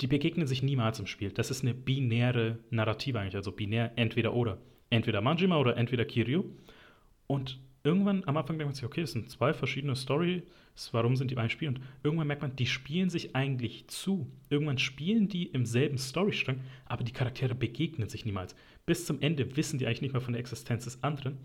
die 0.00 0.06
begegnen 0.06 0.46
sich 0.46 0.62
niemals 0.62 0.98
im 0.98 1.06
Spiel. 1.06 1.30
Das 1.30 1.50
ist 1.50 1.62
eine 1.62 1.74
binäre 1.74 2.58
Narrative 2.70 3.20
eigentlich, 3.20 3.36
also 3.36 3.52
binär 3.52 3.92
entweder 3.96 4.32
oder. 4.32 4.58
Entweder 4.88 5.20
Majima 5.20 5.58
oder 5.58 5.76
entweder 5.76 6.06
Kiryu. 6.06 6.44
Und 7.26 7.60
irgendwann 7.86 8.24
am 8.26 8.36
Anfang 8.36 8.58
denkt 8.58 8.68
man 8.68 8.74
sich, 8.74 8.84
okay, 8.84 9.00
das 9.00 9.12
sind 9.12 9.30
zwei 9.30 9.54
verschiedene 9.54 9.94
Stories, 9.94 10.42
warum 10.92 11.16
sind 11.16 11.30
die 11.30 11.36
beim 11.36 11.48
Spiel? 11.48 11.68
Und 11.68 11.80
irgendwann 12.02 12.26
merkt 12.26 12.42
man, 12.42 12.56
die 12.56 12.66
spielen 12.66 13.08
sich 13.08 13.34
eigentlich 13.36 13.86
zu. 13.86 14.26
Irgendwann 14.50 14.78
spielen 14.78 15.28
die 15.28 15.46
im 15.46 15.64
selben 15.64 15.96
Storystrang, 15.96 16.60
aber 16.84 17.04
die 17.04 17.12
Charaktere 17.12 17.54
begegnen 17.54 18.08
sich 18.08 18.26
niemals. 18.26 18.56
Bis 18.84 19.06
zum 19.06 19.20
Ende 19.22 19.56
wissen 19.56 19.78
die 19.78 19.86
eigentlich 19.86 20.02
nicht 20.02 20.12
mehr 20.12 20.20
von 20.20 20.32
der 20.32 20.40
Existenz 20.40 20.84
des 20.84 21.02
anderen. 21.02 21.38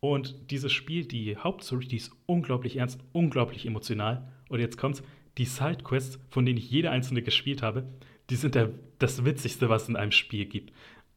Und 0.00 0.50
dieses 0.50 0.72
Spiel, 0.72 1.04
die 1.04 1.36
Hauptstory, 1.36 1.86
die 1.86 1.96
ist 1.96 2.12
unglaublich 2.26 2.76
ernst, 2.76 3.00
unglaublich 3.12 3.66
emotional. 3.66 4.26
Und 4.48 4.60
jetzt 4.60 4.78
kommt's, 4.78 5.02
die 5.38 5.44
Sidequests, 5.44 6.18
von 6.30 6.46
denen 6.46 6.58
ich 6.58 6.70
jede 6.70 6.90
einzelne 6.90 7.22
gespielt 7.22 7.62
habe, 7.62 7.86
die 8.30 8.36
sind 8.36 8.54
der, 8.54 8.70
das 8.98 9.24
Witzigste, 9.24 9.68
was 9.68 9.84
es 9.84 9.88
in 9.90 9.96
einem 9.96 10.12
Spiel 10.12 10.46
gibt. 10.46 10.72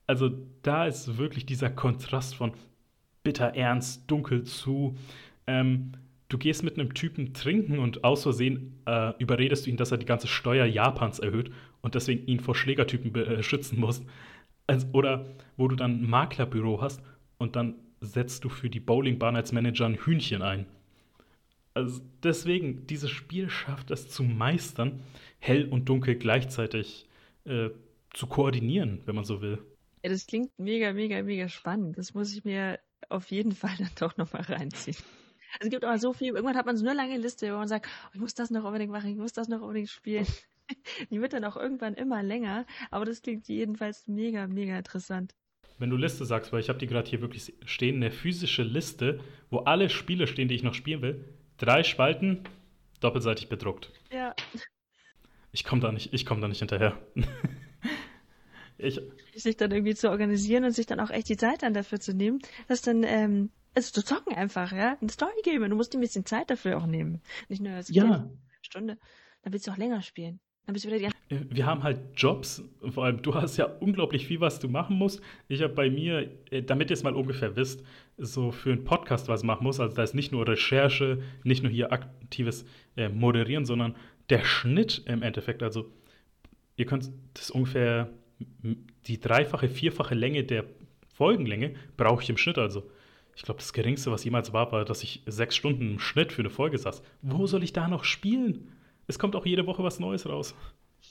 Also 0.07 0.29
da 0.61 0.85
ist 0.87 1.17
wirklich 1.17 1.45
dieser 1.45 1.69
Kontrast 1.69 2.35
von, 2.35 2.53
bitter 3.27 3.55
ernst, 3.55 4.09
dunkel 4.09 4.45
zu. 4.45 4.95
Ähm, 5.47 5.91
du 6.29 6.37
gehst 6.37 6.63
mit 6.63 6.79
einem 6.79 6.93
Typen 6.93 7.33
trinken 7.33 7.77
und 7.77 8.05
aus 8.05 8.23
Versehen 8.23 8.79
äh, 8.85 9.11
überredest 9.19 9.65
du 9.65 9.69
ihn, 9.69 9.75
dass 9.75 9.91
er 9.91 9.97
die 9.97 10.05
ganze 10.05 10.27
Steuer 10.27 10.65
Japans 10.65 11.19
erhöht 11.19 11.51
und 11.81 11.93
deswegen 11.93 12.25
ihn 12.25 12.39
vor 12.39 12.55
Schlägertypen 12.55 13.13
äh, 13.15 13.43
schützen 13.43 13.81
musst. 13.81 14.05
Also, 14.65 14.87
oder 14.93 15.25
wo 15.57 15.67
du 15.67 15.75
dann 15.75 16.03
ein 16.03 16.09
Maklerbüro 16.09 16.81
hast 16.81 17.01
und 17.37 17.57
dann 17.57 17.75
setzt 17.99 18.45
du 18.45 18.49
für 18.49 18.69
die 18.69 18.79
Bowlingbahn 18.79 19.35
als 19.35 19.51
Manager 19.51 19.87
ein 19.87 19.95
Hühnchen 19.95 20.41
ein. 20.41 20.67
Also 21.73 21.99
deswegen, 22.23 22.87
dieses 22.87 23.09
Spiel 23.09 23.49
schafft 23.49 23.91
es 23.91 24.07
zu 24.07 24.23
meistern, 24.23 25.01
hell 25.39 25.67
und 25.67 25.89
dunkel 25.89 26.15
gleichzeitig 26.15 27.09
äh, 27.43 27.71
zu 28.13 28.27
koordinieren, 28.27 29.01
wenn 29.05 29.15
man 29.15 29.25
so 29.25 29.41
will. 29.41 29.59
Ja, 30.01 30.11
das 30.11 30.27
klingt 30.27 30.57
mega, 30.57 30.93
mega, 30.93 31.21
mega 31.23 31.49
spannend. 31.49 31.97
Das 31.97 32.13
muss 32.13 32.33
ich 32.33 32.45
mir 32.45 32.79
auf 33.09 33.31
jeden 33.31 33.51
Fall 33.51 33.75
dann 33.77 33.91
doch 33.99 34.17
nochmal 34.17 34.43
reinziehen. 34.43 34.97
Also 35.53 35.67
es 35.67 35.69
gibt 35.69 35.85
aber 35.85 35.97
so 35.97 36.13
viel, 36.13 36.33
irgendwann 36.33 36.57
hat 36.57 36.65
man 36.65 36.77
so 36.77 36.85
eine 36.85 36.95
lange 36.95 37.17
Liste, 37.17 37.51
wo 37.53 37.57
man 37.57 37.67
sagt, 37.67 37.87
oh, 37.87 38.09
ich 38.13 38.19
muss 38.19 38.33
das 38.33 38.49
noch 38.49 38.63
unbedingt 38.63 38.91
machen, 38.91 39.09
ich 39.09 39.17
muss 39.17 39.33
das 39.33 39.47
noch 39.47 39.61
unbedingt 39.61 39.89
spielen. 39.89 40.27
Die 41.09 41.21
wird 41.21 41.33
dann 41.33 41.45
auch 41.45 41.55
irgendwann 41.55 41.93
immer 41.93 42.21
länger, 42.21 42.65
aber 42.91 43.05
das 43.05 43.21
klingt 43.21 43.47
jedenfalls 43.47 44.05
mega, 44.07 44.47
mega 44.47 44.77
interessant. 44.77 45.33
Wenn 45.79 45.89
du 45.89 45.95
Liste 45.95 46.25
sagst, 46.25 46.51
weil 46.51 46.59
ich 46.59 46.69
habe 46.69 46.79
die 46.79 46.87
gerade 46.87 47.09
hier 47.09 47.21
wirklich 47.21 47.53
stehen, 47.65 47.97
eine 47.97 48.11
physische 48.11 48.63
Liste, 48.63 49.21
wo 49.49 49.59
alle 49.59 49.89
Spiele 49.89 50.27
stehen, 50.27 50.49
die 50.49 50.55
ich 50.55 50.63
noch 50.63 50.73
spielen 50.73 51.01
will. 51.01 51.23
Drei 51.57 51.83
Spalten, 51.83 52.43
doppelseitig 52.99 53.47
bedruckt. 53.47 53.91
Ja. 54.11 54.35
Ich 55.51 55.63
komme 55.63 55.81
da 55.81 55.91
nicht, 55.91 56.13
ich 56.13 56.25
komme 56.25 56.41
da 56.41 56.47
nicht 56.47 56.59
hinterher. 56.59 56.97
Ich, 58.77 59.01
sich 59.35 59.57
dann 59.57 59.71
irgendwie 59.71 59.95
zu 59.95 60.09
organisieren 60.09 60.63
und 60.63 60.71
sich 60.71 60.85
dann 60.85 60.99
auch 60.99 61.09
echt 61.09 61.29
die 61.29 61.37
Zeit 61.37 61.63
dann 61.63 61.73
dafür 61.73 61.99
zu 61.99 62.13
nehmen, 62.13 62.39
dass 62.67 62.81
dann, 62.81 63.03
ähm, 63.03 63.49
also 63.73 63.91
zu 63.91 64.03
zocken 64.03 64.35
einfach, 64.35 64.71
ja, 64.71 64.97
eine 64.99 65.09
Story 65.09 65.41
geben. 65.43 65.69
Du 65.69 65.75
musst 65.75 65.93
dir 65.93 65.97
ein 65.97 66.01
bisschen 66.01 66.25
Zeit 66.25 66.49
dafür 66.49 66.77
auch 66.77 66.85
nehmen. 66.85 67.21
Nicht 67.49 67.61
nur 67.61 67.73
als 67.73 67.89
ja. 67.89 68.29
Stunde. 68.61 68.97
Dann 69.41 69.53
willst 69.53 69.67
du 69.67 69.71
auch 69.71 69.77
länger 69.77 70.01
spielen. 70.01 70.39
Dann 70.67 70.73
bist 70.73 70.83
du 70.83 70.89
wieder 70.89 70.99
die 71.29 71.33
äh, 71.33 71.45
Wir 71.49 71.65
haben 71.65 71.81
halt 71.83 72.01
Jobs, 72.15 72.61
vor 72.89 73.05
allem 73.05 73.21
du 73.21 73.33
hast 73.33 73.55
ja 73.55 73.65
unglaublich 73.65 74.27
viel, 74.27 74.41
was 74.41 74.59
du 74.59 74.67
machen 74.67 74.97
musst. 74.97 75.21
Ich 75.47 75.61
habe 75.61 75.73
bei 75.73 75.89
mir, 75.89 76.29
äh, 76.51 76.61
damit 76.61 76.89
ihr 76.89 76.95
es 76.95 77.03
mal 77.03 77.15
ungefähr 77.15 77.55
wisst, 77.55 77.85
so 78.17 78.51
für 78.51 78.73
einen 78.73 78.83
Podcast 78.83 79.29
was 79.29 79.43
machen 79.43 79.63
muss. 79.63 79.79
Also 79.79 79.95
da 79.95 80.03
ist 80.03 80.13
nicht 80.13 80.33
nur 80.33 80.45
Recherche, 80.45 81.23
nicht 81.43 81.63
nur 81.63 81.71
hier 81.71 81.93
aktives 81.93 82.65
äh, 82.97 83.07
Moderieren, 83.07 83.65
sondern 83.65 83.95
der 84.29 84.43
Schnitt 84.43 85.03
im 85.05 85.23
Endeffekt. 85.23 85.63
Also 85.63 85.89
ihr 86.75 86.85
könnt 86.85 87.11
das 87.33 87.49
ungefähr 87.49 88.09
die 89.07 89.19
dreifache, 89.19 89.69
vierfache 89.69 90.15
Länge 90.15 90.43
der 90.43 90.65
Folgenlänge 91.13 91.73
brauche 91.95 92.23
ich 92.23 92.29
im 92.29 92.37
Schnitt 92.37 92.57
also. 92.57 92.89
Ich 93.35 93.43
glaube, 93.43 93.59
das 93.59 93.73
geringste, 93.73 94.11
was 94.11 94.23
jemals 94.23 94.51
war, 94.53 94.71
war, 94.71 94.85
dass 94.85 95.03
ich 95.03 95.21
sechs 95.27 95.55
Stunden 95.55 95.91
im 95.91 95.99
Schnitt 95.99 96.31
für 96.31 96.41
eine 96.41 96.49
Folge 96.49 96.77
saß. 96.77 97.03
Wo 97.21 97.45
soll 97.45 97.63
ich 97.63 97.73
da 97.73 97.87
noch 97.87 98.03
spielen? 98.03 98.71
Es 99.07 99.19
kommt 99.19 99.35
auch 99.35 99.45
jede 99.45 99.67
Woche 99.67 99.83
was 99.83 99.99
Neues 99.99 100.27
raus. 100.27 100.55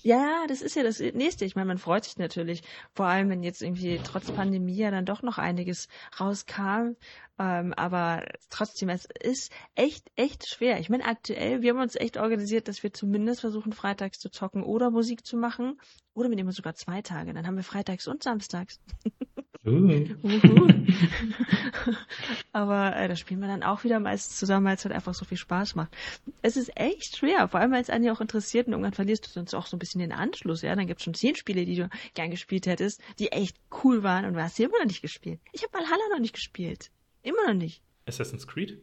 Ja, 0.07 0.47
das 0.47 0.63
ist 0.63 0.77
ja 0.77 0.85
das 0.85 1.01
Nächste. 1.01 1.45
Ich 1.47 1.57
meine, 1.57 1.67
man 1.67 1.79
freut 1.79 2.05
sich 2.05 2.17
natürlich, 2.17 2.63
vor 2.95 3.07
allem 3.07 3.29
wenn 3.29 3.43
jetzt 3.43 3.61
irgendwie 3.61 3.99
trotz 4.05 4.31
Pandemie 4.31 4.77
ja 4.77 4.93
dann 4.93 5.05
doch 5.05 5.23
noch 5.23 5.37
einiges 5.37 5.89
rauskam. 6.21 6.95
Ähm, 7.41 7.75
aber 7.75 8.25
trotzdem, 8.49 8.89
es 8.89 9.09
ist 9.21 9.51
echt, 9.75 10.13
echt 10.15 10.49
schwer. 10.49 10.79
Ich 10.79 10.91
meine, 10.91 11.07
aktuell, 11.07 11.61
wir 11.61 11.73
haben 11.73 11.81
uns 11.81 11.97
echt 11.97 12.19
organisiert, 12.19 12.69
dass 12.69 12.85
wir 12.85 12.93
zumindest 12.93 13.41
versuchen, 13.41 13.73
freitags 13.73 14.21
zu 14.21 14.31
zocken 14.31 14.63
oder 14.63 14.93
Musik 14.93 15.27
zu 15.27 15.37
machen. 15.37 15.81
Oder 16.15 16.29
wir 16.29 16.37
nehmen 16.37 16.53
sogar 16.53 16.77
zwei 16.77 17.03
Tage. 17.03 17.35
Dann 17.35 17.45
haben 17.45 17.57
wir 17.57 17.65
freitags 17.65 18.07
und 18.07 18.23
samstags. 18.23 18.79
Aber 22.53 22.97
äh, 22.97 23.09
da 23.09 23.17
spielen 23.17 23.41
wir 23.41 23.49
dann 23.49 23.65
auch 23.65 23.83
wieder 23.83 23.99
meistens 23.99 24.39
zusammen, 24.39 24.67
weil 24.67 24.77
es 24.77 24.85
halt 24.85 24.95
einfach 24.95 25.15
so 25.15 25.25
viel 25.25 25.37
Spaß 25.37 25.75
macht. 25.75 25.97
Es 26.43 26.57
ist 26.57 26.71
echt 26.77 27.17
schwer, 27.17 27.49
vor 27.49 27.59
allem 27.61 27.73
weil 27.73 27.83
es 27.83 27.91
einen 27.91 28.05
ja 28.05 28.13
auch 28.13 28.21
interessiert 28.21 28.69
und 28.69 28.75
irgendwann 28.75 28.93
verlierst 28.93 29.27
du 29.27 29.31
sonst 29.31 29.55
auch 29.55 29.67
so 29.67 29.77
ein 29.77 29.81
bisschen 29.81 30.01
den 30.01 30.13
Anschluss. 30.13 30.63
Ja, 30.63 30.77
dann 30.77 30.87
gibt 30.87 31.01
es 31.01 31.05
schon 31.05 31.15
zehn 31.15 31.35
Spiele, 31.35 31.65
die 31.65 31.75
du 31.77 31.89
gern 32.15 32.31
gespielt 32.31 32.67
hättest, 32.67 33.03
die 33.19 33.33
echt 33.33 33.57
cool 33.83 34.05
waren 34.05 34.25
und 34.25 34.35
du 34.35 34.43
hast 34.43 34.55
sie 34.57 34.63
immer 34.63 34.79
noch 34.79 34.87
nicht 34.87 35.03
gespielt. 35.03 35.41
Ich 35.53 35.65
habe 35.65 35.73
Valhalla 35.73 36.09
noch 36.13 36.21
nicht 36.21 36.35
gespielt. 36.35 36.93
Immer 37.23 37.49
noch 37.49 37.55
nicht. 37.55 37.83
Assassin's 38.07 38.47
Creed? 38.47 38.79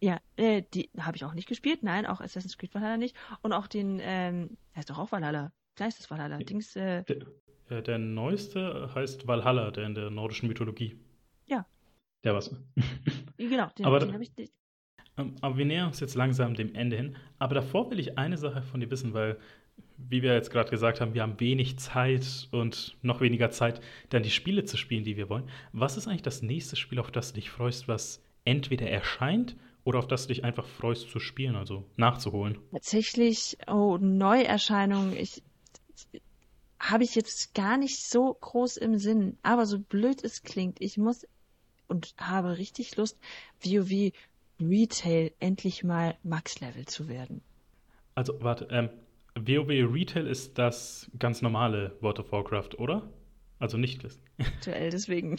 Ja, 0.00 0.20
äh, 0.36 0.62
die 0.74 0.90
habe 0.98 1.16
ich 1.16 1.24
auch 1.24 1.32
nicht 1.32 1.48
gespielt. 1.48 1.82
Nein, 1.82 2.04
auch 2.04 2.20
Assassin's 2.20 2.58
Creed 2.58 2.74
Valhalla 2.74 2.98
nicht. 2.98 3.16
Und 3.40 3.54
auch 3.54 3.66
den, 3.66 4.00
ähm, 4.02 4.58
heißt 4.76 4.90
doch 4.90 4.98
auch 4.98 5.12
Valhalla. 5.12 5.52
Gleich 5.76 5.98
ist 5.98 6.10
Valhalla. 6.10 6.36
Dings, 6.38 6.76
äh, 6.76 7.04
der, 7.68 7.82
der 7.82 7.98
neueste 7.98 8.90
heißt 8.94 9.26
Valhalla, 9.26 9.70
der 9.70 9.86
in 9.86 9.94
der 9.94 10.10
nordischen 10.10 10.48
Mythologie. 10.48 10.96
Ja. 11.46 11.66
Der 12.24 12.34
was. 12.34 12.54
genau, 13.36 13.68
den, 13.78 13.86
aber, 13.86 14.00
den 14.00 14.12
habe 14.12 14.22
ich 14.22 14.36
nicht. 14.36 14.52
Ähm, 15.16 15.34
aber 15.40 15.56
wir 15.56 15.64
nähern 15.64 15.88
uns 15.88 16.00
jetzt 16.00 16.14
langsam 16.14 16.54
dem 16.54 16.74
Ende 16.74 16.96
hin. 16.96 17.16
Aber 17.38 17.54
davor 17.54 17.90
will 17.90 17.98
ich 17.98 18.18
eine 18.18 18.38
Sache 18.38 18.62
von 18.62 18.80
dir 18.80 18.90
wissen, 18.90 19.14
weil, 19.14 19.38
wie 19.96 20.22
wir 20.22 20.34
jetzt 20.34 20.50
gerade 20.50 20.70
gesagt 20.70 21.00
haben, 21.00 21.14
wir 21.14 21.22
haben 21.22 21.40
wenig 21.40 21.78
Zeit 21.78 22.48
und 22.52 22.96
noch 23.02 23.20
weniger 23.20 23.50
Zeit, 23.50 23.80
dann 24.10 24.22
die 24.22 24.30
Spiele 24.30 24.64
zu 24.64 24.76
spielen, 24.76 25.04
die 25.04 25.16
wir 25.16 25.28
wollen. 25.28 25.48
Was 25.72 25.96
ist 25.96 26.06
eigentlich 26.06 26.22
das 26.22 26.42
nächste 26.42 26.76
Spiel, 26.76 26.98
auf 26.98 27.10
das 27.10 27.32
du 27.32 27.40
dich 27.40 27.50
freust, 27.50 27.88
was 27.88 28.22
entweder 28.44 28.88
erscheint 28.88 29.56
oder 29.84 29.98
auf 29.98 30.06
das 30.08 30.26
du 30.26 30.34
dich 30.34 30.44
einfach 30.44 30.66
freust 30.66 31.10
zu 31.10 31.18
spielen, 31.18 31.56
also 31.56 31.84
nachzuholen? 31.96 32.58
Tatsächlich, 32.72 33.56
oh, 33.66 33.98
Neuerscheinungen. 34.00 35.16
Ich, 35.16 35.42
habe 36.78 37.04
ich 37.04 37.14
jetzt 37.14 37.54
gar 37.54 37.76
nicht 37.76 38.02
so 38.02 38.34
groß 38.34 38.76
im 38.76 38.98
Sinn. 38.98 39.38
Aber 39.42 39.66
so 39.66 39.78
blöd 39.78 40.22
es 40.22 40.42
klingt, 40.42 40.80
ich 40.80 40.98
muss 40.98 41.26
und 41.88 42.14
habe 42.18 42.58
richtig 42.58 42.96
Lust, 42.96 43.18
WoW 43.62 44.12
Retail 44.60 45.32
endlich 45.38 45.84
mal 45.84 46.16
Max-Level 46.22 46.86
zu 46.86 47.08
werden. 47.08 47.42
Also, 48.14 48.42
warte, 48.42 48.66
ähm, 48.70 48.88
WoW 49.34 49.92
Retail 49.92 50.26
ist 50.26 50.58
das 50.58 51.10
ganz 51.18 51.42
normale 51.42 51.96
World 52.00 52.18
of 52.20 52.32
Warcraft, 52.32 52.78
oder? 52.78 53.08
Also 53.58 53.76
nicht 53.76 54.04
das. 54.04 54.18
Aktuell, 54.38 54.90
deswegen. 54.90 55.36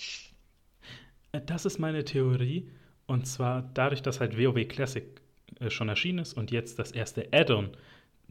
Äh, 1.32 1.42
das 1.46 1.66
ist 1.66 1.80
meine 1.80 2.04
Theorie. 2.04 2.70
Und 3.08 3.26
zwar 3.26 3.64
dadurch, 3.74 4.02
dass 4.02 4.20
halt 4.20 4.38
WoW 4.38 4.68
Classic 4.68 5.22
äh, 5.60 5.70
schon 5.70 5.90
erschienen 5.90 6.20
ist 6.20 6.34
und 6.34 6.52
jetzt 6.52 6.78
das 6.78 6.92
erste 6.92 7.30
Add-on 7.32 7.76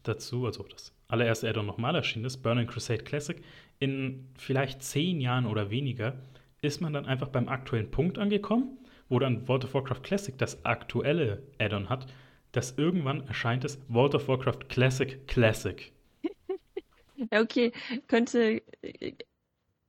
dazu, 0.02 0.46
also 0.46 0.62
das 0.64 0.92
allererste 1.08 1.48
Addon 1.48 1.66
nochmal 1.66 1.94
erschienen 1.94 2.24
ist, 2.24 2.38
Burning 2.38 2.66
Crusade 2.66 3.04
Classic, 3.04 3.42
in 3.78 4.28
vielleicht 4.36 4.82
zehn 4.82 5.20
Jahren 5.20 5.46
oder 5.46 5.70
weniger, 5.70 6.14
ist 6.62 6.80
man 6.80 6.92
dann 6.92 7.06
einfach 7.06 7.28
beim 7.28 7.48
aktuellen 7.48 7.90
Punkt 7.90 8.18
angekommen, 8.18 8.78
wo 9.08 9.18
dann 9.18 9.46
World 9.46 9.64
of 9.64 9.74
Warcraft 9.74 10.02
Classic 10.02 10.36
das 10.36 10.64
aktuelle 10.64 11.42
Addon 11.58 11.88
hat, 11.88 12.06
dass 12.52 12.76
irgendwann 12.78 13.26
erscheint 13.28 13.64
es 13.64 13.78
World 13.88 14.14
of 14.14 14.28
Warcraft 14.28 14.68
Classic 14.68 15.26
Classic. 15.28 15.92
okay, 17.30 17.72
könnte 18.08 18.62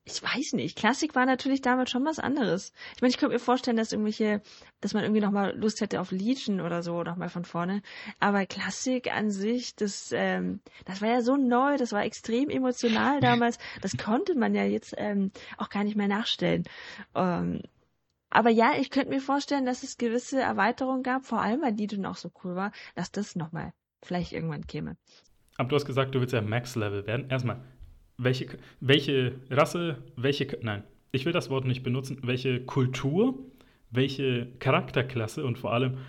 ich 0.08 0.24
weiß 0.24 0.54
nicht. 0.54 0.78
Klassik 0.78 1.16
war 1.16 1.26
natürlich 1.26 1.62
damals 1.62 1.92
schon 1.92 2.06
was 2.06 2.18
anderes. 2.18 2.72
Ich 2.96 3.02
meine, 3.02 3.10
ich 3.10 3.18
könnte 3.18 3.34
mir 3.36 3.40
vorstellen, 3.40 3.76
dass 3.76 3.92
irgendwelche, 3.92 4.42
dass 4.80 4.94
man 4.94 5.04
irgendwie 5.04 5.22
nochmal 5.22 5.56
Lust 5.58 5.82
hätte 5.82 6.00
auf 6.00 6.12
Legion 6.12 6.62
oder 6.62 6.82
so, 6.82 7.04
nochmal 7.04 7.28
von 7.28 7.44
vorne. 7.44 7.82
Aber 8.20 8.46
Klassik 8.46 9.14
an 9.14 9.32
sich, 9.32 9.76
das, 9.76 10.12
ähm, 10.14 10.62
das 10.86 11.02
war 11.02 11.10
ja 11.10 11.22
so 11.22 11.36
neu, 11.36 11.78
das 11.78 11.92
war 11.92 12.06
extrem 12.06 12.50
emotional 12.50 13.20
damals. 13.22 13.58
Das 13.82 13.98
konnte 13.98 14.36
man 14.36 14.56
ja 14.56 14.64
jetzt 14.64 14.96
ähm, 14.98 15.32
auch 15.58 15.70
gar 15.70 15.84
nicht 15.84 15.98
mehr 15.98 16.08
nachstellen. 16.08 16.64
Ähm, 17.14 17.62
aber 18.30 18.50
ja, 18.50 18.74
ich 18.80 18.90
könnte 18.90 19.10
mir 19.10 19.22
vorstellen, 19.22 19.66
dass 19.66 19.84
es 19.84 19.98
gewisse 19.98 20.40
Erweiterungen 20.40 21.04
gab, 21.04 21.26
vor 21.26 21.42
allem 21.42 21.62
weil 21.62 21.76
Legion 21.76 22.06
auch 22.06 22.18
so 22.18 22.32
cool 22.44 22.56
war, 22.56 22.72
dass 22.96 23.12
das 23.12 23.36
nochmal 23.36 23.74
vielleicht 24.02 24.32
irgendwann 24.32 24.68
käme. 24.68 24.96
Aber 25.58 25.68
du 25.68 25.76
hast 25.76 25.86
gesagt, 25.86 26.16
du 26.16 26.22
willst 26.22 26.34
ja 26.34 26.42
Max-Level 26.42 27.08
werden. 27.08 27.30
Erstmal, 27.30 27.62
welche, 28.18 28.57
welche 28.80 29.39
Rasse, 29.49 30.03
welche, 30.15 30.57
nein, 30.61 30.84
ich 31.11 31.26
will 31.26 31.34
das 31.34 31.49
Wort 31.49 31.65
nicht 31.65 31.84
benutzen, 31.84 32.19
welche 32.23 32.64
Kultur, 32.65 33.38
welche 33.89 34.52
Charakterklasse 34.60 35.45
und 35.45 35.57
vor 35.57 35.73
allem, 35.73 35.99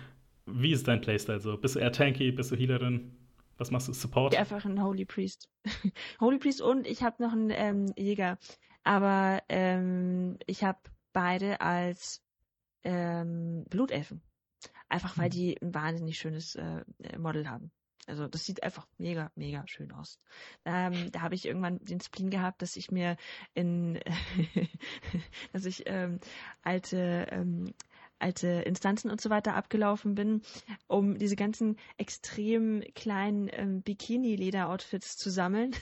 wie 0.45 0.71
ist 0.71 0.87
dein 0.87 1.01
Playstyle 1.01 1.39
so? 1.39 1.57
Bist 1.57 1.75
du 1.75 1.79
eher 1.79 1.91
tanky, 1.91 2.31
bist 2.31 2.51
du 2.51 2.55
Healerin? 2.55 3.15
Was 3.57 3.71
machst 3.71 3.87
du? 3.87 3.93
Support? 3.93 4.33
Ich 4.33 4.39
einfach 4.39 4.65
ein 4.65 4.81
Holy 4.81 5.05
Priest. 5.05 5.49
Holy 6.19 6.37
Priest 6.39 6.61
und 6.61 6.87
ich 6.87 7.03
habe 7.03 7.21
noch 7.21 7.33
einen 7.33 7.51
ähm, 7.51 7.93
Jäger. 7.97 8.37
Aber 8.83 9.43
ähm, 9.49 10.37
ich 10.47 10.63
habe 10.63 10.79
beide 11.13 11.59
als 11.61 12.23
ähm, 12.83 13.65
Blutelfen. 13.69 14.21
Einfach 14.87 15.17
weil 15.17 15.25
hm. 15.25 15.31
die 15.31 15.61
ein 15.61 15.73
wahnsinnig 15.73 16.17
schönes 16.17 16.55
äh, 16.55 16.83
Model 17.17 17.49
haben. 17.49 17.71
Also 18.09 18.27
das 18.27 18.45
sieht 18.45 18.63
einfach 18.63 18.87
mega, 18.97 19.31
mega 19.35 19.63
schön 19.67 19.91
aus. 19.91 20.19
Ähm, 20.65 21.11
da 21.11 21.21
habe 21.21 21.35
ich 21.35 21.45
irgendwann 21.45 21.79
den 21.79 22.01
Spleen 22.01 22.29
gehabt, 22.29 22.61
dass 22.61 22.75
ich 22.75 22.91
mir 22.91 23.17
in, 23.53 23.99
dass 25.53 25.65
ich 25.65 25.83
ähm, 25.85 26.19
alte 26.61 27.27
ähm, 27.31 27.73
alte 28.19 28.47
Instanzen 28.47 29.09
und 29.09 29.21
so 29.21 29.29
weiter 29.29 29.55
abgelaufen 29.55 30.13
bin, 30.13 30.41
um 30.87 31.17
diese 31.17 31.35
ganzen 31.35 31.77
extrem 31.97 32.83
kleinen 32.93 33.49
ähm, 33.51 33.81
Bikini-Leder-Outfits 33.81 35.17
zu 35.17 35.29
sammeln. 35.29 35.75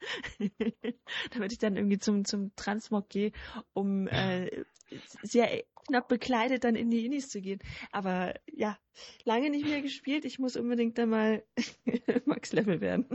Damit 1.30 1.52
ich 1.52 1.58
dann 1.58 1.76
irgendwie 1.76 1.98
zum, 1.98 2.24
zum 2.24 2.54
Transmog 2.56 3.08
gehe, 3.08 3.32
um 3.72 4.06
äh, 4.08 4.64
sehr 5.22 5.64
knapp 5.86 6.08
bekleidet 6.08 6.64
dann 6.64 6.74
in 6.74 6.90
die 6.90 7.06
Inis 7.06 7.28
zu 7.28 7.40
gehen. 7.40 7.60
Aber 7.92 8.34
ja, 8.52 8.78
lange 9.24 9.50
nicht 9.50 9.66
mehr 9.66 9.82
gespielt. 9.82 10.24
Ich 10.24 10.38
muss 10.38 10.56
unbedingt 10.56 10.98
da 10.98 11.06
mal 11.06 11.42
Max 12.26 12.52
Level 12.52 12.80
werden. 12.80 13.06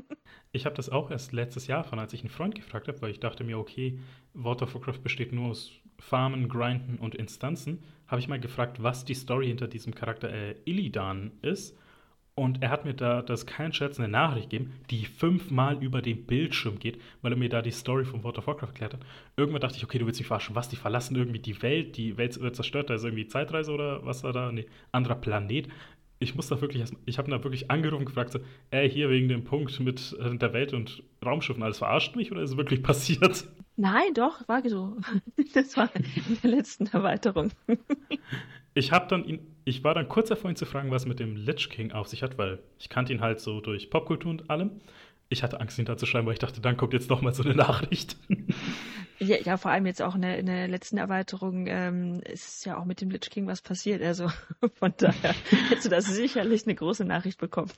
Ich 0.51 0.65
habe 0.65 0.75
das 0.75 0.89
auch 0.89 1.11
erst 1.11 1.31
letztes 1.31 1.67
Jahr 1.67 1.83
von, 1.83 1.99
als 1.99 2.13
ich 2.13 2.21
einen 2.21 2.29
Freund 2.29 2.55
gefragt 2.55 2.87
habe, 2.87 3.01
weil 3.01 3.11
ich 3.11 3.19
dachte 3.19 3.43
mir, 3.43 3.57
okay, 3.57 3.99
World 4.33 4.61
of 4.61 4.73
Warcraft 4.73 5.01
besteht 5.03 5.31
nur 5.31 5.49
aus 5.49 5.71
Farmen, 5.99 6.49
Grinden 6.49 6.97
und 6.97 7.15
Instanzen. 7.15 7.83
Habe 8.07 8.21
ich 8.21 8.27
mal 8.27 8.39
gefragt, 8.39 8.81
was 8.81 9.05
die 9.05 9.13
Story 9.13 9.47
hinter 9.47 9.67
diesem 9.67 9.93
Charakter 9.93 10.31
äh, 10.31 10.55
Illidan 10.65 11.31
ist. 11.41 11.77
Und 12.39 12.63
er 12.63 12.69
hat 12.69 12.85
mir 12.85 12.93
da, 12.93 13.21
das 13.21 13.41
ist 13.41 13.47
kein 13.47 13.73
Scherz, 13.73 13.99
eine 13.99 14.07
Nachricht 14.07 14.49
gegeben, 14.49 14.71
die 14.89 15.03
fünfmal 15.03 15.83
über 15.83 16.01
den 16.01 16.25
Bildschirm 16.25 16.79
geht, 16.79 16.97
weil 17.21 17.33
er 17.33 17.37
mir 17.37 17.49
da 17.49 17.61
die 17.61 17.71
Story 17.71 18.05
von 18.05 18.23
World 18.23 18.37
of 18.37 18.47
Warcraft 18.47 18.67
erklärt 18.67 18.93
hat. 18.93 19.01
Irgendwann 19.35 19.59
dachte 19.59 19.75
ich, 19.75 19.83
okay, 19.83 19.99
du 19.99 20.05
willst 20.05 20.21
mich 20.21 20.27
verarschen. 20.27 20.55
Was, 20.55 20.69
die 20.69 20.77
verlassen 20.77 21.17
irgendwie 21.17 21.39
die 21.39 21.61
Welt, 21.61 21.97
die 21.97 22.15
Welt 22.15 22.39
wird 22.39 22.55
zerstört, 22.55 22.89
da 22.89 22.93
ist 22.93 23.03
irgendwie 23.03 23.27
Zeitreise 23.27 23.73
oder 23.73 24.05
was 24.05 24.23
war 24.23 24.31
da? 24.31 24.53
Nee, 24.53 24.67
anderer 24.93 25.15
Planet. 25.15 25.67
Ich 26.19 26.33
muss 26.33 26.47
da 26.47 26.61
wirklich, 26.61 26.81
ich 27.05 27.17
habe 27.17 27.29
da 27.29 27.43
wirklich 27.43 27.69
angerufen 27.69 28.03
und 28.03 28.05
gefragt, 28.05 28.31
so, 28.31 28.39
ey, 28.71 28.89
hier 28.89 29.09
wegen 29.09 29.27
dem 29.27 29.43
Punkt 29.43 29.77
mit 29.81 30.17
äh, 30.21 30.33
der 30.33 30.53
Welt 30.53 30.71
und 30.73 31.03
Raumschiffen, 31.25 31.61
alles 31.61 31.79
verarscht 31.79 32.15
mich 32.15 32.31
oder 32.31 32.41
ist 32.41 32.51
es 32.51 32.57
wirklich 32.57 32.81
passiert? 32.83 33.49
Nein, 33.75 34.13
doch, 34.13 34.47
war 34.47 34.61
so. 34.67 34.95
Das 35.53 35.75
war 35.75 35.89
in 35.93 36.05
der 36.41 36.51
letzten 36.51 36.87
Erweiterung. 36.87 37.51
Ich 38.73 38.91
habe 38.91 39.07
dann 39.07 39.25
ihn, 39.25 39.55
ich 39.65 39.83
war 39.83 39.93
dann 39.93 40.07
kurz 40.07 40.29
davor, 40.29 40.49
ihn 40.49 40.55
zu 40.55 40.65
fragen, 40.65 40.91
was 40.91 41.05
mit 41.05 41.19
dem 41.19 41.35
Lich 41.35 41.69
King 41.69 41.91
auf 41.91 42.07
sich 42.07 42.23
hat, 42.23 42.37
weil 42.37 42.59
ich 42.77 42.89
kannte 42.89 43.13
ihn 43.13 43.21
halt 43.21 43.39
so 43.39 43.61
durch 43.61 43.89
Popkultur 43.89 44.31
und 44.31 44.49
allem. 44.49 44.81
Ich 45.31 45.43
hatte 45.43 45.59
Angst, 45.59 45.77
ihn 45.77 45.85
da 45.85 45.95
zu 45.95 46.05
schreiben, 46.05 46.25
weil 46.25 46.33
ich 46.33 46.39
dachte, 46.39 46.59
dann 46.59 46.75
kommt 46.75 46.93
jetzt 46.93 47.09
noch 47.09 47.21
mal 47.21 47.33
so 47.33 47.43
eine 47.43 47.55
Nachricht. 47.55 48.17
Ja, 49.21 49.35
ja 49.35 49.57
vor 49.57 49.71
allem 49.71 49.85
jetzt 49.85 50.01
auch 50.01 50.15
in 50.15 50.21
der, 50.21 50.39
in 50.39 50.45
der 50.45 50.69
letzten 50.69 50.97
Erweiterung 50.97 51.67
ähm, 51.67 52.21
ist 52.21 52.65
ja 52.65 52.77
auch 52.77 52.85
mit 52.85 53.01
dem 53.01 53.09
Lich 53.09 53.29
King 53.29 53.47
was 53.47 53.61
passiert. 53.61 54.01
Also 54.01 54.31
von 54.75 54.93
daher 54.97 55.35
hättest 55.69 55.85
du 55.85 55.89
da 55.89 56.01
sicherlich 56.01 56.65
eine 56.65 56.75
große 56.75 57.03
Nachricht 57.03 57.37
bekommen. 57.37 57.69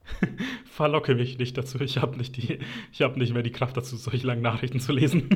Verlocke 0.64 1.14
mich 1.16 1.38
nicht 1.38 1.58
dazu. 1.58 1.80
Ich 1.80 1.98
habe 1.98 2.16
nicht, 2.16 2.36
die, 2.36 2.60
ich 2.92 3.02
hab 3.02 3.16
nicht 3.16 3.34
mehr 3.34 3.42
die 3.42 3.52
Kraft 3.52 3.76
dazu, 3.76 3.96
solche 3.96 4.26
langen 4.26 4.42
Nachrichten 4.42 4.80
zu 4.80 4.92
lesen. 4.92 5.28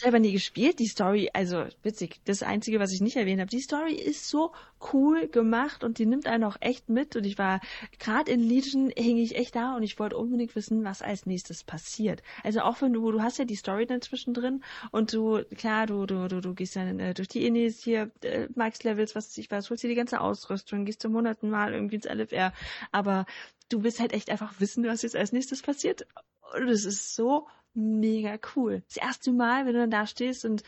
Selber 0.00 0.18
nie 0.18 0.32
gespielt. 0.32 0.78
Die 0.78 0.86
Story, 0.86 1.30
also 1.32 1.66
witzig, 1.82 2.20
das 2.24 2.42
Einzige, 2.42 2.80
was 2.80 2.92
ich 2.92 3.00
nicht 3.00 3.16
erwähnt 3.16 3.40
habe, 3.40 3.50
die 3.50 3.60
Story 3.60 3.94
ist 3.94 4.28
so 4.28 4.52
cool 4.92 5.28
gemacht 5.28 5.84
und 5.84 5.98
die 5.98 6.06
nimmt 6.06 6.26
einen 6.26 6.44
auch 6.44 6.56
echt 6.60 6.88
mit. 6.88 7.16
Und 7.16 7.24
ich 7.24 7.38
war 7.38 7.60
gerade 7.98 8.30
in 8.30 8.40
Legion, 8.40 8.90
hing 8.96 9.18
ich 9.18 9.36
echt 9.36 9.54
da 9.56 9.76
und 9.76 9.82
ich 9.82 9.98
wollte 9.98 10.16
unbedingt 10.16 10.56
wissen, 10.56 10.84
was 10.84 11.02
als 11.02 11.26
nächstes 11.26 11.64
passiert. 11.64 12.22
Also 12.42 12.60
auch 12.60 12.80
wenn 12.82 12.92
du, 12.92 13.10
du 13.12 13.22
hast 13.22 13.38
ja 13.38 13.44
die 13.44 13.56
Story 13.56 13.86
dann 13.86 14.02
zwischendrin 14.02 14.62
und 14.90 15.12
du, 15.12 15.42
klar, 15.56 15.86
du, 15.86 16.06
du, 16.06 16.28
du, 16.28 16.40
du 16.40 16.54
gehst 16.54 16.76
dann 16.76 16.98
äh, 16.98 17.14
durch 17.14 17.28
die 17.28 17.46
Inis 17.46 17.82
hier, 17.82 18.10
äh, 18.22 18.48
Max-Levels, 18.54 19.14
was 19.14 19.36
ich 19.38 19.50
weiß, 19.50 19.70
holst 19.70 19.82
dir 19.84 19.88
die 19.88 19.94
ganze 19.94 20.20
Ausrüstung, 20.20 20.84
gehst 20.84 21.02
zum 21.02 21.14
hunderten 21.14 21.50
Mal 21.50 21.74
irgendwie 21.74 21.96
ins 21.96 22.06
LFR. 22.06 22.52
Aber 22.92 23.26
du 23.68 23.82
willst 23.82 24.00
halt 24.00 24.12
echt 24.12 24.30
einfach 24.30 24.54
wissen, 24.60 24.84
was 24.84 25.02
jetzt 25.02 25.16
als 25.16 25.32
nächstes 25.32 25.62
passiert. 25.62 26.06
Und 26.54 26.68
es 26.68 26.84
ist 26.84 27.14
so 27.14 27.46
mega 27.74 28.38
cool. 28.54 28.82
Das 28.88 28.96
erste 28.96 29.32
Mal, 29.32 29.66
wenn 29.66 29.74
du 29.74 29.80
dann 29.80 29.90
da 29.90 30.06
stehst 30.06 30.44
und 30.44 30.62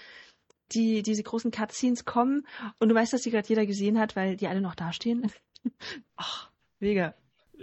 die, 0.72 1.02
diese 1.02 1.22
großen 1.22 1.50
Cutscenes 1.50 2.04
kommen 2.04 2.46
und 2.78 2.88
du 2.88 2.94
weißt, 2.94 3.12
dass 3.12 3.22
die 3.22 3.30
gerade 3.30 3.48
jeder 3.48 3.66
gesehen 3.66 3.98
hat, 3.98 4.16
weil 4.16 4.36
die 4.36 4.46
alle 4.46 4.60
noch 4.60 4.74
dastehen. 4.74 5.30
Ach, 6.16 6.50
mega. 6.80 7.14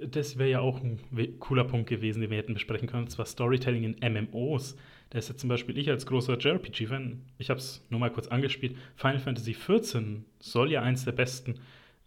Das 0.05 0.37
wäre 0.37 0.49
ja 0.49 0.59
auch 0.59 0.81
ein 0.81 0.99
cooler 1.39 1.65
Punkt 1.65 1.89
gewesen, 1.89 2.21
den 2.21 2.29
wir 2.29 2.37
hätten 2.37 2.53
besprechen 2.53 2.87
können, 2.87 3.03
und 3.03 3.09
zwar 3.09 3.25
Storytelling 3.25 3.83
in 3.83 4.13
MMOs. 4.13 4.77
Da 5.09 5.17
ist 5.17 5.29
ja 5.29 5.35
zum 5.35 5.49
Beispiel 5.49 5.77
ich 5.77 5.89
als 5.89 6.05
großer 6.05 6.37
JRPG-Fan, 6.37 7.25
ich 7.37 7.49
habe 7.49 7.59
es 7.59 7.83
nur 7.89 7.99
mal 7.99 8.11
kurz 8.11 8.27
angespielt, 8.27 8.77
Final 8.95 9.19
Fantasy 9.19 9.53
XIV 9.53 10.21
soll 10.39 10.71
ja 10.71 10.83
eins 10.83 11.03
der 11.03 11.11
besten 11.11 11.55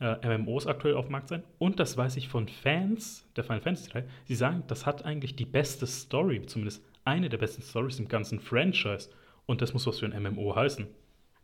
äh, 0.01 0.39
MMOs 0.39 0.67
aktuell 0.67 0.95
auf 0.95 1.07
dem 1.07 1.13
Markt 1.13 1.29
sein. 1.29 1.43
Und 1.59 1.81
das 1.81 1.97
weiß 1.97 2.17
ich 2.17 2.29
von 2.29 2.49
Fans 2.49 3.29
der 3.37 3.45
Final 3.45 3.61
Fantasy 3.61 3.91
3. 3.91 4.05
Sie 4.25 4.35
sagen, 4.37 4.63
das 4.69 4.87
hat 4.87 5.05
eigentlich 5.05 5.37
die 5.37 5.45
beste 5.45 5.87
Story, 5.87 6.43
zumindest 6.47 6.85
eine 7.05 7.29
der 7.29 7.39
besten 7.39 7.63
Stories 7.63 7.99
im 7.99 8.09
ganzen 8.09 8.41
Franchise. 8.41 9.11
Und 9.47 9.61
das 9.61 9.73
muss 9.73 9.87
was 9.87 9.99
für 9.99 10.07
ein 10.07 10.23
MMO 10.23 10.55
heißen. 10.55 10.87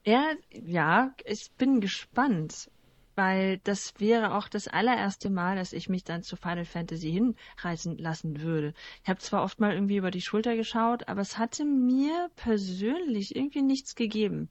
Ja, 0.05 0.33
ja, 0.51 1.15
ich 1.25 1.51
bin 1.59 1.81
gespannt, 1.81 2.71
weil 3.17 3.59
das 3.65 3.99
wäre 3.99 4.35
auch 4.37 4.49
das 4.49 4.69
allererste 4.69 5.29
Mal, 5.29 5.57
dass 5.57 5.73
ich 5.73 5.89
mich 5.89 6.05
dann 6.05 6.23
zu 6.23 6.37
Final 6.37 6.65
Fantasy 6.65 7.11
hinreißen 7.11 7.99
lassen 7.99 8.41
würde. 8.41 8.75
Ich 9.03 9.09
habe 9.09 9.19
zwar 9.19 9.43
oft 9.43 9.59
mal 9.59 9.75
irgendwie 9.75 9.97
über 9.97 10.13
die 10.13 10.21
Schulter 10.21 10.55
geschaut, 10.55 11.09
aber 11.09 11.21
es 11.21 11.37
hatte 11.37 11.65
mir 11.65 12.31
persönlich 12.37 13.35
irgendwie 13.35 13.63
nichts 13.63 13.97
gegeben. 13.97 14.51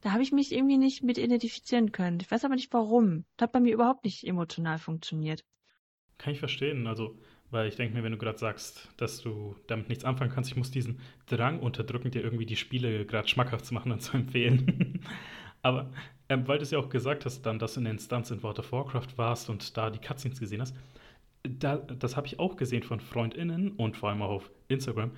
Da 0.00 0.10
habe 0.12 0.22
ich 0.22 0.32
mich 0.32 0.52
irgendwie 0.52 0.76
nicht 0.76 1.02
mit 1.02 1.16
identifizieren 1.16 1.92
können. 1.92 2.20
Ich 2.20 2.30
weiß 2.30 2.44
aber 2.44 2.56
nicht 2.56 2.72
warum. 2.74 3.24
Das 3.36 3.44
hat 3.44 3.52
bei 3.52 3.60
mir 3.60 3.72
überhaupt 3.72 4.04
nicht 4.04 4.26
emotional 4.26 4.78
funktioniert. 4.78 5.44
Kann 6.18 6.32
ich 6.32 6.40
verstehen. 6.40 6.86
Also 6.86 7.16
weil 7.54 7.68
ich 7.68 7.76
denke 7.76 7.96
mir, 7.96 8.02
wenn 8.02 8.12
du 8.12 8.18
gerade 8.18 8.36
sagst, 8.36 8.88
dass 8.96 9.22
du 9.22 9.56
damit 9.68 9.88
nichts 9.88 10.04
anfangen 10.04 10.32
kannst, 10.32 10.50
ich 10.50 10.56
muss 10.56 10.70
diesen 10.70 10.98
Drang 11.26 11.60
unterdrücken, 11.60 12.10
dir 12.10 12.22
irgendwie 12.22 12.44
die 12.46 12.56
Spiele 12.56 13.06
gerade 13.06 13.28
schmackhaft 13.28 13.64
zu 13.64 13.72
machen 13.72 13.92
und 13.92 14.00
zu 14.00 14.16
empfehlen. 14.16 15.00
Aber 15.62 15.90
ähm, 16.28 16.46
weil 16.48 16.58
du 16.58 16.64
es 16.64 16.72
ja 16.72 16.78
auch 16.78 16.88
gesagt 16.88 17.24
hast, 17.24 17.42
dann, 17.42 17.58
dass 17.58 17.74
du 17.74 17.80
in 17.80 17.84
der 17.84 17.92
Instanz 17.92 18.30
in 18.30 18.42
World 18.42 18.58
of 18.58 18.72
Warcraft 18.72 19.16
warst 19.16 19.48
und 19.48 19.76
da 19.76 19.88
die 19.88 20.00
Cutscenes 20.00 20.40
gesehen 20.40 20.60
hast, 20.60 20.74
da, 21.44 21.76
das 21.76 22.16
habe 22.16 22.26
ich 22.26 22.38
auch 22.38 22.56
gesehen 22.56 22.82
von 22.82 23.00
FreundInnen 23.00 23.72
und 23.72 23.96
vor 23.96 24.10
allem 24.10 24.22
auch 24.22 24.30
auf 24.30 24.50
Instagram, 24.68 25.12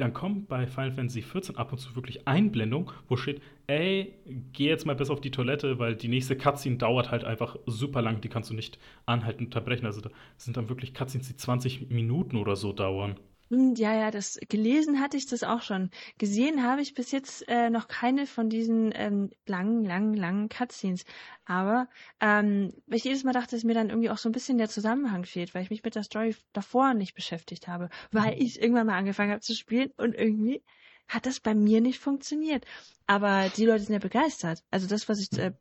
dann 0.00 0.12
kommt 0.14 0.48
bei 0.48 0.66
Final 0.66 0.92
Fantasy 0.92 1.22
XIV 1.22 1.56
ab 1.56 1.72
und 1.72 1.78
zu 1.78 1.94
wirklich 1.96 2.26
Einblendung, 2.26 2.90
wo 3.08 3.16
steht, 3.16 3.42
ey, 3.66 4.14
geh 4.52 4.68
jetzt 4.68 4.86
mal 4.86 4.96
besser 4.96 5.12
auf 5.12 5.20
die 5.20 5.30
Toilette, 5.30 5.78
weil 5.78 5.96
die 5.96 6.08
nächste 6.08 6.36
Cutscene 6.36 6.76
dauert 6.78 7.10
halt 7.10 7.24
einfach 7.24 7.56
super 7.66 8.02
lang, 8.02 8.20
die 8.20 8.28
kannst 8.28 8.50
du 8.50 8.54
nicht 8.54 8.78
anhalten 9.06 9.40
und 9.40 9.46
unterbrechen. 9.46 9.86
Also 9.86 10.00
da 10.00 10.10
sind 10.36 10.56
dann 10.56 10.68
wirklich 10.68 10.94
Cutscenes, 10.94 11.28
die 11.28 11.36
20 11.36 11.90
Minuten 11.90 12.36
oder 12.36 12.56
so 12.56 12.72
dauern. 12.72 13.16
Hm, 13.50 13.74
ja, 13.76 13.94
ja, 13.94 14.10
das 14.10 14.38
gelesen 14.48 15.00
hatte 15.00 15.16
ich 15.16 15.26
das 15.26 15.42
auch 15.42 15.62
schon. 15.62 15.90
Gesehen 16.18 16.62
habe 16.62 16.82
ich 16.82 16.94
bis 16.94 17.10
jetzt 17.12 17.48
äh, 17.48 17.70
noch 17.70 17.88
keine 17.88 18.26
von 18.26 18.50
diesen 18.50 18.92
ähm, 18.94 19.30
langen, 19.46 19.84
langen, 19.84 20.14
langen 20.14 20.48
Cutscenes. 20.50 21.04
Aber 21.46 21.88
ähm, 22.20 22.74
weil 22.86 22.98
ich 22.98 23.04
jedes 23.04 23.24
Mal 23.24 23.32
dachte, 23.32 23.56
dass 23.56 23.64
mir 23.64 23.74
dann 23.74 23.88
irgendwie 23.88 24.10
auch 24.10 24.18
so 24.18 24.28
ein 24.28 24.32
bisschen 24.32 24.58
der 24.58 24.68
Zusammenhang 24.68 25.24
fehlt, 25.24 25.54
weil 25.54 25.62
ich 25.62 25.70
mich 25.70 25.82
mit 25.82 25.94
der 25.94 26.02
Story 26.02 26.36
davor 26.52 26.92
nicht 26.92 27.14
beschäftigt 27.14 27.68
habe, 27.68 27.88
weil 28.12 28.34
mhm. 28.34 28.42
ich 28.42 28.60
irgendwann 28.60 28.86
mal 28.86 28.98
angefangen 28.98 29.30
habe 29.30 29.40
zu 29.40 29.54
spielen 29.54 29.92
und 29.96 30.14
irgendwie 30.14 30.62
hat 31.08 31.24
das 31.24 31.40
bei 31.40 31.54
mir 31.54 31.80
nicht 31.80 31.98
funktioniert. 32.00 32.66
Aber 33.06 33.48
die 33.56 33.64
Leute 33.64 33.84
sind 33.84 33.94
ja 33.94 33.98
begeistert. 33.98 34.62
Also 34.70 34.86
das, 34.86 35.08
was 35.08 35.20
ich 35.20 35.38
äh, 35.38 35.52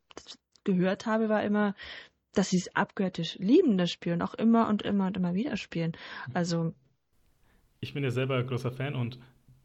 gehört 0.66 1.06
habe, 1.06 1.30
war 1.30 1.42
immer, 1.44 1.74
dass 2.34 2.50
sie 2.50 2.58
es 2.58 2.76
abgöttisch 2.76 3.38
lieben, 3.40 3.78
das 3.78 3.92
Spiel 3.92 4.12
und 4.12 4.22
auch 4.22 4.34
immer 4.34 4.68
und 4.68 4.82
immer 4.82 5.08
und 5.08 5.16
immer 5.16 5.34
wieder 5.34 5.56
spielen. 5.56 5.96
Also 6.34 6.74
ich 7.80 7.94
bin 7.94 8.04
ja 8.04 8.12
selber 8.12 8.42
großer 8.44 8.72
Fan 8.72 8.96
und 8.96 9.20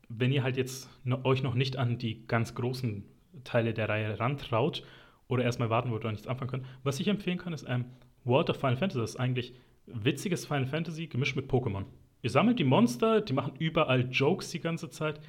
wenn 0.09 0.33
ihr 0.33 0.43
halt 0.43 0.57
jetzt 0.57 0.91
no, 1.05 1.21
euch 1.25 1.43
noch 1.43 1.55
nicht 1.55 1.77
an 1.77 1.99
die 1.99 2.27
ganz 2.27 2.55
großen 2.55 3.05
Teile 3.45 3.73
der 3.73 3.89
Reihe 3.89 4.19
rantraut 4.21 4.83
oder 5.29 5.45
erstmal 5.45 5.71
warten 5.71 5.91
wollt 5.91 6.05
oder 6.05 6.13
nichts 6.13 6.27
anfangen 6.27 6.51
könnt, 6.51 6.67
was 6.83 7.01
ich 7.01 7.09
empfehlen 7.09 7.39
kann, 7.39 7.53
ist 7.53 7.67
ähm, 7.69 7.87
World 8.25 8.51
of 8.51 8.59
Final 8.59 8.77
Fantasy. 8.77 9.01
Das 9.01 9.11
ist 9.11 9.21
eigentlich 9.21 9.55
witziges 9.87 10.47
Final 10.47 10.67
Fantasy 10.67 11.07
gemischt 11.07 11.37
mit 11.37 11.51
Pokémon. 11.51 11.85
Ihr 12.23 12.31
sammelt 12.31 12.59
die 12.59 12.65
Monster, 12.65 13.21
die 13.21 13.33
machen 13.33 13.55
überall 13.59 14.09
Jokes 14.11 14.51
die 14.51 14.61
ganze 14.61 14.91
Zeit. 14.91 15.21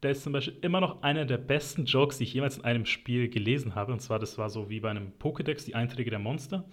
Da 0.00 0.10
ist 0.10 0.22
zum 0.22 0.32
Beispiel 0.32 0.56
immer 0.62 0.80
noch 0.80 1.02
einer 1.02 1.24
der 1.24 1.38
besten 1.38 1.84
Jokes, 1.84 2.18
die 2.18 2.24
ich 2.24 2.32
jemals 2.32 2.58
in 2.58 2.64
einem 2.64 2.86
Spiel 2.86 3.28
gelesen 3.28 3.74
habe. 3.74 3.92
Und 3.92 4.00
zwar, 4.00 4.18
das 4.18 4.38
war 4.38 4.48
so 4.48 4.70
wie 4.70 4.80
bei 4.80 4.90
einem 4.90 5.12
Pokédex, 5.18 5.66
die 5.66 5.74
Einträge 5.74 6.10
der 6.10 6.20
Monster. 6.20 6.64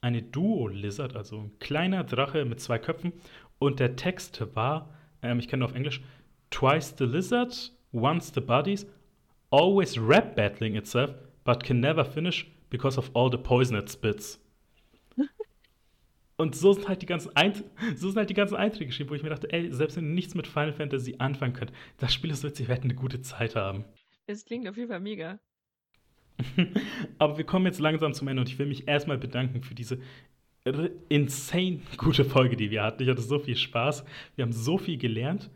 Eine 0.00 0.20
Duo-Lizard, 0.20 1.14
also 1.14 1.42
ein 1.42 1.58
kleiner 1.60 2.02
Drache 2.02 2.44
mit 2.44 2.60
zwei 2.60 2.78
Köpfen. 2.78 3.12
Und 3.58 3.78
der 3.78 3.94
Text 3.94 4.44
war, 4.54 4.90
ähm, 5.22 5.38
ich 5.38 5.48
kenne 5.48 5.60
nur 5.60 5.68
auf 5.68 5.74
Englisch, 5.74 6.00
twice 6.50 6.94
the 6.98 7.04
lizard, 7.04 7.72
once 7.92 8.32
the 8.34 8.40
bodies, 8.40 8.86
always 9.50 9.98
rap 9.98 10.34
battling 10.34 10.76
itself, 10.76 11.14
but 11.44 11.62
can 11.64 11.80
never 11.80 12.04
finish 12.04 12.46
because 12.70 12.98
of 12.98 13.10
all 13.14 13.30
the 13.30 13.38
poison 13.38 13.76
it 13.76 13.88
spits. 13.88 14.40
Und 16.36 16.54
so 16.54 16.72
sind 16.72 16.88
halt 16.88 17.02
die 17.02 17.06
ganzen, 17.06 17.34
Eint 17.36 17.64
so 17.96 18.08
sind 18.08 18.16
halt 18.16 18.30
die 18.30 18.34
ganzen 18.34 18.56
Einträge 18.56 18.86
geschrieben, 18.86 19.10
wo 19.10 19.14
ich 19.14 19.22
mir 19.22 19.30
dachte, 19.30 19.52
ey, 19.52 19.72
selbst 19.72 19.96
wenn 19.96 20.06
ihr 20.06 20.14
nichts 20.14 20.34
mit 20.34 20.46
Final 20.46 20.72
Fantasy 20.72 21.16
anfangen 21.18 21.52
könnt, 21.52 21.72
das 21.98 22.12
Spiel 22.12 22.30
ist 22.30 22.42
witzig, 22.42 22.66
wir 22.66 22.74
werden 22.74 22.90
eine 22.90 22.94
gute 22.94 23.20
Zeit 23.20 23.54
haben. 23.54 23.84
Es 24.26 24.44
klingt 24.44 24.68
auf 24.68 24.76
jeden 24.76 24.88
Fall 24.88 25.00
mega. 25.00 25.38
Aber 27.18 27.36
wir 27.36 27.44
kommen 27.44 27.66
jetzt 27.66 27.80
langsam 27.80 28.14
zum 28.14 28.28
Ende 28.28 28.40
und 28.40 28.48
ich 28.48 28.58
will 28.58 28.66
mich 28.66 28.88
erstmal 28.88 29.18
bedanken 29.18 29.62
für 29.62 29.74
diese 29.74 30.00
insane 31.08 31.80
gute 31.96 32.24
Folge, 32.24 32.56
die 32.56 32.70
wir 32.70 32.82
hatten. 32.82 33.02
Ich 33.02 33.08
hatte 33.08 33.22
so 33.22 33.38
viel 33.38 33.56
Spaß. 33.56 34.04
Wir 34.36 34.44
haben 34.44 34.52
so 34.52 34.78
viel 34.78 34.98
gelernt. 34.98 35.50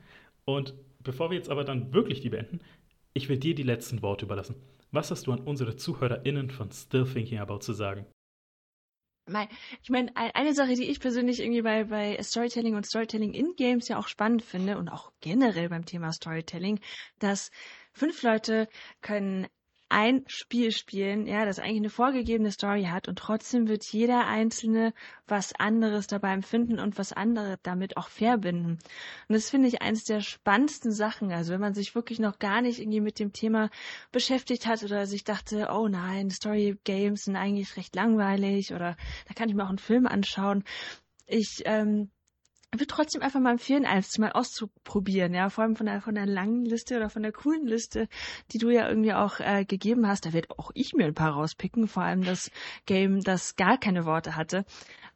Und 0.45 0.75
bevor 1.01 1.31
wir 1.31 1.37
jetzt 1.37 1.51
aber 1.51 1.65
dann 1.65 1.93
wirklich 1.93 2.21
die 2.21 2.31
beenden, 2.31 2.61
ich 3.15 3.29
will 3.29 3.39
dir 3.39 3.55
die 3.55 3.63
letzten 3.63 4.03
Worte 4.03 4.27
überlassen. 4.27 4.57
Was 4.91 5.11
hast 5.11 5.27
du 5.27 5.33
an 5.33 5.41
unsere 5.41 5.77
ZuhörerInnen 5.77 6.51
von 6.51 6.71
Still 6.71 7.05
Thinking 7.05 7.39
About 7.39 7.61
zu 7.61 7.73
sagen? 7.73 8.07
Ich 9.83 9.91
meine, 9.91 10.15
eine 10.15 10.55
Sache, 10.55 10.75
die 10.75 10.89
ich 10.89 11.01
persönlich 11.01 11.41
irgendwie 11.41 11.63
bei, 11.63 11.85
bei 11.85 12.23
Storytelling 12.23 12.77
und 12.77 12.87
Storytelling 12.87 13.35
in 13.35 13.55
Games 13.57 13.89
ja 13.89 13.99
auch 13.99 14.07
spannend 14.07 14.43
finde 14.43 14.79
und 14.79 14.89
auch 14.89 15.11
generell 15.21 15.69
beim 15.69 15.85
Thema 15.85 16.13
Storytelling, 16.13 16.79
dass 17.19 17.51
fünf 17.93 18.23
Leute 18.23 18.69
können 19.01 19.49
ein 19.89 20.25
Spiel 20.27 20.73
spielen, 20.73 21.27
ja, 21.27 21.45
das 21.45 21.59
eigentlich 21.59 21.77
eine 21.77 21.91
vorgegebene 21.91 22.51
Story 22.51 22.85
hat 22.85 23.07
und 23.07 23.19
trotzdem 23.19 23.69
wird 23.69 23.85
jeder 23.85 24.27
Einzelne 24.27 24.93
was 25.29 25.55
anderes 25.55 26.09
dabei 26.09 26.33
empfinden 26.33 26.81
und 26.81 26.99
was 26.99 27.13
andere 27.13 27.59
damit 27.63 27.97
auch 27.97 28.09
verbinden. 28.09 28.79
Und 29.29 29.35
das 29.35 29.51
finde 29.51 29.69
ich 29.69 29.83
eines 29.83 30.05
der 30.05 30.21
spannendsten 30.21 30.91
Sachen. 30.91 31.31
Also 31.31 31.53
wenn 31.53 31.61
man 31.61 31.75
sich 31.75 31.95
wirklich 31.95 32.19
noch 32.19 32.39
gar 32.39 32.63
nicht 32.63 32.81
irgendwie 32.81 33.01
mit 33.01 33.21
dem 33.21 33.33
Thema 33.33 33.71
beschäftigt 34.11 34.67
hat 34.67 34.83
oder 34.83 35.07
sich 35.07 35.23
dachte, 35.23 35.69
oh 35.73 35.87
nein, 35.87 36.31
Story 36.31 36.77
Games 36.85 37.25
sind 37.25 37.37
eigentlich 37.37 37.77
recht 37.77 37.95
langweilig 37.95 38.73
oder 38.73 38.97
da 39.29 39.35
kann 39.35 39.49
ich 39.49 39.55
mir 39.55 39.65
auch 39.65 39.69
einen 39.69 39.79
Film 39.79 40.07
anschauen. 40.07 40.65
Ich 41.27 41.63
ähm, 41.65 42.11
würde 42.73 42.87
trotzdem 42.87 43.23
einfach 43.23 43.41
mal 43.41 43.53
empfehlen, 43.53 43.87
eins 43.87 44.19
mal 44.19 44.33
auszuprobieren, 44.33 45.35
ja, 45.35 45.49
vor 45.51 45.65
allem 45.65 45.77
von 45.77 45.87
der, 45.87 46.01
von 46.01 46.15
der 46.15 46.27
langen 46.27 46.65
Liste 46.65 46.97
oder 46.97 47.11
von 47.11 47.23
der 47.23 47.33
coolen 47.33 47.67
Liste, 47.67 48.09
die 48.53 48.59
du 48.59 48.71
ja 48.71 48.89
irgendwie 48.89 49.15
auch 49.15 49.41
äh, 49.41 49.65
gegeben 49.65 50.07
hast. 50.07 50.27
Da 50.27 50.33
werde 50.33 50.51
auch 50.51 50.71
ich 50.75 50.93
mir 50.93 51.07
ein 51.07 51.15
paar 51.15 51.33
rauspicken, 51.33 51.89
vor 51.89 52.03
allem 52.03 52.23
das 52.23 52.51
Game, 52.87 53.23
das 53.23 53.57
gar 53.57 53.79
keine 53.79 54.05
Worte 54.05 54.37
hatte. 54.37 54.65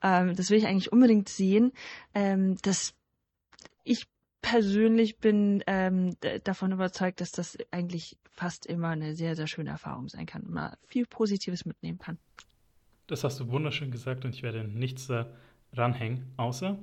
Ähm, 0.03 0.35
das 0.37 0.51
will 0.51 0.59
ich 0.59 0.67
eigentlich 0.67 0.93
unbedingt 0.93 1.29
sehen. 1.29 1.73
Ähm, 2.15 2.57
das, 2.63 2.95
ich 3.85 4.07
persönlich 4.43 5.19
bin 5.19 5.63
ähm, 5.67 6.17
davon 6.45 6.73
überzeugt, 6.73 7.21
dass 7.21 7.33
das 7.33 7.59
eigentlich 7.71 8.17
fast 8.31 8.65
immer 8.65 8.89
eine 8.89 9.15
sehr, 9.15 9.37
sehr 9.37 9.47
schöne 9.47 9.71
Erfahrung 9.71 10.09
sein 10.09 10.27
kann 10.27 10.43
und 10.43 10.53
man 10.53 10.77
viel 10.87 11.05
Positives 11.05 11.67
mitnehmen 11.67 11.99
kann. 11.99 12.19
Das 13.07 13.25
hast 13.25 13.41
du 13.41 13.49
wunderschön 13.49 13.91
gesagt 13.91 14.25
und 14.25 14.35
ich 14.35 14.43
werde 14.43 14.65
nichts 14.65 15.09
da 15.09 15.27
ranhängen, 15.73 16.33
außer 16.37 16.79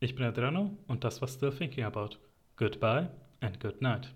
ich 0.00 0.14
bin 0.14 0.24
Adriano 0.24 0.76
und 0.86 1.04
das 1.04 1.20
war 1.20 1.28
Still 1.28 1.52
Thinking 1.52 1.84
About. 1.84 2.16
Goodbye 2.56 3.10
and 3.40 3.60
good 3.60 3.80
night. 3.80 4.15